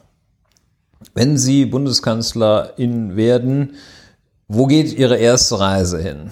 wenn 1.13 1.37
sie 1.37 1.65
Bundeskanzlerin 1.65 3.15
werden, 3.15 3.75
wo 4.47 4.67
geht 4.67 4.93
ihre 4.97 5.17
erste 5.17 5.59
Reise 5.59 5.99
hin? 5.99 6.31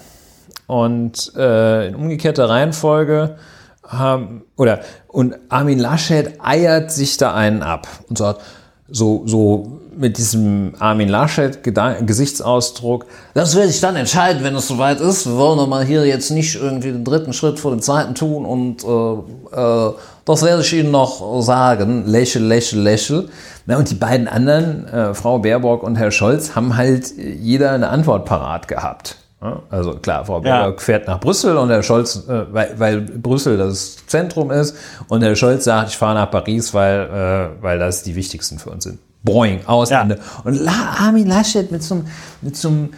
Und 0.68 1.32
äh, 1.34 1.88
in 1.88 1.96
umgekehrter 1.96 2.48
Reihenfolge 2.48 3.36
haben, 3.84 4.42
oder, 4.56 4.80
und 5.08 5.34
Armin 5.48 5.78
Laschet 5.78 6.38
eiert 6.40 6.92
sich 6.92 7.16
da 7.16 7.34
einen 7.34 7.62
ab 7.62 7.88
und 8.08 8.18
sagt, 8.18 8.42
so, 8.90 9.22
so 9.26 9.80
mit 9.96 10.16
diesem 10.16 10.74
Armin 10.78 11.08
Laschet 11.08 11.64
Gesichtsausdruck, 11.64 13.06
das 13.34 13.56
werde 13.56 13.70
ich 13.70 13.80
dann 13.80 13.96
entscheiden, 13.96 14.44
wenn 14.44 14.54
es 14.54 14.68
soweit 14.68 15.00
ist. 15.00 15.26
Wir 15.26 15.36
wollen 15.36 15.58
doch 15.58 15.66
mal 15.66 15.84
hier 15.84 16.06
jetzt 16.06 16.30
nicht 16.30 16.54
irgendwie 16.54 16.92
den 16.92 17.04
dritten 17.04 17.32
Schritt 17.32 17.58
vor 17.58 17.72
den 17.72 17.82
zweiten 17.82 18.14
tun 18.14 18.44
und 18.44 18.84
äh, 18.84 19.88
äh, 19.88 19.94
das 20.24 20.42
werde 20.42 20.60
ich 20.60 20.72
Ihnen 20.74 20.90
noch 20.90 21.40
sagen. 21.40 22.06
Lächel, 22.06 22.44
lächel, 22.44 22.80
lächel. 22.80 23.30
Na, 23.64 23.78
und 23.78 23.90
die 23.90 23.94
beiden 23.94 24.28
anderen, 24.28 24.86
äh, 24.86 25.14
Frau 25.14 25.38
Baerbock 25.38 25.82
und 25.82 25.96
Herr 25.96 26.10
Scholz, 26.10 26.54
haben 26.54 26.76
halt 26.76 27.12
jeder 27.16 27.72
eine 27.72 27.88
Antwort 27.88 28.26
parat 28.26 28.68
gehabt. 28.68 29.16
Also 29.40 29.94
klar, 29.94 30.24
Frau 30.24 30.40
Baerbock 30.40 30.80
ja. 30.80 30.84
fährt 30.84 31.06
nach 31.06 31.20
Brüssel 31.20 31.56
und 31.56 31.70
Herr 31.70 31.84
Scholz, 31.84 32.26
äh, 32.28 32.52
weil, 32.52 32.74
weil, 32.78 33.00
Brüssel 33.00 33.56
das 33.56 34.04
Zentrum 34.06 34.50
ist 34.50 34.76
und 35.06 35.22
Herr 35.22 35.36
Scholz 35.36 35.62
sagt, 35.64 35.90
ich 35.90 35.96
fahre 35.96 36.16
nach 36.16 36.30
Paris, 36.30 36.74
weil, 36.74 37.02
äh, 37.02 37.62
weil 37.62 37.78
das 37.78 38.02
die 38.02 38.16
wichtigsten 38.16 38.58
für 38.58 38.70
uns 38.70 38.84
sind. 38.84 38.98
Boing, 39.22 39.60
aus, 39.66 39.90
ja. 39.90 40.02
Ende. 40.02 40.18
Und 40.42 40.54
La, 40.54 40.96
Armin 40.98 41.28
Laschet 41.28 41.70
mit 41.70 41.84
so 41.84 41.96
einem, 41.96 42.06
mit 42.40 42.56
so 42.56 42.68
einem 42.68 42.90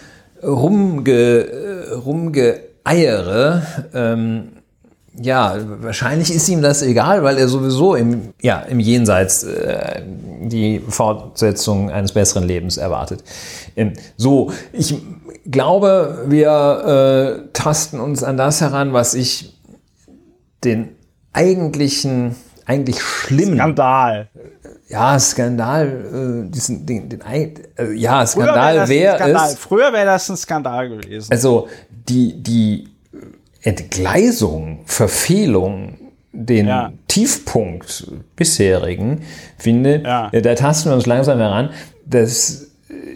rumge, 0.43 1.47
rumgeeiere, 2.05 3.63
ähm, 3.93 4.53
ja, 5.19 5.57
wahrscheinlich 5.83 6.33
ist 6.33 6.49
ihm 6.49 6.63
das 6.63 6.83
egal, 6.83 7.23
weil 7.23 7.37
er 7.37 7.49
sowieso 7.49 7.95
im, 7.95 8.33
ja, 8.41 8.61
im 8.61 8.79
Jenseits 8.79 9.43
äh, 9.43 10.03
die 10.05 10.81
Fortsetzung 10.81 11.91
eines 11.91 12.13
besseren 12.13 12.45
Lebens 12.45 12.77
erwartet. 12.77 13.25
Ähm, 13.77 13.95
so, 14.17 14.53
ich 14.73 14.95
glaube, 15.51 16.25
wir 16.29 17.43
äh, 17.45 17.49
tasten 17.53 17.99
uns 17.99 18.23
an 18.23 18.37
das 18.37 18.61
heran, 18.61 18.93
was 18.93 19.15
ich 19.15 19.59
den 20.63 20.91
eigentlichen, 21.33 22.37
eigentlich 22.67 23.03
schlimmen 23.03 23.57
Skandal. 23.57 24.29
Ja, 24.89 25.19
Skandal, 25.19 26.45
äh, 26.47 26.51
diesen, 26.51 26.87
den, 26.87 27.09
den, 27.09 27.21
äh, 27.21 27.93
ja, 27.95 28.25
Skandal 28.27 28.89
wäre 28.89 29.19
wär 29.19 29.45
es. 29.45 29.59
Früher 29.59 29.93
wäre 29.93 30.07
das 30.07 30.29
ein 30.29 30.37
Skandal 30.37 30.89
gewesen. 30.89 31.33
Also 31.33 31.69
die, 32.09 32.43
die 32.43 32.90
Entgleisung, 33.63 34.81
Verfehlung, 34.87 35.99
den 36.33 36.69
ja. 36.69 36.93
Tiefpunkt 37.09 38.07
bisherigen 38.37 39.23
finde, 39.59 40.03
ja. 40.05 40.31
da 40.31 40.55
tasten 40.55 40.91
wir 40.91 40.95
uns 40.95 41.07
langsam 41.07 41.39
heran. 41.39 41.71
Das 42.07 42.71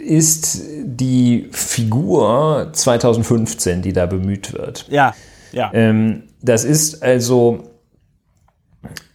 ist 0.05 0.61
die 0.83 1.47
Figur 1.51 2.69
2015, 2.73 3.81
die 3.81 3.93
da 3.93 4.05
bemüht 4.05 4.53
wird. 4.53 4.85
Ja, 4.89 5.15
ja. 5.51 5.71
Ähm, 5.73 6.23
das 6.41 6.63
ist 6.63 7.01
also, 7.01 7.63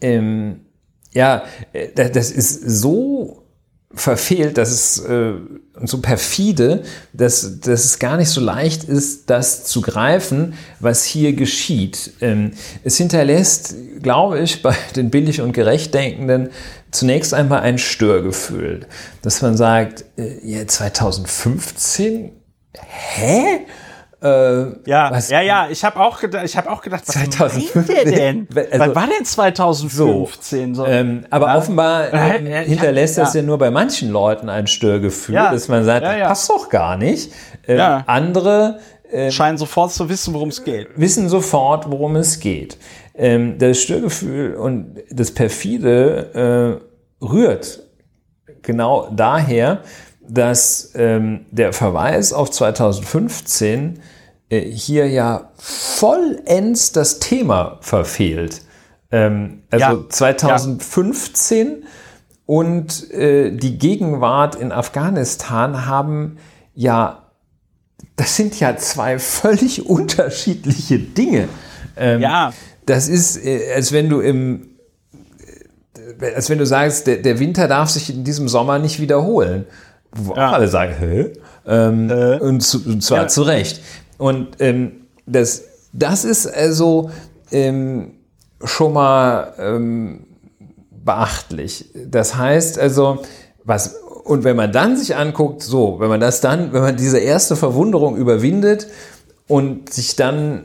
ähm, 0.00 0.62
ja, 1.12 1.44
äh, 1.72 1.88
das 2.10 2.30
ist 2.30 2.62
so 2.62 3.39
verfehlt, 3.92 4.56
dass 4.56 4.70
es 4.70 4.98
äh, 5.00 5.32
so 5.82 6.00
perfide, 6.00 6.82
dass, 7.12 7.60
dass 7.60 7.84
es 7.84 7.98
gar 7.98 8.16
nicht 8.16 8.28
so 8.28 8.40
leicht 8.40 8.84
ist, 8.84 9.28
das 9.30 9.64
zu 9.64 9.80
greifen, 9.80 10.54
was 10.78 11.04
hier 11.04 11.32
geschieht. 11.32 12.12
Ähm, 12.20 12.52
es 12.84 12.96
hinterlässt, 12.98 13.74
glaube 14.00 14.38
ich, 14.40 14.62
bei 14.62 14.76
den 14.96 15.10
billig 15.10 15.40
und 15.40 15.52
gerecht 15.52 15.92
Denkenden 15.92 16.50
zunächst 16.92 17.34
einmal 17.34 17.60
ein 17.60 17.78
Störgefühl, 17.78 18.86
dass 19.22 19.42
man 19.42 19.56
sagt, 19.56 20.04
äh, 20.16 20.38
ja, 20.44 20.66
2015? 20.66 22.32
Hä? 22.76 23.66
Äh, 24.22 24.88
ja, 24.88 25.10
was, 25.10 25.30
ja, 25.30 25.40
ja, 25.40 25.68
ich 25.70 25.82
habe 25.82 25.98
auch 25.98 26.20
gedacht, 26.20 26.44
ich 26.44 26.54
habe 26.54 26.70
auch 26.70 26.82
gedacht, 26.82 27.04
was 27.06 27.14
2015 27.14 28.12
denn? 28.12 28.48
Also, 28.70 28.86
was 28.86 28.94
war 28.94 29.06
denn 29.06 29.24
2015 29.24 30.74
so? 30.74 30.84
Ähm, 30.84 31.24
aber 31.30 31.46
ja. 31.46 31.56
offenbar 31.56 32.12
äh, 32.12 32.64
hinterlässt 32.64 33.16
hab, 33.16 33.24
das 33.24 33.34
ja. 33.34 33.40
ja. 33.40 33.46
nur 33.46 33.56
bei 33.56 33.70
manchen 33.70 34.10
Leuten 34.10 34.50
ein 34.50 34.66
Störgefühl, 34.66 35.36
ja. 35.36 35.50
dass 35.50 35.68
man 35.68 35.84
sagt, 35.84 36.04
das 36.04 36.28
passt 36.28 36.50
doch 36.50 36.68
gar 36.68 36.98
nicht. 36.98 37.32
Äh, 37.66 37.78
andere 37.78 38.80
äh, 39.10 39.30
scheinen 39.30 39.56
sofort 39.56 39.92
zu 39.92 40.08
wissen, 40.10 40.34
worum 40.34 40.50
es 40.50 40.64
geht. 40.64 40.88
Wissen 40.96 41.28
sofort, 41.28 41.90
worum 41.90 42.16
es 42.16 42.40
geht. 42.40 42.76
Ähm, 43.14 43.58
das 43.58 43.80
Störgefühl 43.80 44.54
und 44.54 44.96
das 45.10 45.32
perfide 45.32 46.80
äh, 47.22 47.24
rührt 47.24 47.80
genau 48.62 49.10
daher, 49.10 49.82
dass 50.30 50.92
ähm, 50.94 51.46
der 51.50 51.72
Verweis 51.72 52.32
auf 52.32 52.50
2015 52.50 54.00
äh, 54.48 54.60
hier 54.60 55.08
ja 55.08 55.50
vollends 55.56 56.92
das 56.92 57.18
Thema 57.18 57.78
verfehlt. 57.80 58.62
Ähm, 59.10 59.62
also 59.70 59.86
ja. 59.86 60.08
2015 60.08 61.68
ja. 61.68 61.74
und 62.46 63.10
äh, 63.10 63.50
die 63.50 63.78
Gegenwart 63.78 64.54
in 64.54 64.70
Afghanistan 64.72 65.86
haben 65.86 66.38
ja, 66.74 67.26
das 68.16 68.36
sind 68.36 68.58
ja 68.60 68.76
zwei 68.76 69.18
völlig 69.18 69.86
unterschiedliche 69.90 70.98
Dinge. 70.98 71.48
Ähm, 71.96 72.20
ja. 72.20 72.52
Das 72.86 73.08
ist, 73.08 73.44
äh, 73.44 73.72
als 73.74 73.92
wenn 73.92 74.08
du 74.08 74.20
im 74.20 74.68
äh, 76.20 76.34
als 76.34 76.48
wenn 76.50 76.58
du 76.58 76.66
sagst, 76.66 77.08
der, 77.08 77.16
der 77.16 77.40
Winter 77.40 77.66
darf 77.66 77.90
sich 77.90 78.14
in 78.14 78.22
diesem 78.22 78.48
Sommer 78.48 78.78
nicht 78.78 79.00
wiederholen 79.00 79.66
wo 80.12 80.34
ja. 80.34 80.52
alle 80.52 80.68
sagen, 80.68 80.94
hä? 80.98 81.32
Ähm, 81.66 82.10
äh. 82.10 82.38
und, 82.38 82.60
zu, 82.60 82.84
und, 82.84 83.02
zwar 83.02 83.22
ja. 83.22 83.28
zu 83.28 83.42
Recht. 83.42 83.80
Und 84.18 84.48
ähm, 84.58 84.92
das, 85.26 85.64
das 85.92 86.24
ist 86.24 86.46
also 86.46 87.10
ähm, 87.52 88.12
schon 88.64 88.92
mal 88.92 89.54
ähm, 89.58 90.26
beachtlich. 91.04 91.90
Das 92.06 92.36
heißt 92.36 92.78
also, 92.78 93.22
was, 93.64 93.94
und 94.24 94.44
wenn 94.44 94.56
man 94.56 94.72
dann 94.72 94.96
sich 94.96 95.16
anguckt, 95.16 95.62
so, 95.62 96.00
wenn 96.00 96.08
man 96.08 96.20
das 96.20 96.40
dann, 96.40 96.72
wenn 96.72 96.82
man 96.82 96.96
diese 96.96 97.18
erste 97.18 97.56
Verwunderung 97.56 98.16
überwindet 98.16 98.86
und 99.46 99.92
sich 99.92 100.16
dann 100.16 100.64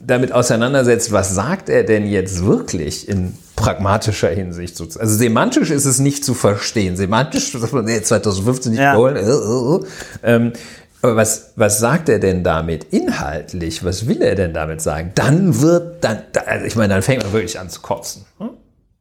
damit 0.00 0.32
auseinandersetzt, 0.32 1.12
was 1.12 1.34
sagt 1.34 1.68
er 1.68 1.84
denn 1.84 2.06
jetzt 2.06 2.44
wirklich 2.44 3.08
in 3.08 3.34
pragmatischer 3.62 4.28
Hinsicht. 4.28 4.80
Also 4.80 5.16
semantisch 5.16 5.70
ist 5.70 5.84
es 5.84 5.98
nicht 5.98 6.24
zu 6.24 6.34
verstehen. 6.34 6.96
Semantisch, 6.96 7.54
nee, 7.54 8.02
2015 8.02 8.72
nicht 8.72 8.80
ja. 8.80 8.96
Äh, 8.96 9.20
äh, 9.20 9.30
äh. 9.30 9.80
Ähm, 10.22 10.52
aber 11.00 11.16
was, 11.16 11.52
was 11.56 11.78
sagt 11.78 12.08
er 12.08 12.18
denn 12.18 12.44
damit 12.44 12.84
inhaltlich? 12.90 13.84
Was 13.84 14.06
will 14.06 14.22
er 14.22 14.34
denn 14.34 14.52
damit 14.52 14.80
sagen? 14.80 15.12
Dann 15.14 15.60
wird, 15.60 16.02
dann, 16.04 16.18
also 16.46 16.66
ich 16.66 16.76
meine, 16.76 16.94
dann 16.94 17.02
fängt 17.02 17.22
man 17.22 17.32
wirklich 17.32 17.58
an 17.58 17.70
zu 17.70 17.80
kotzen. 17.80 18.24
Hm? 18.38 18.50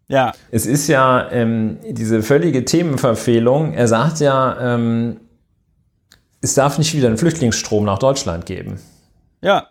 Ja. 0.07 0.33
Es 0.51 0.65
ist 0.65 0.87
ja 0.87 1.31
ähm, 1.31 1.77
diese 1.87 2.21
völlige 2.21 2.65
Themenverfehlung. 2.65 3.73
Er 3.73 3.87
sagt 3.87 4.19
ja, 4.19 4.75
ähm, 4.75 5.21
es 6.41 6.53
darf 6.53 6.77
nicht 6.77 6.95
wieder 6.95 7.07
einen 7.07 7.17
Flüchtlingsstrom 7.17 7.85
nach 7.85 7.99
Deutschland 7.99 8.45
geben. 8.45 8.79
Ja. 9.41 9.67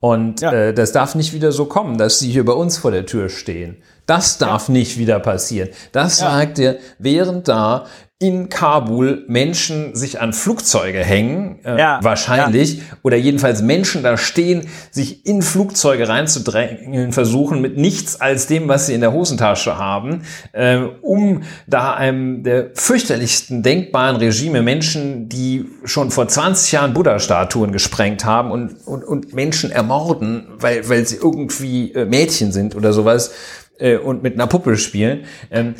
Und 0.00 0.40
ja. 0.40 0.52
äh, 0.52 0.74
das 0.74 0.92
darf 0.92 1.14
nicht 1.14 1.32
wieder 1.32 1.50
so 1.50 1.64
kommen, 1.64 1.98
dass 1.98 2.20
sie 2.20 2.30
hier 2.30 2.44
bei 2.44 2.52
uns 2.52 2.78
vor 2.78 2.90
der 2.92 3.06
Tür 3.06 3.28
stehen. 3.28 3.78
Das 4.06 4.38
darf 4.38 4.68
ja. 4.68 4.72
nicht 4.74 4.96
wieder 4.96 5.18
passieren. 5.18 5.70
Das 5.92 6.20
ja. 6.20 6.30
sagt 6.30 6.58
er, 6.58 6.76
während 6.98 7.48
da 7.48 7.86
in 8.20 8.48
Kabul 8.48 9.24
Menschen 9.28 9.94
sich 9.94 10.20
an 10.20 10.32
Flugzeuge 10.32 11.04
hängen, 11.04 11.60
äh, 11.64 11.78
ja, 11.78 12.00
wahrscheinlich, 12.02 12.78
ja. 12.78 12.82
oder 13.02 13.16
jedenfalls 13.16 13.62
Menschen 13.62 14.02
da 14.02 14.16
stehen, 14.16 14.66
sich 14.90 15.24
in 15.24 15.40
Flugzeuge 15.40 16.08
reinzudrängen, 16.08 17.12
versuchen 17.12 17.60
mit 17.60 17.76
nichts 17.76 18.20
als 18.20 18.48
dem, 18.48 18.66
was 18.66 18.86
sie 18.86 18.94
in 18.94 19.02
der 19.02 19.12
Hosentasche 19.12 19.78
haben, 19.78 20.22
äh, 20.50 20.78
um 21.00 21.44
da 21.68 21.94
einem 21.94 22.42
der 22.42 22.70
fürchterlichsten 22.74 23.62
denkbaren 23.62 24.16
Regime 24.16 24.62
Menschen, 24.62 25.28
die 25.28 25.66
schon 25.84 26.10
vor 26.10 26.26
20 26.26 26.72
Jahren 26.72 26.94
Buddha-Statuen 26.94 27.70
gesprengt 27.70 28.24
haben 28.24 28.50
und, 28.50 28.84
und, 28.84 29.04
und 29.04 29.32
Menschen 29.32 29.70
ermorden, 29.70 30.48
weil, 30.58 30.88
weil 30.88 31.06
sie 31.06 31.16
irgendwie 31.16 31.92
äh, 31.92 32.04
Mädchen 32.04 32.50
sind 32.50 32.74
oder 32.74 32.92
sowas, 32.92 33.30
äh, 33.78 33.96
und 33.96 34.24
mit 34.24 34.34
einer 34.34 34.48
Puppe 34.48 34.76
spielen. 34.76 35.24
Ähm, 35.50 35.76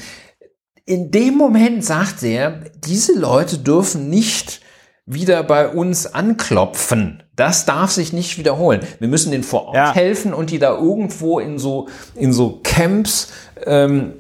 in 0.89 1.11
dem 1.11 1.37
Moment 1.37 1.85
sagt 1.85 2.23
er, 2.23 2.63
diese 2.87 3.13
Leute 3.13 3.59
dürfen 3.59 4.09
nicht 4.09 4.63
wieder 5.05 5.43
bei 5.43 5.69
uns 5.69 6.07
anklopfen. 6.07 7.23
Das 7.37 7.67
darf 7.67 7.91
sich 7.91 8.15
nicht 8.15 8.39
wiederholen. 8.39 8.81
Wir 8.99 9.09
müssen 9.09 9.31
denen 9.31 9.45
vor 9.45 9.67
Ort 9.67 9.77
ja. 9.77 9.95
helfen 9.95 10.33
und 10.33 10.51
die 10.51 10.59
da 10.59 10.75
irgendwo 10.75 11.41
in 11.41 11.59
so, 11.59 11.89
in 12.15 12.33
so 12.33 12.61
Camps, 12.63 13.31
ähm, 13.67 14.15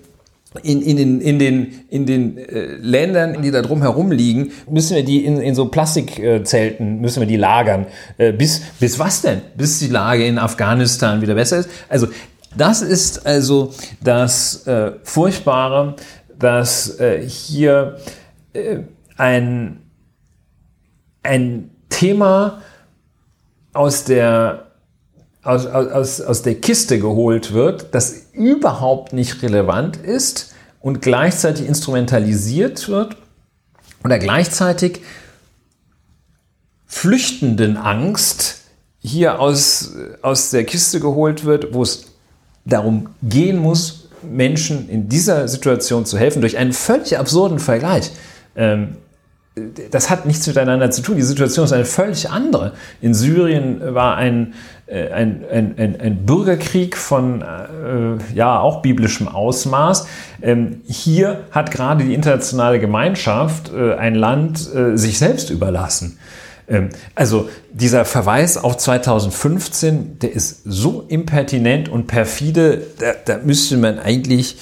in, 0.62 0.82
in 0.82 0.97
den, 0.99 1.20
in 1.23 1.39
den, 1.39 1.85
in 1.89 2.05
den 2.05 2.36
äh, 2.36 2.74
Ländern, 2.77 3.40
die 3.40 3.51
da 3.51 3.62
drum 3.62 3.81
herum 3.81 4.11
liegen, 4.12 4.53
müssen 4.69 4.95
wir 4.95 5.05
die 5.05 5.24
in, 5.24 5.40
in 5.40 5.55
so 5.55 5.69
Plastikzelten, 5.69 7.01
müssen 7.01 7.20
wir 7.20 7.27
die 7.27 7.36
lagern. 7.36 7.86
Äh, 8.19 8.32
bis, 8.32 8.61
bis 8.78 8.99
was 8.99 9.23
denn? 9.23 9.40
Bis 9.57 9.78
die 9.78 9.89
Lage 9.89 10.27
in 10.27 10.39
Afghanistan 10.39 11.23
wieder 11.23 11.35
besser 11.35 11.61
ist? 11.61 11.70
Also, 11.89 12.09
das 12.57 12.82
ist 12.82 13.27
also 13.27 13.73
das 14.03 14.66
äh, 14.66 14.93
Furchtbare 15.03 15.97
dass 16.39 17.01
äh, 17.01 17.27
hier 17.27 17.98
äh, 18.52 18.78
ein, 19.16 19.81
ein 21.23 21.70
Thema 21.89 22.62
aus 23.73 24.05
der, 24.05 24.73
aus, 25.43 25.66
aus, 25.66 26.20
aus 26.20 26.43
der 26.43 26.55
Kiste 26.56 26.98
geholt 26.98 27.52
wird, 27.52 27.94
das 27.94 28.28
überhaupt 28.32 29.12
nicht 29.12 29.43
relevant 29.43 29.97
ist 29.97 30.55
und 30.81 31.02
gleichzeitig 31.02 31.66
instrumentalisiert 31.66 32.89
wird 32.89 33.16
oder 34.05 34.19
gleichzeitig 34.19 35.02
flüchtenden 36.86 37.77
Angst 37.77 38.62
hier 39.01 39.40
aus, 39.40 39.93
aus 40.23 40.51
der 40.51 40.65
Kiste 40.65 41.01
geholt 41.01 41.44
wird, 41.44 41.74
wo 41.74 41.82
es 41.82 42.06
darum 42.65 43.10
gehen 43.23 43.59
muss, 43.59 43.98
Menschen 44.23 44.89
in 44.89 45.09
dieser 45.09 45.49
Situation 45.49 46.07
zu 46.07 46.19
helfen, 46.19 46.40
durch 46.40 46.59
einen 46.59 46.73
völlig 46.73 47.19
absurden 47.19 47.59
Vergleich. 47.59 48.11
Ähm, 48.57 48.97
das 49.90 50.11
hat 50.11 50.27
nichts 50.27 50.47
miteinander 50.47 50.90
zu 50.90 51.03
tun. 51.03 51.16
Die 51.16 51.23
Situation 51.23 51.65
ist 51.65 51.73
eine 51.73 51.85
völlig 51.85 52.31
andere. 52.31 52.73
In 53.01 53.15
Syrien 53.15 53.95
war 53.95 54.16
ein, 54.16 54.55
äh, 54.86 55.11
ein, 55.11 55.45
ein, 55.51 56.01
ein, 56.01 56.27
Bürgerkrieg 56.27 56.97
von 56.97 57.43
äh, 57.43 58.35
ja 58.35 58.61
auch 58.61 58.82
biblischem 58.82 59.28
Ausmaß. 59.28 60.07
Ähm, 60.43 60.82
hier 60.86 61.45
hat 61.51 61.70
gerade 61.70 62.05
die 62.05 62.15
internationale 62.15 62.78
Gemeinschaft 62.78 63.73
äh, 63.73 63.95
ein 63.95 64.15
Land 64.15 64.73
äh, 64.74 64.97
sich 64.97 65.19
selbst 65.19 65.51
überlassen. 65.51 66.19
Ähm, 66.69 66.90
also 67.15 67.49
dieser 67.73 68.05
Verweis 68.05 68.57
auf 68.57 68.77
2015, 68.77 70.19
der 70.19 70.32
ist 70.32 70.62
so 70.65 71.05
impertinent 71.09 71.89
und 71.89 72.07
perfide, 72.07 72.86
da, 72.99 73.12
da 73.24 73.39
müsste 73.39 73.77
man 73.77 73.99
eigentlich, 73.99 74.59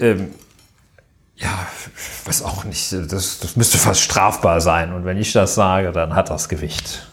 ähm, 0.00 0.30
ja, 1.36 1.66
was 2.24 2.42
auch 2.42 2.64
nicht, 2.64 2.92
das, 2.92 3.40
das 3.40 3.56
müsste 3.56 3.78
fast 3.78 4.00
strafbar 4.00 4.60
sein. 4.60 4.92
Und 4.92 5.04
wenn 5.04 5.18
ich 5.18 5.32
das 5.32 5.54
sage, 5.54 5.92
dann 5.92 6.14
hat 6.14 6.30
das 6.30 6.48
Gewicht. 6.48 7.06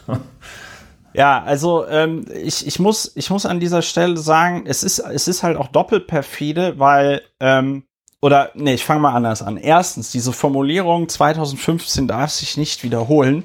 Ja, 1.12 1.42
also 1.42 1.86
ähm, 1.88 2.24
ich, 2.32 2.66
ich, 2.66 2.78
muss, 2.78 3.12
ich 3.16 3.30
muss 3.30 3.44
an 3.44 3.58
dieser 3.58 3.82
Stelle 3.82 4.16
sagen, 4.16 4.64
es 4.66 4.84
ist, 4.84 5.00
es 5.00 5.26
ist 5.26 5.42
halt 5.42 5.56
auch 5.56 5.68
doppelt 5.68 6.06
perfide, 6.06 6.78
weil, 6.78 7.22
ähm, 7.40 7.82
oder 8.22 8.50
nee, 8.54 8.74
ich 8.74 8.84
fange 8.84 9.00
mal 9.00 9.14
anders 9.14 9.42
an. 9.42 9.56
Erstens, 9.56 10.12
diese 10.12 10.32
Formulierung 10.32 11.08
2015 11.08 12.06
darf 12.06 12.30
sich 12.30 12.56
nicht 12.56 12.84
wiederholen, 12.84 13.44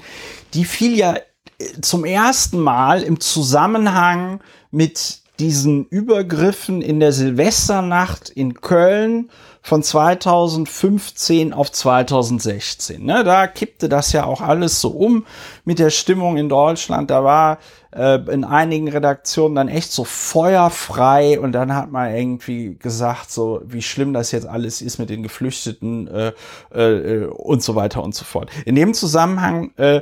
die 0.56 0.66
fiel 0.66 0.98
ja 0.98 1.16
äh, 1.16 1.82
zum 1.82 2.06
ersten 2.06 2.60
Mal 2.60 3.04
im 3.04 3.20
Zusammenhang 3.20 4.40
mit 4.72 5.20
diesen 5.40 5.86
Übergriffen 5.88 6.82
in 6.82 7.02
der 7.02 7.12
Silvesternacht 7.12 8.30
in 8.30 8.62
Köln 8.62 9.30
von 9.62 9.84
2015 9.84 11.52
auf 11.52 11.72
2016. 11.72 13.04
Ne? 13.04 13.24
Da 13.24 13.48
kippte 13.48 13.90
das 13.90 14.14
ja 14.14 14.24
auch 14.26 14.40
alles 14.40 14.80
so 14.80 14.90
um 14.90 15.26
mit 15.66 15.80
der 15.80 15.90
Stimmung 15.90 16.38
in 16.38 16.48
Deutschland. 16.48 17.12
Da 17.12 17.24
war 17.24 17.58
äh, 17.96 18.20
in 18.30 18.44
einigen 18.44 18.88
Redaktionen 18.88 19.56
dann 19.56 19.68
echt 19.68 19.92
so 19.92 20.04
feuerfrei 20.04 21.40
und 21.40 21.54
dann 21.54 21.74
hat 21.74 21.92
man 21.92 22.14
irgendwie 22.14 22.76
gesagt, 22.78 23.32
so 23.32 23.62
wie 23.66 23.82
schlimm 23.82 24.14
das 24.14 24.32
jetzt 24.32 24.48
alles 24.48 24.82
ist 24.82 25.00
mit 25.00 25.10
den 25.10 25.24
Geflüchteten 25.24 26.08
äh, 26.08 26.34
äh, 26.74 27.26
und 27.28 27.64
so 27.64 27.76
weiter 27.76 28.04
und 28.04 28.14
so 28.14 28.26
fort. 28.26 28.50
In 28.66 28.76
dem 28.76 28.94
Zusammenhang 28.94 29.72
äh, 29.78 30.02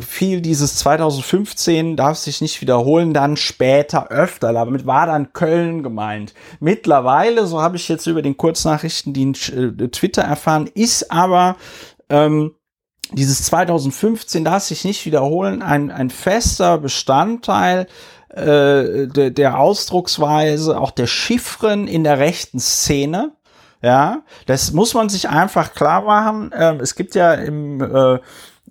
fiel 0.00 0.40
dieses 0.40 0.76
2015, 0.76 1.96
darf 1.96 2.16
sich 2.16 2.40
nicht 2.40 2.60
wiederholen, 2.60 3.12
dann 3.12 3.36
später 3.36 4.08
öfter. 4.08 4.52
Damit 4.52 4.86
war 4.86 5.06
dann 5.06 5.32
Köln 5.32 5.82
gemeint. 5.82 6.34
Mittlerweile, 6.58 7.46
so 7.46 7.60
habe 7.60 7.76
ich 7.76 7.88
jetzt 7.88 8.06
über 8.06 8.22
den 8.22 8.36
Kurznachrichtendienst 8.36 9.50
äh, 9.50 9.88
Twitter 9.88 10.22
erfahren, 10.22 10.68
ist 10.72 11.10
aber 11.10 11.56
ähm, 12.08 12.52
dieses 13.12 13.44
2015 13.44 14.44
darf 14.44 14.64
sich 14.64 14.84
nicht 14.84 15.04
wiederholen, 15.06 15.62
ein, 15.62 15.90
ein 15.90 16.10
fester 16.10 16.78
Bestandteil 16.78 17.86
äh, 18.28 19.06
de, 19.06 19.30
der 19.30 19.58
Ausdrucksweise, 19.58 20.78
auch 20.78 20.90
der 20.90 21.06
Chiffren 21.06 21.88
in 21.88 22.04
der 22.04 22.18
rechten 22.18 22.60
Szene. 22.60 23.32
Ja, 23.82 24.22
das 24.46 24.72
muss 24.72 24.92
man 24.94 25.08
sich 25.08 25.28
einfach 25.28 25.72
klar 25.72 26.02
machen. 26.02 26.50
Ähm, 26.54 26.80
es 26.80 26.94
gibt 26.94 27.14
ja 27.14 27.32
im 27.32 27.80
äh, 27.80 28.18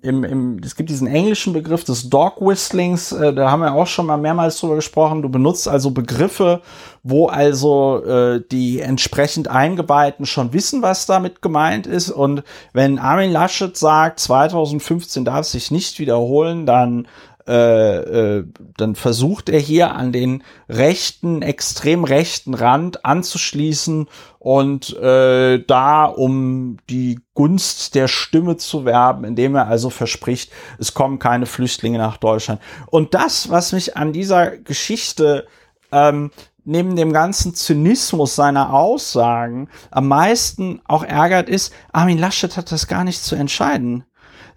im, 0.02 0.24
im, 0.24 0.60
es 0.64 0.76
gibt 0.76 0.88
diesen 0.88 1.06
englischen 1.06 1.52
Begriff 1.52 1.84
des 1.84 2.08
Dog 2.08 2.40
Whistlings, 2.40 3.12
äh, 3.12 3.34
da 3.34 3.50
haben 3.50 3.60
wir 3.60 3.74
auch 3.74 3.86
schon 3.86 4.06
mal 4.06 4.16
mehrmals 4.16 4.58
drüber 4.58 4.76
gesprochen. 4.76 5.20
Du 5.20 5.28
benutzt 5.28 5.68
also 5.68 5.90
Begriffe, 5.90 6.62
wo 7.02 7.26
also 7.26 8.02
äh, 8.04 8.42
die 8.50 8.80
entsprechend 8.80 9.48
Eingeweihten 9.48 10.24
schon 10.24 10.52
wissen, 10.52 10.80
was 10.80 11.06
damit 11.06 11.42
gemeint 11.42 11.86
ist. 11.86 12.10
Und 12.10 12.42
wenn 12.72 12.98
Armin 12.98 13.30
Laschet 13.30 13.76
sagt, 13.76 14.20
2015 14.20 15.24
darf 15.24 15.46
sich 15.46 15.70
nicht 15.70 15.98
wiederholen, 15.98 16.64
dann 16.64 17.06
äh, 17.50 18.36
äh, 18.38 18.44
dann 18.76 18.94
versucht 18.94 19.48
er 19.48 19.58
hier 19.58 19.96
an 19.96 20.12
den 20.12 20.44
rechten, 20.68 21.42
extrem 21.42 22.04
rechten 22.04 22.54
Rand 22.54 23.04
anzuschließen 23.04 24.06
und 24.38 24.96
äh, 24.96 25.58
da 25.66 26.04
um 26.04 26.76
die 26.88 27.18
Gunst 27.34 27.96
der 27.96 28.06
Stimme 28.06 28.56
zu 28.56 28.84
werben, 28.84 29.24
indem 29.24 29.56
er 29.56 29.66
also 29.66 29.90
verspricht, 29.90 30.52
es 30.78 30.94
kommen 30.94 31.18
keine 31.18 31.46
Flüchtlinge 31.46 31.98
nach 31.98 32.18
Deutschland. 32.18 32.60
Und 32.86 33.14
das, 33.14 33.50
was 33.50 33.72
mich 33.72 33.96
an 33.96 34.12
dieser 34.12 34.56
Geschichte 34.56 35.48
ähm, 35.90 36.30
neben 36.64 36.94
dem 36.94 37.12
ganzen 37.12 37.56
Zynismus 37.56 38.36
seiner 38.36 38.72
Aussagen 38.72 39.68
am 39.90 40.06
meisten 40.06 40.82
auch 40.86 41.02
ärgert, 41.02 41.48
ist, 41.48 41.72
Armin 41.92 42.18
Laschet 42.18 42.56
hat 42.56 42.70
das 42.70 42.86
gar 42.86 43.02
nicht 43.02 43.24
zu 43.24 43.34
entscheiden. 43.34 44.04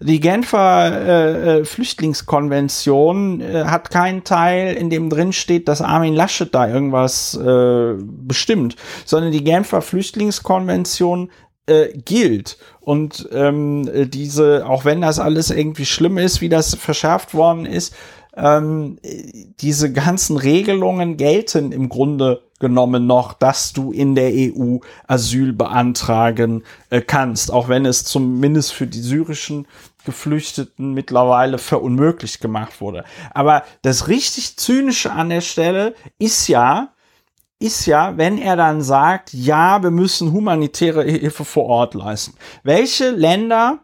Die 0.06 0.20
Genfer 0.20 0.92
äh, 0.92 1.60
äh, 1.60 1.64
Flüchtlingskonvention 1.64 3.40
äh, 3.40 3.64
hat 3.64 3.90
keinen 3.90 4.22
Teil, 4.22 4.74
in 4.74 4.90
dem 4.90 5.08
drin 5.08 5.32
steht, 5.32 5.66
dass 5.66 5.80
Armin 5.80 6.12
Laschet 6.12 6.54
da 6.54 6.68
irgendwas 6.68 7.34
äh, 7.34 7.94
bestimmt, 7.98 8.76
sondern 9.06 9.32
die 9.32 9.42
Genfer 9.42 9.80
Flüchtlingskonvention 9.80 11.30
äh, 11.64 11.88
gilt. 11.96 12.58
Und 12.80 13.30
ähm, 13.32 13.88
diese, 14.10 14.66
auch 14.68 14.84
wenn 14.84 15.00
das 15.00 15.18
alles 15.18 15.48
irgendwie 15.50 15.86
schlimm 15.86 16.18
ist, 16.18 16.42
wie 16.42 16.50
das 16.50 16.74
verschärft 16.74 17.32
worden 17.32 17.64
ist, 17.64 17.94
ähm, 18.36 18.98
diese 19.60 19.90
ganzen 19.90 20.36
Regelungen 20.36 21.16
gelten 21.16 21.72
im 21.72 21.88
Grunde 21.88 22.42
genommen 22.60 23.06
noch, 23.06 23.32
dass 23.32 23.72
du 23.72 23.92
in 23.92 24.14
der 24.14 24.32
EU 24.32 24.78
Asyl 25.06 25.52
beantragen 25.52 26.62
äh, 26.90 27.00
kannst, 27.00 27.50
auch 27.50 27.68
wenn 27.68 27.86
es 27.86 28.04
zumindest 28.04 28.72
für 28.72 28.86
die 28.86 29.00
syrischen 29.00 29.66
Geflüchteten 30.04 30.92
mittlerweile 30.92 31.58
verunmöglicht 31.58 32.40
gemacht 32.40 32.80
wurde. 32.80 33.04
Aber 33.32 33.64
das 33.82 34.08
richtig 34.08 34.56
zynische 34.56 35.12
an 35.12 35.30
der 35.30 35.40
Stelle 35.40 35.94
ist 36.18 36.48
ja, 36.48 36.88
ist 37.58 37.86
ja, 37.86 38.16
wenn 38.16 38.38
er 38.38 38.56
dann 38.56 38.82
sagt, 38.82 39.32
ja, 39.32 39.82
wir 39.82 39.90
müssen 39.90 40.32
humanitäre 40.32 41.04
Hilfe 41.04 41.44
vor 41.44 41.64
Ort 41.66 41.94
leisten. 41.94 42.34
Welche 42.62 43.10
Länder 43.10 43.80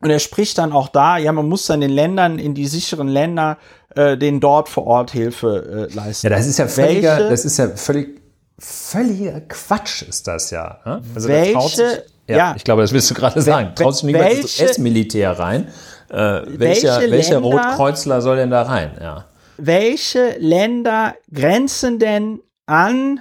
und 0.00 0.10
er 0.10 0.18
spricht 0.18 0.58
dann 0.58 0.72
auch 0.72 0.88
da, 0.88 1.16
ja, 1.16 1.32
man 1.32 1.48
muss 1.48 1.66
dann 1.66 1.80
den 1.80 1.90
Ländern, 1.90 2.38
in 2.38 2.54
die 2.54 2.66
sicheren 2.66 3.08
Länder, 3.08 3.58
äh, 3.94 4.18
den 4.18 4.40
dort 4.40 4.68
vor 4.68 4.86
Ort 4.86 5.10
Hilfe 5.10 5.88
äh, 5.90 5.94
leisten. 5.94 6.26
Ja, 6.26 6.36
das 6.36 6.46
ist 6.46 6.58
ja 6.58 6.68
völliger, 6.68 7.16
Welche, 7.16 7.30
das 7.30 7.44
ist 7.44 7.56
ja 7.56 7.68
völlig, 7.70 8.20
völliger 8.58 9.40
Quatsch 9.40 10.02
ist 10.02 10.26
das 10.28 10.50
ja. 10.50 10.80
Ne? 10.84 11.02
Also 11.14 11.28
welche, 11.28 11.68
sich, 11.68 12.02
ja, 12.28 12.36
ja, 12.36 12.54
ich 12.56 12.64
glaube, 12.64 12.82
das 12.82 12.92
willst 12.92 13.10
du 13.10 13.14
gerade 13.14 13.40
sagen. 13.40 13.72
Sich 13.76 14.02
nicht 14.02 14.12
mehr 14.12 14.30
ins 14.30 14.60
US-Militär 14.60 15.38
rein. 15.38 15.68
Äh, 16.08 16.14
welcher, 16.14 17.00
welche 17.00 17.10
welcher 17.10 17.40
Länder, 17.40 17.58
Rotkreuzler 17.58 18.20
soll 18.20 18.36
denn 18.36 18.50
da 18.50 18.62
rein? 18.62 18.96
Ja. 19.00 19.26
Welche 19.56 20.36
Länder 20.38 21.14
grenzen 21.32 21.98
denn 21.98 22.40
an 22.66 23.20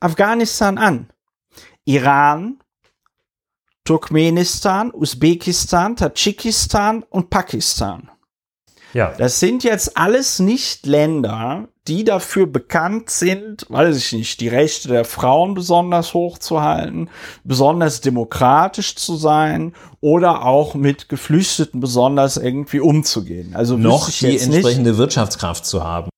Afghanistan 0.00 0.78
an? 0.78 1.08
Iran, 1.84 2.58
Turkmenistan, 3.84 4.92
Usbekistan, 4.92 5.96
Tadschikistan 5.96 7.02
und 7.02 7.30
Pakistan. 7.30 8.10
Ja. 8.92 9.14
Das 9.18 9.40
sind 9.40 9.64
jetzt 9.64 9.96
alles 9.96 10.38
nicht 10.38 10.86
Länder, 10.86 11.68
die 11.88 12.04
dafür 12.04 12.46
bekannt 12.46 13.10
sind, 13.10 13.66
weiß 13.68 13.96
ich 13.96 14.12
nicht, 14.12 14.40
die 14.40 14.48
Rechte 14.48 14.88
der 14.88 15.04
Frauen 15.04 15.54
besonders 15.54 16.14
hochzuhalten, 16.14 17.10
besonders 17.42 18.00
demokratisch 18.00 18.94
zu 18.94 19.16
sein 19.16 19.74
oder 20.00 20.44
auch 20.44 20.74
mit 20.74 21.08
Geflüchteten 21.08 21.80
besonders 21.80 22.36
irgendwie 22.36 22.80
umzugehen. 22.80 23.56
Also 23.56 23.76
noch 23.76 24.08
die 24.10 24.38
entsprechende 24.38 24.90
nicht, 24.90 24.98
Wirtschaftskraft 24.98 25.66
zu 25.66 25.82
haben. 25.82 26.08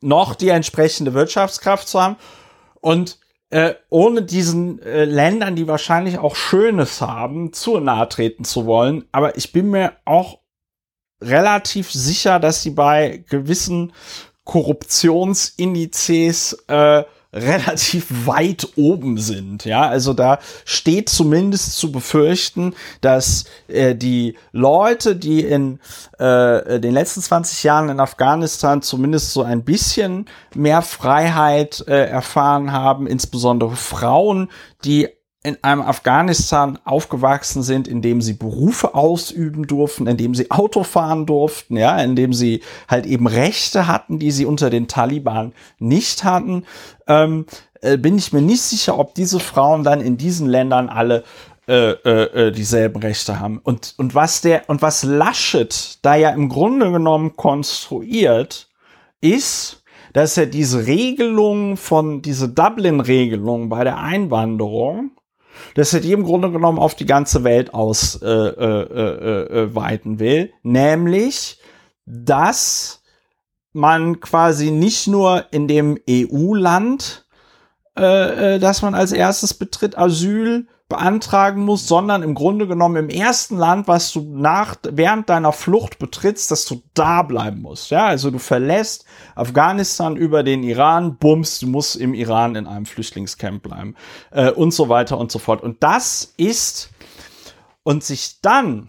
Noch 0.00 0.34
die 0.36 0.48
entsprechende 0.48 1.12
Wirtschaftskraft 1.12 1.88
zu 1.88 2.00
haben. 2.00 2.16
Und 2.80 3.18
äh, 3.50 3.74
ohne 3.88 4.22
diesen 4.22 4.80
äh, 4.80 5.04
Ländern, 5.04 5.56
die 5.56 5.66
wahrscheinlich 5.66 6.18
auch 6.18 6.36
Schönes 6.36 7.00
haben, 7.00 7.52
zu 7.52 7.80
nahe 7.80 8.08
treten 8.08 8.44
zu 8.44 8.64
wollen. 8.64 9.04
Aber 9.10 9.36
ich 9.36 9.52
bin 9.52 9.70
mir 9.70 9.94
auch 10.04 10.38
relativ 11.20 11.90
sicher, 11.90 12.38
dass 12.38 12.62
sie 12.62 12.70
bei 12.70 13.24
gewissen 13.28 13.92
Korruptionsindizes 14.50 16.64
äh, 16.66 17.04
relativ 17.32 18.26
weit 18.26 18.66
oben 18.74 19.16
sind. 19.16 19.64
Ja, 19.64 19.82
also 19.82 20.12
da 20.12 20.40
steht 20.64 21.08
zumindest 21.08 21.76
zu 21.76 21.92
befürchten, 21.92 22.74
dass 23.00 23.44
äh, 23.68 23.94
die 23.94 24.36
Leute, 24.50 25.14
die 25.14 25.44
in 25.44 25.78
äh, 26.18 26.80
den 26.80 26.92
letzten 26.92 27.20
20 27.20 27.62
Jahren 27.62 27.90
in 27.90 28.00
Afghanistan 28.00 28.82
zumindest 28.82 29.32
so 29.32 29.44
ein 29.44 29.62
bisschen 29.62 30.26
mehr 30.56 30.82
Freiheit 30.82 31.84
äh, 31.86 32.06
erfahren 32.06 32.72
haben, 32.72 33.06
insbesondere 33.06 33.76
Frauen, 33.76 34.50
die 34.84 35.10
in 35.42 35.56
einem 35.62 35.80
Afghanistan 35.80 36.78
aufgewachsen 36.84 37.62
sind, 37.62 37.88
in 37.88 38.02
dem 38.02 38.20
sie 38.20 38.34
Berufe 38.34 38.94
ausüben 38.94 39.66
durften, 39.66 40.06
in 40.06 40.18
dem 40.18 40.34
sie 40.34 40.50
Auto 40.50 40.84
fahren 40.84 41.24
durften, 41.24 41.78
ja, 41.78 41.96
in 41.98 42.14
dem 42.14 42.34
sie 42.34 42.60
halt 42.88 43.06
eben 43.06 43.26
Rechte 43.26 43.86
hatten, 43.86 44.18
die 44.18 44.32
sie 44.32 44.44
unter 44.44 44.68
den 44.68 44.86
Taliban 44.86 45.54
nicht 45.78 46.24
hatten, 46.24 46.64
ähm, 47.06 47.46
äh, 47.80 47.96
bin 47.96 48.18
ich 48.18 48.34
mir 48.34 48.42
nicht 48.42 48.60
sicher, 48.60 48.98
ob 48.98 49.14
diese 49.14 49.40
Frauen 49.40 49.82
dann 49.82 50.02
in 50.02 50.18
diesen 50.18 50.46
Ländern 50.46 50.90
alle 50.90 51.24
äh, 51.66 51.92
äh, 51.92 52.48
äh 52.48 52.52
dieselben 52.52 53.00
Rechte 53.00 53.40
haben. 53.40 53.60
Und, 53.62 53.94
und 53.96 54.14
was 54.14 54.42
der, 54.42 54.68
und 54.68 54.82
was 54.82 55.04
Laschet 55.04 55.98
da 56.02 56.16
ja 56.16 56.30
im 56.30 56.50
Grunde 56.50 56.92
genommen 56.92 57.34
konstruiert, 57.36 58.68
ist, 59.22 59.82
dass 60.12 60.36
er 60.36 60.46
diese 60.46 60.86
Regelung 60.86 61.78
von, 61.78 62.20
diese 62.20 62.48
Dublin-Regelung 62.50 63.70
bei 63.70 63.84
der 63.84 63.98
Einwanderung 63.98 65.12
das 65.74 65.94
er 65.94 66.00
die 66.00 66.12
im 66.12 66.24
Grunde 66.24 66.50
genommen 66.50 66.78
auf 66.78 66.94
die 66.94 67.06
ganze 67.06 67.44
Welt 67.44 67.74
ausweiten 67.74 68.58
äh, 68.60 69.64
äh, 69.64 70.14
äh, 70.14 70.18
will, 70.18 70.52
nämlich, 70.62 71.58
dass 72.06 73.02
man 73.72 74.20
quasi 74.20 74.70
nicht 74.70 75.06
nur 75.06 75.46
in 75.52 75.68
dem 75.68 75.98
EU-Land, 76.08 77.24
dass 77.94 78.82
man 78.82 78.94
als 78.94 79.12
erstes 79.12 79.54
betritt, 79.54 79.96
Asyl 79.96 80.66
beantragen 80.90 81.64
musst, 81.64 81.86
sondern 81.88 82.22
im 82.22 82.34
Grunde 82.34 82.66
genommen 82.66 82.96
im 82.96 83.08
ersten 83.08 83.56
Land, 83.56 83.88
was 83.88 84.12
du 84.12 84.20
nach, 84.20 84.76
während 84.82 85.30
deiner 85.30 85.52
Flucht 85.52 85.98
betrittst, 85.98 86.50
dass 86.50 86.66
du 86.66 86.82
da 86.92 87.22
bleiben 87.22 87.62
musst. 87.62 87.90
Ja, 87.90 88.06
also 88.06 88.30
du 88.30 88.38
verlässt 88.38 89.06
Afghanistan 89.34 90.16
über 90.16 90.42
den 90.42 90.62
Iran, 90.62 91.16
bums, 91.16 91.60
du 91.60 91.68
musst 91.68 91.96
im 91.96 92.12
Iran 92.12 92.56
in 92.56 92.66
einem 92.66 92.84
Flüchtlingscamp 92.84 93.62
bleiben 93.62 93.94
äh, 94.32 94.50
und 94.50 94.74
so 94.74 94.90
weiter 94.90 95.16
und 95.16 95.32
so 95.32 95.38
fort. 95.38 95.62
Und 95.62 95.82
das 95.82 96.34
ist, 96.36 96.90
und 97.84 98.04
sich 98.04 98.40
dann 98.42 98.88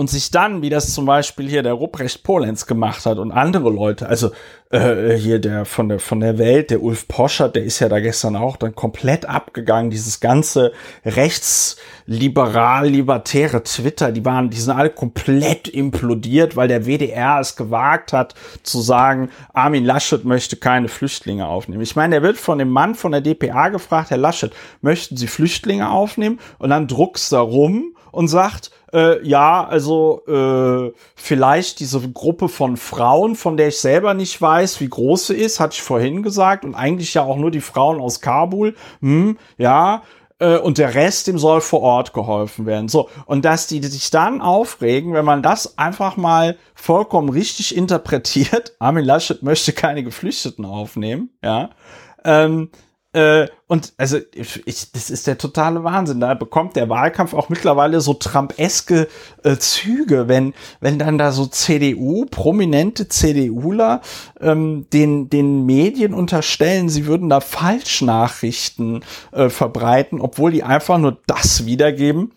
und 0.00 0.08
sich 0.08 0.30
dann, 0.30 0.62
wie 0.62 0.70
das 0.70 0.94
zum 0.94 1.04
Beispiel 1.04 1.46
hier 1.46 1.62
der 1.62 1.74
Ruprecht 1.74 2.22
Polenz 2.22 2.64
gemacht 2.64 3.04
hat 3.04 3.18
und 3.18 3.32
andere 3.32 3.68
Leute, 3.68 4.08
also 4.08 4.30
äh, 4.70 5.12
hier 5.12 5.40
der 5.40 5.66
von 5.66 5.90
der 5.90 6.00
von 6.00 6.20
der 6.20 6.38
Welt, 6.38 6.70
der 6.70 6.82
Ulf 6.82 7.06
Poschert, 7.06 7.54
der 7.54 7.64
ist 7.64 7.80
ja 7.80 7.90
da 7.90 8.00
gestern 8.00 8.34
auch 8.34 8.56
dann 8.56 8.74
komplett 8.74 9.26
abgegangen. 9.26 9.90
Dieses 9.90 10.20
ganze 10.20 10.72
rechtsliberal 11.04 12.88
libertäre 12.88 13.62
Twitter, 13.62 14.10
die 14.10 14.24
waren, 14.24 14.48
die 14.48 14.56
sind 14.56 14.74
alle 14.74 14.88
komplett 14.88 15.68
implodiert, 15.68 16.56
weil 16.56 16.68
der 16.68 16.86
WDR 16.86 17.38
es 17.38 17.54
gewagt 17.54 18.14
hat 18.14 18.34
zu 18.62 18.80
sagen, 18.80 19.28
Armin 19.52 19.84
Laschet 19.84 20.24
möchte 20.24 20.56
keine 20.56 20.88
Flüchtlinge 20.88 21.46
aufnehmen. 21.46 21.82
Ich 21.82 21.94
meine, 21.94 22.14
der 22.14 22.22
wird 22.22 22.38
von 22.38 22.56
dem 22.56 22.70
Mann 22.70 22.94
von 22.94 23.12
der 23.12 23.20
DPA 23.20 23.68
gefragt, 23.68 24.08
Herr 24.08 24.16
Laschet, 24.16 24.52
möchten 24.80 25.18
Sie 25.18 25.26
Flüchtlinge 25.26 25.90
aufnehmen? 25.90 26.40
Und 26.58 26.70
dann 26.70 26.88
druckst 26.88 27.34
da 27.34 27.42
rum 27.42 27.94
und 28.12 28.28
sagt, 28.28 28.70
äh, 28.92 29.26
ja, 29.26 29.64
also 29.64 30.22
äh, 30.26 30.92
vielleicht 31.14 31.80
diese 31.80 32.00
Gruppe 32.10 32.48
von 32.48 32.76
Frauen, 32.76 33.36
von 33.36 33.56
der 33.56 33.68
ich 33.68 33.78
selber 33.78 34.14
nicht 34.14 34.40
weiß, 34.40 34.80
wie 34.80 34.88
groß 34.88 35.28
sie 35.28 35.36
ist, 35.36 35.60
hatte 35.60 35.74
ich 35.74 35.82
vorhin 35.82 36.22
gesagt, 36.22 36.64
und 36.64 36.74
eigentlich 36.74 37.14
ja 37.14 37.22
auch 37.22 37.36
nur 37.36 37.50
die 37.50 37.60
Frauen 37.60 38.00
aus 38.00 38.20
Kabul, 38.20 38.74
hm, 39.00 39.38
ja, 39.58 40.02
äh, 40.40 40.58
und 40.58 40.78
der 40.78 40.94
Rest, 40.94 41.28
dem 41.28 41.38
soll 41.38 41.60
vor 41.60 41.82
Ort 41.82 42.12
geholfen 42.12 42.66
werden. 42.66 42.88
So, 42.88 43.08
und 43.26 43.44
dass 43.44 43.68
die 43.68 43.82
sich 43.84 44.10
dann 44.10 44.40
aufregen, 44.40 45.12
wenn 45.14 45.24
man 45.24 45.42
das 45.42 45.78
einfach 45.78 46.16
mal 46.16 46.56
vollkommen 46.74 47.28
richtig 47.28 47.76
interpretiert, 47.76 48.74
Armin 48.80 49.04
Laschet 49.04 49.42
möchte 49.42 49.72
keine 49.72 50.02
Geflüchteten 50.02 50.64
aufnehmen, 50.64 51.30
ja, 51.42 51.70
ähm, 52.24 52.70
äh, 53.12 53.48
und 53.66 53.92
also 53.96 54.18
ich, 54.32 54.92
das 54.92 55.10
ist 55.10 55.26
der 55.26 55.36
totale 55.36 55.82
Wahnsinn. 55.82 56.20
Da 56.20 56.34
bekommt 56.34 56.76
der 56.76 56.88
Wahlkampf 56.88 57.34
auch 57.34 57.48
mittlerweile 57.48 58.00
so 58.00 58.14
Trump-eske 58.14 59.08
äh, 59.42 59.56
Züge, 59.56 60.28
wenn, 60.28 60.54
wenn 60.80 61.00
dann 61.00 61.18
da 61.18 61.32
so 61.32 61.46
CDU, 61.46 62.26
prominente 62.26 63.08
CDUler 63.08 64.00
ähm, 64.40 64.86
den, 64.92 65.28
den 65.28 65.66
Medien 65.66 66.14
unterstellen, 66.14 66.88
sie 66.88 67.06
würden 67.06 67.28
da 67.28 67.40
Falschnachrichten 67.40 69.04
äh, 69.32 69.48
verbreiten, 69.48 70.20
obwohl 70.20 70.52
die 70.52 70.62
einfach 70.62 70.98
nur 70.98 71.18
das 71.26 71.66
wiedergeben, 71.66 72.32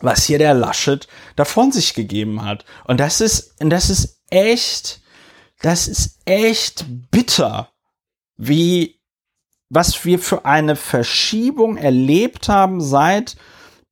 was 0.00 0.24
hier 0.24 0.38
der 0.38 0.54
Laschet 0.54 1.06
davon 1.36 1.70
sich 1.70 1.94
gegeben 1.94 2.44
hat. 2.44 2.64
Und 2.84 2.98
das 2.98 3.20
ist, 3.20 3.54
das 3.60 3.88
ist 3.88 4.20
echt, 4.30 5.00
das 5.60 5.86
ist 5.86 6.18
echt 6.24 6.86
bitter, 7.12 7.68
wie 8.36 9.01
was 9.72 10.04
wir 10.04 10.18
für 10.18 10.44
eine 10.44 10.76
Verschiebung 10.76 11.78
erlebt 11.78 12.50
haben 12.50 12.82
seit 12.82 13.36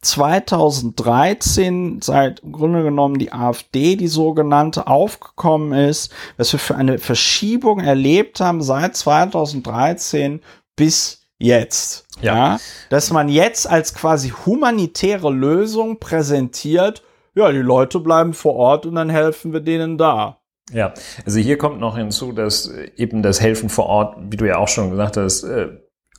2013, 0.02 2.02
seit 2.02 2.40
im 2.40 2.52
Grunde 2.52 2.82
genommen 2.82 3.18
die 3.18 3.32
AfD, 3.32 3.96
die 3.96 4.08
sogenannte, 4.08 4.86
aufgekommen 4.86 5.72
ist, 5.72 6.12
was 6.36 6.52
wir 6.52 6.58
für 6.58 6.76
eine 6.76 6.98
Verschiebung 6.98 7.80
erlebt 7.80 8.40
haben 8.40 8.62
seit 8.62 8.94
2013 8.94 10.42
bis 10.76 11.22
jetzt. 11.38 12.06
Ja. 12.20 12.34
ja. 12.34 12.58
Dass 12.90 13.10
man 13.10 13.30
jetzt 13.30 13.66
als 13.66 13.94
quasi 13.94 14.34
humanitäre 14.44 15.30
Lösung 15.30 15.98
präsentiert, 15.98 17.02
ja, 17.34 17.50
die 17.50 17.58
Leute 17.58 18.00
bleiben 18.00 18.34
vor 18.34 18.54
Ort 18.54 18.84
und 18.84 18.96
dann 18.96 19.08
helfen 19.08 19.54
wir 19.54 19.60
denen 19.60 19.96
da. 19.96 20.39
Ja, 20.72 20.94
also 21.24 21.38
hier 21.38 21.58
kommt 21.58 21.80
noch 21.80 21.96
hinzu, 21.96 22.32
dass 22.32 22.70
eben 22.96 23.22
das 23.22 23.40
Helfen 23.40 23.68
vor 23.68 23.86
Ort, 23.86 24.16
wie 24.30 24.36
du 24.36 24.46
ja 24.46 24.58
auch 24.58 24.68
schon 24.68 24.90
gesagt 24.90 25.16
hast, 25.16 25.42
äh, 25.42 25.68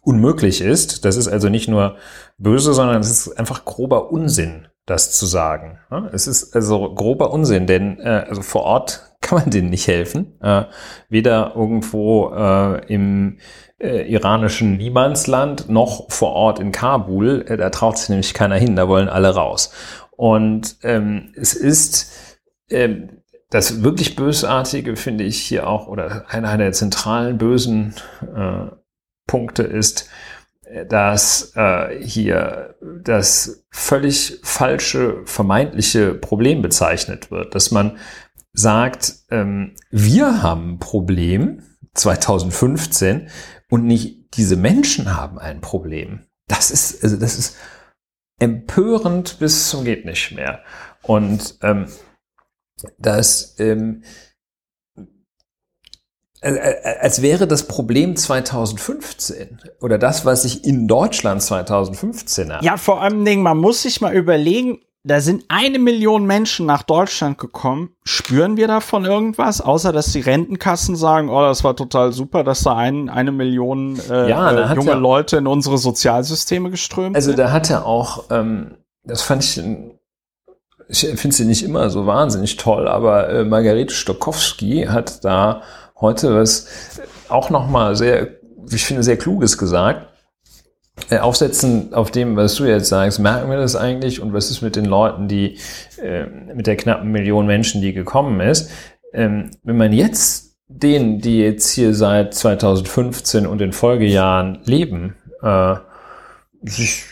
unmöglich 0.02 0.61
ist. 0.61 1.06
Das 1.06 1.15
ist 1.15 1.28
also 1.28 1.49
nicht 1.49 1.68
nur 1.68 1.95
böse, 2.38 2.73
sondern 2.73 2.99
es 2.99 3.10
ist 3.10 3.40
einfach 3.40 3.65
grober 3.65 4.11
Unsinn, 4.11 4.68
das 4.86 5.11
zu 5.11 5.26
sagen. 5.26 5.80
Es 6.11 6.28
ist 6.28 6.56
also 6.56 6.94
grober 6.94 7.32
Unsinn, 7.32 7.68
denn 7.68 7.99
äh, 7.99 8.26
also 8.28 8.41
vor 8.41 8.64
Ort 8.64 9.15
kann 9.22 9.40
man 9.40 9.49
denen 9.52 9.69
nicht 9.69 9.88
helfen. 9.88 10.40
Äh, 10.41 10.65
weder 11.10 11.53
irgendwo 11.56 12.30
im 12.88 13.38
iranischen 13.80 14.78
Niemandsland 14.78 15.68
noch 15.68 16.11
vor 16.11 16.34
Ort 16.34 16.60
in 16.60 16.72
Kabul. 16.72 17.44
da 17.45 17.72
traut 17.72 17.98
sich 17.98 18.10
nämlich 18.10 18.36
keiner 18.36 18.53
hin, 18.56 18.76
da 18.76 18.88
wollen 18.88 19.10
alle 19.10 19.34
raus. 19.34 19.72
Und 20.11 20.78
ähm, 20.84 21.34
es 21.36 21.56
ist 21.56 22.11
ähm, 22.69 23.20
das 23.52 23.84
wirklich 23.84 24.15
Bösartige 24.15 24.95
finde 24.95 25.23
ich 25.23 25.40
hier 25.40 25.68
auch, 25.68 25.88
oder 25.88 26.26
einer 26.30 26.57
der 26.57 26.72
zentralen 26.72 27.38
bösen 27.38 27.94
äh, 28.36 28.68
Punkte 29.28 29.64
ist, 29.64 30.10
dass 30.88 31.53
äh, 31.56 32.02
hier 32.02 32.76
das 33.03 33.65
völlig 33.72 34.40
falsche 34.44 35.22
vermeintliche 35.26 36.14
Problem 36.14 36.61
bezeichnet 36.61 37.30
wird, 37.30 37.53
dass 37.56 37.72
man 37.72 37.98
sagt, 38.53 39.15
ähm, 39.30 39.76
wir 39.90 40.41
haben 40.41 40.73
ein 40.73 40.80
Problem 40.80 41.64
2015 41.94 43.30
und 43.69 43.86
nicht 43.86 44.38
diese 44.38 44.56
Menschen 44.56 45.15
haben 45.15 45.40
ein 45.40 45.60
Problem. 45.60 46.26
Das 46.48 46.72
ist, 46.72 47.03
also 47.03 47.18
das 47.18 47.38
ist 47.38 47.57
empörend 48.40 49.40
bis 49.40 49.69
zum 49.69 49.84
geht 49.84 50.06
nicht 50.06 50.32
mehr. 50.32 50.64
Und 51.02 51.57
ähm, 51.61 51.88
dass 52.98 53.56
ähm, 53.60 54.03
äh, 56.41 56.53
äh, 56.53 56.98
als 56.99 57.22
wäre 57.22 57.48
das 57.48 57.68
Problem 57.68 58.16
2015 58.16 59.60
oder 59.80 59.99
das, 59.99 60.26
was 60.26 60.41
sich 60.41 60.66
in 60.66 60.88
Deutschland 60.88 61.41
2015 61.44 62.52
hat. 62.52 62.64
Ja, 62.64 62.78
vor 62.78 63.02
allem 63.02 63.24
Dingen, 63.24 63.44
man 63.44 63.60
muss 63.60 63.84
sich 63.84 64.02
mal 64.02 64.16
überlegen, 64.16 64.80
da 65.03 65.20
sind 65.20 65.45
eine 65.49 65.78
Million 65.78 66.26
Menschen 66.26 66.66
nach 66.66 66.82
Deutschland 66.82 67.38
gekommen. 67.38 67.95
Spüren 68.03 68.58
wir 68.58 68.68
davon 68.68 69.06
irgendwas, 69.06 69.62
außer 69.62 69.91
dass 69.91 70.12
die 70.14 70.20
Rentenkassen 70.20 70.95
sagen, 70.95 71.30
oh, 71.30 71.41
das 71.41 71.64
war 71.64 71.76
total 71.76 72.12
super, 72.12 72.44
dass 72.44 72.64
da 72.64 72.76
ein, 72.76 73.10
eine 73.10 73.32
Million 73.32 73.99
äh, 74.10 74.30
ja, 74.30 74.52
äh, 74.52 74.76
junge 74.76 74.94
Leute 74.94 75.38
in 75.38 75.45
unsere 75.45 75.78
Sozialsysteme 75.78 76.72
geströmt 76.72 77.16
Also 77.16 77.34
da 77.34 77.52
hat 77.52 77.70
er 77.70 77.86
auch, 77.86 78.26
ähm, 78.32 78.78
das 79.03 79.22
fand 79.22 79.44
ich 79.44 79.62
ich 80.92 81.08
finde 81.16 81.36
sie 81.36 81.46
nicht 81.46 81.64
immer 81.64 81.90
so 81.90 82.06
wahnsinnig 82.06 82.58
toll, 82.58 82.88
aber 82.88 83.30
äh, 83.30 83.44
Margarete 83.46 83.94
Stokowski 83.94 84.88
hat 84.90 85.24
da 85.24 85.62
heute 86.00 86.36
was 86.36 86.68
auch 87.30 87.50
nochmal 87.50 87.96
sehr, 87.96 88.28
ich 88.70 88.86
finde, 88.86 89.04
sehr 89.04 89.18
Kluges 89.18 89.58
gesagt. 89.58 90.08
Äh, 91.10 91.20
aufsetzen 91.20 91.94
auf 91.94 92.12
dem, 92.12 92.36
was 92.36 92.56
du 92.56 92.66
jetzt 92.66 92.90
sagst, 92.90 93.20
merken 93.20 93.50
wir 93.50 93.58
das 93.58 93.76
eigentlich 93.76 94.22
und 94.22 94.34
was 94.34 94.52
ist 94.52 94.62
mit 94.62 94.76
den 94.76 94.86
Leuten, 94.86 95.28
die, 95.28 95.58
äh, 96.02 96.26
mit 96.54 96.68
der 96.68 96.76
knappen 96.76 97.12
Million 97.12 97.48
Menschen, 97.48 97.82
die 97.82 97.94
gekommen 97.94 98.40
ist. 98.42 98.70
Ähm, 99.14 99.52
wenn 99.64 99.78
man 99.78 99.94
jetzt 99.94 100.58
denen, 100.68 101.20
die 101.20 101.40
jetzt 101.40 101.72
hier 101.72 101.96
seit 101.96 102.34
2015 102.34 103.48
und 103.48 103.60
den 103.60 103.72
Folgejahren 103.72 104.60
leben, 104.66 105.16
äh, 105.42 105.76
sich 106.64 107.06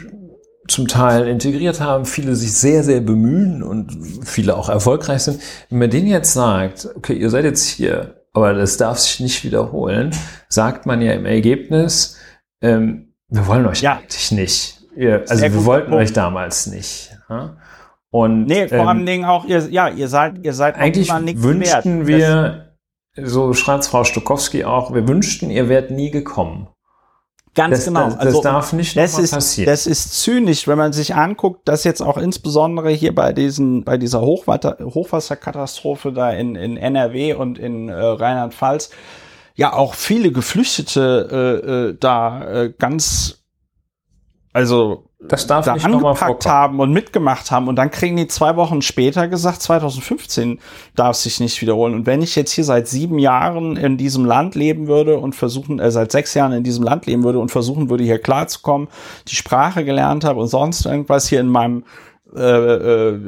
zum 0.69 0.87
Teil 0.87 1.27
integriert 1.27 1.81
haben, 1.81 2.05
viele 2.05 2.35
sich 2.35 2.53
sehr, 2.53 2.83
sehr 2.83 3.01
bemühen 3.01 3.63
und 3.63 3.91
viele 4.23 4.55
auch 4.55 4.69
erfolgreich 4.69 5.23
sind. 5.23 5.41
Wenn 5.69 5.79
man 5.79 5.89
denen 5.89 6.07
jetzt 6.07 6.33
sagt, 6.33 6.87
okay, 6.95 7.13
ihr 7.13 7.29
seid 7.29 7.45
jetzt 7.45 7.67
hier, 7.67 8.23
aber 8.33 8.53
das 8.53 8.77
darf 8.77 8.99
sich 8.99 9.19
nicht 9.19 9.43
wiederholen, 9.43 10.11
sagt 10.47 10.85
man 10.85 11.01
ja 11.01 11.13
im 11.13 11.25
Ergebnis, 11.25 12.17
ähm, 12.61 13.13
wir 13.27 13.47
wollen 13.47 13.65
euch 13.65 13.81
ja. 13.81 13.97
eigentlich 13.97 14.31
nicht. 14.31 14.79
Ihr, 14.95 15.23
also 15.27 15.41
wir 15.41 15.65
wollten 15.65 15.91
Punkt. 15.91 16.03
euch 16.03 16.13
damals 16.13 16.67
nicht. 16.67 17.11
Ja? 17.29 17.57
Und 18.11 18.45
nee, 18.45 18.67
vor 18.67 18.79
ähm, 18.79 18.87
allen 18.87 19.05
Dingen 19.05 19.25
auch, 19.25 19.45
ihr, 19.45 19.67
ja, 19.69 19.87
ihr 19.87 20.07
seid, 20.07 20.43
ihr 20.43 20.53
seid 20.53 20.75
eigentlich 20.75 21.09
wünschten 21.09 22.07
wert. 22.07 22.19
wir, 23.15 23.27
so 23.27 23.53
schreibt 23.53 23.85
Frau 23.85 24.03
Stokowski 24.03 24.63
auch, 24.65 24.93
wir 24.93 25.07
wünschten, 25.07 25.49
ihr 25.51 25.69
wärt 25.69 25.91
nie 25.91 26.09
gekommen. 26.09 26.67
Ganz 27.59 27.75
das, 27.75 27.85
genau. 27.85 28.05
Das, 28.05 28.17
also, 28.17 28.41
darf 28.41 28.71
nicht 28.71 28.95
das 28.95 29.19
ist, 29.19 29.31
passieren. 29.31 29.69
Das 29.69 29.85
ist 29.85 30.21
zynisch, 30.21 30.65
wenn 30.65 30.77
man 30.77 30.93
sich 30.93 31.13
anguckt, 31.13 31.67
dass 31.67 31.83
jetzt 31.83 32.01
auch 32.01 32.17
insbesondere 32.17 32.89
hier 32.89 33.13
bei 33.13 33.33
diesen, 33.33 33.83
bei 33.83 33.97
dieser 33.97 34.21
Hochwatter, 34.21 34.77
Hochwasserkatastrophe 34.81 36.13
da 36.13 36.31
in, 36.31 36.55
in 36.55 36.77
NRW 36.77 37.33
und 37.33 37.59
in 37.59 37.89
äh, 37.89 37.93
Rheinland-Pfalz 37.93 38.91
ja 39.55 39.73
auch 39.73 39.93
viele 39.93 40.31
Geflüchtete 40.31 41.59
äh, 41.67 41.69
äh, 41.89 41.97
da 41.99 42.63
äh, 42.63 42.73
ganz 42.79 43.38
also 44.59 45.05
das 45.21 45.47
darf 45.47 45.65
da 45.65 45.75
nicht 45.75 45.85
angepackt 45.85 46.45
haben 46.45 46.81
und 46.81 46.91
mitgemacht 46.91 47.49
haben 47.49 47.69
und 47.69 47.77
dann 47.77 47.91
kriegen 47.91 48.17
die 48.17 48.27
zwei 48.27 48.57
Wochen 48.57 48.81
später 48.81 49.29
gesagt, 49.29 49.61
2015 49.61 50.59
darf 50.95 51.15
sich 51.15 51.39
nicht 51.39 51.61
wiederholen. 51.61 51.93
Und 51.93 52.05
wenn 52.05 52.21
ich 52.21 52.35
jetzt 52.35 52.51
hier 52.51 52.65
seit 52.65 52.89
sieben 52.89 53.19
Jahren 53.19 53.77
in 53.77 53.95
diesem 53.97 54.25
Land 54.25 54.55
leben 54.55 54.87
würde 54.87 55.17
und 55.17 55.33
versuchen, 55.33 55.79
äh, 55.79 55.91
seit 55.91 56.11
sechs 56.11 56.33
Jahren 56.33 56.51
in 56.51 56.63
diesem 56.63 56.83
Land 56.83 57.05
leben 57.05 57.23
würde 57.23 57.39
und 57.39 57.51
versuchen 57.51 57.89
würde, 57.89 58.03
hier 58.03 58.19
klarzukommen, 58.19 58.89
die 59.29 59.35
Sprache 59.35 59.85
gelernt 59.85 60.25
habe 60.25 60.41
und 60.41 60.47
sonst 60.47 60.85
irgendwas 60.85 61.29
hier 61.29 61.39
in 61.39 61.47
meinem 61.47 61.85
äh, 62.35 62.41
äh, 62.41 63.19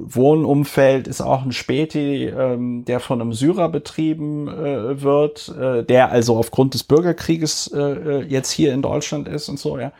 Wohnumfeld 0.00 1.06
ist 1.06 1.20
auch 1.20 1.44
ein 1.44 1.52
Späti, 1.52 2.26
ähm, 2.26 2.84
der 2.84 2.98
von 2.98 3.20
einem 3.20 3.32
Syrer 3.32 3.68
betrieben 3.68 4.48
äh, 4.48 5.00
wird, 5.00 5.48
äh, 5.48 5.84
der 5.84 6.10
also 6.10 6.36
aufgrund 6.36 6.74
des 6.74 6.82
Bürgerkrieges 6.82 7.68
äh, 7.72 7.80
äh, 7.80 8.22
jetzt 8.24 8.50
hier 8.50 8.74
in 8.74 8.82
Deutschland 8.82 9.28
ist 9.28 9.48
und 9.48 9.60
so, 9.60 9.78
ja. 9.78 9.92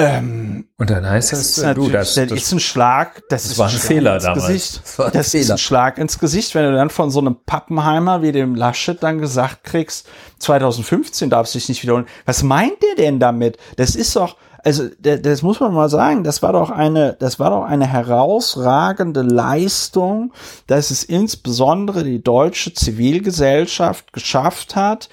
Ähm, 0.00 0.68
Und 0.78 0.90
dann 0.90 1.08
heißt 1.08 1.32
das 1.32 1.54
das, 1.54 1.58
ist 1.58 1.76
du, 1.76 1.88
das, 1.90 2.14
das, 2.14 2.28
das, 2.28 2.38
ist 2.38 2.52
ein 2.52 2.60
Schlag, 2.60 3.22
das, 3.28 3.44
ist 3.44 3.58
war 3.58 3.68
ein 3.68 3.74
ein 3.74 3.78
Fehler 3.78 4.14
ins 4.14 4.24
damals. 4.24 4.46
Gesicht. 4.46 4.80
Das 4.84 4.98
war 4.98 5.06
ein 5.06 5.12
Das 5.12 5.26
ist 5.26 5.30
Fehler. 5.32 5.54
ein 5.54 5.58
Schlag 5.58 5.98
ins 5.98 6.18
Gesicht, 6.18 6.54
wenn 6.54 6.64
du 6.64 6.72
dann 6.72 6.90
von 6.90 7.10
so 7.10 7.20
einem 7.20 7.36
Pappenheimer 7.46 8.22
wie 8.22 8.32
dem 8.32 8.54
Laschet 8.54 9.02
dann 9.02 9.18
gesagt 9.18 9.64
kriegst, 9.64 10.06
2015 10.38 11.30
darf 11.30 11.46
sich 11.48 11.68
nicht 11.68 11.82
wiederholen. 11.82 12.06
Was 12.26 12.42
meint 12.42 12.82
der 12.82 12.94
denn 12.96 13.20
damit? 13.20 13.58
Das 13.76 13.94
ist 13.94 14.16
doch, 14.16 14.36
also 14.62 14.88
da- 15.00 15.16
das 15.16 15.42
muss 15.42 15.60
man 15.60 15.72
mal 15.74 15.88
sagen, 15.88 16.22
das 16.24 16.42
war 16.42 16.52
doch 16.52 16.70
eine, 16.70 17.16
das 17.18 17.38
war 17.38 17.50
doch 17.50 17.64
eine 17.64 17.86
herausragende 17.86 19.22
Leistung, 19.22 20.32
dass 20.66 20.90
es 20.90 21.02
insbesondere 21.04 22.04
die 22.04 22.22
deutsche 22.22 22.72
Zivilgesellschaft 22.74 24.12
geschafft 24.12 24.76
hat, 24.76 25.08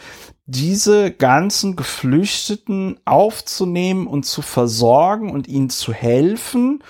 diese 0.48 1.12
ganzen 1.12 1.76
Geflüchteten 1.76 3.00
aufzunehmen 3.06 4.08
und 4.08 4.26
zu 4.26 4.42
versorgen 4.42 5.30
und 5.32 5.48
ihnen 5.48 5.70
zu 5.70 5.94
helfen, 5.94 6.84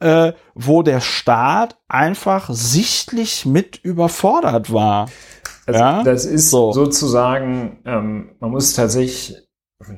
äh, 0.00 0.32
wo 0.54 0.82
der 0.82 1.00
Staat 1.00 1.78
einfach 1.88 2.50
sichtlich 2.52 3.46
mit 3.46 3.76
überfordert 3.82 4.72
war. 4.72 5.08
Also 5.66 5.80
Ja? 5.80 6.02
das 6.02 6.26
ist 6.26 6.50
So. 6.50 6.72
sozusagen, 6.72 7.78
ähm, 7.86 8.32
man 8.40 8.50
muss 8.50 8.74
tatsächlich, 8.74 9.36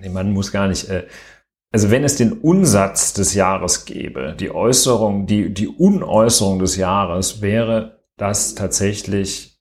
nee, 0.01 0.10
man 0.10 0.32
muss 0.32 0.52
gar 0.52 0.68
nicht, 0.68 0.88
äh, 0.90 1.06
also 1.72 1.90
wenn 1.90 2.05
es 2.05 2.16
den 2.16 2.32
Unsatz 2.34 3.14
des 3.14 3.34
Jahres 3.34 3.86
gäbe, 3.86 4.36
die 4.38 4.51
Äußerung, 4.51 5.26
die, 5.26 5.52
die 5.52 5.68
Unäußerung 5.68 6.59
des 6.59 6.76
Jahres, 6.76 7.40
wäre 7.40 8.02
das 8.16 8.55
tatsächlich, 8.55 9.56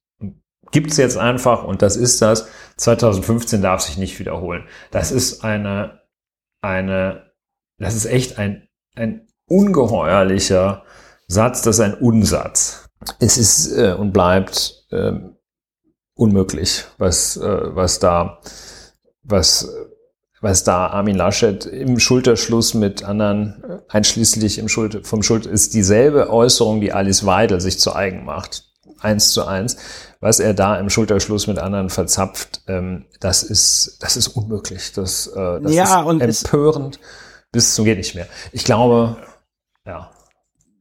gibt 0.76 0.92
es 0.92 0.98
jetzt 0.98 1.16
einfach 1.18 1.64
und 1.64 1.82
das 1.82 1.96
ist 1.96 2.22
das, 2.22 2.50
2015 2.76 3.62
darf 3.62 3.80
sich 3.80 3.98
nicht 3.98 4.20
wiederholen. 4.20 4.66
Das 4.92 5.10
ist 5.10 5.42
eine, 5.42 6.02
eine, 6.60 7.32
das 7.78 7.96
ist 7.96 8.06
echt 8.06 8.38
ein, 8.38 8.68
ein 8.94 9.26
ungeheuerlicher 9.48 10.84
Satz, 11.30 11.62
das 11.62 11.78
ist 11.78 11.80
ein 11.80 11.94
Unsatz. 11.94 12.90
Es 13.22 13.38
ist 13.38 13.72
äh, 13.72 13.94
und 13.94 14.12
bleibt 14.12 14.86
ähm, 14.92 15.38
unmöglich, 16.14 16.84
was, 16.98 17.38
äh, 17.38 17.74
was 17.74 18.00
da, 18.00 18.42
was, 19.24 19.74
was 20.42 20.66
da 20.66 20.88
Armin 20.88 21.16
Laschet 21.16 21.66
im 21.68 22.00
Schulterschluss 22.00 22.74
mit 22.74 23.02
anderen, 23.06 23.64
äh, 23.64 23.78
einschließlich 23.88 24.58
im 24.58 24.68
Schuld, 24.68 25.08
vom 25.08 25.24
Schuld, 25.24 25.46
ist 25.46 25.74
dieselbe 25.74 26.30
Äußerung, 26.30 26.82
die 26.82 26.92
Alice 26.92 27.26
Weidel 27.26 27.62
sich 27.62 27.80
zu 27.80 27.96
eigen 27.96 28.26
macht. 28.26 28.66
Eins 29.00 29.32
zu 29.32 29.46
eins. 29.46 29.78
Was 30.26 30.40
er 30.40 30.56
da 30.56 30.80
im 30.80 30.90
Schulterschluss 30.90 31.46
mit 31.46 31.60
anderen 31.60 31.92
verzapft, 31.92 32.64
ähm, 32.66 33.06
das 33.20 33.44
ist, 33.44 34.00
das 34.00 34.18
ist 34.18 34.30
unmöglich. 34.30 34.92
Das, 34.92 35.28
äh, 35.28 35.62
das 35.62 35.72
Ja, 35.72 36.00
ist 36.02 36.08
und 36.08 36.20
empörend 36.20 37.00
bis 37.52 37.76
zum 37.76 37.86
geht 37.86 38.00
nicht 38.00 38.16
mehr. 38.16 38.28
Ich 38.52 38.64
glaube, 38.64 39.18
ja. 39.86 40.10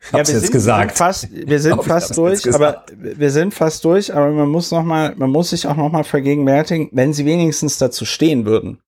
Ich 0.00 0.12
hab's 0.14 0.30
wir 0.30 0.36
jetzt 0.36 0.44
sind, 0.44 0.52
gesagt. 0.52 0.82
Wir 0.82 0.88
sind 0.88 0.96
fast, 0.96 1.28
wir 1.30 1.60
sind 1.60 1.72
glaub, 1.74 1.84
fast 1.84 2.16
durch, 2.16 2.54
aber 2.54 2.86
wir 2.96 3.30
sind 3.30 3.52
fast 3.52 3.84
durch, 3.84 4.14
aber 4.14 4.30
man 4.30 4.48
muss 4.48 4.70
noch 4.70 4.82
mal, 4.82 5.14
man 5.14 5.28
muss 5.28 5.50
sich 5.50 5.66
auch 5.66 5.76
noch 5.76 5.92
mal 5.92 6.04
vergegenwärtigen, 6.04 6.88
wenn 6.92 7.12
sie 7.12 7.26
wenigstens 7.26 7.76
dazu 7.76 8.06
stehen 8.06 8.46
würden. 8.46 8.80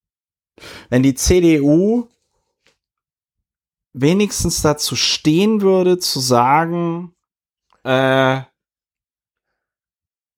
Wenn 0.88 1.02
die 1.02 1.14
CDU 1.14 2.08
wenigstens 3.92 4.62
dazu 4.62 4.96
stehen 4.96 5.60
würde, 5.60 5.98
zu 5.98 6.18
sagen, 6.18 7.12
äh, 7.84 8.40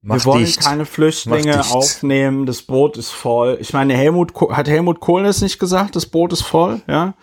Mach 0.01 0.17
wir 0.17 0.25
wollen 0.27 0.45
dicht. 0.45 0.61
keine 0.61 0.87
Flüchtlinge 0.87 1.61
aufnehmen, 1.71 2.47
das 2.47 2.63
Boot 2.63 2.97
ist 2.97 3.11
voll. 3.11 3.59
Ich 3.61 3.73
meine, 3.73 3.95
Helmut 3.95 4.33
hat 4.51 4.69
Helmut 4.69 5.01
Kohl 5.01 5.25
das 5.25 5.41
nicht 5.43 5.59
gesagt, 5.59 5.97
das 5.97 6.07
Boot 6.07 6.33
ist 6.33 6.43
voll, 6.43 6.83
ja? 6.87 7.15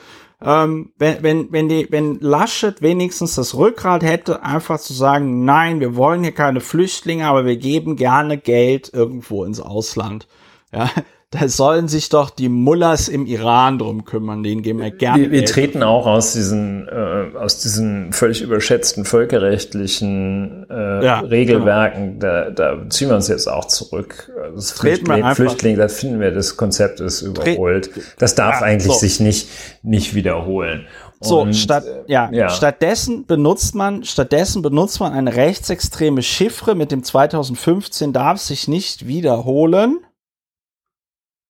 Ähm, 0.42 0.92
wenn, 0.98 1.24
wenn, 1.24 1.52
wenn, 1.54 1.70
die, 1.70 1.88
wenn 1.90 2.20
Laschet 2.20 2.82
wenigstens 2.82 3.36
das 3.36 3.56
Rückgrat 3.56 4.04
hätte, 4.04 4.44
einfach 4.44 4.80
zu 4.80 4.94
sagen, 4.94 5.46
nein, 5.46 5.80
wir 5.80 5.96
wollen 5.96 6.24
hier 6.24 6.34
keine 6.34 6.60
Flüchtlinge, 6.60 7.26
aber 7.26 7.46
wir 7.46 7.56
geben 7.56 7.96
gerne 7.96 8.38
Geld 8.38 8.92
irgendwo 8.94 9.46
ins 9.46 9.62
Ausland. 9.62 10.28
Ja, 10.74 10.90
da 11.32 11.48
sollen 11.50 11.88
sich 11.88 12.10
doch 12.10 12.30
die 12.30 12.48
Mullers 12.50 13.08
im 13.10 13.26
Iran 13.26 13.78
drum 13.78 14.06
kümmern, 14.06 14.44
denen 14.44 14.62
geben 14.62 14.80
wir 14.80 14.92
gerne 14.92 15.24
Wir, 15.24 15.32
wir 15.32 15.46
treten 15.46 15.84
auch 15.84 16.06
aus 16.08 16.34
diesen, 16.34 16.88
äh, 16.88 17.36
aus 17.38 17.60
diesen 17.60 18.14
völlig 18.14 18.42
überschätzten 18.42 19.04
völkerrechtlichen 19.06 20.66
äh, 20.70 21.04
Ja, 21.06 21.20
Regelwerken, 21.20 22.20
da, 22.20 22.50
da 22.52 22.90
ziehen 22.90 23.10
wir 23.10 23.16
uns 23.16 23.28
jetzt 23.28 23.48
auch 23.48 23.66
zurück. 23.66 24.32
Also 24.42 24.56
Das 24.56 24.76
Treten 24.76 25.08
wir 25.08 25.14
Flüchtling, 25.16 25.24
einfach- 25.24 25.36
Flüchtling, 25.36 25.78
da 25.78 25.88
finden 25.88 26.20
wir, 26.20 26.32
das 26.32 26.58
Konzept 26.58 27.00
ist 27.00 27.22
überholt. 27.22 27.90
Das 28.18 28.36
darf 28.36 28.62
Ja, 28.62 28.68
eigentlich 28.68 28.94
so. 28.94 29.00
sich 29.00 29.20
nicht, 29.20 29.50
nicht 29.84 30.16
wiederholen. 30.16 30.88
So, 31.22 31.42
Und, 31.42 31.56
statt, 31.56 31.86
ja, 32.08 32.30
ja. 32.32 32.50
stattdessen 32.50 33.26
benutzt 33.26 33.74
man, 33.74 34.04
stattdessen 34.04 34.62
benutzt 34.62 35.00
man 35.00 35.14
eine 35.14 35.36
rechtsextreme 35.36 36.22
Chiffre 36.22 36.76
mit 36.76 36.92
dem 36.92 37.04
2015 37.04 38.14
darf 38.14 38.40
sich 38.40 38.68
nicht 38.68 39.08
wiederholen 39.08 40.00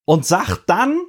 und 0.06 0.26
sagt 0.26 0.64
dann, 0.68 1.02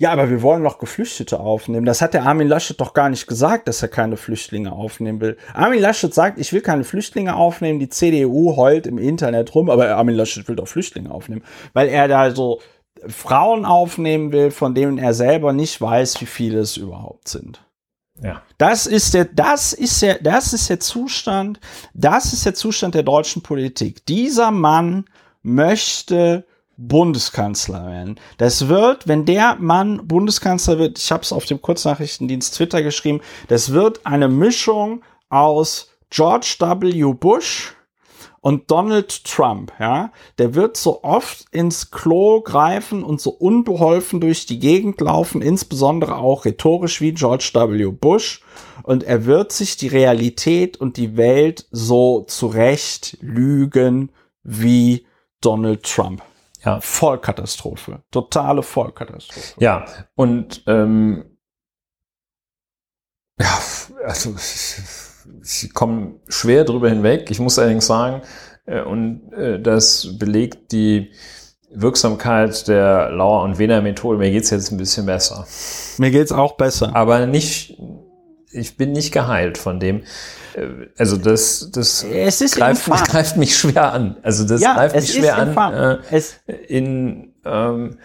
ja, 0.00 0.12
aber 0.12 0.30
wir 0.30 0.40
wollen 0.40 0.64
doch 0.64 0.78
Geflüchtete 0.78 1.38
aufnehmen. 1.38 1.84
Das 1.84 2.00
hat 2.00 2.14
der 2.14 2.24
Armin 2.24 2.48
Laschet 2.48 2.80
doch 2.80 2.94
gar 2.94 3.10
nicht 3.10 3.26
gesagt, 3.26 3.68
dass 3.68 3.82
er 3.82 3.88
keine 3.88 4.16
Flüchtlinge 4.16 4.72
aufnehmen 4.72 5.20
will. 5.20 5.36
Armin 5.52 5.78
Laschet 5.78 6.14
sagt, 6.14 6.38
ich 6.38 6.54
will 6.54 6.62
keine 6.62 6.84
Flüchtlinge 6.84 7.34
aufnehmen. 7.36 7.80
Die 7.80 7.90
CDU 7.90 8.56
heult 8.56 8.86
im 8.86 8.96
Internet 8.96 9.54
rum, 9.54 9.68
aber 9.68 9.94
Armin 9.94 10.14
Laschet 10.14 10.48
will 10.48 10.56
doch 10.56 10.68
Flüchtlinge 10.68 11.10
aufnehmen, 11.10 11.42
weil 11.74 11.88
er 11.88 12.08
da 12.08 12.30
so 12.30 12.62
Frauen 13.08 13.66
aufnehmen 13.66 14.32
will, 14.32 14.50
von 14.50 14.74
denen 14.74 14.96
er 14.96 15.12
selber 15.12 15.52
nicht 15.52 15.78
weiß, 15.82 16.18
wie 16.22 16.26
viele 16.26 16.60
es 16.60 16.78
überhaupt 16.78 17.28
sind. 17.28 17.62
ja. 18.22 18.42
Das 18.56 18.86
ist 18.86 19.12
der, 19.12 19.26
das 19.26 19.74
ist 19.74 20.00
der, 20.00 20.14
das 20.14 20.54
ist 20.54 20.70
der 20.70 20.80
Zustand, 20.80 21.60
das 21.92 22.32
ist 22.32 22.46
der 22.46 22.54
Zustand 22.54 22.94
der 22.94 23.02
deutschen 23.02 23.42
Politik. 23.42 24.06
Dieser 24.06 24.50
Mann 24.50 25.04
möchte 25.42 26.46
Bundeskanzler 26.80 27.86
werden. 27.86 28.18
Das 28.38 28.68
wird, 28.68 29.06
wenn 29.06 29.26
der 29.26 29.56
Mann 29.60 30.06
Bundeskanzler 30.08 30.78
wird, 30.78 30.98
ich 30.98 31.12
habe 31.12 31.22
es 31.22 31.32
auf 31.32 31.44
dem 31.44 31.60
Kurznachrichtendienst 31.60 32.54
Twitter 32.54 32.82
geschrieben, 32.82 33.20
das 33.48 33.72
wird 33.72 34.06
eine 34.06 34.28
Mischung 34.28 35.02
aus 35.28 35.90
George 36.08 36.56
W. 36.58 37.12
Bush 37.12 37.74
und 38.40 38.70
Donald 38.70 39.24
Trump, 39.24 39.72
ja, 39.78 40.10
der 40.38 40.54
wird 40.54 40.78
so 40.78 41.04
oft 41.04 41.44
ins 41.50 41.90
Klo 41.90 42.40
greifen 42.40 43.04
und 43.04 43.20
so 43.20 43.30
unbeholfen 43.30 44.18
durch 44.18 44.46
die 44.46 44.58
Gegend 44.58 45.02
laufen, 45.02 45.42
insbesondere 45.42 46.16
auch 46.16 46.46
rhetorisch 46.46 47.02
wie 47.02 47.12
George 47.12 47.50
W. 47.52 47.90
Bush. 47.90 48.42
Und 48.82 49.04
er 49.04 49.26
wird 49.26 49.52
sich 49.52 49.76
die 49.76 49.88
Realität 49.88 50.78
und 50.78 50.96
die 50.96 51.18
Welt 51.18 51.66
so 51.70 52.24
zurecht 52.26 53.18
lügen 53.20 54.10
wie 54.42 55.04
Donald 55.42 55.82
Trump. 55.82 56.22
Ja. 56.64 56.80
Vollkatastrophe. 56.80 58.02
Totale 58.10 58.62
Vollkatastrophe. 58.62 59.54
Ja, 59.58 59.84
und 60.14 60.62
ähm, 60.66 61.24
ja, 63.40 63.58
also 64.04 64.34
sie 65.42 65.68
kommen 65.70 66.20
schwer 66.28 66.64
drüber 66.64 66.88
hinweg. 66.88 67.30
Ich 67.30 67.40
muss 67.40 67.58
allerdings 67.58 67.86
sagen, 67.86 68.22
äh, 68.66 68.82
und 68.82 69.32
äh, 69.32 69.60
das 69.60 70.18
belegt 70.18 70.72
die 70.72 71.10
Wirksamkeit 71.72 72.66
der 72.68 73.10
Lauer- 73.10 73.44
und 73.44 73.58
Weder-Methode. 73.58 74.18
Mir 74.18 74.30
geht's 74.30 74.50
jetzt 74.50 74.70
ein 74.72 74.76
bisschen 74.76 75.06
besser. 75.06 75.46
Mir 75.98 76.10
geht's 76.10 76.32
auch 76.32 76.56
besser. 76.56 76.94
Aber 76.94 77.26
nicht, 77.26 77.80
ich 78.52 78.76
bin 78.76 78.92
nicht 78.92 79.12
geheilt 79.12 79.58
von 79.58 79.78
dem. 79.80 80.02
Äh, 80.54 80.66
Also 80.98 81.16
das, 81.16 81.70
das 81.72 82.04
greift, 82.52 82.88
mich, 82.88 83.02
greift 83.04 83.36
mich 83.36 83.56
schwer 83.56 83.92
an. 83.92 84.16
Also 84.22 84.46
das 84.46 84.60
Ja, 84.60 84.74
greift 84.74 84.96
mich 84.96 85.12
schwer 85.12 85.36
an. 85.38 85.74
Äh, 85.74 85.98
Es, 86.10 86.34
in, 86.68 87.34
ähm, 87.44 87.98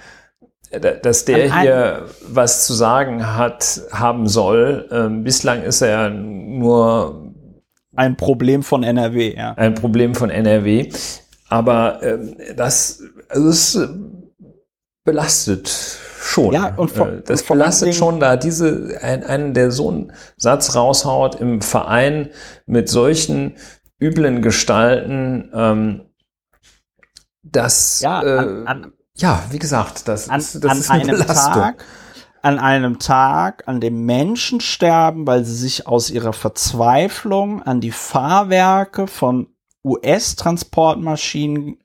da- 0.71 0.91
dass 0.91 1.25
der 1.25 1.51
An 1.53 1.61
hier 1.61 2.05
was 2.27 2.65
zu 2.67 2.73
sagen 2.73 3.35
hat, 3.35 3.81
haben 3.91 4.27
soll. 4.27 4.87
Ähm, 4.91 5.23
bislang 5.23 5.63
ist 5.63 5.81
er 5.81 5.89
ja 5.89 6.09
nur 6.09 7.31
ein 7.95 8.17
Problem 8.17 8.61
von 8.61 8.83
NRW, 8.83 9.35
ja. 9.35 9.53
ein 9.53 9.73
Problem 9.75 10.15
von 10.15 10.29
NRW. 10.29 10.89
Aber 11.47 12.01
ähm, 12.03 12.35
das, 12.57 13.01
also 13.29 13.49
es 13.49 13.75
äh, 13.75 13.87
belastet 15.03 15.97
schon. 16.25 16.53
Ja, 16.53 16.73
und 16.75 16.91
vor- 16.91 17.07
Äh, 17.09 17.21
das 17.25 17.41
und 17.43 17.47
belastet 17.49 17.95
schon 17.95 18.19
da 18.19 18.35
diese, 18.37 18.97
ein, 19.01 19.23
einen, 19.23 19.53
der 19.53 19.71
so 19.71 19.89
einen 19.89 20.11
Satz 20.37 20.75
raushaut 20.75 21.35
im 21.35 21.61
Verein 21.61 22.29
mit 22.65 22.89
solchen 22.89 23.55
üblen 24.01 24.41
Gestalten, 24.41 25.51
ähm, 25.53 26.01
das, 27.43 28.01
Ja, 28.01 28.23
äh, 28.23 28.37
an, 28.37 28.67
an, 28.67 28.93
ja, 29.15 29.43
wie 29.51 29.59
gesagt, 29.59 30.07
das, 30.07 30.29
an, 30.29 30.39
ist, 30.39 30.55
das 30.63 30.71
an 30.71 30.77
ist 30.79 30.89
eine 30.91 31.03
einem 31.03 31.19
Belastung. 31.19 31.53
Tag, 31.53 31.85
an 32.41 32.59
einem 32.59 32.99
Tag, 32.99 33.63
an 33.67 33.79
dem 33.79 34.05
Menschen 34.05 34.59
sterben, 34.61 35.25
weil 35.27 35.45
sie 35.45 35.55
sich 35.55 35.87
aus 35.87 36.09
ihrer 36.09 36.33
Verzweiflung 36.33 37.61
an 37.63 37.81
die 37.81 37.91
Fahrwerke 37.91 39.07
von 39.07 39.47
US-Transportmaschinen 39.83 41.77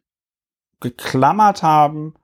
geklammert 0.81 1.63
haben 1.63 2.15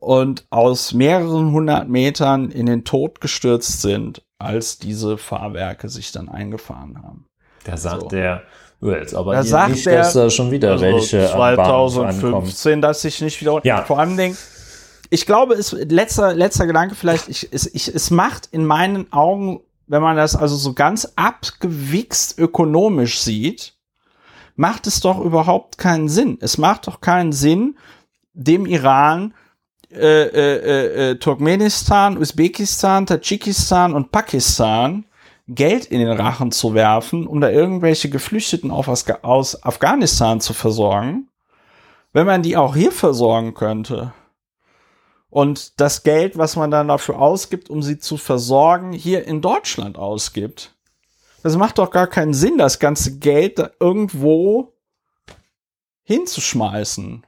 und 0.00 0.46
aus 0.50 0.92
mehreren 0.94 1.52
hundert 1.52 1.88
Metern 1.88 2.50
in 2.50 2.66
den 2.66 2.84
Tod 2.84 3.20
gestürzt 3.20 3.82
sind, 3.82 4.22
als 4.38 4.78
diese 4.78 5.18
Fahrwerke 5.18 5.88
sich 5.88 6.12
dann 6.12 6.28
eingefahren 6.28 7.02
haben. 7.02 7.26
Da 7.64 7.76
sagt 7.76 8.02
So. 8.02 8.08
der, 8.08 8.42
jetzt 8.80 9.14
aber 9.14 9.34
Da 9.34 9.42
sagt 9.42 9.72
nicht, 9.72 9.86
der- 9.86 9.98
dass 9.98 10.12
da 10.12 10.30
schon 10.30 10.50
wieder 10.50 10.72
Also 10.72 10.84
welche 10.84 11.32
am 11.32 11.56
Bahnhof 11.56 11.98
ankommen. 11.98 12.12
2015, 12.12 12.80
dass 12.82 13.02
sich 13.02 13.20
nicht 13.20 13.40
wieder. 13.40 13.60
Ja. 13.64 13.82
Vor 13.84 13.98
allem 13.98 14.16
Dingen, 14.16 14.36
ich 15.10 15.26
glaube, 15.26 15.54
es 15.54 15.72
letzter 15.72 16.34
letzter 16.34 16.66
Gedanke 16.66 16.94
vielleicht. 16.94 17.28
Ich, 17.28 17.48
es, 17.50 17.66
ich, 17.66 17.92
es 17.92 18.10
macht 18.10 18.46
in 18.52 18.64
meinen 18.64 19.12
Augen, 19.12 19.60
wenn 19.86 20.02
man 20.02 20.16
das 20.16 20.36
also 20.36 20.54
so 20.56 20.74
ganz 20.74 21.12
abgewichst 21.16 22.38
ökonomisch 22.38 23.20
sieht, 23.20 23.74
macht 24.54 24.86
es 24.86 25.00
doch 25.00 25.18
überhaupt 25.20 25.78
keinen 25.78 26.08
Sinn. 26.08 26.38
Es 26.40 26.58
macht 26.58 26.86
doch 26.86 27.00
keinen 27.00 27.32
Sinn, 27.32 27.76
dem 28.34 28.66
Iran 28.66 29.34
äh, 29.90 29.96
äh, 29.96 30.56
äh, 30.56 31.10
äh, 31.10 31.14
Turkmenistan, 31.16 32.18
Usbekistan, 32.18 33.06
Tadschikistan 33.06 33.94
und 33.94 34.12
Pakistan 34.12 35.06
Geld 35.48 35.86
in 35.86 36.00
den 36.00 36.12
Rachen 36.12 36.52
zu 36.52 36.74
werfen, 36.74 37.26
um 37.26 37.40
da 37.40 37.48
irgendwelche 37.48 38.10
Geflüchteten 38.10 38.70
aus 38.70 39.62
Afghanistan 39.62 40.42
zu 40.42 40.52
versorgen, 40.52 41.28
wenn 42.12 42.26
man 42.26 42.42
die 42.42 42.58
auch 42.58 42.76
hier 42.76 42.92
versorgen 42.92 43.54
könnte. 43.54 44.12
Und 45.30 45.80
das 45.80 46.02
Geld, 46.02 46.36
was 46.36 46.56
man 46.56 46.70
dann 46.70 46.88
dafür 46.88 47.18
ausgibt, 47.18 47.70
um 47.70 47.82
sie 47.82 47.98
zu 47.98 48.18
versorgen, 48.18 48.92
hier 48.92 49.26
in 49.26 49.40
Deutschland 49.40 49.96
ausgibt. 49.96 50.74
Das 51.42 51.56
macht 51.56 51.78
doch 51.78 51.90
gar 51.90 52.08
keinen 52.08 52.34
Sinn, 52.34 52.58
das 52.58 52.78
ganze 52.78 53.18
Geld 53.18 53.58
da 53.58 53.70
irgendwo 53.80 54.74
hinzuschmeißen. 56.02 57.24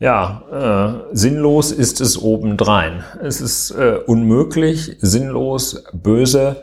Ja, 0.00 1.02
äh, 1.10 1.16
sinnlos 1.16 1.72
ist 1.72 2.00
es 2.00 2.22
obendrein. 2.22 3.04
Es 3.20 3.40
ist 3.40 3.72
äh, 3.72 3.98
unmöglich, 4.06 4.96
sinnlos, 5.00 5.84
böse, 5.92 6.62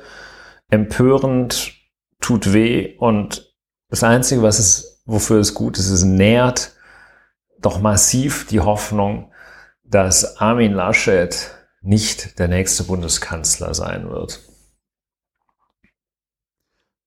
empörend, 0.70 1.74
tut 2.22 2.54
weh 2.54 2.96
und 2.98 3.54
das 3.90 4.04
Einzige, 4.04 4.42
was 4.42 4.60
es, 4.60 5.04
wofür 5.06 5.40
es 5.40 5.54
gut 5.54 5.78
ist, 5.78 5.90
es 5.90 6.04
nährt 6.04 6.72
doch 7.60 7.80
massiv 7.80 8.48
die 8.48 8.62
Hoffnung, 8.62 9.32
dass 9.84 10.38
Armin 10.38 10.74
Laschet 10.74 11.52
nicht 11.82 12.40
der 12.40 12.48
nächste 12.48 12.84
Bundeskanzler 12.84 13.74
sein 13.74 14.10
wird. 14.10 14.42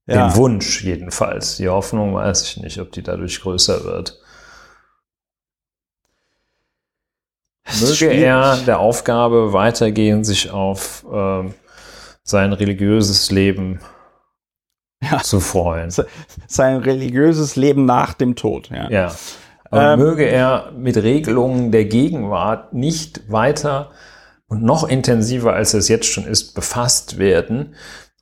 Den 0.07 0.35
Wunsch 0.37 0.83
jedenfalls. 0.85 1.57
Die 1.57 1.69
Hoffnung 1.69 2.15
weiß 2.15 2.43
ich 2.43 2.57
nicht, 2.59 2.81
ob 2.81 2.93
die 2.93 3.03
dadurch 3.03 3.41
größer 3.41 3.85
wird. 3.85 4.19
Es 7.58 7.58
ist 7.58 7.58
Möge 7.81 8.07
er 8.13 8.57
der 8.67 8.79
Aufgabe 8.81 9.53
weitergehen, 9.53 10.25
sich 10.25 10.51
auf 10.51 11.05
ähm, 11.13 11.55
sein 12.23 12.53
religiöses 12.53 13.31
Leben 13.31 13.81
Ja. 15.03 15.19
zu 15.23 15.41
freuen. 15.41 15.91
sein 16.47 16.77
religiöses 16.79 17.57
Leben 17.57 17.85
nach 17.85 18.15
dem 18.15 18.35
Tod. 18.37 18.71
Ja. 18.71 18.91
Ja. 18.91 19.15
Aber 19.71 19.93
Ähm, 19.93 19.99
möge 20.01 20.25
er 20.25 20.73
mit 20.77 20.97
Regelungen 20.97 21.71
der 21.73 21.85
Gegenwart 21.85 22.73
nicht 22.73 23.31
weiter 23.31 23.91
und 24.49 24.63
noch 24.63 24.89
intensiver, 24.89 25.53
als 25.53 25.75
es 25.75 25.89
jetzt 25.89 26.07
schon 26.07 26.25
ist, 26.25 26.55
befasst 26.55 27.19
werden. 27.19 27.75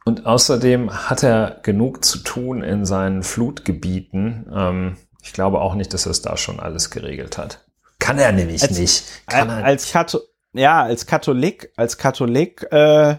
Und 0.04 0.26
außerdem 0.26 1.08
hat 1.08 1.22
er 1.22 1.60
genug 1.62 2.04
zu 2.04 2.18
tun 2.18 2.62
in 2.62 2.84
seinen 2.84 3.22
Flutgebieten. 3.22 4.46
Ähm, 4.54 4.96
ich 5.22 5.32
glaube 5.32 5.60
auch 5.60 5.74
nicht, 5.74 5.94
dass 5.94 6.06
er 6.06 6.10
es 6.10 6.22
da 6.22 6.36
schon 6.36 6.60
alles 6.60 6.90
geregelt 6.90 7.38
hat. 7.38 7.65
Kann 8.06 8.18
er 8.18 8.32
nämlich 8.32 8.62
Als- 8.62 8.78
nicht. 8.78 9.04
Kann 9.26 9.48
er 9.50 9.64
als 9.64 9.90
Katho 9.92 10.20
ja, 10.52 10.82
als 10.82 11.06
Katholik, 11.06 11.70
als 11.76 11.98
Katholik 11.98 12.62
äh, 12.72 13.16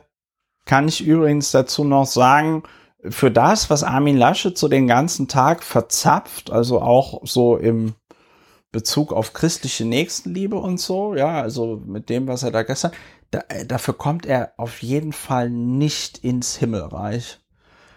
kann 0.65 0.87
ich 0.87 1.05
übrigens 1.05 1.51
dazu 1.51 1.83
noch 1.83 2.07
sagen, 2.07 2.63
für 3.07 3.29
das, 3.29 3.69
was 3.69 3.83
Armin 3.83 4.17
Laschet 4.17 4.57
so 4.57 4.67
den 4.67 4.87
ganzen 4.87 5.27
Tag 5.27 5.63
verzapft, 5.63 6.51
also 6.51 6.81
auch 6.81 7.21
so 7.25 7.55
im 7.57 7.93
Bezug 8.71 9.13
auf 9.13 9.33
christliche 9.33 9.85
Nächstenliebe 9.85 10.55
und 10.57 10.79
so, 10.79 11.13
ja, 11.15 11.39
also 11.41 11.81
mit 11.85 12.09
dem, 12.09 12.27
was 12.27 12.41
er 12.43 12.51
da 12.51 12.63
gestern, 12.63 12.91
da, 13.31 13.43
äh, 13.49 13.65
dafür 13.65 13.93
kommt 13.93 14.25
er 14.25 14.53
auf 14.57 14.81
jeden 14.81 15.13
Fall 15.13 15.49
nicht 15.49 16.17
ins 16.19 16.55
Himmelreich. 16.57 17.39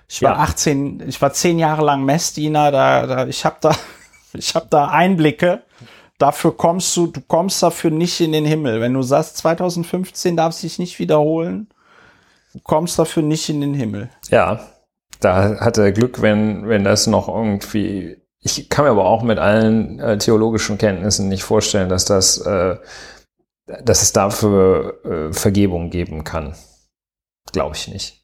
Ich 0.09 0.23
war 0.23 0.33
Ja. 0.35 0.39
18, 0.43 1.03
ich 1.09 1.21
war 1.23 1.33
zehn 1.33 1.59
Jahre 1.59 1.83
lang 1.85 2.05
Messdiener, 2.05 2.71
da, 2.71 3.07
da 3.07 3.27
ich 3.27 3.45
habe 3.45 3.57
da, 3.63 3.75
ich 4.35 4.55
habe 4.55 4.67
da 4.69 4.89
Einblicke. 4.89 5.63
Dafür 6.21 6.55
kommst 6.55 6.95
du, 6.99 7.07
du 7.07 7.23
kommst 7.23 7.63
dafür 7.63 7.91
nicht 7.91 8.21
in 8.21 8.33
den 8.33 8.45
Himmel. 8.45 8.83
Wenn 8.83 8.93
du 8.93 9.01
sagst, 9.01 9.39
2015 9.39 10.37
darf 10.37 10.53
sich 10.53 10.79
nicht 10.79 10.99
wiederholen, 10.99 11.71
du 12.53 12.61
kommst 12.63 12.99
dafür 12.99 13.23
nicht 13.23 13.49
in 13.49 13.63
den 13.63 13.73
Himmel. 13.73 14.11
Ja, 14.29 14.61
da 15.21 15.59
hat 15.61 15.79
er 15.79 15.93
Glück, 15.93 16.21
wenn, 16.21 16.69
wenn 16.69 16.85
das 16.85 17.07
noch 17.07 17.29
irgendwie. 17.29 18.19
Ich 18.43 18.69
kann 18.69 18.85
mir 18.85 18.91
aber 18.91 19.07
auch 19.07 19.23
mit 19.23 19.39
allen 19.39 19.99
äh, 19.99 20.19
theologischen 20.19 20.77
Kenntnissen 20.77 21.31
nicht 21.31 21.43
vorstellen, 21.43 21.89
dass 21.89 22.05
das, 22.05 22.37
äh, 22.39 22.77
dass 23.83 24.03
es 24.03 24.13
dafür 24.13 25.03
äh, 25.05 25.33
Vergebung 25.33 25.89
geben 25.89 26.25
kann. 26.25 26.55
Glaube 27.51 27.77
ich 27.77 27.89
nicht. 27.89 28.20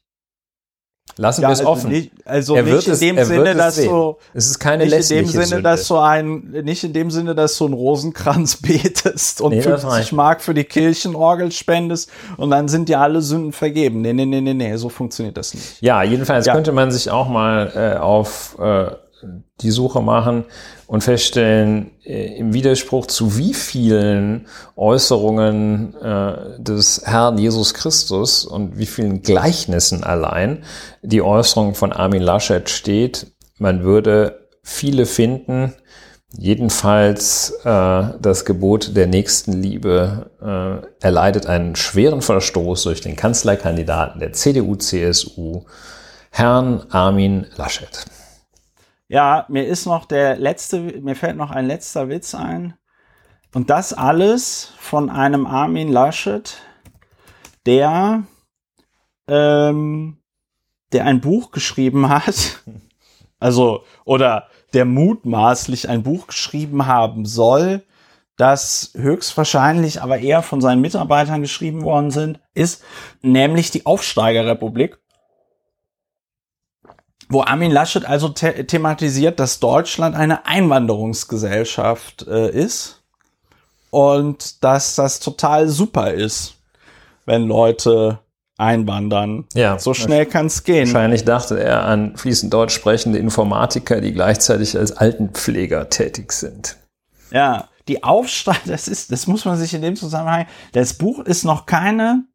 Lassen 1.15 1.41
wir 1.41 1.49
es 1.49 1.59
also 1.61 1.71
offen. 1.71 1.89
nicht, 1.89 2.11
also 2.25 2.55
Er 2.55 2.61
nicht 2.63 2.85
in 2.87 2.93
es- 2.93 2.99
dem 2.99 3.23
Sinne, 3.25 3.55
dass 3.55 3.75
sehen. 3.77 3.89
du 3.89 4.17
es 4.35 4.45
ist 4.47 4.59
keine 4.59 4.83
nicht 4.85 4.93
in 5.09 5.17
dem 5.17 5.25
Sinne, 5.27 5.45
Sünde. 5.45 5.63
dass 5.63 5.87
du 5.87 5.97
ein, 5.97 6.51
nicht 6.63 6.83
in 6.83 6.93
dem 6.93 7.09
Sinne, 7.09 7.33
dass 7.33 7.57
du 7.57 7.65
einen 7.65 7.73
Rosenkranz 7.73 8.57
betest 8.61 9.41
und 9.41 9.51
Nee, 9.51 9.61
das 9.61 9.81
50 9.81 9.89
reicht. 9.91 10.11
Mark 10.13 10.41
für 10.41 10.53
die 10.53 10.63
Kirchenorgel 10.63 11.51
spendest 11.51 12.11
und 12.37 12.51
dann 12.51 12.67
sind 12.67 12.87
dir 12.89 12.99
alle 12.99 13.21
Sünden 13.23 13.51
vergeben. 13.51 14.01
Nee, 14.01 14.13
nee, 14.13 14.25
nee, 14.25 14.41
nee, 14.41 14.53
nee, 14.53 14.75
so 14.75 14.89
funktioniert 14.89 15.37
das 15.37 15.53
nicht. 15.55 15.81
Ja, 15.81 16.03
jedenfalls 16.03 16.45
Ja. 16.45 16.53
könnte 16.53 16.71
man 16.71 16.91
sich 16.91 17.09
auch 17.09 17.27
mal 17.29 17.71
äh, 17.95 17.97
auf 17.99 18.55
äh, 18.59 18.91
die 19.61 19.71
Suche 19.71 20.01
machen 20.01 20.45
und 20.85 21.03
feststellen, 21.03 21.91
äh, 22.03 22.37
im 22.37 22.53
Widerspruch 22.53 23.07
zu 23.07 23.37
wie 23.37 23.53
vielen 23.53 24.47
Äußerungen 24.75 25.95
äh, 25.95 26.61
des 26.61 27.01
Herrn 27.05 27.37
Jesus 27.37 27.73
Christus 27.73 28.45
und 28.45 28.77
wie 28.77 28.85
vielen 28.85 29.21
Gleichnissen 29.21 30.03
allein 30.03 30.63
die 31.01 31.21
Äußerung 31.21 31.73
von 31.75 31.91
Armin 31.91 32.21
Laschet 32.21 32.69
steht, 32.69 33.27
man 33.57 33.83
würde 33.83 34.47
viele 34.61 35.05
finden, 35.05 35.73
jedenfalls 36.37 37.51
äh, 37.63 38.03
das 38.21 38.45
Gebot 38.45 38.95
der 38.95 39.07
Nächstenliebe 39.07 40.31
äh, 40.41 41.03
erleidet 41.03 41.47
einen 41.47 41.75
schweren 41.75 42.21
Verstoß 42.21 42.83
durch 42.83 43.01
den 43.01 43.15
Kanzlerkandidaten 43.15 44.19
der 44.19 44.33
CDU-CSU, 44.33 45.63
Herrn 46.29 46.83
Armin 46.89 47.47
Laschet. 47.55 48.05
Ja, 49.09 49.45
mir 49.47 49.65
ist 49.65 49.85
noch 49.85 50.05
der 50.05 50.37
letzte, 50.37 50.79
mir 50.79 51.15
fällt 51.15 51.37
noch 51.37 51.51
ein 51.51 51.65
letzter 51.65 52.09
Witz 52.09 52.35
ein. 52.35 52.73
Und 53.53 53.69
das 53.69 53.93
alles 53.93 54.73
von 54.79 55.09
einem 55.09 55.45
Armin 55.45 55.89
Laschet, 55.89 56.57
der, 57.65 58.23
ähm, 59.29 60.17
der 60.91 61.05
ein 61.05 61.21
Buch 61.21 61.51
geschrieben 61.51 62.09
hat. 62.09 62.63
Also, 63.39 63.83
oder 64.03 64.47
der 64.73 64.85
mutmaßlich 64.85 65.89
ein 65.89 66.01
Buch 66.01 66.25
geschrieben 66.25 66.87
haben 66.87 67.23
soll, 67.27 67.83
das 68.35 68.93
höchstwahrscheinlich 68.95 70.01
aber 70.01 70.17
eher 70.17 70.41
von 70.41 70.59
seinen 70.59 70.81
Mitarbeitern 70.81 71.43
geschrieben 71.43 71.83
worden 71.83 72.09
sind, 72.09 72.39
ist 72.55 72.83
nämlich 73.21 73.69
die 73.69 73.85
Aufsteigerrepublik 73.85 74.97
wo 77.29 77.41
Armin 77.41 77.71
Laschet 77.71 78.05
also 78.05 78.33
the 78.35 78.63
thematisiert, 78.63 79.39
dass 79.39 79.59
Deutschland 79.59 80.15
eine 80.15 80.45
Einwanderungsgesellschaft 80.45 82.27
äh, 82.27 82.49
ist 82.49 83.01
und 83.89 84.63
dass 84.63 84.95
das 84.95 85.19
total 85.19 85.67
super 85.67 86.13
ist, 86.13 86.55
wenn 87.25 87.47
Leute 87.47 88.19
einwandern. 88.57 89.45
Ja, 89.53 89.77
so 89.77 89.93
schnell 89.93 90.25
kann 90.25 90.47
es 90.47 90.63
gehen. 90.63 90.87
Wahrscheinlich 90.87 91.25
dachte 91.25 91.59
er 91.59 91.83
an 91.83 92.17
fließend 92.17 92.53
deutsch 92.53 92.73
sprechende 92.73 93.19
Informatiker, 93.19 94.01
die 94.01 94.13
gleichzeitig 94.13 94.77
als 94.77 94.93
Altenpfleger 94.93 95.89
tätig 95.89 96.31
sind. 96.31 96.77
Ja, 97.31 97.69
die 97.87 98.03
Aufsteiger, 98.03 98.59
das 98.65 98.87
ist, 98.87 99.11
das 99.11 99.27
muss 99.27 99.45
man 99.45 99.57
sich 99.57 99.73
in 99.73 99.81
dem 99.81 99.95
Zusammenhang, 99.95 100.47
das 100.73 100.93
Buch 100.93 101.19
ist 101.19 101.43
noch 101.43 101.65
keine, 101.65 102.25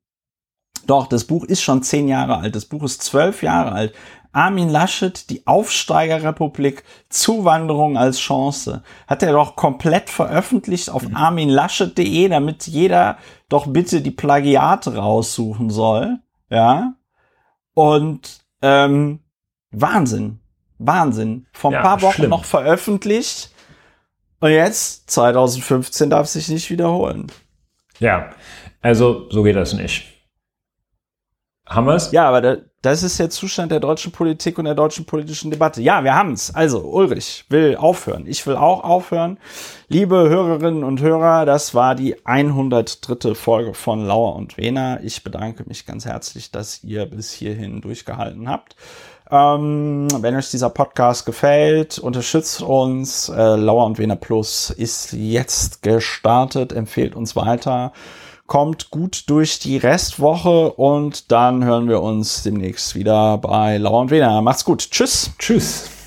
doch, 0.86 1.06
das 1.06 1.24
Buch 1.24 1.44
ist 1.44 1.62
schon 1.62 1.82
zehn 1.82 2.08
Jahre 2.08 2.38
alt, 2.38 2.54
das 2.54 2.66
Buch 2.66 2.82
ist 2.84 3.02
zwölf 3.02 3.42
Jahre 3.42 3.72
alt. 3.72 3.94
Armin 4.32 4.70
Laschet, 4.70 5.28
die 5.30 5.46
Aufsteigerrepublik, 5.46 6.84
Zuwanderung 7.10 7.98
als 7.98 8.18
Chance. 8.18 8.82
Hat 9.06 9.22
er 9.22 9.32
doch 9.32 9.56
komplett 9.56 10.08
veröffentlicht 10.08 10.90
auf 10.90 11.06
mhm. 11.06 11.16
arminlaschet.de, 11.16 12.28
damit 12.28 12.66
jeder 12.66 13.18
doch 13.48 13.66
bitte 13.66 14.00
die 14.00 14.10
Plagiate 14.10 14.96
raussuchen 14.96 15.70
soll. 15.70 16.18
Ja. 16.48 16.94
Und 17.74 18.40
ähm, 18.62 19.20
Wahnsinn. 19.70 20.40
Wahnsinn. 20.78 21.46
Vor 21.52 21.70
ein 21.70 21.74
ja, 21.74 21.82
paar 21.82 22.02
Wochen 22.02 22.14
schlimm. 22.14 22.30
noch 22.30 22.44
veröffentlicht. 22.44 23.50
Und 24.40 24.50
jetzt, 24.50 25.10
2015, 25.10 26.10
darf 26.10 26.26
sich 26.26 26.48
nicht 26.48 26.70
wiederholen. 26.70 27.30
Ja, 28.00 28.30
also 28.80 29.30
so 29.30 29.42
geht 29.44 29.56
das 29.56 29.74
nicht. 29.74 30.11
Haben 31.74 31.86
wir 31.86 31.94
es? 31.94 32.12
Ja, 32.12 32.28
aber 32.28 32.40
da, 32.42 32.56
das 32.82 33.02
ist 33.02 33.18
der 33.18 33.30
Zustand 33.30 33.72
der 33.72 33.80
deutschen 33.80 34.12
Politik 34.12 34.58
und 34.58 34.66
der 34.66 34.74
deutschen 34.74 35.06
politischen 35.06 35.50
Debatte. 35.50 35.80
Ja, 35.80 36.04
wir 36.04 36.14
haben 36.14 36.32
es. 36.32 36.54
Also, 36.54 36.80
Ulrich 36.80 37.46
will 37.48 37.76
aufhören. 37.76 38.26
Ich 38.26 38.46
will 38.46 38.56
auch 38.56 38.84
aufhören. 38.84 39.38
Liebe 39.88 40.28
Hörerinnen 40.28 40.84
und 40.84 41.00
Hörer, 41.00 41.46
das 41.46 41.74
war 41.74 41.94
die 41.94 42.26
103. 42.26 43.34
Folge 43.34 43.72
von 43.72 44.06
Lauer 44.06 44.36
und 44.36 44.58
Wena. 44.58 45.00
Ich 45.02 45.24
bedanke 45.24 45.64
mich 45.66 45.86
ganz 45.86 46.04
herzlich, 46.04 46.50
dass 46.50 46.84
ihr 46.84 47.06
bis 47.06 47.32
hierhin 47.32 47.80
durchgehalten 47.80 48.50
habt. 48.50 48.76
Ähm, 49.30 50.08
wenn 50.20 50.36
euch 50.36 50.50
dieser 50.50 50.68
Podcast 50.68 51.24
gefällt, 51.24 51.98
unterstützt 51.98 52.60
uns. 52.60 53.30
Äh, 53.30 53.56
Lauer 53.56 53.86
und 53.86 53.98
Wena 53.98 54.16
Plus 54.16 54.68
ist 54.68 55.14
jetzt 55.14 55.80
gestartet. 55.80 56.74
Empfehlt 56.74 57.14
uns 57.14 57.34
weiter 57.34 57.92
kommt 58.46 58.90
gut 58.90 59.24
durch 59.28 59.58
die 59.58 59.76
Restwoche 59.76 60.72
und 60.72 61.30
dann 61.32 61.64
hören 61.64 61.88
wir 61.88 62.02
uns 62.02 62.42
demnächst 62.42 62.94
wieder 62.94 63.38
bei 63.38 63.78
Lauer 63.78 64.00
und 64.00 64.10
Wena. 64.10 64.40
Macht's 64.40 64.64
gut. 64.64 64.90
Tschüss. 64.90 65.30
Tschüss. 65.38 66.01